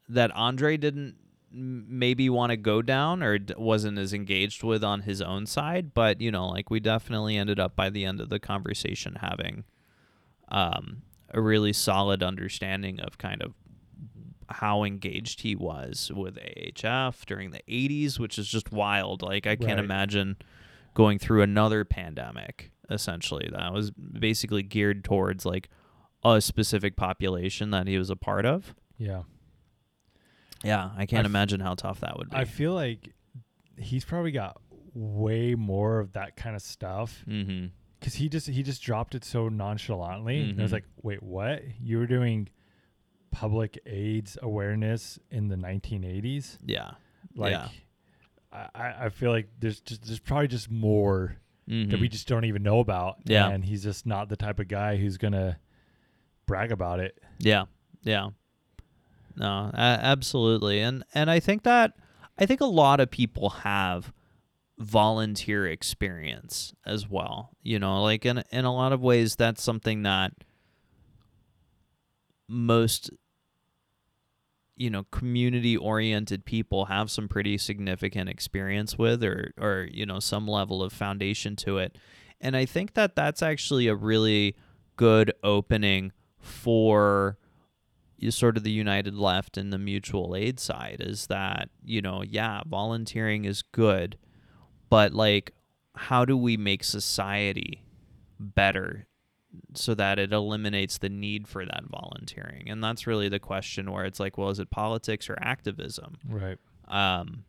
that 0.09 0.31
Andre 0.32 0.77
didn't 0.77 1.16
maybe 1.51 2.28
want 2.28 2.51
to 2.51 2.57
go 2.57 2.82
down 2.82 3.23
or 3.23 3.39
wasn't 3.57 3.97
as 3.99 4.12
engaged 4.12 4.62
with 4.65 4.82
on 4.85 5.03
his 5.03 5.23
own 5.23 5.47
side, 5.47 5.95
but 5.95 6.20
you 6.20 6.31
know, 6.31 6.49
like 6.49 6.69
we 6.70 6.81
definitely 6.81 7.36
ended 7.36 7.59
up 7.59 7.74
by 7.77 7.89
the 7.91 8.05
end 8.05 8.20
of 8.20 8.28
the 8.28 8.39
conversation 8.41 9.16
having 9.20 9.65
um, 10.49 11.03
a 11.31 11.41
really 11.41 11.73
solid 11.73 12.23
understanding 12.23 13.01
of 13.01 13.16
kind 13.19 13.41
of 13.43 13.55
how 14.49 14.85
engaged 14.85 15.41
he 15.43 15.55
was 15.57 16.11
with 16.15 16.37
AHF 16.37 17.25
during 17.27 17.51
the 17.51 17.62
80s, 17.69 18.19
which 18.19 18.39
is 18.39 18.49
just 18.49 18.73
wild. 18.73 19.23
Like 19.23 19.47
I 19.47 19.57
can't 19.57 19.73
Right. 19.77 19.85
imagine 19.85 20.37
going 20.95 21.19
through 21.19 21.43
another 21.43 21.85
pandemic 21.85 22.71
essentially 22.91 23.49
that 23.53 23.73
was 23.73 23.91
basically 23.91 24.62
geared 24.62 25.05
towards 25.05 25.45
like 25.47 25.69
a 26.25 26.41
specific 26.41 26.97
population 26.97 27.71
that 27.71 27.87
he 27.87 27.99
was 27.99 28.11
a 28.11 28.16
part 28.16 28.45
of. 28.47 28.75
Yeah. 28.99 29.23
Yeah, 30.62 30.91
I 30.97 31.07
can't 31.07 31.21
I 31.21 31.27
f- 31.27 31.31
imagine 31.31 31.61
how 31.61 31.75
tough 31.75 32.01
that 32.01 32.16
would 32.16 32.31
be. 32.31 32.37
I 32.37 32.45
feel 32.45 32.73
like 32.73 33.12
he's 33.79 34.05
probably 34.05 34.31
got 34.31 34.61
way 34.95 35.55
more 35.55 35.99
of 35.99 36.12
that 36.12 36.37
kind 36.37 36.55
of 36.57 36.62
stuff 36.62 37.25
mm-hmm. 37.29 37.66
because 37.99 38.15
he 38.15 38.29
just 38.29 38.47
he 38.49 38.62
just 38.62 38.83
dropped 38.83 39.15
it 39.15 39.25
so 39.25 39.49
nonchalantly. 39.49 40.41
And 40.41 40.61
I 40.61 40.62
was 40.62 40.73
like, 40.73 40.85
wait, 41.03 41.23
what? 41.23 41.62
You 41.81 41.99
were 41.99 42.07
doing 42.07 42.49
public 43.35 43.78
AIDS 43.85 44.39
awareness 44.40 45.19
in 45.31 45.48
the 45.48 45.56
1980s? 45.56 46.59
Yeah. 46.65 46.93
Like, 47.35 47.52
yeah. 47.52 47.69
I- 48.52 49.06
I, 49.06 49.09
feel 49.09 49.32
like 49.32 49.48
there's 49.59 49.81
just 49.81 50.06
there's 50.06 50.20
probably 50.20 50.47
just 50.47 50.70
more 50.70 51.36
mm-hmm. 51.69 51.90
that 51.90 52.01
we 52.01 52.09
just 52.09 52.28
don't 52.28 52.44
even 52.44 52.62
know 52.62 52.78
about. 52.78 53.16
Yeah. 53.24 53.48
and 53.48 53.65
he's 53.65 53.82
just 53.82 54.06
not 54.06 54.28
the 54.28 54.36
type 54.36 54.61
of 54.61 54.69
guy 54.69 54.97
who's 54.97 55.16
gonna 55.19 55.59
brag 56.47 56.70
about 56.70 57.01
it. 57.01 57.19
Yeah, 57.39 57.65
yeah. 58.02 58.31
No, 59.36 59.70
a- 59.74 59.77
absolutely, 59.77 60.81
and 60.81 61.05
and 61.15 61.31
I 61.31 61.40
think 61.40 61.65
that 61.65 61.94
I 62.39 62.47
think 62.47 62.61
a 62.61 62.66
lot 62.66 63.01
of 63.01 63.11
people 63.11 63.51
have 63.51 64.12
volunteer 64.78 65.66
experience 65.66 66.74
as 66.86 67.09
well. 67.09 67.51
You 67.62 67.78
know, 67.78 68.02
like 68.02 68.24
in 68.24 68.43
in 68.51 68.65
a 68.65 68.73
lot 68.73 68.93
of 68.93 69.01
ways 69.01 69.36
that's 69.36 69.62
something 69.62 70.05
that 70.05 70.32
most 72.48 73.11
you 74.77 74.91
know 74.91 75.05
community 75.11 75.77
oriented 75.77 76.45
people 76.45 76.87
have 76.87 77.11
some 77.11 77.29
pretty 77.29 77.57
significant 77.59 78.29
experience 78.29 78.99
with 78.99 79.23
or 79.23 79.53
or 79.59 79.89
you 79.91 80.05
know 80.05 80.21
some 80.21 80.47
level 80.49 80.83
of 80.83 80.93
foundation 80.93 81.57
to 81.57 81.79
it. 81.79 81.97
And 82.41 82.57
i 82.57 82.65
think 82.65 82.95
that 82.95 83.17
that's 83.17 83.43
actually 83.43 83.87
a 83.87 83.95
really 83.95 84.57
good 84.97 85.33
opening 85.43 86.13
for 86.39 87.39
sort 88.31 88.57
of 88.57 88.63
the 88.63 88.71
united 88.71 89.15
left 89.15 89.59
and 89.59 89.71
the 89.71 89.79
mutual 89.79 90.35
aid 90.35 90.59
side 90.59 90.97
is 91.01 91.27
that 91.27 91.69
you 91.85 92.01
know 92.01 92.23
yeah 92.23 92.63
volunteering 92.67 93.45
is 93.45 93.61
good 93.61 94.17
but 94.89 95.13
like 95.13 95.53
how 95.95 96.25
do 96.25 96.37
we 96.37 96.57
make 96.57 96.83
society 96.83 97.83
better 98.41 99.07
so 99.75 99.95
that 99.95 100.19
it 100.19 100.33
eliminates 100.33 100.99
the 100.99 101.09
need 101.09 101.49
for 101.49 101.65
that 101.65 101.85
volunteering. 101.91 102.69
And 102.69 102.83
that's 102.83 103.07
really 103.07 103.29
the 103.29 103.39
question 103.39 103.91
where 103.91 104.05
it's 104.05 104.21
like 104.21 104.39
well 104.39 104.51
is 104.51 104.59
it 104.59 104.71
politics 104.71 105.29
or 105.29 105.39
activism? 105.41 106.17
Right. 106.29 106.59
um, 106.89 107.45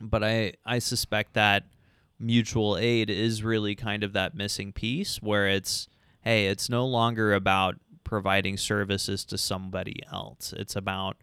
but 0.00 0.22
I 0.22 0.54
I 0.64 0.78
suspect 0.78 1.34
that 1.34 1.64
mutual 2.18 2.76
aid 2.76 3.10
is 3.10 3.44
really 3.44 3.74
kind 3.74 4.02
of 4.02 4.12
that 4.12 4.34
missing 4.34 4.72
piece 4.72 5.22
where 5.22 5.48
it's 5.48 5.88
hey 6.22 6.46
it's 6.46 6.68
no 6.68 6.86
longer 6.86 7.32
about 7.34 7.76
providing 8.04 8.56
services 8.56 9.24
to 9.26 9.38
somebody 9.38 10.00
else. 10.12 10.52
It's 10.56 10.76
about 10.76 11.18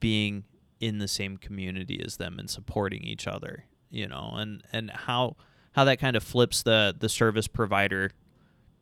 being 0.00 0.44
in 0.80 0.98
the 0.98 1.08
same 1.08 1.36
community 1.36 2.02
as 2.04 2.16
them 2.16 2.38
and 2.38 2.50
supporting 2.50 3.02
each 3.02 3.26
other 3.26 3.64
you 3.90 4.06
know 4.06 4.32
and 4.34 4.62
and 4.72 4.90
how 4.90 5.36
how 5.72 5.84
that 5.84 5.98
kind 5.98 6.16
of 6.16 6.22
flips 6.22 6.62
the 6.62 6.94
the 6.98 7.08
service 7.08 7.48
provider 7.48 8.10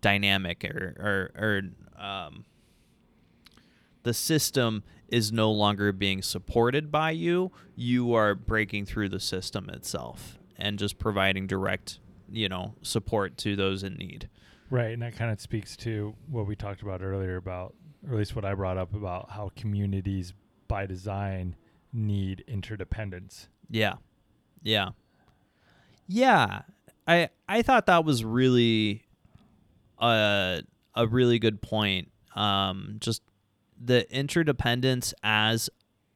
dynamic 0.05 0.63
or 0.65 0.95
or, 0.99 1.43
or 1.43 2.05
um, 2.05 2.45
the 4.03 4.13
system 4.13 4.83
is 5.09 5.33
no 5.33 5.51
longer 5.51 5.93
being 5.93 6.21
supported 6.21 6.93
by 6.93 7.11
you 7.11 7.51
you 7.75 8.13
are 8.13 8.35
breaking 8.35 8.85
through 8.85 9.09
the 9.09 9.19
system 9.19 9.71
itself 9.71 10.39
and 10.59 10.79
just 10.79 10.99
providing 10.99 11.47
direct 11.47 11.99
you 12.31 12.49
know 12.51 12.75
support 12.83 13.39
to 13.39 13.57
those 13.57 13.83
in 13.83 13.95
need 13.95 14.29
Right, 14.71 14.93
and 14.93 15.03
that 15.03 15.15
kind 15.15 15.31
of 15.31 15.41
speaks 15.41 15.77
to 15.79 16.15
what 16.29 16.47
we 16.47 16.57
talked 16.57 16.83
about 16.83 17.01
earlier 17.03 17.37
about, 17.37 17.75
or 18.05 18.15
at 18.15 18.19
least 18.19 18.35
what 18.35 18.45
I 18.47 18.55
brought 18.55 18.77
up 18.79 18.93
about 18.95 19.31
how 19.31 19.51
communities 19.55 20.33
by 20.67 20.87
design 20.87 21.55
need 21.93 22.43
interdependence. 22.49 23.49
yeah 23.71 23.95
yeah 24.63 24.89
yeah 26.09 26.63
i 27.07 27.29
i 27.49 27.63
thought 27.63 27.87
that 27.87 28.05
was 28.05 28.25
really 28.25 29.04
a 29.99 30.63
a 30.95 31.07
really 31.07 31.39
good 31.39 31.61
point 31.63 32.11
um 32.35 32.97
just 33.01 33.23
the 33.81 34.11
interdependence 34.15 35.13
as 35.23 35.69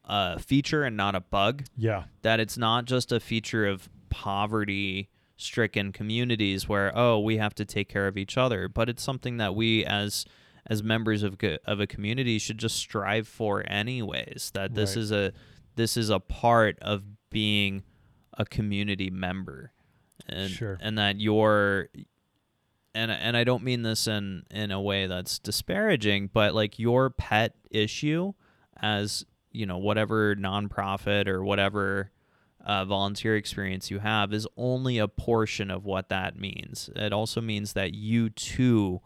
a 0.05 0.39
feature 0.39 0.85
and 0.85 0.97
not 0.97 1.15
a 1.15 1.21
bug 1.21 1.65
Yeah, 1.77 2.05
that 2.23 2.41
it's 2.41 2.57
not 2.57 2.85
just 2.87 3.13
a 3.13 3.21
feature 3.21 3.67
of 3.67 3.89
poverty 4.09 5.09
stricken 5.37 5.93
communities 5.93 6.69
where 6.69 6.91
oh 6.97 7.19
we 7.21 7.37
have 7.37 7.55
to 7.55 7.65
take 7.65 7.89
care 7.89 8.07
of 8.09 8.17
each 8.17 8.37
other 8.37 8.69
but 8.69 8.89
it's 8.89 9.03
something 9.03 9.37
that 9.37 9.55
we 9.55 9.85
as 9.85 10.25
as 10.67 10.83
members 10.83 11.23
of 11.23 11.39
co- 11.39 11.59
of 11.65 11.79
a 11.79 11.87
community 11.87 12.39
should 12.39 12.59
just 12.59 12.77
strive 12.77 13.29
for 13.29 13.63
anyways 13.71 14.51
that 14.55 14.75
this 14.75 14.97
Right. 14.97 15.03
is 15.03 15.13
a 15.13 15.33
this 15.77 15.97
is 15.97 16.11
a 16.11 16.19
part 16.19 16.77
of 16.81 17.05
being 17.31 17.85
a 18.35 18.45
community 18.45 19.11
member 19.11 19.73
and 20.29 20.51
Sure. 20.51 20.77
and 20.81 20.99
that 20.99 21.21
you're 21.21 21.89
and 22.99 23.11
and 23.11 23.37
I 23.37 23.45
don't 23.45 23.63
mean 23.63 23.83
this 23.83 24.07
in 24.07 24.43
in 24.51 24.71
a 24.71 24.81
way 24.81 25.07
that's 25.07 25.39
disparaging, 25.39 26.31
but 26.33 26.55
like 26.55 26.79
your 26.79 27.11
pet 27.11 27.55
issue 27.71 28.33
as 28.81 29.25
you 29.53 29.67
know 29.67 29.79
whatever 29.79 30.35
nonprofit 30.37 31.27
or 31.29 31.43
whatever 31.45 32.11
uh, 32.65 32.85
volunteer 32.85 33.35
experience 33.37 33.91
you 33.91 33.99
have 34.01 34.33
is 34.35 34.47
only 34.57 34.99
a 34.99 35.09
portion 35.09 35.71
of 35.71 35.85
what 35.85 36.09
that 36.11 36.39
means. 36.39 36.91
It 36.97 37.13
also 37.13 37.41
means 37.41 37.73
that 37.73 37.95
you 37.95 38.29
too 38.31 39.01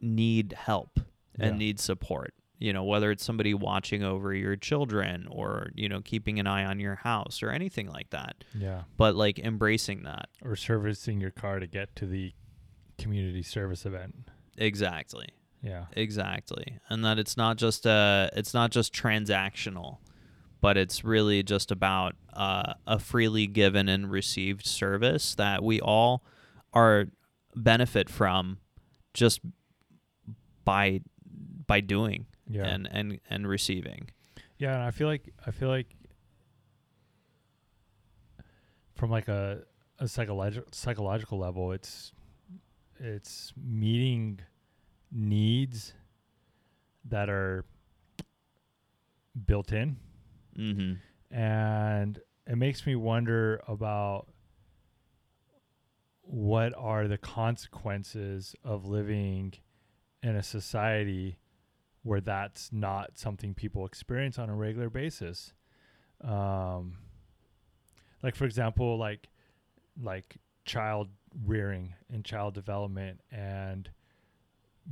need 0.00 0.52
help 0.54 0.98
and 1.38 1.52
Yeah. 1.54 1.58
need 1.58 1.80
support. 1.80 2.34
You 2.58 2.72
know, 2.72 2.84
whether 2.84 3.10
it's 3.10 3.24
somebody 3.24 3.54
watching 3.54 4.02
over 4.04 4.32
your 4.34 4.54
children 4.56 5.26
or, 5.28 5.70
you 5.74 5.88
know, 5.88 6.00
keeping 6.00 6.38
an 6.38 6.46
eye 6.46 6.64
on 6.64 6.78
your 6.78 6.94
house 6.96 7.42
or 7.42 7.50
anything 7.50 7.88
like 7.88 8.10
that. 8.10 8.44
yeah. 8.56 8.82
But 8.96 9.16
like 9.16 9.38
embracing 9.40 10.04
that. 10.04 10.28
Or 10.42 10.54
servicing 10.56 11.20
your 11.20 11.32
car 11.32 11.58
to 11.58 11.66
get 11.66 11.94
to 11.96 12.06
the 12.06 12.32
community 13.02 13.42
service 13.42 13.84
event. 13.84 14.14
Exactly. 14.56 15.28
Yeah, 15.62 15.84
Exactly. 15.92 16.78
And 16.88 17.04
that 17.04 17.18
it's 17.18 17.36
not 17.36 17.56
just 17.56 17.86
uh 17.86 18.30
it's 18.34 18.52
not 18.52 18.70
just 18.70 18.92
transactional, 18.92 19.98
but 20.60 20.76
it's 20.76 21.04
really 21.04 21.42
just 21.42 21.70
about 21.70 22.14
uh, 22.32 22.74
a 22.86 22.98
freely 22.98 23.46
given 23.46 23.88
and 23.88 24.10
received 24.10 24.66
service 24.66 25.34
that 25.34 25.62
we 25.62 25.80
all 25.80 26.24
are 26.72 27.06
benefit 27.54 28.08
from 28.08 28.58
just 29.14 29.40
by 30.64 31.00
by 31.66 31.80
doing 31.80 32.26
yeah, 32.48 32.64
and 32.64 32.88
and 32.90 33.20
and 33.28 33.48
receiving. 33.48 34.10
yeah. 34.58 34.74
And 34.74 34.82
I 34.82 34.90
feel 34.90 35.08
like 35.08 35.32
I 35.46 35.50
feel 35.50 35.68
like 35.68 35.94
from 38.94 39.10
like 39.10 39.28
a 39.28 39.62
a 39.98 40.08
psychological 40.08 40.68
psychological 40.72 41.38
level, 41.38 41.72
it's 41.72 42.12
it's 43.04 43.52
meeting 43.56 44.38
needs 45.10 45.92
that 47.04 47.28
are 47.28 47.64
built 49.46 49.72
in 49.72 49.96
Mhm. 50.56 51.00
and 51.30 52.20
it 52.46 52.56
makes 52.56 52.86
me 52.86 52.94
wonder 52.94 53.60
about 53.66 54.28
what 56.22 56.72
are 56.76 57.08
the 57.08 57.18
consequences 57.18 58.54
of 58.62 58.86
living 58.86 59.54
in 60.22 60.36
a 60.36 60.42
society 60.42 61.38
where 62.02 62.20
that's 62.20 62.72
not 62.72 63.18
something 63.18 63.54
people 63.54 63.84
experience 63.84 64.38
on 64.38 64.48
a 64.48 64.54
regular 64.54 64.88
basis 64.88 65.52
um 66.20 66.98
like 68.22 68.36
for 68.36 68.44
example 68.44 68.96
like 68.96 69.28
like 70.00 70.36
child 70.64 71.08
rearing 71.44 71.94
and 72.12 72.24
child 72.24 72.54
development 72.54 73.20
and 73.30 73.90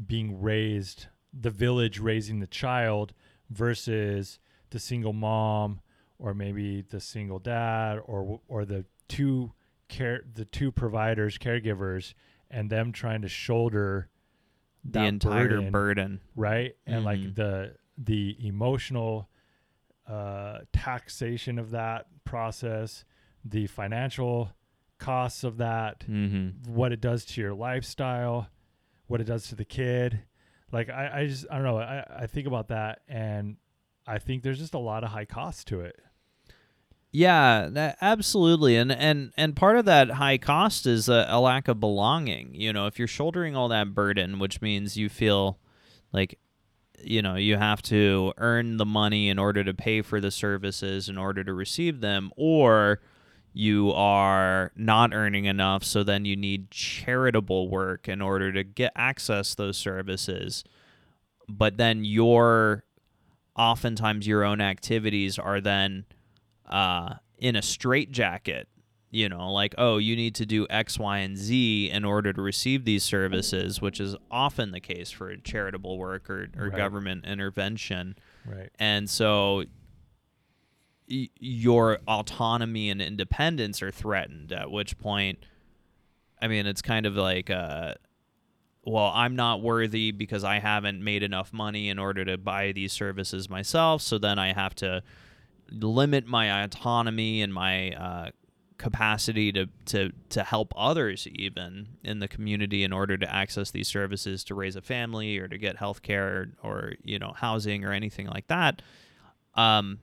being 0.07 0.41
raised 0.41 1.07
the 1.33 1.51
village 1.51 1.99
raising 1.99 2.41
the 2.41 2.47
child 2.47 3.13
versus 3.51 4.39
the 4.71 4.79
single 4.79 5.13
mom 5.13 5.81
or 6.19 6.33
maybe 6.35 6.81
the 6.83 7.01
single 7.01 7.39
dad 7.39 7.99
or 8.05 8.41
or 8.49 8.65
the 8.65 8.85
two 9.09 9.53
care 9.89 10.23
the 10.35 10.45
two 10.45 10.71
providers 10.73 11.37
caregivers 11.39 12.15
and 12.51 12.71
them 12.71 12.93
trying 12.93 13.23
to 13.23 13.29
shoulder 13.29 14.09
The 14.85 15.05
entire 15.05 15.49
burden, 15.49 15.71
burden. 15.73 16.21
right 16.37 16.77
and 16.87 17.03
Mhm. 17.03 17.05
like 17.05 17.35
the 17.35 17.77
the 17.99 18.37
emotional 18.47 19.29
uh 20.07 20.61
taxation 20.73 21.59
of 21.59 21.71
that 21.71 22.07
process 22.25 23.05
the 23.45 23.67
financial 23.67 24.53
costs 25.01 25.43
of 25.43 25.57
that 25.57 26.05
Mhm. 26.09 26.69
what 26.69 26.93
it 26.93 27.01
does 27.01 27.25
to 27.25 27.41
your 27.41 27.55
lifestyle, 27.55 28.49
what 29.09 29.21
it 29.21 29.25
does 29.25 29.49
to 29.49 29.57
the 29.57 29.65
kid. 29.65 30.21
Like 30.71 30.89
I, 30.89 31.23
I 31.23 31.27
just 31.27 31.47
I 31.51 31.57
don't 31.57 31.65
know. 31.65 31.79
I, 31.79 32.05
I 32.21 32.27
think 32.29 32.47
about 32.47 32.69
that 32.69 33.01
and 33.09 33.57
I 34.07 34.19
think 34.19 34.43
there's 34.45 34.59
just 34.59 34.75
a 34.75 34.79
lot 34.79 35.03
of 35.03 35.11
high 35.11 35.25
costs 35.25 35.65
to 35.65 35.81
it. 35.81 35.97
Yeah, 37.13 37.69
that, 37.73 37.99
absolutely, 38.01 38.77
and 38.77 38.93
and 38.93 39.33
and 39.37 39.57
part 39.57 39.77
of 39.77 39.85
that 39.87 40.11
high 40.13 40.39
cost 40.39 40.87
is 40.87 41.09
a, 41.09 41.27
a 41.29 41.41
lack 41.41 41.67
of 41.67 41.81
belonging. 41.81 42.55
You 42.55 42.73
know, 42.73 42.87
if 42.87 43.01
you're 43.01 43.09
shouldering 43.09 43.57
all 43.57 43.69
that 43.69 43.95
burden, 43.95 44.39
which 44.39 44.63
means 44.63 44.97
you 44.97 45.09
feel 45.09 45.59
like, 46.13 46.39
you 47.03 47.21
know, 47.21 47.35
you 47.35 47.57
have 47.57 47.83
to 47.83 48.33
earn 48.39 48.77
the 48.77 48.87
money 48.87 49.29
in 49.29 49.41
order 49.41 49.65
to 49.65 49.75
pay 49.75 50.03
for 50.03 50.21
the 50.21 50.31
services 50.31 51.09
in 51.09 51.19
order 51.19 51.43
to 51.43 51.53
receive 51.53 52.01
them, 52.01 52.31
or 52.37 53.01
you 53.53 53.93
are 53.93 54.73
not 54.77 55.13
earning 55.13 55.45
enough, 55.47 55.83
so 55.85 56.03
then 56.05 56.25
you 56.25 56.37
need 56.37 56.71
charitable 56.71 57.69
work 57.69 58.09
in 58.09 58.21
order 58.23 58.53
to 58.53 58.63
get 58.63 58.93
access 58.95 59.55
those 59.55 59.77
services. 59.77 60.63
But 61.49 61.77
then 61.77 62.05
your 62.05 62.85
oftentimes 63.57 64.27
your 64.27 64.45
own 64.45 64.61
activities 64.61 65.39
are 65.39 65.61
then 65.61 66.05
uh, 66.67 67.15
in 67.39 67.57
a 67.57 67.63
straitjacket. 67.63 68.69
You 69.13 69.29
know, 69.29 69.51
like, 69.53 69.75
oh, 69.77 69.97
you 69.99 70.15
need 70.15 70.37
to 70.37 70.47
do 70.47 70.69
X, 70.71 70.97
Y, 70.97 71.19
and 71.19 71.37
Z 71.37 71.91
in 71.91 72.05
order 72.05 72.33
to 72.33 72.41
receive 72.41 72.85
these 72.85 73.03
services, 73.03 73.81
which 73.81 73.99
is 73.99 74.15
often 74.31 74.71
the 74.71 74.79
case 74.79 75.11
for 75.11 75.35
charitable 75.39 75.99
work 75.99 76.31
or, 76.31 76.49
or 76.57 76.69
Right. 76.69 76.77
government 76.77 77.25
intervention. 77.27 78.15
Right. 78.47 78.71
And 78.79 79.11
so 79.11 79.65
your 81.11 81.99
autonomy 82.07 82.91
and 82.91 83.03
independence 83.03 83.83
are 83.83 83.91
threatened. 83.91 84.53
At 84.53 84.71
which 84.71 84.99
point, 84.99 85.45
I 86.41 86.49
mean, 86.49 86.67
it's 86.67 86.83
kind 86.83 87.07
of 87.07 87.17
like, 87.17 87.51
uh, 87.51 87.95
well, 88.85 89.13
I'm 89.15 89.37
not 89.37 89.61
worthy 89.61 90.13
because 90.13 90.45
I 90.45 90.59
haven't 90.59 91.03
made 91.03 91.23
enough 91.23 91.53
money 91.53 91.89
in 91.89 91.99
order 91.99 92.25
to 92.25 92.39
buy 92.39 92.73
these 92.73 92.93
services 92.93 93.51
myself. 93.51 94.03
So 94.03 94.19
then 94.19 94.39
I 94.39 94.53
have 94.53 94.75
to 94.77 95.03
limit 95.71 96.27
my 96.27 96.63
autonomy 96.63 97.43
and 97.43 97.53
my 97.53 97.91
uh, 97.93 98.31
capacity 98.79 99.53
to, 99.53 99.69
to 99.85 100.11
to 100.31 100.43
help 100.43 100.73
others 100.75 101.29
even 101.35 101.87
in 102.03 102.19
the 102.19 102.27
community 102.27 102.83
in 102.83 102.95
order 102.95 103.19
to 103.19 103.31
access 103.31 103.71
these 103.71 103.87
services 103.87 104.43
to 104.43 104.55
raise 104.55 104.75
a 104.75 104.81
family 104.81 105.37
or 105.37 105.47
to 105.47 105.59
get 105.59 105.77
health 105.77 106.01
care 106.01 106.49
or, 106.63 106.71
or 106.71 106.93
you 107.05 107.19
know 107.19 107.33
housing 107.37 107.85
or 107.85 107.93
anything 107.93 108.27
like 108.27 108.47
that 108.47 108.81
um 109.55 109.99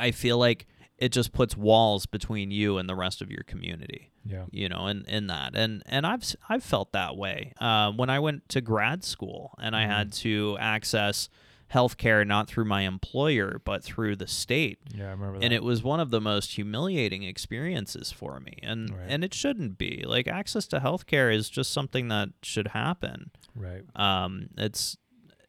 i 0.00 0.10
feel 0.10 0.38
like 0.38 0.66
it 0.98 1.10
just 1.12 1.32
puts 1.32 1.56
walls 1.56 2.04
between 2.06 2.50
you 2.50 2.76
and 2.78 2.88
the 2.88 2.94
rest 2.96 3.22
of 3.22 3.30
your 3.30 3.42
community 3.44 4.10
Yeah. 4.24 4.44
you 4.50 4.68
know 4.68 4.86
in, 4.88 5.04
in 5.06 5.26
that 5.28 5.54
and 5.54 5.82
and 5.86 6.06
i've 6.06 6.24
i've 6.48 6.62
felt 6.64 6.92
that 6.92 7.16
way 7.16 7.52
uh, 7.60 7.92
when 7.92 8.10
i 8.10 8.18
went 8.18 8.48
to 8.50 8.60
grad 8.60 9.04
school 9.04 9.54
and 9.60 9.74
i 9.76 9.86
had 9.86 10.12
to 10.24 10.56
access 10.60 11.28
healthcare 11.72 12.26
not 12.26 12.48
through 12.48 12.64
my 12.64 12.82
employer 12.82 13.60
but 13.64 13.84
through 13.84 14.16
the 14.16 14.26
state 14.26 14.78
Yeah, 14.92 15.06
I 15.06 15.10
remember 15.12 15.38
that. 15.38 15.44
and 15.44 15.54
it 15.54 15.62
was 15.62 15.82
one 15.84 16.00
of 16.00 16.10
the 16.10 16.20
most 16.20 16.54
humiliating 16.56 17.22
experiences 17.22 18.10
for 18.10 18.40
me 18.40 18.58
and 18.62 18.90
Right. 18.90 19.06
and 19.08 19.22
it 19.24 19.32
shouldn't 19.32 19.78
be 19.78 20.02
like 20.06 20.26
access 20.26 20.66
to 20.68 20.80
healthcare 20.80 21.32
is 21.32 21.48
just 21.48 21.70
something 21.72 22.08
that 22.08 22.30
should 22.42 22.68
happen 22.68 23.30
right. 23.54 23.84
um 23.94 24.48
it's 24.58 24.96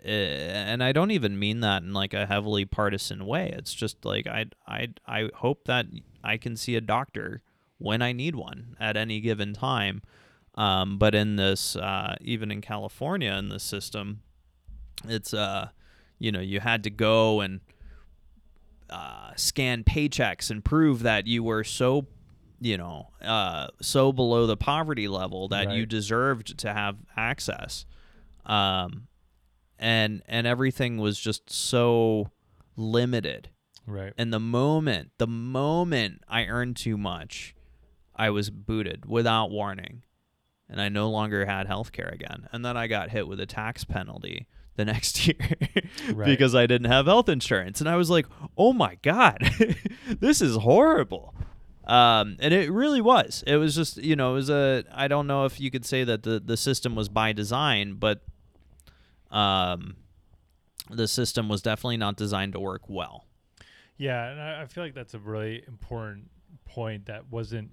and 0.04 0.84
I 0.84 0.92
don't 0.92 1.12
even 1.12 1.38
mean 1.38 1.60
that 1.62 1.84
in 1.84 1.94
like 1.94 2.14
a 2.14 2.26
heavily 2.26 2.66
partisan 2.66 3.26
way. 3.26 3.54
It's 3.56 3.74
just 3.74 4.04
like 4.04 4.28
I 4.28 4.46
I 4.68 4.90
I 5.06 5.30
hope 5.36 5.66
that 5.66 5.86
I 6.24 6.38
can 6.38 6.56
see 6.58 6.76
a 6.76 6.82
doctor 6.82 7.42
when 7.78 8.02
I 8.02 8.12
need 8.12 8.36
one 8.36 8.76
at 8.80 8.98
any 8.98 9.20
given 9.22 9.54
time. 9.54 10.02
Um, 10.56 10.98
but 10.98 11.16
in 11.16 11.38
this, 11.38 11.76
uh, 11.76 12.16
even 12.20 12.52
in 12.52 12.62
California, 12.62 13.32
in 13.34 13.50
this 13.50 13.64
system, 13.64 14.22
it's 15.08 15.34
uh, 15.34 15.70
you 16.20 16.32
know, 16.32 16.42
you 16.42 16.60
had 16.60 16.84
to 16.84 16.90
go 16.90 17.42
and 17.42 17.62
uh, 18.90 19.32
scan 19.36 19.84
paychecks 19.84 20.52
and 20.52 20.64
prove 20.64 21.04
that 21.04 21.26
you 21.26 21.44
were 21.44 21.64
so, 21.64 22.06
you 22.60 22.78
know, 22.78 23.10
uh, 23.24 23.68
so 23.82 24.12
below 24.12 24.46
the 24.46 24.58
poverty 24.58 25.08
level 25.08 25.48
that 25.48 25.68
you 25.72 25.86
deserved 25.86 26.58
to 26.60 26.74
have 26.74 26.98
access. 27.16 27.86
Um, 28.46 29.08
and 29.82 30.22
and 30.28 30.48
everything 30.48 30.98
was 30.98 31.20
just 31.20 31.50
so 31.50 32.30
limited. 32.78 33.50
Right. 33.86 34.14
And 34.18 34.32
the 34.32 34.40
moment, 34.40 35.12
the 35.18 35.28
moment 35.28 36.22
I 36.30 36.46
earned 36.46 36.78
too 36.78 36.98
much, 36.98 37.56
I 38.16 38.30
was 38.30 38.50
booted 38.50 39.06
without 39.06 39.50
warning. 39.52 40.04
And 40.70 40.80
I 40.80 40.88
no 40.88 41.10
longer 41.10 41.46
had 41.46 41.68
health 41.68 41.92
care 41.92 42.08
again. 42.14 42.48
And 42.54 42.64
then 42.64 42.78
I 42.78 42.88
got 42.88 43.10
hit 43.10 43.28
with 43.28 43.42
a 43.42 43.46
tax 43.46 43.84
penalty 43.84 44.48
the 44.78 44.86
next 44.94 45.28
year 45.28 45.36
Right. 46.14 46.28
because 46.28 46.56
I 46.56 46.66
didn't 46.66 46.90
have 46.90 47.08
health 47.08 47.28
insurance. 47.28 47.82
And 47.82 47.90
I 47.90 47.98
was 47.98 48.10
like, 48.10 48.26
oh 48.58 48.72
my 48.72 48.96
God, 49.02 49.40
this 50.22 50.42
is 50.42 50.56
horrible. 50.56 51.36
Um, 51.86 52.38
and 52.40 52.54
it 52.54 52.72
really 52.72 53.02
was. 53.02 53.44
It 53.46 53.58
was 53.58 53.76
just, 53.76 53.98
you 53.98 54.16
know, 54.16 54.32
it 54.32 54.36
was 54.36 54.50
a, 54.50 54.86
I 54.94 55.10
don't 55.10 55.28
know 55.28 55.44
if 55.44 55.60
you 55.60 55.70
could 55.70 55.84
say 55.86 56.06
that 56.06 56.24
the, 56.24 56.40
the 56.40 56.56
system 56.56 56.96
was 56.96 57.10
by 57.10 57.34
design, 57.34 57.96
but 57.96 58.22
um, 59.32 59.96
the 60.90 61.08
system 61.08 61.50
was 61.50 61.62
definitely 61.62 61.98
not 61.98 62.18
designed 62.18 62.54
to 62.54 62.60
work 62.60 62.84
well. 62.88 63.26
Yeah, 63.98 64.30
and 64.32 64.42
I, 64.42 64.62
I 64.64 64.66
feel 64.66 64.84
like 64.84 64.94
that's 64.94 65.14
a 65.14 65.20
really 65.20 65.64
important 65.68 66.30
point 66.66 67.06
that 67.06 67.32
wasn't 67.32 67.70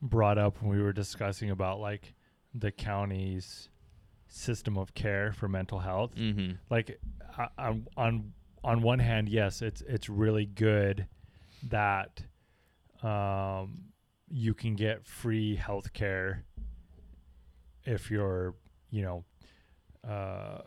brought 0.00 0.38
up 0.38 0.62
when 0.62 0.70
we 0.70 0.82
were 0.82 0.92
discussing 0.92 1.50
about 1.50 1.80
like 1.80 2.14
the 2.54 2.70
county's 2.70 3.68
system 4.28 4.78
of 4.78 4.94
care 4.94 5.32
for 5.32 5.48
mental 5.48 5.78
health. 5.78 6.14
Mm-hmm. 6.14 6.52
Like 6.70 7.00
I, 7.36 7.48
on 7.58 7.86
on 7.96 8.32
on 8.64 8.82
one 8.82 8.98
hand, 8.98 9.28
yes, 9.28 9.62
it's 9.62 9.82
it's 9.82 10.08
really 10.08 10.46
good 10.46 11.06
that 11.68 12.22
um, 13.02 13.78
you 14.28 14.54
can 14.54 14.76
get 14.76 15.06
free 15.06 15.56
health 15.56 15.92
care 15.92 16.44
if 17.84 18.10
you're 18.10 18.54
you 18.90 19.02
know 19.02 19.24
uh, 20.08 20.62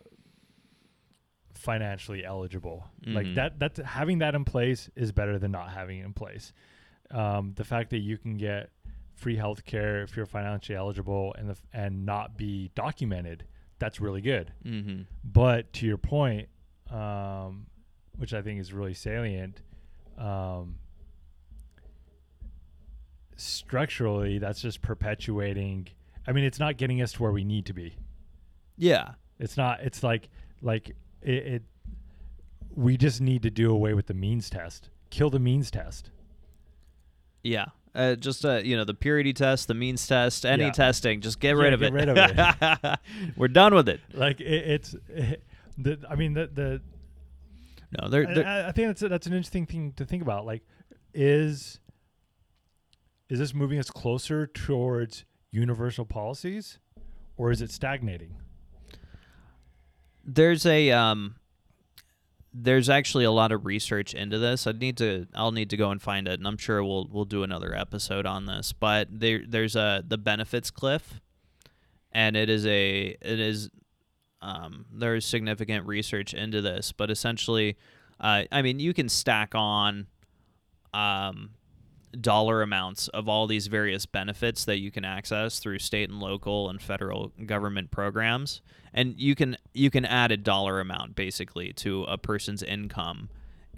financially 1.53 2.23
eligible. 2.25 2.85
Like 3.05 3.27
Mhm. 3.27 3.35
that 3.35 3.59
that's 3.59 3.79
having 3.79 4.19
that 4.19 4.35
in 4.35 4.45
place 4.45 4.89
is 4.95 5.11
better 5.11 5.37
than 5.39 5.51
not 5.51 5.69
having 5.71 5.99
it 5.99 6.05
in 6.05 6.13
place. 6.13 6.53
Um, 7.11 7.53
the 7.55 7.63
fact 7.63 7.89
that 7.91 7.99
you 7.99 8.17
can 8.17 8.37
get 8.37 8.69
free 9.15 9.35
health 9.35 9.65
care 9.65 10.01
if 10.01 10.15
you're 10.15 10.25
financially 10.25 10.75
eligible 10.77 11.35
and 11.37 11.49
the, 11.49 11.51
f- 11.53 11.65
and 11.73 12.05
not 12.05 12.37
be 12.37 12.71
documented, 12.73 13.45
that's 13.79 13.99
really 13.99 14.21
good. 14.21 14.53
Mm-hmm. 14.65 15.01
But 15.23 15.71
to 15.73 15.85
your 15.85 15.97
point, 15.97 16.47
um, 16.89 17.67
which 18.17 18.33
I 18.33 18.41
think 18.41 18.59
is 18.59 18.73
really 18.73 18.93
salient, 18.93 19.61
um, 20.17 20.77
structurally, 23.35 24.37
that's 24.39 24.61
just 24.61 24.81
perpetuating. 24.81 25.87
I 26.27 26.31
mean, 26.31 26.43
it's 26.43 26.59
not 26.59 26.77
getting 26.77 27.01
us 27.01 27.13
to 27.13 27.23
where 27.23 27.31
we 27.31 27.43
need 27.43 27.65
to 27.67 27.73
be. 27.73 27.97
Yeah. 28.77 29.13
It's 29.41 29.57
not. 29.57 29.81
It's 29.81 30.03
like 30.03 30.29
like 30.61 30.89
it. 31.21 31.29
it 31.31 31.63
we 32.73 32.95
just 32.95 33.19
need 33.19 33.43
to 33.43 33.49
do 33.49 33.69
away 33.71 33.93
with 33.93 34.05
the 34.07 34.13
means 34.13 34.49
test. 34.49 34.89
Kill 35.09 35.29
the 35.29 35.39
means 35.39 35.69
test. 35.71 36.09
Yeah. 37.43 37.65
Uh, 37.93 38.15
just 38.15 38.45
uh, 38.45 38.61
you 38.63 38.77
know, 38.77 38.85
the 38.85 38.93
purity 38.93 39.33
test, 39.33 39.67
the 39.67 39.73
means 39.73 40.07
test, 40.07 40.45
any 40.45 40.63
Yeah. 40.65 40.71
testing, 40.71 41.19
just 41.19 41.41
get 41.41 41.57
Yeah, 41.57 41.63
rid 41.63 41.73
of 41.73 41.79
get 41.81 41.89
it. 41.89 41.93
rid 41.93 42.09
of 42.09 42.17
it. 42.17 42.99
We're 43.35 43.49
done 43.49 43.73
with 43.75 43.89
it. 43.89 43.99
Like 44.13 44.39
it, 44.39 44.45
it's. 44.45 44.91
the, 45.77 45.99
I 46.09 46.15
mean 46.15 46.33
the 46.33 46.47
the 46.47 46.81
No, 47.99 48.07
they're, 48.07 48.29
I- 48.29 48.33
they're 48.33 48.47
I, 48.47 48.67
I 48.69 48.71
think 48.71 48.87
that's 48.87 49.01
a, 49.01 49.09
that's 49.09 49.27
an 49.27 49.33
interesting 49.33 49.65
thing 49.65 49.91
to 49.97 50.05
think 50.05 50.21
about. 50.23 50.45
Like, 50.45 50.61
is 51.13 51.79
is 53.29 53.39
this 53.39 53.53
moving 53.53 53.79
us 53.79 53.89
closer 53.89 54.47
towards 54.47 55.25
universal 55.51 56.05
policies, 56.05 56.79
or 57.35 57.51
is 57.51 57.61
it 57.61 57.71
stagnating? 57.71 58.35
There's 60.23 60.65
a 60.65 60.91
um 60.91 61.35
there's 62.53 62.89
actually 62.89 63.23
a 63.23 63.31
lot 63.31 63.51
of 63.51 63.65
research 63.65 64.13
into 64.13 64.37
this. 64.37 64.67
I'd 64.67 64.79
need 64.79 64.97
to 64.97 65.27
I'll 65.33 65.51
need 65.51 65.69
to 65.69 65.77
go 65.77 65.89
and 65.91 66.01
find 66.01 66.27
it 66.27 66.39
and 66.39 66.47
I'm 66.47 66.57
sure 66.57 66.83
we'll 66.83 67.07
we'll 67.11 67.25
do 67.25 67.43
another 67.43 67.73
episode 67.75 68.25
on 68.25 68.45
this. 68.45 68.73
But 68.73 69.07
there 69.11 69.41
there's 69.47 69.75
a 69.75 70.03
the 70.05 70.17
benefits 70.17 70.69
cliff 70.71 71.21
and 72.11 72.35
it 72.35 72.49
is 72.49 72.65
a 72.65 73.15
it 73.21 73.39
is 73.39 73.69
um 74.41 74.85
there's 74.91 75.25
significant 75.25 75.85
research 75.87 76.33
into 76.33 76.61
this, 76.61 76.91
but 76.91 77.09
essentially 77.09 77.77
uh 78.19 78.43
I 78.51 78.61
mean 78.61 78.79
you 78.79 78.93
can 78.93 79.07
stack 79.07 79.55
on 79.55 80.07
um 80.93 81.51
dollar 82.19 82.61
amounts 82.61 83.07
of 83.09 83.29
all 83.29 83.47
these 83.47 83.67
various 83.67 84.05
benefits 84.05 84.65
that 84.65 84.79
you 84.79 84.91
can 84.91 85.05
access 85.05 85.59
through 85.59 85.79
state 85.79 86.09
and 86.09 86.19
local 86.19 86.69
and 86.69 86.81
federal 86.81 87.31
government 87.45 87.91
programs. 87.91 88.61
And 88.93 89.17
you 89.17 89.35
can 89.35 89.57
you 89.73 89.89
can 89.89 90.05
add 90.05 90.31
a 90.31 90.37
dollar 90.37 90.79
amount 90.79 91.15
basically 91.15 91.71
to 91.73 92.03
a 92.03 92.17
person's 92.17 92.61
income 92.61 93.29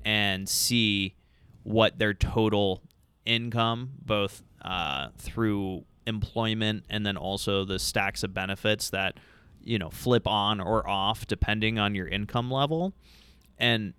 and 0.04 0.50
see 0.50 1.16
what 1.64 2.00
their 2.00 2.14
total 2.14 2.82
income 3.26 3.92
both 4.04 4.44
uh, 4.64 5.10
through 5.18 5.86
employment 6.06 6.84
and 6.90 7.06
then 7.06 7.16
also 7.16 7.64
the 7.64 7.80
stacks 7.80 8.24
of 8.24 8.34
benefits 8.34 8.90
that 8.90 9.18
you 9.64 9.78
know 9.80 9.90
flip 9.90 10.28
on 10.28 10.60
or 10.60 10.88
off 10.90 11.28
depending 11.28 11.78
on 11.78 11.94
your 11.94 12.08
income 12.08 12.50
level. 12.50 12.94
And 13.60 13.94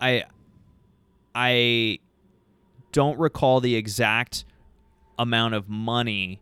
i 0.00 0.24
i 1.34 1.98
don't 2.92 3.18
recall 3.18 3.60
the 3.60 3.76
exact 3.76 4.44
amount 5.18 5.54
of 5.54 5.68
money 5.68 6.40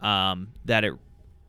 um, 0.00 0.48
that 0.64 0.84
it 0.84 0.94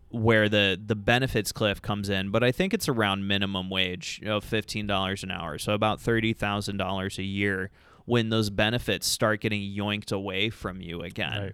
where 0.09 0.47
the 0.47 0.79
the 0.85 0.95
benefits 0.95 1.51
cliff 1.51 1.81
comes 1.81 2.07
in, 2.07 2.29
but 2.29 2.43
I 2.43 2.51
think 2.51 2.73
it's 2.73 2.87
around 2.87 3.27
minimum 3.27 3.69
wage 3.69 4.21
of 4.25 4.43
fifteen 4.43 4.85
dollars 4.85 5.23
an 5.23 5.31
hour, 5.31 5.57
so 5.57 5.73
about 5.73 5.99
thirty 5.99 6.33
thousand 6.33 6.77
dollars 6.77 7.17
a 7.17 7.23
year 7.23 7.71
when 8.05 8.29
those 8.29 8.49
benefits 8.49 9.07
start 9.07 9.41
getting 9.41 9.61
yoinked 9.61 10.11
away 10.11 10.49
from 10.49 10.81
you 10.81 11.01
again. 11.01 11.41
Right. 11.41 11.53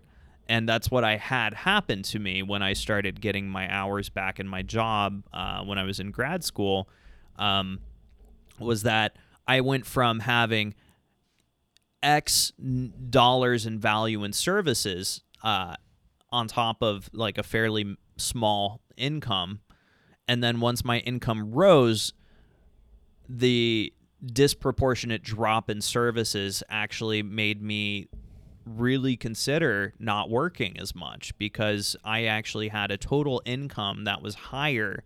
And 0.50 0.68
that's 0.68 0.90
what 0.90 1.04
I 1.04 1.16
had 1.16 1.54
happen 1.54 2.02
to 2.04 2.18
me 2.20 2.42
when 2.42 2.64
I 2.64 2.74
started 2.74 3.22
getting 3.22 3.48
my 3.48 3.72
hours 3.72 4.10
back 4.10 4.40
in 4.40 4.48
my 4.48 4.64
job 4.64 5.24
uh, 5.32 5.64
when 5.64 5.78
I 5.78 5.84
was 5.84 6.00
in 6.00 6.10
grad 6.10 6.44
school. 6.44 6.90
Um, 7.38 7.80
was 8.58 8.84
that 8.84 9.16
I 9.48 9.62
went 9.62 9.86
from 9.86 10.20
having 10.20 10.74
X 12.02 12.52
dollars 13.10 13.66
in 13.66 13.80
value 13.80 14.24
in 14.24 14.34
services 14.34 15.22
uh, 15.44 15.76
on 16.32 16.48
top 16.48 16.82
of 16.82 17.10
like 17.14 17.38
a 17.38 17.44
fairly 17.44 17.96
small 18.18 18.82
income. 18.98 19.62
And 20.28 20.44
then 20.44 20.60
once 20.60 20.86
my 20.86 21.00
income 21.00 21.52
rose, 21.52 22.14
the 23.28 23.94
disproportionate 24.26 25.24
drop 25.24 25.70
in 25.70 25.82
services 25.82 26.62
actually 26.70 27.24
made 27.24 27.62
me 27.62 28.08
really 28.66 29.16
consider 29.18 29.94
not 29.98 30.30
working 30.30 30.80
as 30.80 30.94
much 30.94 31.36
because 31.38 31.96
I 32.04 32.26
actually 32.26 32.68
had 32.68 32.92
a 32.92 32.98
total 32.98 33.42
income 33.46 34.04
that 34.04 34.22
was 34.22 34.36
higher 34.36 35.04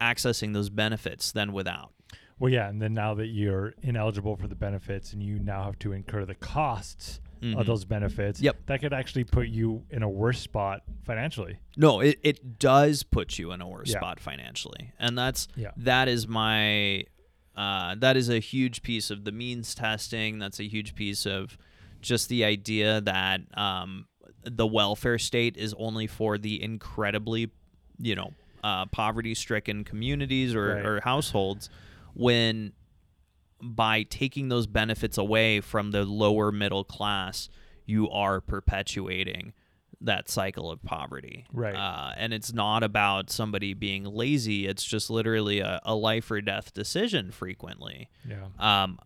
accessing 0.00 0.52
those 0.52 0.70
benefits 0.70 1.32
than 1.32 1.52
without. 1.52 1.92
Well, 2.40 2.50
yeah, 2.50 2.68
and 2.68 2.80
then 2.82 2.94
now 2.94 3.14
that 3.14 3.26
you're 3.28 3.74
ineligible 3.82 4.34
for 4.34 4.48
the 4.48 4.54
benefits 4.56 5.12
and 5.12 5.22
you 5.22 5.38
now 5.38 5.62
have 5.64 5.78
to 5.80 5.92
incur 5.92 6.24
the 6.24 6.34
costs 6.34 7.20
Mhm. 7.42 7.58
of 7.60 7.66
those 7.66 7.84
benefits, 7.84 8.40
Yep. 8.40 8.66
that 8.66 8.80
could 8.80 8.92
actually 8.94 9.24
put 9.24 9.48
you 9.48 9.84
in 9.90 10.02
a 10.02 10.08
worse 10.08 10.40
spot 10.40 10.82
financially. 11.04 11.58
No, 11.76 12.00
it, 12.00 12.18
it 12.22 12.58
does 12.58 13.02
put 13.02 13.38
you 13.38 13.52
in 13.52 13.60
a 13.60 13.68
worse 13.68 13.90
Yeah. 13.90 13.98
spot 13.98 14.20
financially. 14.20 14.92
And 14.98 15.16
that's 15.16 15.48
Yeah. 15.54 15.70
that 15.76 16.08
is 16.08 16.26
my 16.26 17.04
uh, 17.56 17.94
that 17.96 18.16
is 18.16 18.30
a 18.30 18.38
huge 18.38 18.80
piece 18.82 19.10
of 19.10 19.24
the 19.24 19.32
means 19.32 19.74
testing. 19.74 20.38
That's 20.38 20.60
a 20.60 20.68
huge 20.68 20.94
piece 20.94 21.26
of 21.26 21.58
just 22.00 22.30
the 22.30 22.42
idea 22.44 23.02
that 23.02 23.42
um, 23.58 24.06
the 24.44 24.66
welfare 24.66 25.18
state 25.18 25.58
is 25.58 25.74
only 25.76 26.06
for 26.06 26.38
the 26.38 26.62
incredibly, 26.62 27.50
you 27.98 28.14
know, 28.14 28.32
uh, 28.64 28.86
poverty 28.86 29.34
stricken 29.34 29.84
communities 29.84 30.54
or, 30.54 30.74
Right. 30.76 30.86
or 30.86 31.00
households 31.02 31.68
when 32.14 32.72
by 33.62 34.02
taking 34.04 34.48
those 34.48 34.66
benefits 34.66 35.18
away 35.18 35.60
from 35.60 35.90
the 35.90 36.04
lower 36.04 36.50
middle 36.50 36.84
class, 36.84 37.48
you 37.84 38.08
are 38.10 38.40
perpetuating 38.40 39.52
that 40.00 40.30
cycle 40.30 40.70
of 40.70 40.82
poverty. 40.82 41.44
Right. 41.52 41.74
Uh, 41.74 42.12
and 42.16 42.32
it's 42.32 42.54
not 42.54 42.82
about 42.82 43.28
somebody 43.28 43.74
being 43.74 44.04
lazy. 44.04 44.66
It's 44.66 44.82
just 44.82 45.10
literally 45.10 45.60
a, 45.60 45.78
a 45.84 45.94
life 45.94 46.30
or 46.30 46.40
death 46.40 46.72
decision 46.72 47.30
frequently 47.30 48.08
Yeah. 48.26 48.46
um, 48.58 48.98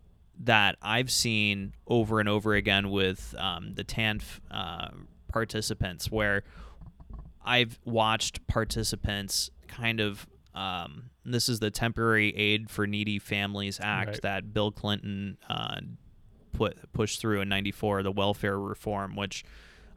that 0.44 0.76
I've 0.80 1.10
seen 1.10 1.72
over 1.88 2.20
and 2.20 2.28
over 2.28 2.54
again 2.54 2.90
with 2.90 3.34
um, 3.38 3.74
the 3.74 3.82
TANF 3.84 4.38
uh, 4.52 4.88
participants, 5.28 6.12
where 6.12 6.44
I've 7.44 7.78
watched 7.84 8.46
participants 8.46 9.50
kind 9.66 9.98
of. 10.00 10.26
Um, 10.54 11.10
this 11.24 11.48
is 11.48 11.58
the 11.60 11.70
Temporary 11.70 12.34
Aid 12.36 12.70
for 12.70 12.86
Needy 12.86 13.18
Families 13.18 13.80
Act 13.82 14.08
Right. 14.08 14.22
that 14.22 14.54
Bill 14.54 14.70
Clinton 14.70 15.36
uh, 15.48 15.80
put 16.52 16.92
pushed 16.92 17.20
through 17.20 17.40
in 17.40 17.48
'94, 17.48 18.02
the 18.02 18.12
welfare 18.12 18.58
reform, 18.58 19.16
which 19.16 19.44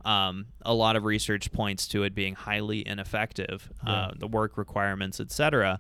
um, 0.06 0.48
a 0.64 0.74
lot 0.74 0.96
of 0.96 1.04
research 1.04 1.52
points 1.52 1.88
to 1.90 2.04
it 2.04 2.16
being 2.16 2.34
highly 2.34 2.88
ineffective, 2.88 3.70
uh, 3.86 4.12
the 4.18 4.28
work 4.28 4.58
requirements, 4.58 5.20
etc. 5.20 5.80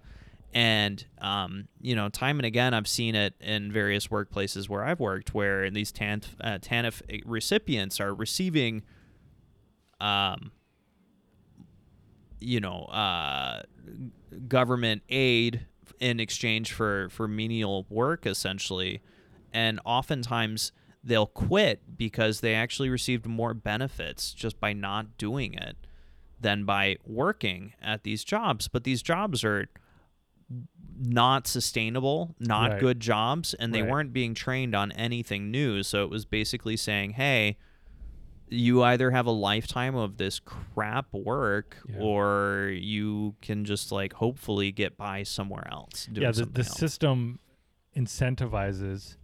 And 0.53 1.03
um, 1.21 1.67
you 1.81 1.95
know, 1.95 2.09
time 2.09 2.39
and 2.39 2.45
again, 2.45 2.73
I've 2.73 2.87
seen 2.87 3.15
it 3.15 3.33
in 3.39 3.71
various 3.71 4.07
workplaces 4.07 4.69
where 4.69 4.83
I've 4.83 4.99
worked, 4.99 5.33
where 5.33 5.69
these 5.69 5.91
TANF, 5.91 6.25
uh, 6.41 6.57
TANF 6.59 7.01
recipients 7.25 7.99
are 7.99 8.13
receiving, 8.13 8.83
um, 9.99 10.51
you 12.39 12.59
know, 12.59 12.83
uh, 12.83 13.63
government 14.47 15.03
aid 15.09 15.65
in 15.99 16.19
exchange 16.19 16.71
for 16.73 17.09
for 17.09 17.27
menial 17.27 17.85
work, 17.89 18.25
essentially, 18.25 19.01
and 19.53 19.79
oftentimes 19.85 20.71
they'll 21.03 21.25
quit 21.27 21.97
because 21.97 22.41
they 22.41 22.53
actually 22.53 22.89
received 22.89 23.25
more 23.25 23.53
benefits 23.53 24.33
just 24.33 24.59
by 24.59 24.73
not 24.73 25.17
doing 25.17 25.53
it 25.53 25.77
than 26.39 26.65
by 26.65 26.97
working 27.05 27.73
at 27.81 28.03
these 28.03 28.23
jobs. 28.23 28.67
But 28.67 28.83
these 28.83 29.01
jobs 29.01 29.43
are 29.43 29.67
not 30.99 31.47
sustainable, 31.47 32.35
not 32.39 32.71
Right. 32.71 32.79
good 32.79 32.99
jobs, 32.99 33.53
and 33.53 33.73
they 33.73 33.81
Right. 33.81 33.91
weren't 33.91 34.13
being 34.13 34.33
trained 34.33 34.75
on 34.75 34.91
anything 34.93 35.51
new. 35.51 35.83
So 35.83 36.03
it 36.03 36.09
was 36.09 36.25
basically 36.25 36.75
saying, 36.77 37.11
hey, 37.11 37.57
you 38.49 38.81
either 38.83 39.11
have 39.11 39.25
a 39.25 39.31
lifetime 39.31 39.95
of 39.95 40.17
this 40.17 40.39
crap 40.39 41.07
work 41.13 41.77
Yeah. 41.89 41.97
or 41.99 42.71
you 42.73 43.35
can 43.41 43.65
just 43.65 43.91
like 43.91 44.13
hopefully 44.13 44.71
get 44.71 44.95
by 44.97 45.23
somewhere 45.23 45.67
else 45.71 46.05
doing 46.05 46.23
yeah, 46.23 46.31
the, 46.31 46.45
the 46.45 46.59
else. 46.61 46.77
system 46.77 47.39
incentivizes 47.95 49.17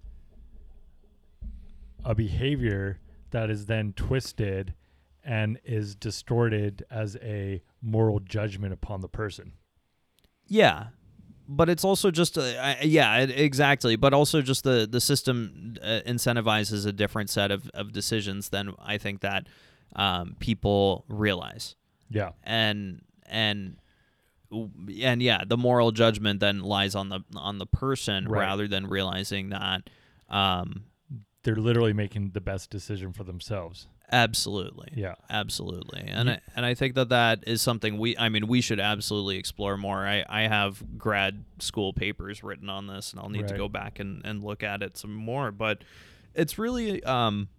a 2.04 2.14
behavior 2.14 3.00
that 3.32 3.50
is 3.50 3.66
then 3.68 3.94
twisted 3.94 4.74
and 5.24 5.60
is 5.64 5.96
distorted 5.96 6.84
as 6.92 7.16
a 7.22 7.64
moral 7.82 8.20
judgment 8.20 8.74
upon 8.74 9.00
the 9.02 9.08
person. 9.08 9.54
Yeah, 10.48 10.88
but 11.48 11.70
it's 11.70 11.84
also 11.84 12.10
just 12.12 12.38
I- 12.38 12.80
yeah, 12.84 13.20
it, 13.20 13.30
exactly. 13.32 13.96
But 13.96 14.14
also 14.14 14.42
just 14.42 14.64
the 14.64 14.88
the 14.90 15.02
system 15.02 15.76
uh, 15.82 16.00
incentivizes 16.06 16.86
a 16.86 16.92
different 16.92 17.30
set 17.30 17.52
of, 17.52 17.70
of 17.74 17.92
decisions 17.92 18.50
than 18.50 18.74
I 18.80 18.98
think 18.98 19.22
that 19.22 19.48
um, 19.96 20.36
people 20.40 21.06
realize, 21.08 21.76
Yeah. 22.10 22.32
and 22.44 23.02
and 23.28 23.78
and 24.52 25.22
yeah, 25.22 25.44
the 25.46 25.58
moral 25.58 25.92
judgment 25.92 26.40
then 26.40 26.60
lies 26.62 26.96
on 26.96 27.10
the 27.10 27.22
on 27.36 27.58
the 27.58 27.66
person 27.66 28.28
Right. 28.28 28.42
rather 28.42 28.68
than 28.68 28.88
realizing 28.88 29.50
that. 29.50 29.90
Um, 30.30 30.86
They're 31.44 31.56
literally 31.58 31.94
making 31.94 32.32
the 32.32 32.42
best 32.42 32.70
decision 32.70 33.14
for 33.14 33.24
themselves. 33.24 33.88
Absolutely. 34.14 34.90
Yeah. 34.96 35.16
Absolutely, 35.30 36.04
and 36.08 36.30
I, 36.30 36.40
and 36.56 36.66
I 36.66 36.74
think 36.76 36.96
that 36.96 37.10
that 37.10 37.44
is 37.48 37.62
something 37.62 37.98
we. 37.98 38.18
I 38.18 38.30
mean, 38.30 38.48
we 38.48 38.62
should 38.62 38.80
absolutely 38.80 39.38
explore 39.38 39.76
more. 39.76 40.06
I 40.06 40.24
I 40.30 40.44
have 40.44 40.98
grad 40.98 41.44
school 41.60 41.92
papers 41.92 42.44
written 42.44 42.70
on 42.70 42.88
this, 42.88 43.12
and 43.12 43.20
I'll 43.20 43.30
need 43.30 43.48
to 43.48 43.58
go 43.58 43.68
back 43.68 44.00
and 44.00 44.22
and 44.26 44.44
look 44.44 44.64
at 44.64 44.82
it 44.82 44.98
some 44.98 45.14
more. 45.14 45.52
But 45.52 45.84
it's 46.34 46.58
really 46.58 47.04
um, 47.04 47.50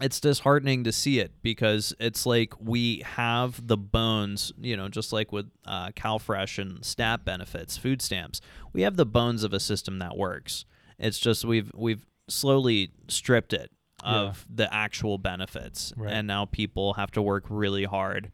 it's 0.00 0.20
disheartening 0.20 0.84
to 0.84 0.92
see 0.92 1.18
it 1.18 1.32
because 1.42 1.94
it's 1.98 2.24
like 2.24 2.54
we 2.60 3.02
have 3.04 3.66
the 3.66 3.76
bones, 3.76 4.52
you 4.60 4.76
know, 4.76 4.88
just 4.88 5.12
like 5.12 5.32
with 5.32 5.50
uh, 5.66 5.90
CalFresh 5.90 6.58
and 6.58 6.84
SNAP 6.84 7.24
benefits, 7.24 7.76
food 7.76 8.00
stamps. 8.00 8.40
We 8.72 8.82
have 8.82 8.96
the 8.96 9.06
bones 9.06 9.44
of 9.44 9.52
a 9.52 9.60
system 9.60 9.98
that 9.98 10.16
works. 10.16 10.64
It's 10.98 11.18
just 11.18 11.44
we've 11.44 11.70
we've 11.74 12.06
slowly 12.28 12.92
stripped 13.08 13.52
it 13.52 13.70
of 14.04 14.46
the 14.52 14.72
actual 14.72 15.18
benefits, 15.18 15.92
Right. 15.96 16.12
and 16.12 16.26
now 16.26 16.44
people 16.44 16.94
have 16.94 17.10
to 17.12 17.22
work 17.22 17.44
really 17.48 17.84
hard 17.84 18.30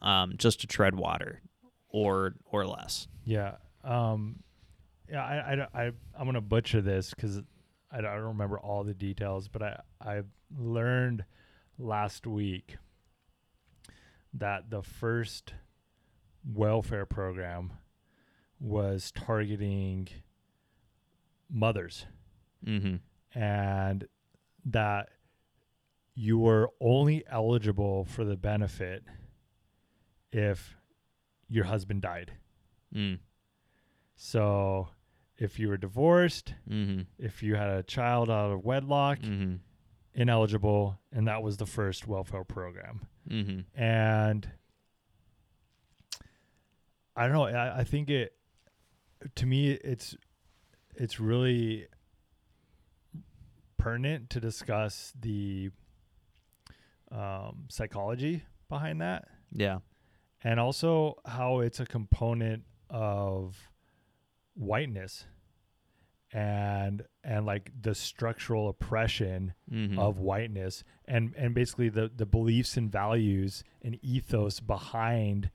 um, 0.00 0.34
just 0.36 0.60
to 0.60 0.66
tread 0.66 0.94
water, 0.94 1.40
or 1.88 2.34
or 2.52 2.66
less. 2.66 3.08
Yeah. 3.24 3.56
Um, 3.84 4.40
yeah. 5.10 5.24
I, 5.24 5.36
I, 5.36 5.82
I, 5.82 5.84
I'm 6.16 6.24
going 6.24 6.34
to 6.34 6.40
butcher 6.40 6.80
this 6.80 7.10
because 7.14 7.38
I, 7.90 8.00
don't- 8.00 8.06
I 8.10 8.14
don't 8.16 8.24
remember 8.26 8.58
all 8.58 8.84
the 8.84 8.94
details, 8.94 9.48
but 9.48 9.62
I, 9.62 9.80
I 10.00 10.22
learned 10.56 11.24
last 11.78 12.26
week 12.26 12.76
that 14.34 14.70
the 14.70 14.82
first 14.82 15.54
welfare 16.44 17.06
program 17.06 17.72
was 18.60 19.10
targeting 19.12 20.08
mothers 21.50 22.06
Mm-hmm. 22.66 22.96
and 23.38 24.04
that 24.70 25.08
you 26.14 26.38
were 26.38 26.70
only 26.80 27.24
eligible 27.30 28.04
for 28.04 28.24
the 28.24 28.36
benefit 28.36 29.02
if 30.32 30.74
your 31.48 31.64
husband 31.64 32.02
died. 32.02 32.32
Mm. 32.94 33.18
So 34.16 34.88
if 35.36 35.58
you 35.58 35.68
were 35.68 35.76
divorced, 35.76 36.54
Mm-hmm. 36.68 37.02
if 37.18 37.42
you 37.42 37.54
had 37.54 37.68
a 37.70 37.82
child 37.82 38.28
out 38.30 38.50
of 38.52 38.64
wedlock, 38.64 39.18
Mm-hmm. 39.20 39.56
ineligible, 40.14 40.98
and 41.12 41.28
that 41.28 41.42
was 41.42 41.56
the 41.56 41.66
first 41.66 42.06
welfare 42.08 42.44
program. 42.44 43.06
Mm-hmm. 43.30 43.80
And 43.80 44.50
I 47.16 47.24
don't 47.26 47.32
know. 47.32 47.44
I, 47.44 47.78
I 47.80 47.84
think 47.84 48.10
it 48.10 48.32
to 49.36 49.46
me 49.46 49.70
it's 49.72 50.16
it's 50.94 51.18
really 51.20 51.86
pertinent 53.78 54.28
to 54.30 54.40
discuss 54.40 55.12
the 55.18 55.70
um, 57.10 57.64
psychology 57.68 58.42
behind 58.68 59.00
that 59.00 59.28
Yeah. 59.50 59.78
and 60.44 60.60
also 60.60 61.16
how 61.24 61.60
it's 61.60 61.80
a 61.80 61.86
component 61.86 62.64
of 62.90 63.56
whiteness 64.54 65.24
and 66.32 67.04
and 67.24 67.46
like 67.46 67.70
the 67.80 67.94
structural 67.94 68.68
oppression 68.68 69.54
Mm-hmm. 69.72 69.98
of 69.98 70.18
whiteness 70.18 70.84
and 71.06 71.34
and 71.36 71.54
basically 71.54 71.88
the 71.88 72.10
the 72.14 72.26
beliefs 72.26 72.76
and 72.76 72.90
values 72.92 73.64
and 73.82 73.98
ethos 74.02 74.60
behind 74.60 75.50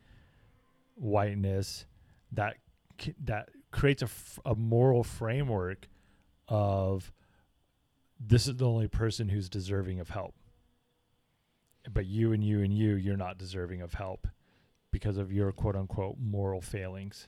whiteness 0.95 1.85
that 2.31 2.55
that 3.23 3.49
creates 3.71 4.01
a, 4.01 4.05
f- 4.05 4.39
a 4.45 4.55
moral 4.55 5.03
framework 5.03 5.87
of 6.47 7.11
this 8.25 8.47
is 8.47 8.55
the 8.55 8.67
only 8.67 8.87
person 8.87 9.29
who's 9.29 9.49
deserving 9.49 9.99
of 9.99 10.09
help. 10.09 10.35
But 11.91 12.05
you 12.05 12.31
and 12.31 12.43
you 12.43 12.61
and 12.61 12.73
you 12.73 12.95
you're 12.95 13.17
not 13.17 13.37
deserving 13.37 13.81
of 13.81 13.93
help 13.93 14.27
because 14.91 15.17
of 15.17 15.31
your 15.33 15.51
quote 15.51 15.75
unquote 15.75 16.15
moral 16.19 16.61
failings. 16.61 17.27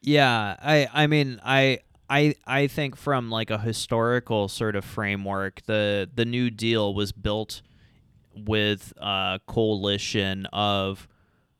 Yeah, 0.00 0.56
I 0.60 0.88
I 0.92 1.06
mean 1.06 1.40
I 1.44 1.80
I 2.08 2.34
I 2.46 2.66
think 2.66 2.96
from 2.96 3.30
like 3.30 3.50
a 3.50 3.58
historical 3.58 4.48
sort 4.48 4.74
of 4.74 4.84
framework, 4.84 5.62
the 5.66 6.10
the 6.12 6.24
New 6.24 6.50
Deal 6.50 6.92
was 6.92 7.12
built 7.12 7.62
with 8.34 8.92
a 8.96 9.40
coalition 9.46 10.46
of 10.46 11.06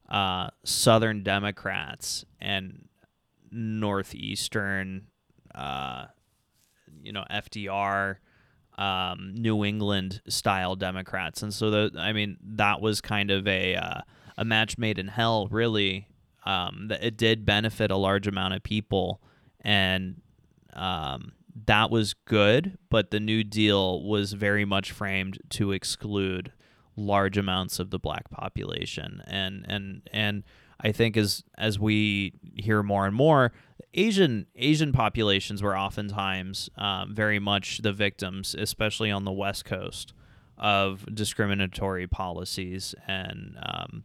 uh, 0.09 0.49
Southern 0.65 1.23
Democrats 1.23 2.25
and 2.41 2.89
Northeastern, 3.53 5.07
uh, 5.55 6.07
you 7.03 7.13
know, 7.13 7.25
FDR, 7.31 8.17
um, 8.81 9.35
New 9.35 9.63
England 9.63 10.23
style 10.27 10.75
Democrats, 10.75 11.43
and 11.43 11.53
so 11.53 11.71
the 11.71 11.93
I 11.99 12.13
mean 12.13 12.39
that 12.43 12.81
was 12.81 13.01
kind 13.01 13.31
of 13.31 13.47
a 13.47 13.77
uh, 13.77 14.01
a 14.39 14.45
match 14.45 14.79
made 14.79 14.99
in 14.99 15.09
hell, 15.09 15.47
really. 15.51 16.09
Um, 16.47 16.87
that 16.89 17.05
it 17.05 17.19
did 17.19 17.45
benefit 17.45 17.91
a 17.91 17.97
large 17.97 18.27
amount 18.27 18.55
of 18.55 18.63
people, 18.63 19.21
and 19.61 20.23
um, 20.73 21.33
that 21.67 21.91
was 21.91 22.15
good. 22.15 22.79
But 22.89 23.11
the 23.11 23.21
New 23.21 23.45
Deal 23.45 24.03
was 24.03 24.33
very 24.33 24.65
much 24.65 24.91
framed 24.91 25.39
to 25.51 25.73
exclude 25.73 26.51
large 26.97 27.37
amounts 27.37 27.79
of 27.79 27.91
the 27.91 27.99
black 27.99 28.31
population, 28.31 29.23
and 29.27 29.67
and 29.69 30.09
and 30.11 30.43
I 30.81 30.93
think 30.93 31.19
as 31.19 31.45
as 31.59 31.79
we 31.79 32.33
hear 32.57 32.83
more 32.83 33.05
and 33.05 33.15
more, 33.15 33.53
Asian 33.95 34.47
Asian 34.55 34.93
populations 34.93 35.63
were 35.63 35.77
oftentimes 35.77 36.71
um, 36.77 37.15
very 37.15 37.39
much 37.39 37.79
the 37.79 37.93
victims, 37.93 38.55
especially 38.57 39.11
on 39.11 39.25
the 39.25 39.33
West 39.33 39.65
Coast, 39.65 40.13
of 40.57 41.05
discriminatory 41.13 42.07
policies 42.07 42.95
and 43.09 43.59
um, 43.63 44.05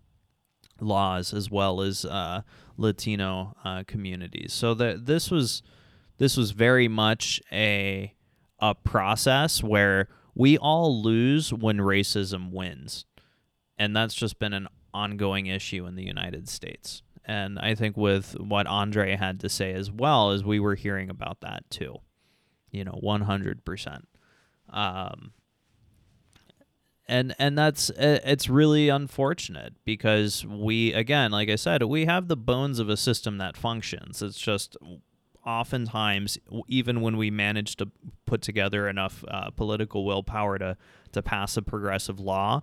laws, 0.79 1.33
as 1.33 1.51
well 1.51 1.81
as 1.81 2.03
uh, 2.05 2.41
Latino 2.77 3.55
uh, 3.63 3.83
communities. 3.85 4.53
So 4.53 4.73
that 4.75 5.05
this 5.05 5.29
was 5.29 5.61
this 6.17 6.35
was 6.35 6.51
very 6.51 6.87
much 6.87 7.41
a 7.51 8.13
a 8.59 8.73
process 8.73 9.61
where 9.61 10.07
we 10.33 10.57
all 10.57 11.01
lose 11.01 11.53
when 11.53 11.77
racism 11.77 12.51
wins, 12.51 13.05
and 13.77 13.95
that's 13.95 14.15
just 14.15 14.39
been 14.39 14.53
an 14.53 14.67
ongoing 14.93 15.45
issue 15.45 15.85
in 15.85 15.95
the 15.95 16.03
United 16.03 16.49
States. 16.49 17.03
And 17.27 17.57
I 17.57 17.73
think 17.73 17.97
with 17.97 18.39
what 18.39 18.67
Andre 18.67 19.15
had 19.15 19.39
to 19.39 19.49
say 19.49 19.73
as 19.73 19.91
well, 19.91 20.31
as 20.31 20.43
we 20.43 20.59
were 20.59 20.75
hearing 20.75 21.09
about 21.09 21.41
that 21.41 21.69
too, 21.69 21.97
you 22.71 22.83
know, 22.83 22.97
one 22.99 23.21
hundred 23.21 23.65
percent. 23.65 24.07
Um, 24.69 25.31
and 27.07 27.35
and 27.39 27.57
that's 27.57 27.89
it's 27.97 28.49
really 28.49 28.89
unfortunate 28.89 29.73
because 29.85 30.45
we 30.45 30.93
again, 30.93 31.31
like 31.31 31.49
I 31.49 31.55
said, 31.55 31.81
we 31.83 32.05
have 32.05 32.27
the 32.27 32.37
bones 32.37 32.79
of 32.79 32.89
a 32.89 32.97
system 32.97 33.37
that 33.39 33.57
functions. 33.57 34.21
It's 34.21 34.39
just 34.39 34.77
oftentimes, 35.45 36.37
even 36.67 37.01
when 37.01 37.17
we 37.17 37.29
manage 37.31 37.75
to 37.77 37.89
put 38.25 38.41
together 38.41 38.87
enough 38.87 39.23
uh, 39.27 39.49
political 39.51 40.05
willpower 40.05 40.57
to 40.59 40.77
to 41.11 41.21
pass 41.21 41.57
a 41.57 41.61
progressive 41.61 42.19
law, 42.19 42.61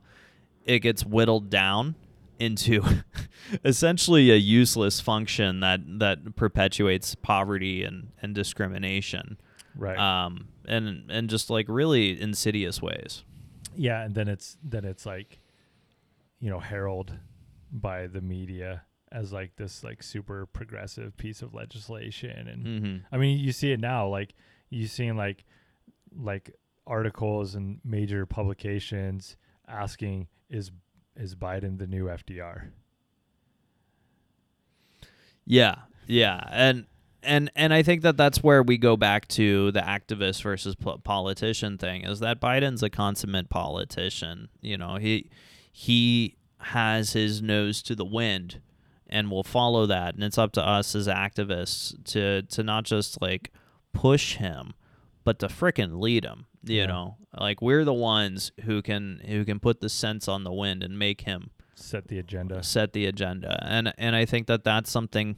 it 0.65 0.81
gets 0.81 1.05
whittled 1.05 1.51
down 1.51 1.95
into 2.43 2.83
essentially 3.65 4.31
a 4.31 4.37
useless 4.37 5.01
function 5.01 5.61
that 5.61 5.81
that 5.99 6.37
perpetuates 6.37 7.15
poverty 7.15 7.85
and, 7.85 8.13
and 8.21 8.35
discrimination. 8.35 9.39
Right. 9.77 9.99
Um 9.99 10.49
and 10.67 11.11
and 11.11 11.31
just 11.31 11.51
like 11.51 11.67
really 11.69 12.21
insidious 12.21 12.83
ways. 12.83 13.25
Yeah, 13.75 14.03
and 14.03 14.15
then 14.15 14.29
it's 14.29 14.59
then 14.63 14.85
it's 14.85 15.07
like 15.07 15.39
you 16.41 16.51
know, 16.51 16.59
heralded 16.59 17.21
by 17.71 18.09
the 18.09 18.21
media 18.21 18.83
as 19.13 19.33
like 19.33 19.55
this 19.57 19.85
like 19.85 20.03
super 20.03 20.47
progressive 20.47 21.17
piece 21.17 21.43
of 21.43 21.55
legislation 21.55 22.49
and 22.49 22.67
Mm-hmm. 22.67 22.97
I 23.15 23.19
mean 23.19 23.39
you 23.39 23.53
see 23.53 23.73
it 23.73 23.81
now 23.81 24.09
like 24.09 24.35
you 24.71 24.87
seeing 24.87 25.17
like 25.17 25.45
like 26.17 26.55
articles 26.87 27.55
and 27.55 27.79
major 27.85 28.27
publications 28.27 29.37
asking 29.69 30.29
is 30.51 30.71
is 31.17 31.35
Biden 31.35 31.79
the 31.79 31.87
new 31.87 32.07
FDR? 32.07 32.71
Yeah, 35.45 35.75
yeah, 36.07 36.45
and 36.51 36.87
and 37.23 37.51
and 37.55 37.73
I 37.75 37.83
think 37.83 38.03
that 38.03 38.17
that's 38.17 38.43
where 38.43 38.63
we 38.63 38.79
go 38.79 38.97
back 38.97 39.29
to 39.29 39.71
the 39.73 39.81
activist 39.81 40.43
versus 40.43 40.75
po- 40.75 40.99
politician 40.99 41.79
thing. 41.79 42.05
Is 42.05 42.21
that 42.21 42.41
Biden's 42.41 42.83
a 42.83 42.91
consummate 42.91 43.51
politician? 43.51 44.49
You 44.61 44.77
know, 44.79 44.97
he 44.97 45.31
he 45.73 46.37
has 46.59 47.13
his 47.13 47.43
nose 47.43 47.83
to 47.83 47.95
the 47.95 48.05
wind, 48.05 48.61
and 49.09 49.31
will 49.31 49.45
follow 49.45 49.87
that. 49.87 50.15
And 50.15 50.25
it's 50.25 50.39
up 50.39 50.53
to 50.53 50.67
us 50.67 50.95
as 50.95 51.09
activists 51.09 51.95
to 52.13 52.43
to 52.43 52.63
not 52.63 52.85
just 52.85 53.21
like 53.21 53.53
push 53.93 54.37
him, 54.37 54.75
but 55.25 55.39
to 55.41 55.49
frickin' 55.49 56.01
lead 56.01 56.25
him. 56.25 56.47
You 56.65 56.77
Yeah. 56.81 56.87
know, 56.87 57.17
like 57.39 57.61
we're 57.63 57.85
the 57.85 57.93
ones 57.95 58.53
who 58.65 58.83
can 58.83 59.21
who 59.27 59.45
can 59.45 59.59
put 59.61 59.81
the 59.81 59.89
sense 59.89 60.29
on 60.29 60.45
the 60.45 60.53
wind 60.53 60.83
and 60.83 60.99
make 60.99 61.23
him 61.23 61.51
Set 61.75 62.09
the 62.09 62.19
agenda. 62.19 62.63
set 62.63 62.93
the 62.93 63.07
agenda 63.07 63.59
and 63.67 63.93
and 63.99 64.15
I 64.15 64.25
think 64.25 64.47
that 64.47 64.63
that's 64.65 64.91
something 64.91 65.37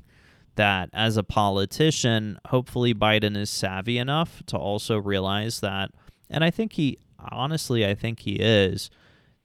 that 0.56 0.90
as 0.92 1.16
a 1.16 1.22
politician 1.22 2.38
hopefully 2.48 2.94
Biden 2.94 3.36
is 3.36 3.48
savvy 3.50 3.96
enough 3.98 4.42
to 4.46 4.56
also 4.58 4.98
realize 4.98 5.60
that 5.60 5.90
and 6.28 6.44
I 6.44 6.50
think 6.50 6.74
he 6.74 6.98
honestly 7.18 7.86
I 7.86 7.94
think 7.94 8.20
he 8.20 8.34
is 8.34 8.90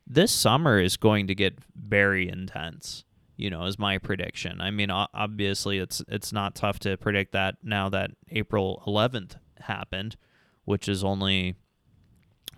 this 0.05 0.31
summer 0.31 0.79
is 0.79 0.97
going 0.97 1.27
to 1.27 1.35
get 1.35 1.59
very 1.75 2.27
intense 2.27 3.05
you 3.37 3.49
know 3.49 3.63
is 3.65 3.79
my 3.79 3.97
prediction 3.97 4.59
I 4.59 4.69
mean 4.71 4.89
obviously 4.91 5.77
it's 5.77 6.01
it's 6.09 6.33
not 6.33 6.55
tough 6.55 6.79
to 6.79 6.97
predict 6.97 7.31
that 7.31 7.55
now 7.63 7.87
that 7.89 8.11
April 8.31 8.83
11th 8.85 9.35
happened 9.61 10.17
which 10.65 10.89
is 10.89 11.03
only 11.03 11.55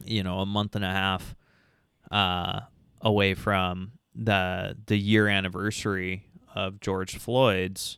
you 0.05 0.23
know 0.23 0.39
a 0.39 0.45
month 0.45 0.75
and 0.75 0.85
a 0.85 0.89
half 0.91 1.35
uh, 2.11 2.61
away 3.01 3.33
from 3.33 3.93
the 4.15 4.77
the 4.85 4.97
year 4.97 5.27
anniversary 5.27 6.27
of 6.53 6.79
George 6.79 7.17
Floyd's 7.17 7.97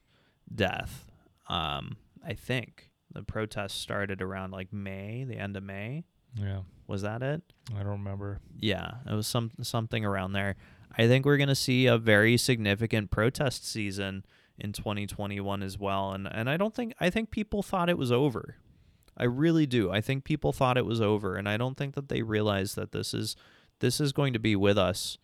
death. 0.53 1.05
Um, 1.49 1.97
I 2.25 2.33
think 2.33 2.89
the 3.11 3.23
protests 3.23 3.73
started 3.73 4.21
around 4.21 4.51
like 4.51 4.71
May, 4.71 5.23
the 5.23 5.37
end 5.37 5.57
of 5.57 5.63
May. 5.63 6.05
Yeah. 6.35 6.59
Was 6.87 7.01
that 7.03 7.21
it? 7.21 7.41
I 7.73 7.79
don't 7.79 7.91
remember. 7.91 8.39
Yeah, 8.59 8.95
it 9.09 9.13
was 9.13 9.27
some 9.27 9.51
something 9.61 10.03
around 10.05 10.33
there. 10.33 10.55
I 10.97 11.07
think 11.07 11.25
we're 11.25 11.37
gonna 11.37 11.55
see 11.55 11.85
a 11.85 11.97
very 11.97 12.37
significant 12.37 13.09
protest 13.11 13.67
season 13.67 14.25
in 14.57 14.73
2021 14.73 15.63
as 15.63 15.77
well, 15.77 16.11
and 16.11 16.27
and 16.31 16.49
I 16.49 16.57
don't 16.57 16.73
think 16.73 16.93
I 16.99 17.09
think 17.09 17.31
people 17.31 17.63
thought 17.63 17.89
it 17.89 17.97
was 17.97 18.11
over. 18.11 18.57
I 19.17 19.25
really 19.25 19.65
do. 19.65 19.91
I 19.91 20.01
think 20.01 20.23
people 20.23 20.51
thought 20.51 20.77
it 20.77 20.85
was 20.85 21.01
over, 21.01 21.35
and 21.35 21.47
I 21.47 21.57
don't 21.57 21.77
think 21.77 21.95
that 21.95 22.09
they 22.09 22.21
realize 22.21 22.75
that 22.75 22.91
this 22.91 23.13
is 23.13 23.35
this 23.79 23.99
is 23.99 24.13
going 24.13 24.33
to 24.33 24.39
be 24.39 24.55
with 24.55 24.77
us 24.77 25.17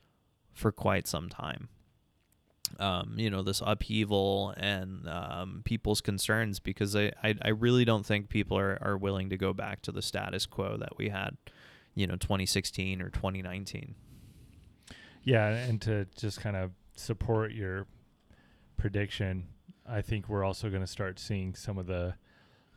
for 0.54 0.72
quite 0.72 1.08
some 1.08 1.30
time. 1.30 1.70
Um, 2.80 3.16
you 3.18 3.30
know, 3.30 3.42
this 3.42 3.64
upheaval 3.66 4.54
and 4.58 5.08
um, 5.08 5.62
people's 5.66 6.02
concerns, 6.02 6.60
because 6.60 6.96
I, 6.96 7.12
I, 7.24 7.36
I 7.42 7.50
really 7.50 7.84
don't 7.84 8.06
think 8.06 8.30
people 8.30 8.58
are, 8.58 8.78
are 8.82 8.98
willing 8.98 9.30
to 9.32 9.38
go 9.38 9.54
back 9.54 9.82
to 9.84 9.92
the 9.92 10.02
status 10.02 10.46
quo 10.46 10.78
that 10.78 10.98
we 10.98 11.10
had, 11.10 11.38
you 11.96 12.06
know, 12.06 12.16
2016 12.16 13.02
or 13.02 13.10
2019. 13.10 13.96
Yeah, 15.24 15.48
and 15.48 15.82
to 15.82 16.06
just 16.16 16.42
kind 16.42 16.56
of 16.56 16.72
support 16.96 17.54
your 17.54 17.88
prediction, 18.78 19.48
I 19.88 20.02
think 20.02 20.30
we're 20.30 20.44
also 20.44 20.70
going 20.70 20.84
to 20.84 20.88
start 20.88 21.18
seeing 21.18 21.56
some 21.56 21.78
of 21.78 21.88
the 21.88 22.16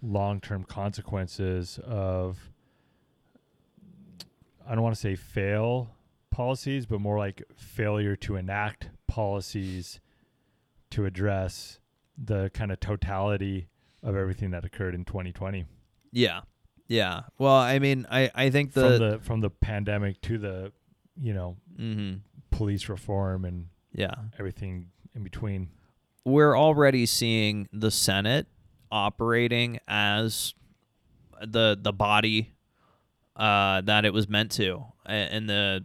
long-term 0.03 0.65
consequences 0.65 1.79
of 1.85 2.51
I 4.66 4.74
don't 4.74 4.83
want 4.85 4.95
to 4.95 5.01
say 5.01 5.16
fail 5.16 5.95
policies, 6.31 6.87
but 6.87 7.01
more 7.01 7.19
like 7.19 7.43
failure 7.57 8.16
to 8.16 8.37
enact 8.37 8.91
policies 9.09 10.01
to 10.91 11.05
address 11.05 11.79
the 12.16 12.51
kind 12.55 12.70
of 12.70 12.81
totality 12.81 13.69
of 14.03 14.16
everything 14.16 14.51
that 14.51 14.65
occurred 14.65 14.95
in 14.95 15.05
2020 15.05 15.65
Yeah. 16.12 16.41
Yeah. 16.89 17.23
Well, 17.39 17.55
I 17.55 17.79
mean, 17.79 18.07
I, 18.11 18.31
I 18.35 18.51
think 18.51 18.73
the 18.73 18.81
from 18.81 18.99
the, 18.99 19.19
from 19.23 19.41
the 19.41 19.51
pandemic 19.51 20.20
to 20.23 20.39
the 20.39 20.73
you 21.20 21.33
know 21.35 21.57
hmm 21.77 22.15
police 22.51 22.89
reform 22.89 23.45
and 23.45 23.66
yeah, 23.95 24.15
everything 24.39 24.87
in 25.15 25.23
between. 25.23 25.69
we're 26.24 26.57
already 26.57 27.07
seeing 27.07 27.69
the 27.73 27.91
Senate 27.91 28.47
operating 28.93 29.81
as 29.89 30.55
the 31.40 31.77
the 31.81 31.93
body 31.93 32.52
uh, 33.35 33.81
that 33.81 34.05
it 34.05 34.12
was 34.12 34.28
meant 34.28 34.52
to 34.52 34.85
in 35.09 35.47
the 35.47 35.82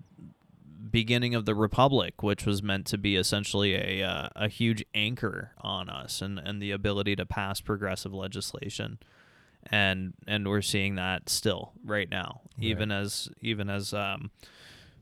beginning 0.91 1.34
of 1.34 1.45
the 1.45 1.55
republic, 1.55 2.21
which 2.21 2.45
was 2.45 2.61
meant 2.61 2.85
to 2.88 2.97
be 2.97 3.15
essentially 3.15 3.73
a 3.73 4.07
uh, 4.07 4.29
a 4.35 4.47
huge 4.49 4.85
anchor 4.93 5.51
on 5.61 5.89
us 5.89 6.21
and, 6.21 6.38
and 6.38 6.61
the 6.61 6.71
ability 6.71 7.15
to 7.15 7.25
pass 7.25 7.61
progressive 7.61 8.13
legislation. 8.13 8.99
And 9.71 10.13
and 10.27 10.47
we're 10.47 10.61
seeing 10.61 10.95
that 10.95 11.29
still 11.29 11.73
right 11.84 12.09
now, 12.09 12.41
even 12.59 12.91
as 12.91 13.29
even 13.41 13.69
as 13.69 13.93
um, 13.93 14.31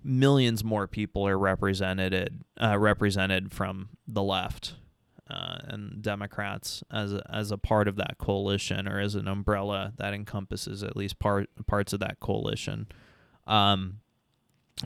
millions 0.04 0.64
more 0.64 0.88
people 0.88 1.28
are 1.28 1.38
represented 1.38 2.44
uh, 2.62 2.78
represented 2.78 3.52
from 3.52 3.90
the 4.08 4.24
left 4.24 4.76
uh, 5.30 5.58
and 5.64 6.02
Democrats 6.02 6.84
as 6.92 7.14
a, 7.14 7.24
as 7.34 7.52
a 7.52 7.58
part 7.58 7.88
of 7.88 7.96
that 7.96 8.18
coalition 8.18 8.88
or 8.88 9.00
as 9.00 9.16
an 9.16 9.28
umbrella 9.28 9.94
that 9.98 10.14
encompasses 10.14 10.84
at 10.84 10.96
least 10.96 11.18
part 11.20 11.50
parts 11.66 11.94
of 11.94 12.00
that 12.00 12.20
coalition. 12.20 12.88
Um, 13.48 14.00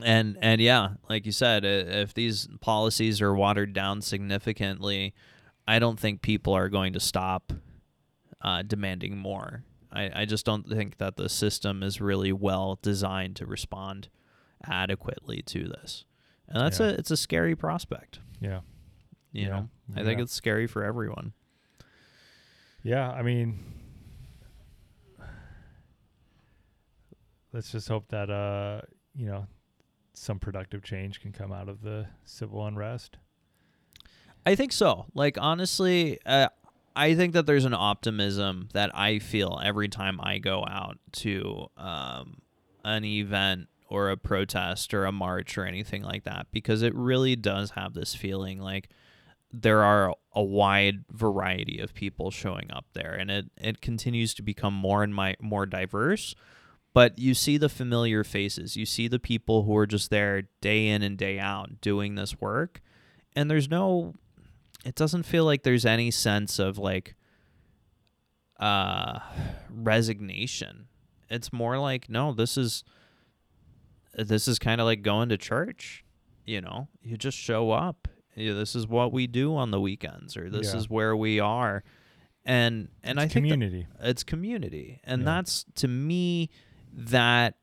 and 0.02 0.38
and 0.40 0.60
yeah, 0.60 0.90
like 1.08 1.26
you 1.26 1.32
said, 1.32 1.64
if 1.64 2.14
these 2.14 2.48
policies 2.60 3.20
are 3.20 3.34
watered 3.34 3.72
down 3.72 4.00
significantly, 4.02 5.14
I 5.66 5.78
don't 5.78 5.98
think 5.98 6.22
people 6.22 6.52
are 6.54 6.68
going 6.68 6.92
to 6.94 7.00
stop 7.00 7.52
uh, 8.40 8.62
demanding 8.62 9.18
more. 9.18 9.64
I, 9.92 10.22
I 10.22 10.24
just 10.24 10.46
don't 10.46 10.68
think 10.68 10.98
that 10.98 11.16
the 11.16 11.28
system 11.28 11.82
is 11.82 12.00
really 12.00 12.32
well 12.32 12.78
designed 12.80 13.34
to 13.36 13.46
respond 13.46 14.08
adequately 14.64 15.42
to 15.42 15.64
this, 15.68 16.04
and 16.48 16.62
that's 16.64 16.78
Yeah. 16.80 16.86
a 16.86 16.90
it's 16.90 17.10
a 17.10 17.16
scary 17.16 17.56
prospect. 17.56 18.20
Yeah. 18.40 18.60
You 19.32 19.42
Yeah. 19.42 19.48
know, 19.48 19.68
I 19.96 20.04
think 20.04 20.20
it's 20.20 20.32
scary 20.32 20.66
for 20.66 20.84
everyone. 20.84 21.32
Yeah, 22.82 23.10
I 23.10 23.22
mean, 23.22 23.58
let's 27.52 27.72
just 27.72 27.88
hope 27.88 28.08
that 28.08 28.30
uh, 28.30 28.82
you 29.14 29.26
know, 29.26 29.46
some 30.14 30.38
productive 30.38 30.82
change 30.82 31.20
can 31.20 31.32
come 31.32 31.52
out 31.52 31.68
of 31.68 31.82
the 31.82 32.06
civil 32.24 32.66
unrest. 32.66 33.18
I 34.46 34.54
think 34.54 34.72
so. 34.72 35.06
Like 35.14 35.36
honestly, 35.38 36.18
uh, 36.24 36.48
I 36.96 37.14
think 37.14 37.34
that 37.34 37.46
there's 37.46 37.64
an 37.64 37.74
optimism 37.74 38.68
that 38.72 38.96
I 38.96 39.18
feel 39.18 39.60
every 39.62 39.88
time 39.88 40.20
I 40.22 40.38
go 40.38 40.64
out 40.68 40.98
to 41.12 41.66
um, 41.76 42.40
an 42.84 43.04
event 43.04 43.68
or 43.88 44.10
a 44.10 44.16
protest 44.16 44.94
or 44.94 45.04
a 45.04 45.12
march 45.12 45.58
or 45.58 45.64
anything 45.64 46.02
like 46.02 46.24
that 46.24 46.46
because 46.52 46.82
it 46.82 46.94
really 46.94 47.36
does 47.36 47.72
have 47.72 47.92
this 47.92 48.14
feeling 48.14 48.60
like 48.60 48.88
there 49.52 49.82
are 49.82 50.14
a 50.34 50.42
wide 50.42 51.04
variety 51.10 51.80
of 51.80 51.94
people 51.94 52.30
showing 52.30 52.70
up 52.70 52.86
there 52.92 53.14
and 53.14 53.30
it, 53.30 53.46
it 53.56 53.80
continues 53.80 54.32
to 54.34 54.42
become 54.42 54.74
more 54.74 55.02
and 55.02 55.14
my, 55.14 55.36
more 55.40 55.66
diverse. 55.66 56.34
But 56.92 57.18
you 57.18 57.34
see 57.34 57.56
the 57.56 57.68
familiar 57.68 58.24
faces. 58.24 58.76
You 58.76 58.84
see 58.84 59.06
the 59.06 59.18
people 59.18 59.62
who 59.62 59.76
are 59.76 59.86
just 59.86 60.10
there 60.10 60.42
day 60.60 60.88
in 60.88 61.02
and 61.02 61.16
day 61.16 61.38
out 61.38 61.80
doing 61.80 62.14
this 62.14 62.40
work. 62.40 62.80
And 63.36 63.50
there's 63.50 63.68
no 63.68 64.14
it 64.84 64.94
doesn't 64.94 65.24
feel 65.24 65.44
like 65.44 65.62
there's 65.62 65.84
any 65.84 66.10
sense 66.10 66.58
of 66.58 66.78
like 66.78 67.14
uh 68.58 69.20
resignation. 69.70 70.86
It's 71.28 71.52
more 71.52 71.78
like 71.78 72.08
no 72.08 72.32
this 72.32 72.56
is 72.56 72.82
this 74.16 74.48
is 74.48 74.58
kind 74.58 74.80
of 74.80 74.86
like 74.86 75.02
going 75.02 75.28
to 75.28 75.36
church 75.36 76.04
you 76.50 76.60
know? 76.60 76.88
You 77.02 77.16
just 77.16 77.38
show 77.38 77.70
up 77.70 78.08
You- 78.36 78.54
this 78.54 78.74
is 78.74 78.86
what 78.86 79.12
we 79.12 79.26
do 79.26 79.54
on 79.56 79.70
the 79.70 79.80
weekends 79.80 80.36
or 80.36 80.48
this 80.50 80.72
Yeah. 80.72 80.78
is 80.80 80.88
where 80.90 81.16
we 81.16 81.40
are 81.40 81.82
and 82.44 82.88
and 83.02 83.18
It's 83.18 83.24
i 83.24 83.28
think 83.28 83.44
community. 83.46 83.86
it's 84.00 84.22
community 84.24 85.00
and 85.04 85.20
Yeah. 85.22 85.24
that's 85.26 85.64
to 85.76 85.88
me 85.88 86.48
that 86.92 87.56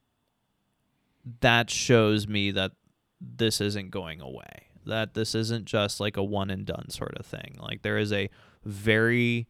that 1.41 1.69
shows 1.69 2.27
me 2.27 2.52
that 2.52 2.73
this 3.19 3.60
isn't 3.60 3.89
going 3.91 4.22
away 4.22 4.68
that 4.85 5.14
this 5.15 5.34
isn't 5.35 5.65
just 5.65 5.99
like 5.99 6.15
a 6.15 6.23
one 6.23 6.49
and 6.49 6.65
done 6.65 6.89
sort 6.89 7.18
of 7.18 7.26
thing 7.26 7.56
like 7.60 7.81
there 7.81 7.98
is 7.98 8.14
a 8.14 8.30
very 8.64 9.48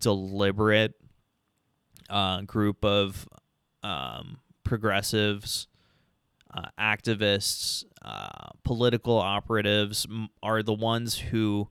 deliberate 0.00 0.94
uh, 2.08 2.40
group 2.42 2.84
of 2.84 3.28
um, 3.82 4.38
progressives 4.64 5.68
uh, 6.54 6.68
activists 6.78 7.84
uh, 8.04 8.50
political 8.64 9.18
operatives 9.18 10.06
are 10.42 10.62
the 10.62 10.74
ones 10.74 11.18
who 11.18 11.68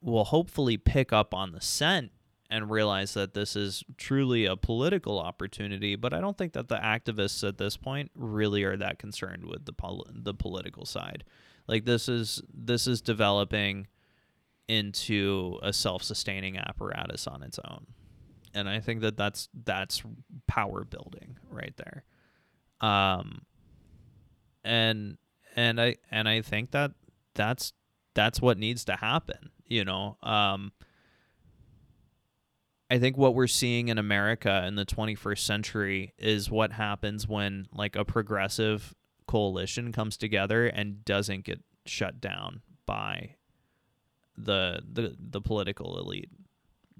will 0.00 0.24
hopefully 0.24 0.76
pick 0.76 1.12
up 1.12 1.34
on 1.34 1.52
the 1.52 1.60
scent 1.60 2.12
and 2.50 2.70
realize 2.70 3.14
that 3.14 3.32
this 3.32 3.54
is 3.54 3.84
truly 3.96 4.44
a 4.44 4.56
political 4.56 5.18
opportunity. 5.18 5.94
But 5.96 6.12
I 6.12 6.20
don't 6.20 6.36
think 6.36 6.52
that 6.54 6.68
the 6.68 6.76
activists 6.76 7.46
at 7.46 7.58
this 7.58 7.76
point 7.76 8.10
really 8.14 8.64
are 8.64 8.76
that 8.76 8.98
concerned 8.98 9.46
with 9.46 9.64
the 9.64 9.72
pol- 9.72 10.06
the 10.10 10.34
political 10.34 10.84
side. 10.84 11.24
Like 11.66 11.84
this 11.84 12.08
is 12.08 12.42
this 12.52 12.86
is 12.86 13.00
developing 13.00 13.86
into 14.68 15.58
a 15.62 15.72
self-sustaining 15.72 16.58
apparatus 16.58 17.26
on 17.26 17.42
its 17.42 17.58
own, 17.64 17.86
and 18.52 18.68
I 18.68 18.80
think 18.80 19.00
that 19.02 19.16
that's 19.16 19.48
that's 19.64 20.02
power 20.46 20.84
building 20.84 21.38
right 21.50 21.74
there. 21.76 22.04
Um, 22.80 23.42
and 24.64 25.18
and 25.56 25.80
I 25.80 25.96
and 26.10 26.28
I 26.28 26.42
think 26.42 26.72
that 26.72 26.92
that's 27.34 27.72
that's 28.14 28.40
what 28.40 28.58
needs 28.58 28.84
to 28.86 28.96
happen. 28.96 29.50
You 29.66 29.84
know, 29.84 30.16
um, 30.22 30.72
I 32.90 32.98
think 32.98 33.16
what 33.16 33.34
we're 33.34 33.46
seeing 33.46 33.88
in 33.88 33.98
America 33.98 34.64
in 34.66 34.74
the 34.74 34.84
21st 34.84 35.38
century 35.38 36.12
is 36.18 36.50
what 36.50 36.72
happens 36.72 37.28
when 37.28 37.66
like 37.72 37.94
a 37.94 38.04
progressive 38.04 38.94
coalition 39.28 39.92
comes 39.92 40.16
together 40.16 40.66
and 40.66 41.04
doesn't 41.04 41.44
get 41.44 41.60
shut 41.86 42.20
down 42.20 42.62
by 42.86 43.36
the 44.36 44.82
the 44.92 45.16
the 45.18 45.40
political 45.40 45.98
elite. 45.98 46.30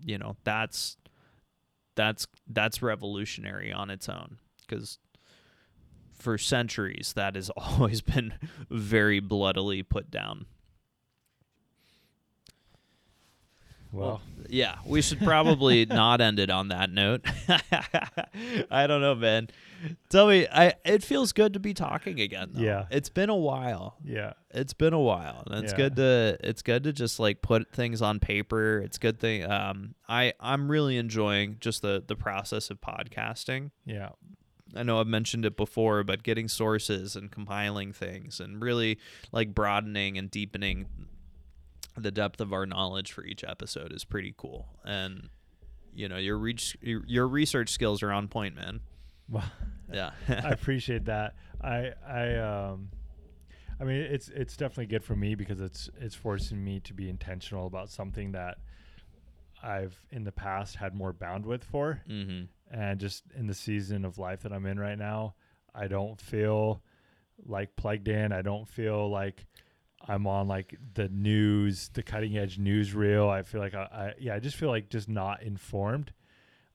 You 0.03 0.19
know, 0.19 0.37
that's 0.45 0.97
that's 1.97 2.27
that's 2.47 2.83
revolutionary 2.83 3.73
on 3.73 3.91
its 3.91 4.09
own 4.09 4.39
because 4.61 4.99
for 6.21 6.37
centuries 6.39 7.13
that 7.17 7.35
has 7.35 7.51
always 7.57 8.01
been 8.03 8.35
very 8.71 9.21
bloodily 9.21 9.83
put 9.83 10.11
down. 10.11 10.47
Well, 13.93 14.21
Yeah, 14.49 14.77
we 14.87 15.03
should 15.03 15.19
probably 15.19 15.85
not 15.91 16.21
end 16.21 16.39
it 16.39 16.49
on 16.49 16.69
that 16.69 16.91
note. 16.93 17.25
I 18.71 18.87
don't 18.87 19.01
know, 19.01 19.17
man. 19.17 19.49
Tell 20.11 20.29
me, 20.29 20.47
I 20.47 20.75
it 20.85 21.03
feels 21.03 21.33
good 21.33 21.55
to 21.55 21.59
be 21.61 21.75
talking 21.75 22.21
again. 22.21 22.51
Though. 22.53 22.61
Yeah. 22.63 22.85
it's 22.93 23.09
been 23.09 23.31
a 23.31 23.37
while. 23.37 23.97
yeah, 24.05 24.35
It's 24.51 24.75
been 24.75 24.93
a 24.93 25.01
while, 25.01 25.43
and 25.47 25.65
it's 25.65 25.73
Yeah. 25.73 25.77
good 25.77 25.97
to 25.97 26.37
it's 26.45 26.63
good 26.63 26.85
to 26.85 26.93
just 26.93 27.19
like 27.19 27.43
put 27.43 27.73
things 27.73 28.01
on 28.01 28.21
paper. 28.21 28.79
It's 28.79 28.99
good 28.99 29.19
thing. 29.19 29.51
Um, 29.51 29.95
I 30.09 30.35
I'm 30.39 30.71
really 30.71 30.97
enjoying 30.97 31.57
just 31.61 31.83
the 31.83 32.01
the 32.07 32.15
process 32.15 32.71
of 32.71 32.81
podcasting. 32.81 33.71
yeah, 33.85 34.11
I 34.75 34.83
know 34.83 35.01
I've 35.01 35.07
mentioned 35.07 35.45
it 35.45 35.57
before, 35.57 36.05
but 36.05 36.23
getting 36.23 36.49
sources 36.49 37.17
and 37.17 37.31
compiling 37.31 37.93
things 37.93 38.41
and 38.41 38.63
really 38.63 38.99
like 39.33 39.55
broadening 39.55 40.19
and 40.19 40.31
deepening 40.31 40.87
the 41.97 42.11
depth 42.11 42.41
of 42.41 42.53
our 42.53 42.67
knowledge 42.67 43.13
for 43.13 43.25
each 43.25 43.45
episode 43.45 43.93
is 43.93 44.05
pretty 44.05 44.35
cool. 44.37 44.69
And 44.85 45.29
you 45.95 46.09
know, 46.09 46.17
your 46.17 46.39
reach 46.39 46.77
your, 46.81 47.27
research 47.27 47.71
skills 47.71 48.03
are 48.03 48.13
on 48.13 48.29
point, 48.29 48.55
man. 48.55 48.81
well, 49.29 49.51
Yeah. 49.93 50.11
I 50.29 50.51
appreciate 50.51 51.07
that. 51.07 51.35
I 51.61 51.93
I 52.07 52.37
um, 52.37 52.91
I 53.81 53.85
mean 53.85 54.01
it's 54.01 54.29
it's 54.29 54.57
definitely 54.57 54.87
good 54.87 55.05
for 55.05 55.17
me 55.17 55.35
because 55.35 55.61
it's 55.61 55.91
it's 56.01 56.15
forcing 56.15 56.63
me 56.63 56.81
to 56.81 56.95
be 56.95 57.09
intentional 57.09 57.67
about 57.67 57.91
something 57.91 58.33
that 58.33 58.59
I've 59.63 59.99
in 60.11 60.25
the 60.25 60.33
past 60.33 60.77
had 60.77 60.95
more 60.95 61.13
bandwidth 61.13 61.65
for. 61.65 62.03
mhm. 62.09 62.49
and 62.71 63.01
just 63.01 63.25
in 63.35 63.47
the 63.47 63.55
season 63.55 64.05
of 64.05 64.19
life 64.19 64.43
that 64.43 64.53
I'm 64.53 64.67
in 64.67 64.79
right 64.79 64.99
now, 64.99 65.35
I 65.75 65.89
don't 65.89 66.21
feel 66.21 66.83
like 67.47 67.75
plugged 67.77 68.09
in. 68.09 68.33
I 68.33 68.43
don't 68.43 68.69
feel 68.69 69.11
like 69.11 69.47
I'm 70.09 70.27
on 70.27 70.49
like 70.49 70.77
the 70.95 71.09
news, 71.09 71.91
the 71.93 72.03
cutting 72.03 72.37
edge 72.39 72.59
newsreel. 72.59 73.29
I 73.29 73.43
feel 73.43 73.61
like 73.61 73.75
I, 73.75 73.83
I 73.83 74.15
yeah, 74.19 74.35
I 74.35 74.39
just 74.39 74.57
feel 74.57 74.69
like 74.69 74.89
just 74.89 75.09
not 75.09 75.43
informed. 75.43 76.13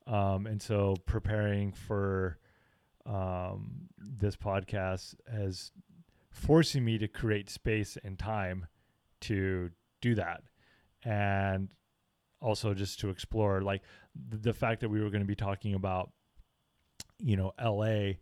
Um, 0.08 0.46
and 0.46 0.62
so 0.62 0.96
preparing 1.06 1.72
for 1.72 2.38
um, 3.06 3.88
this 3.98 4.36
podcast 4.36 5.16
has 5.32 5.72
forcing 6.30 6.84
me 6.84 6.98
to 6.98 7.08
create 7.08 7.50
space 7.50 7.98
and 8.04 8.20
time 8.20 8.68
to 9.22 9.72
do 10.02 10.16
that, 10.16 10.44
and 11.04 11.70
also 12.46 12.74
just 12.76 13.00
to 13.00 13.10
explore 13.10 13.62
like 13.62 13.82
the 14.30 14.54
fact 14.54 14.82
that 14.82 14.90
we 14.90 15.02
were 15.02 15.10
going 15.10 15.24
to 15.24 15.28
be 15.28 15.36
talking 15.36 15.74
about 15.74 16.12
you 17.20 17.36
know 17.36 17.52
LA 17.60 18.18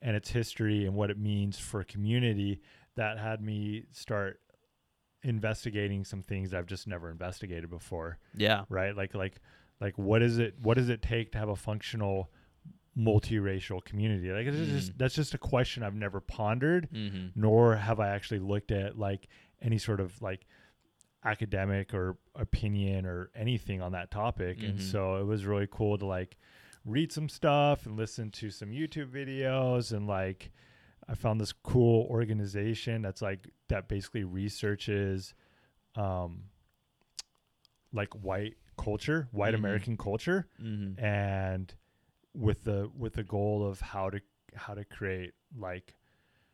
and 0.00 0.14
its 0.16 0.30
history 0.30 0.86
and 0.86 0.94
what 0.94 1.10
it 1.10 1.18
means 1.18 1.58
for 1.58 1.80
a 1.80 1.84
community 1.84 2.60
that 2.94 3.18
had 3.18 3.40
me 3.42 3.84
start 3.90 4.38
investigating 5.22 6.04
some 6.04 6.22
things 6.22 6.52
I've 6.54 6.66
just 6.66 6.86
never 6.86 7.10
investigated 7.10 7.68
before 7.70 8.18
Yeah. 8.36 8.64
right 8.68 8.94
like 8.96 9.14
like 9.14 9.40
like 9.80 9.96
what 9.98 10.22
is 10.22 10.38
it 10.38 10.54
what 10.60 10.76
does 10.76 10.88
it 10.88 11.02
take 11.02 11.32
to 11.32 11.38
have 11.38 11.48
a 11.48 11.56
functional 11.56 12.30
multiracial 12.96 13.84
community 13.84 14.30
like 14.30 14.46
it's 14.46 14.70
just 14.70 14.92
Mm. 14.92 14.98
that's 14.98 15.14
just 15.16 15.34
a 15.34 15.38
question 15.38 15.82
I've 15.82 15.94
never 15.96 16.20
pondered 16.20 16.88
Mhm. 16.92 17.32
nor 17.34 17.74
have 17.76 17.98
I 17.98 18.10
actually 18.10 18.38
looked 18.40 18.70
at 18.70 18.96
like 18.98 19.26
any 19.60 19.78
sort 19.78 19.98
of 20.00 20.20
like 20.22 20.46
academic 21.24 21.94
or 21.94 22.16
opinion 22.34 23.06
or 23.06 23.30
anything 23.34 23.80
on 23.80 23.92
that 23.92 24.10
topic. 24.10 24.62
And 24.62 24.78
Mhm. 24.78 24.82
so 24.82 25.16
it 25.16 25.24
was 25.24 25.46
really 25.46 25.68
cool 25.70 25.96
to 25.98 26.04
like 26.06 26.36
read 26.84 27.10
some 27.12 27.28
stuff 27.28 27.86
and 27.86 27.96
listen 27.96 28.30
to 28.30 28.50
some 28.50 28.70
YouTube 28.70 29.10
videos 29.10 29.92
and 29.92 30.06
like 30.06 30.52
I 31.08 31.14
found 31.14 31.40
this 31.40 31.52
cool 31.52 32.06
organization 32.10 33.02
that's 33.02 33.22
like 33.22 33.48
that 33.68 33.88
basically 33.88 34.24
researches 34.24 35.34
um 35.96 36.44
like 37.92 38.12
white 38.14 38.56
culture, 38.76 39.28
white 39.30 39.54
Mhm. 39.54 39.58
American 39.58 39.96
culture, 39.96 40.48
Mm-hmm. 40.60 41.02
and 41.02 41.74
with 42.34 42.64
the 42.64 42.90
with 42.96 43.14
the 43.14 43.22
goal 43.22 43.66
of 43.66 43.80
how 43.80 44.10
to 44.10 44.20
how 44.54 44.74
to 44.74 44.84
create 44.84 45.32
like 45.56 45.94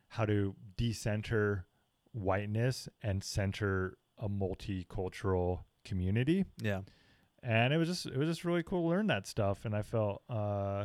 how 0.08 0.26
to 0.26 0.54
decenter 0.76 1.66
whiteness 2.12 2.88
and 3.02 3.22
center 3.24 3.96
a 4.20 4.28
multicultural 4.28 5.60
community 5.84 6.44
Yeah. 6.60 6.82
and 7.42 7.72
it 7.72 7.78
was 7.78 7.88
just 7.88 8.06
it 8.06 8.16
was 8.16 8.28
just 8.28 8.44
really 8.44 8.62
cool 8.62 8.82
to 8.82 8.88
learn 8.88 9.06
that 9.08 9.26
stuff 9.26 9.64
and 9.64 9.74
i 9.74 9.82
felt 9.82 10.22
uh 10.28 10.84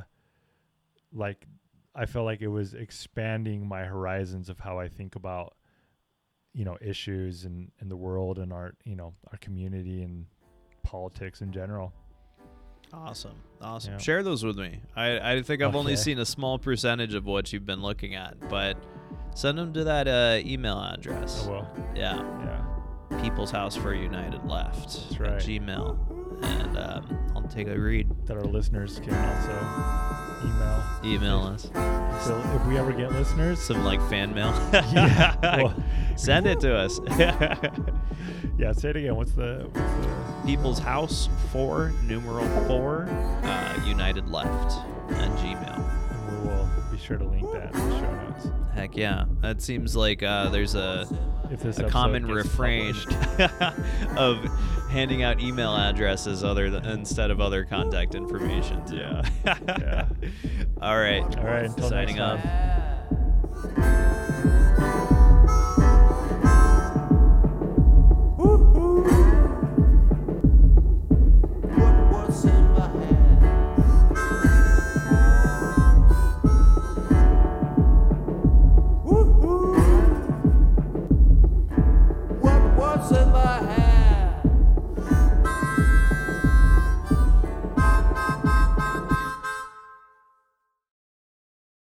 like 1.14 1.46
i 1.94 2.06
felt 2.06 2.26
like 2.26 2.42
it 2.42 2.48
was 2.48 2.74
expanding 2.74 3.68
my 3.68 3.84
horizons 3.84 4.50
of 4.50 4.60
how 4.60 4.80
i 4.80 4.88
think 4.88 5.16
about 5.16 5.54
you 6.54 6.64
know 6.64 6.78
issues 6.82 7.44
in 7.46 7.70
in 7.82 7.90
the 7.90 7.98
world 7.98 8.40
and 8.40 8.54
our 8.54 8.74
you 8.86 8.96
know 8.96 9.14
our 9.32 9.38
community 9.40 10.02
and 10.02 10.26
politics 10.84 11.42
in 11.42 11.52
general 11.52 11.94
Awesome. 12.94 13.34
Awesome. 13.60 13.94
Yeah. 13.94 13.98
Share 13.98 14.24
those 14.24 14.46
with 14.46 14.58
me. 14.58 14.80
I, 14.96 15.34
I 15.34 15.42
think 15.42 15.62
I've 15.64 15.76
only 15.76 15.96
seen 15.98 16.20
a 16.20 16.26
small 16.26 16.58
percentage 16.60 17.14
of 17.16 17.26
what 17.26 17.52
you've 17.52 17.66
been 17.66 17.82
looking 17.82 18.14
at, 18.16 18.48
but 18.48 18.78
send 19.34 19.58
them 19.58 19.74
to 19.74 19.84
that 19.86 20.08
uh, 20.08 20.38
email 20.48 20.78
address. 20.80 21.44
oh 21.46 21.52
well 21.52 21.72
Yeah. 21.96 22.18
yeah 22.18 22.75
People's 23.22 23.52
House 23.52 23.76
for 23.76 23.94
United 23.94 24.46
Left. 24.46 24.80
That's 24.84 25.12
at 25.14 25.20
right. 25.20 25.32
Gmail. 25.42 26.44
And 26.44 26.78
um, 26.78 27.18
I'll 27.36 27.44
take 27.44 27.68
a 27.68 27.80
read. 27.80 28.08
that 28.28 28.36
our 28.38 28.44
listeners 28.44 29.00
can 29.04 29.14
also 29.14 30.46
email 30.46 30.84
Email 31.04 31.40
us. 31.44 31.70
so 32.26 32.38
if 32.56 32.66
we 32.68 32.78
ever 32.78 32.92
get 32.92 33.12
listeners 33.14 33.60
Some 33.62 33.84
like 33.86 34.02
fan 34.10 34.34
mail. 34.34 34.52
yeah 34.74 35.36
well, 35.64 35.74
Send 36.18 36.46
it 36.48 36.60
to 36.62 36.76
us. 36.76 37.00
yeah 38.58 38.72
say 38.74 38.90
it 38.90 38.96
again 38.98 39.16
what's 39.16 39.32
the, 39.32 39.68
what's 39.72 40.06
the 40.06 40.42
People's 40.46 40.80
House 40.80 41.30
for 41.52 41.94
numeral 42.04 42.48
four 42.68 43.08
uh, 43.44 43.82
United 43.86 44.30
Left 44.30 44.78
and 45.10 45.32
Gmail. 45.38 46.12
and 46.12 46.42
we 46.42 46.48
will 46.50 46.70
be 46.92 46.98
sure 46.98 47.18
to 47.18 47.24
link 47.26 47.50
that 47.54 47.74
in 47.74 47.90
the 47.90 48.00
show 48.00 48.12
notes 48.30 48.48
Heck 48.74 48.98
yeah. 48.98 49.24
That 49.42 49.62
seems 49.62 49.96
like 49.96 50.22
uh, 50.22 50.50
there's 50.50 50.76
a 50.76 51.08
if 51.52 51.62
this 51.62 51.80
a 51.80 51.88
common 51.90 52.26
gets 52.28 52.46
refrain 52.46 52.96
of 54.18 54.38
handing 54.90 55.24
out 55.24 55.40
email 55.40 55.76
addresses 55.76 56.44
other 56.44 56.70
than 56.70 56.86
instead 56.86 57.32
of 57.32 57.40
other 57.42 57.66
contact 57.66 58.16
information. 58.16 58.86
too. 58.86 58.96
Yeah. 58.98 59.22
Yeah. 59.68 60.08
All 60.82 60.98
right. 60.98 61.24
All 61.38 61.44
right, 61.44 61.66
until 61.66 61.90
Signing 61.90 62.18
next 62.18 62.44
off. 62.44 62.44
time. 63.76 64.32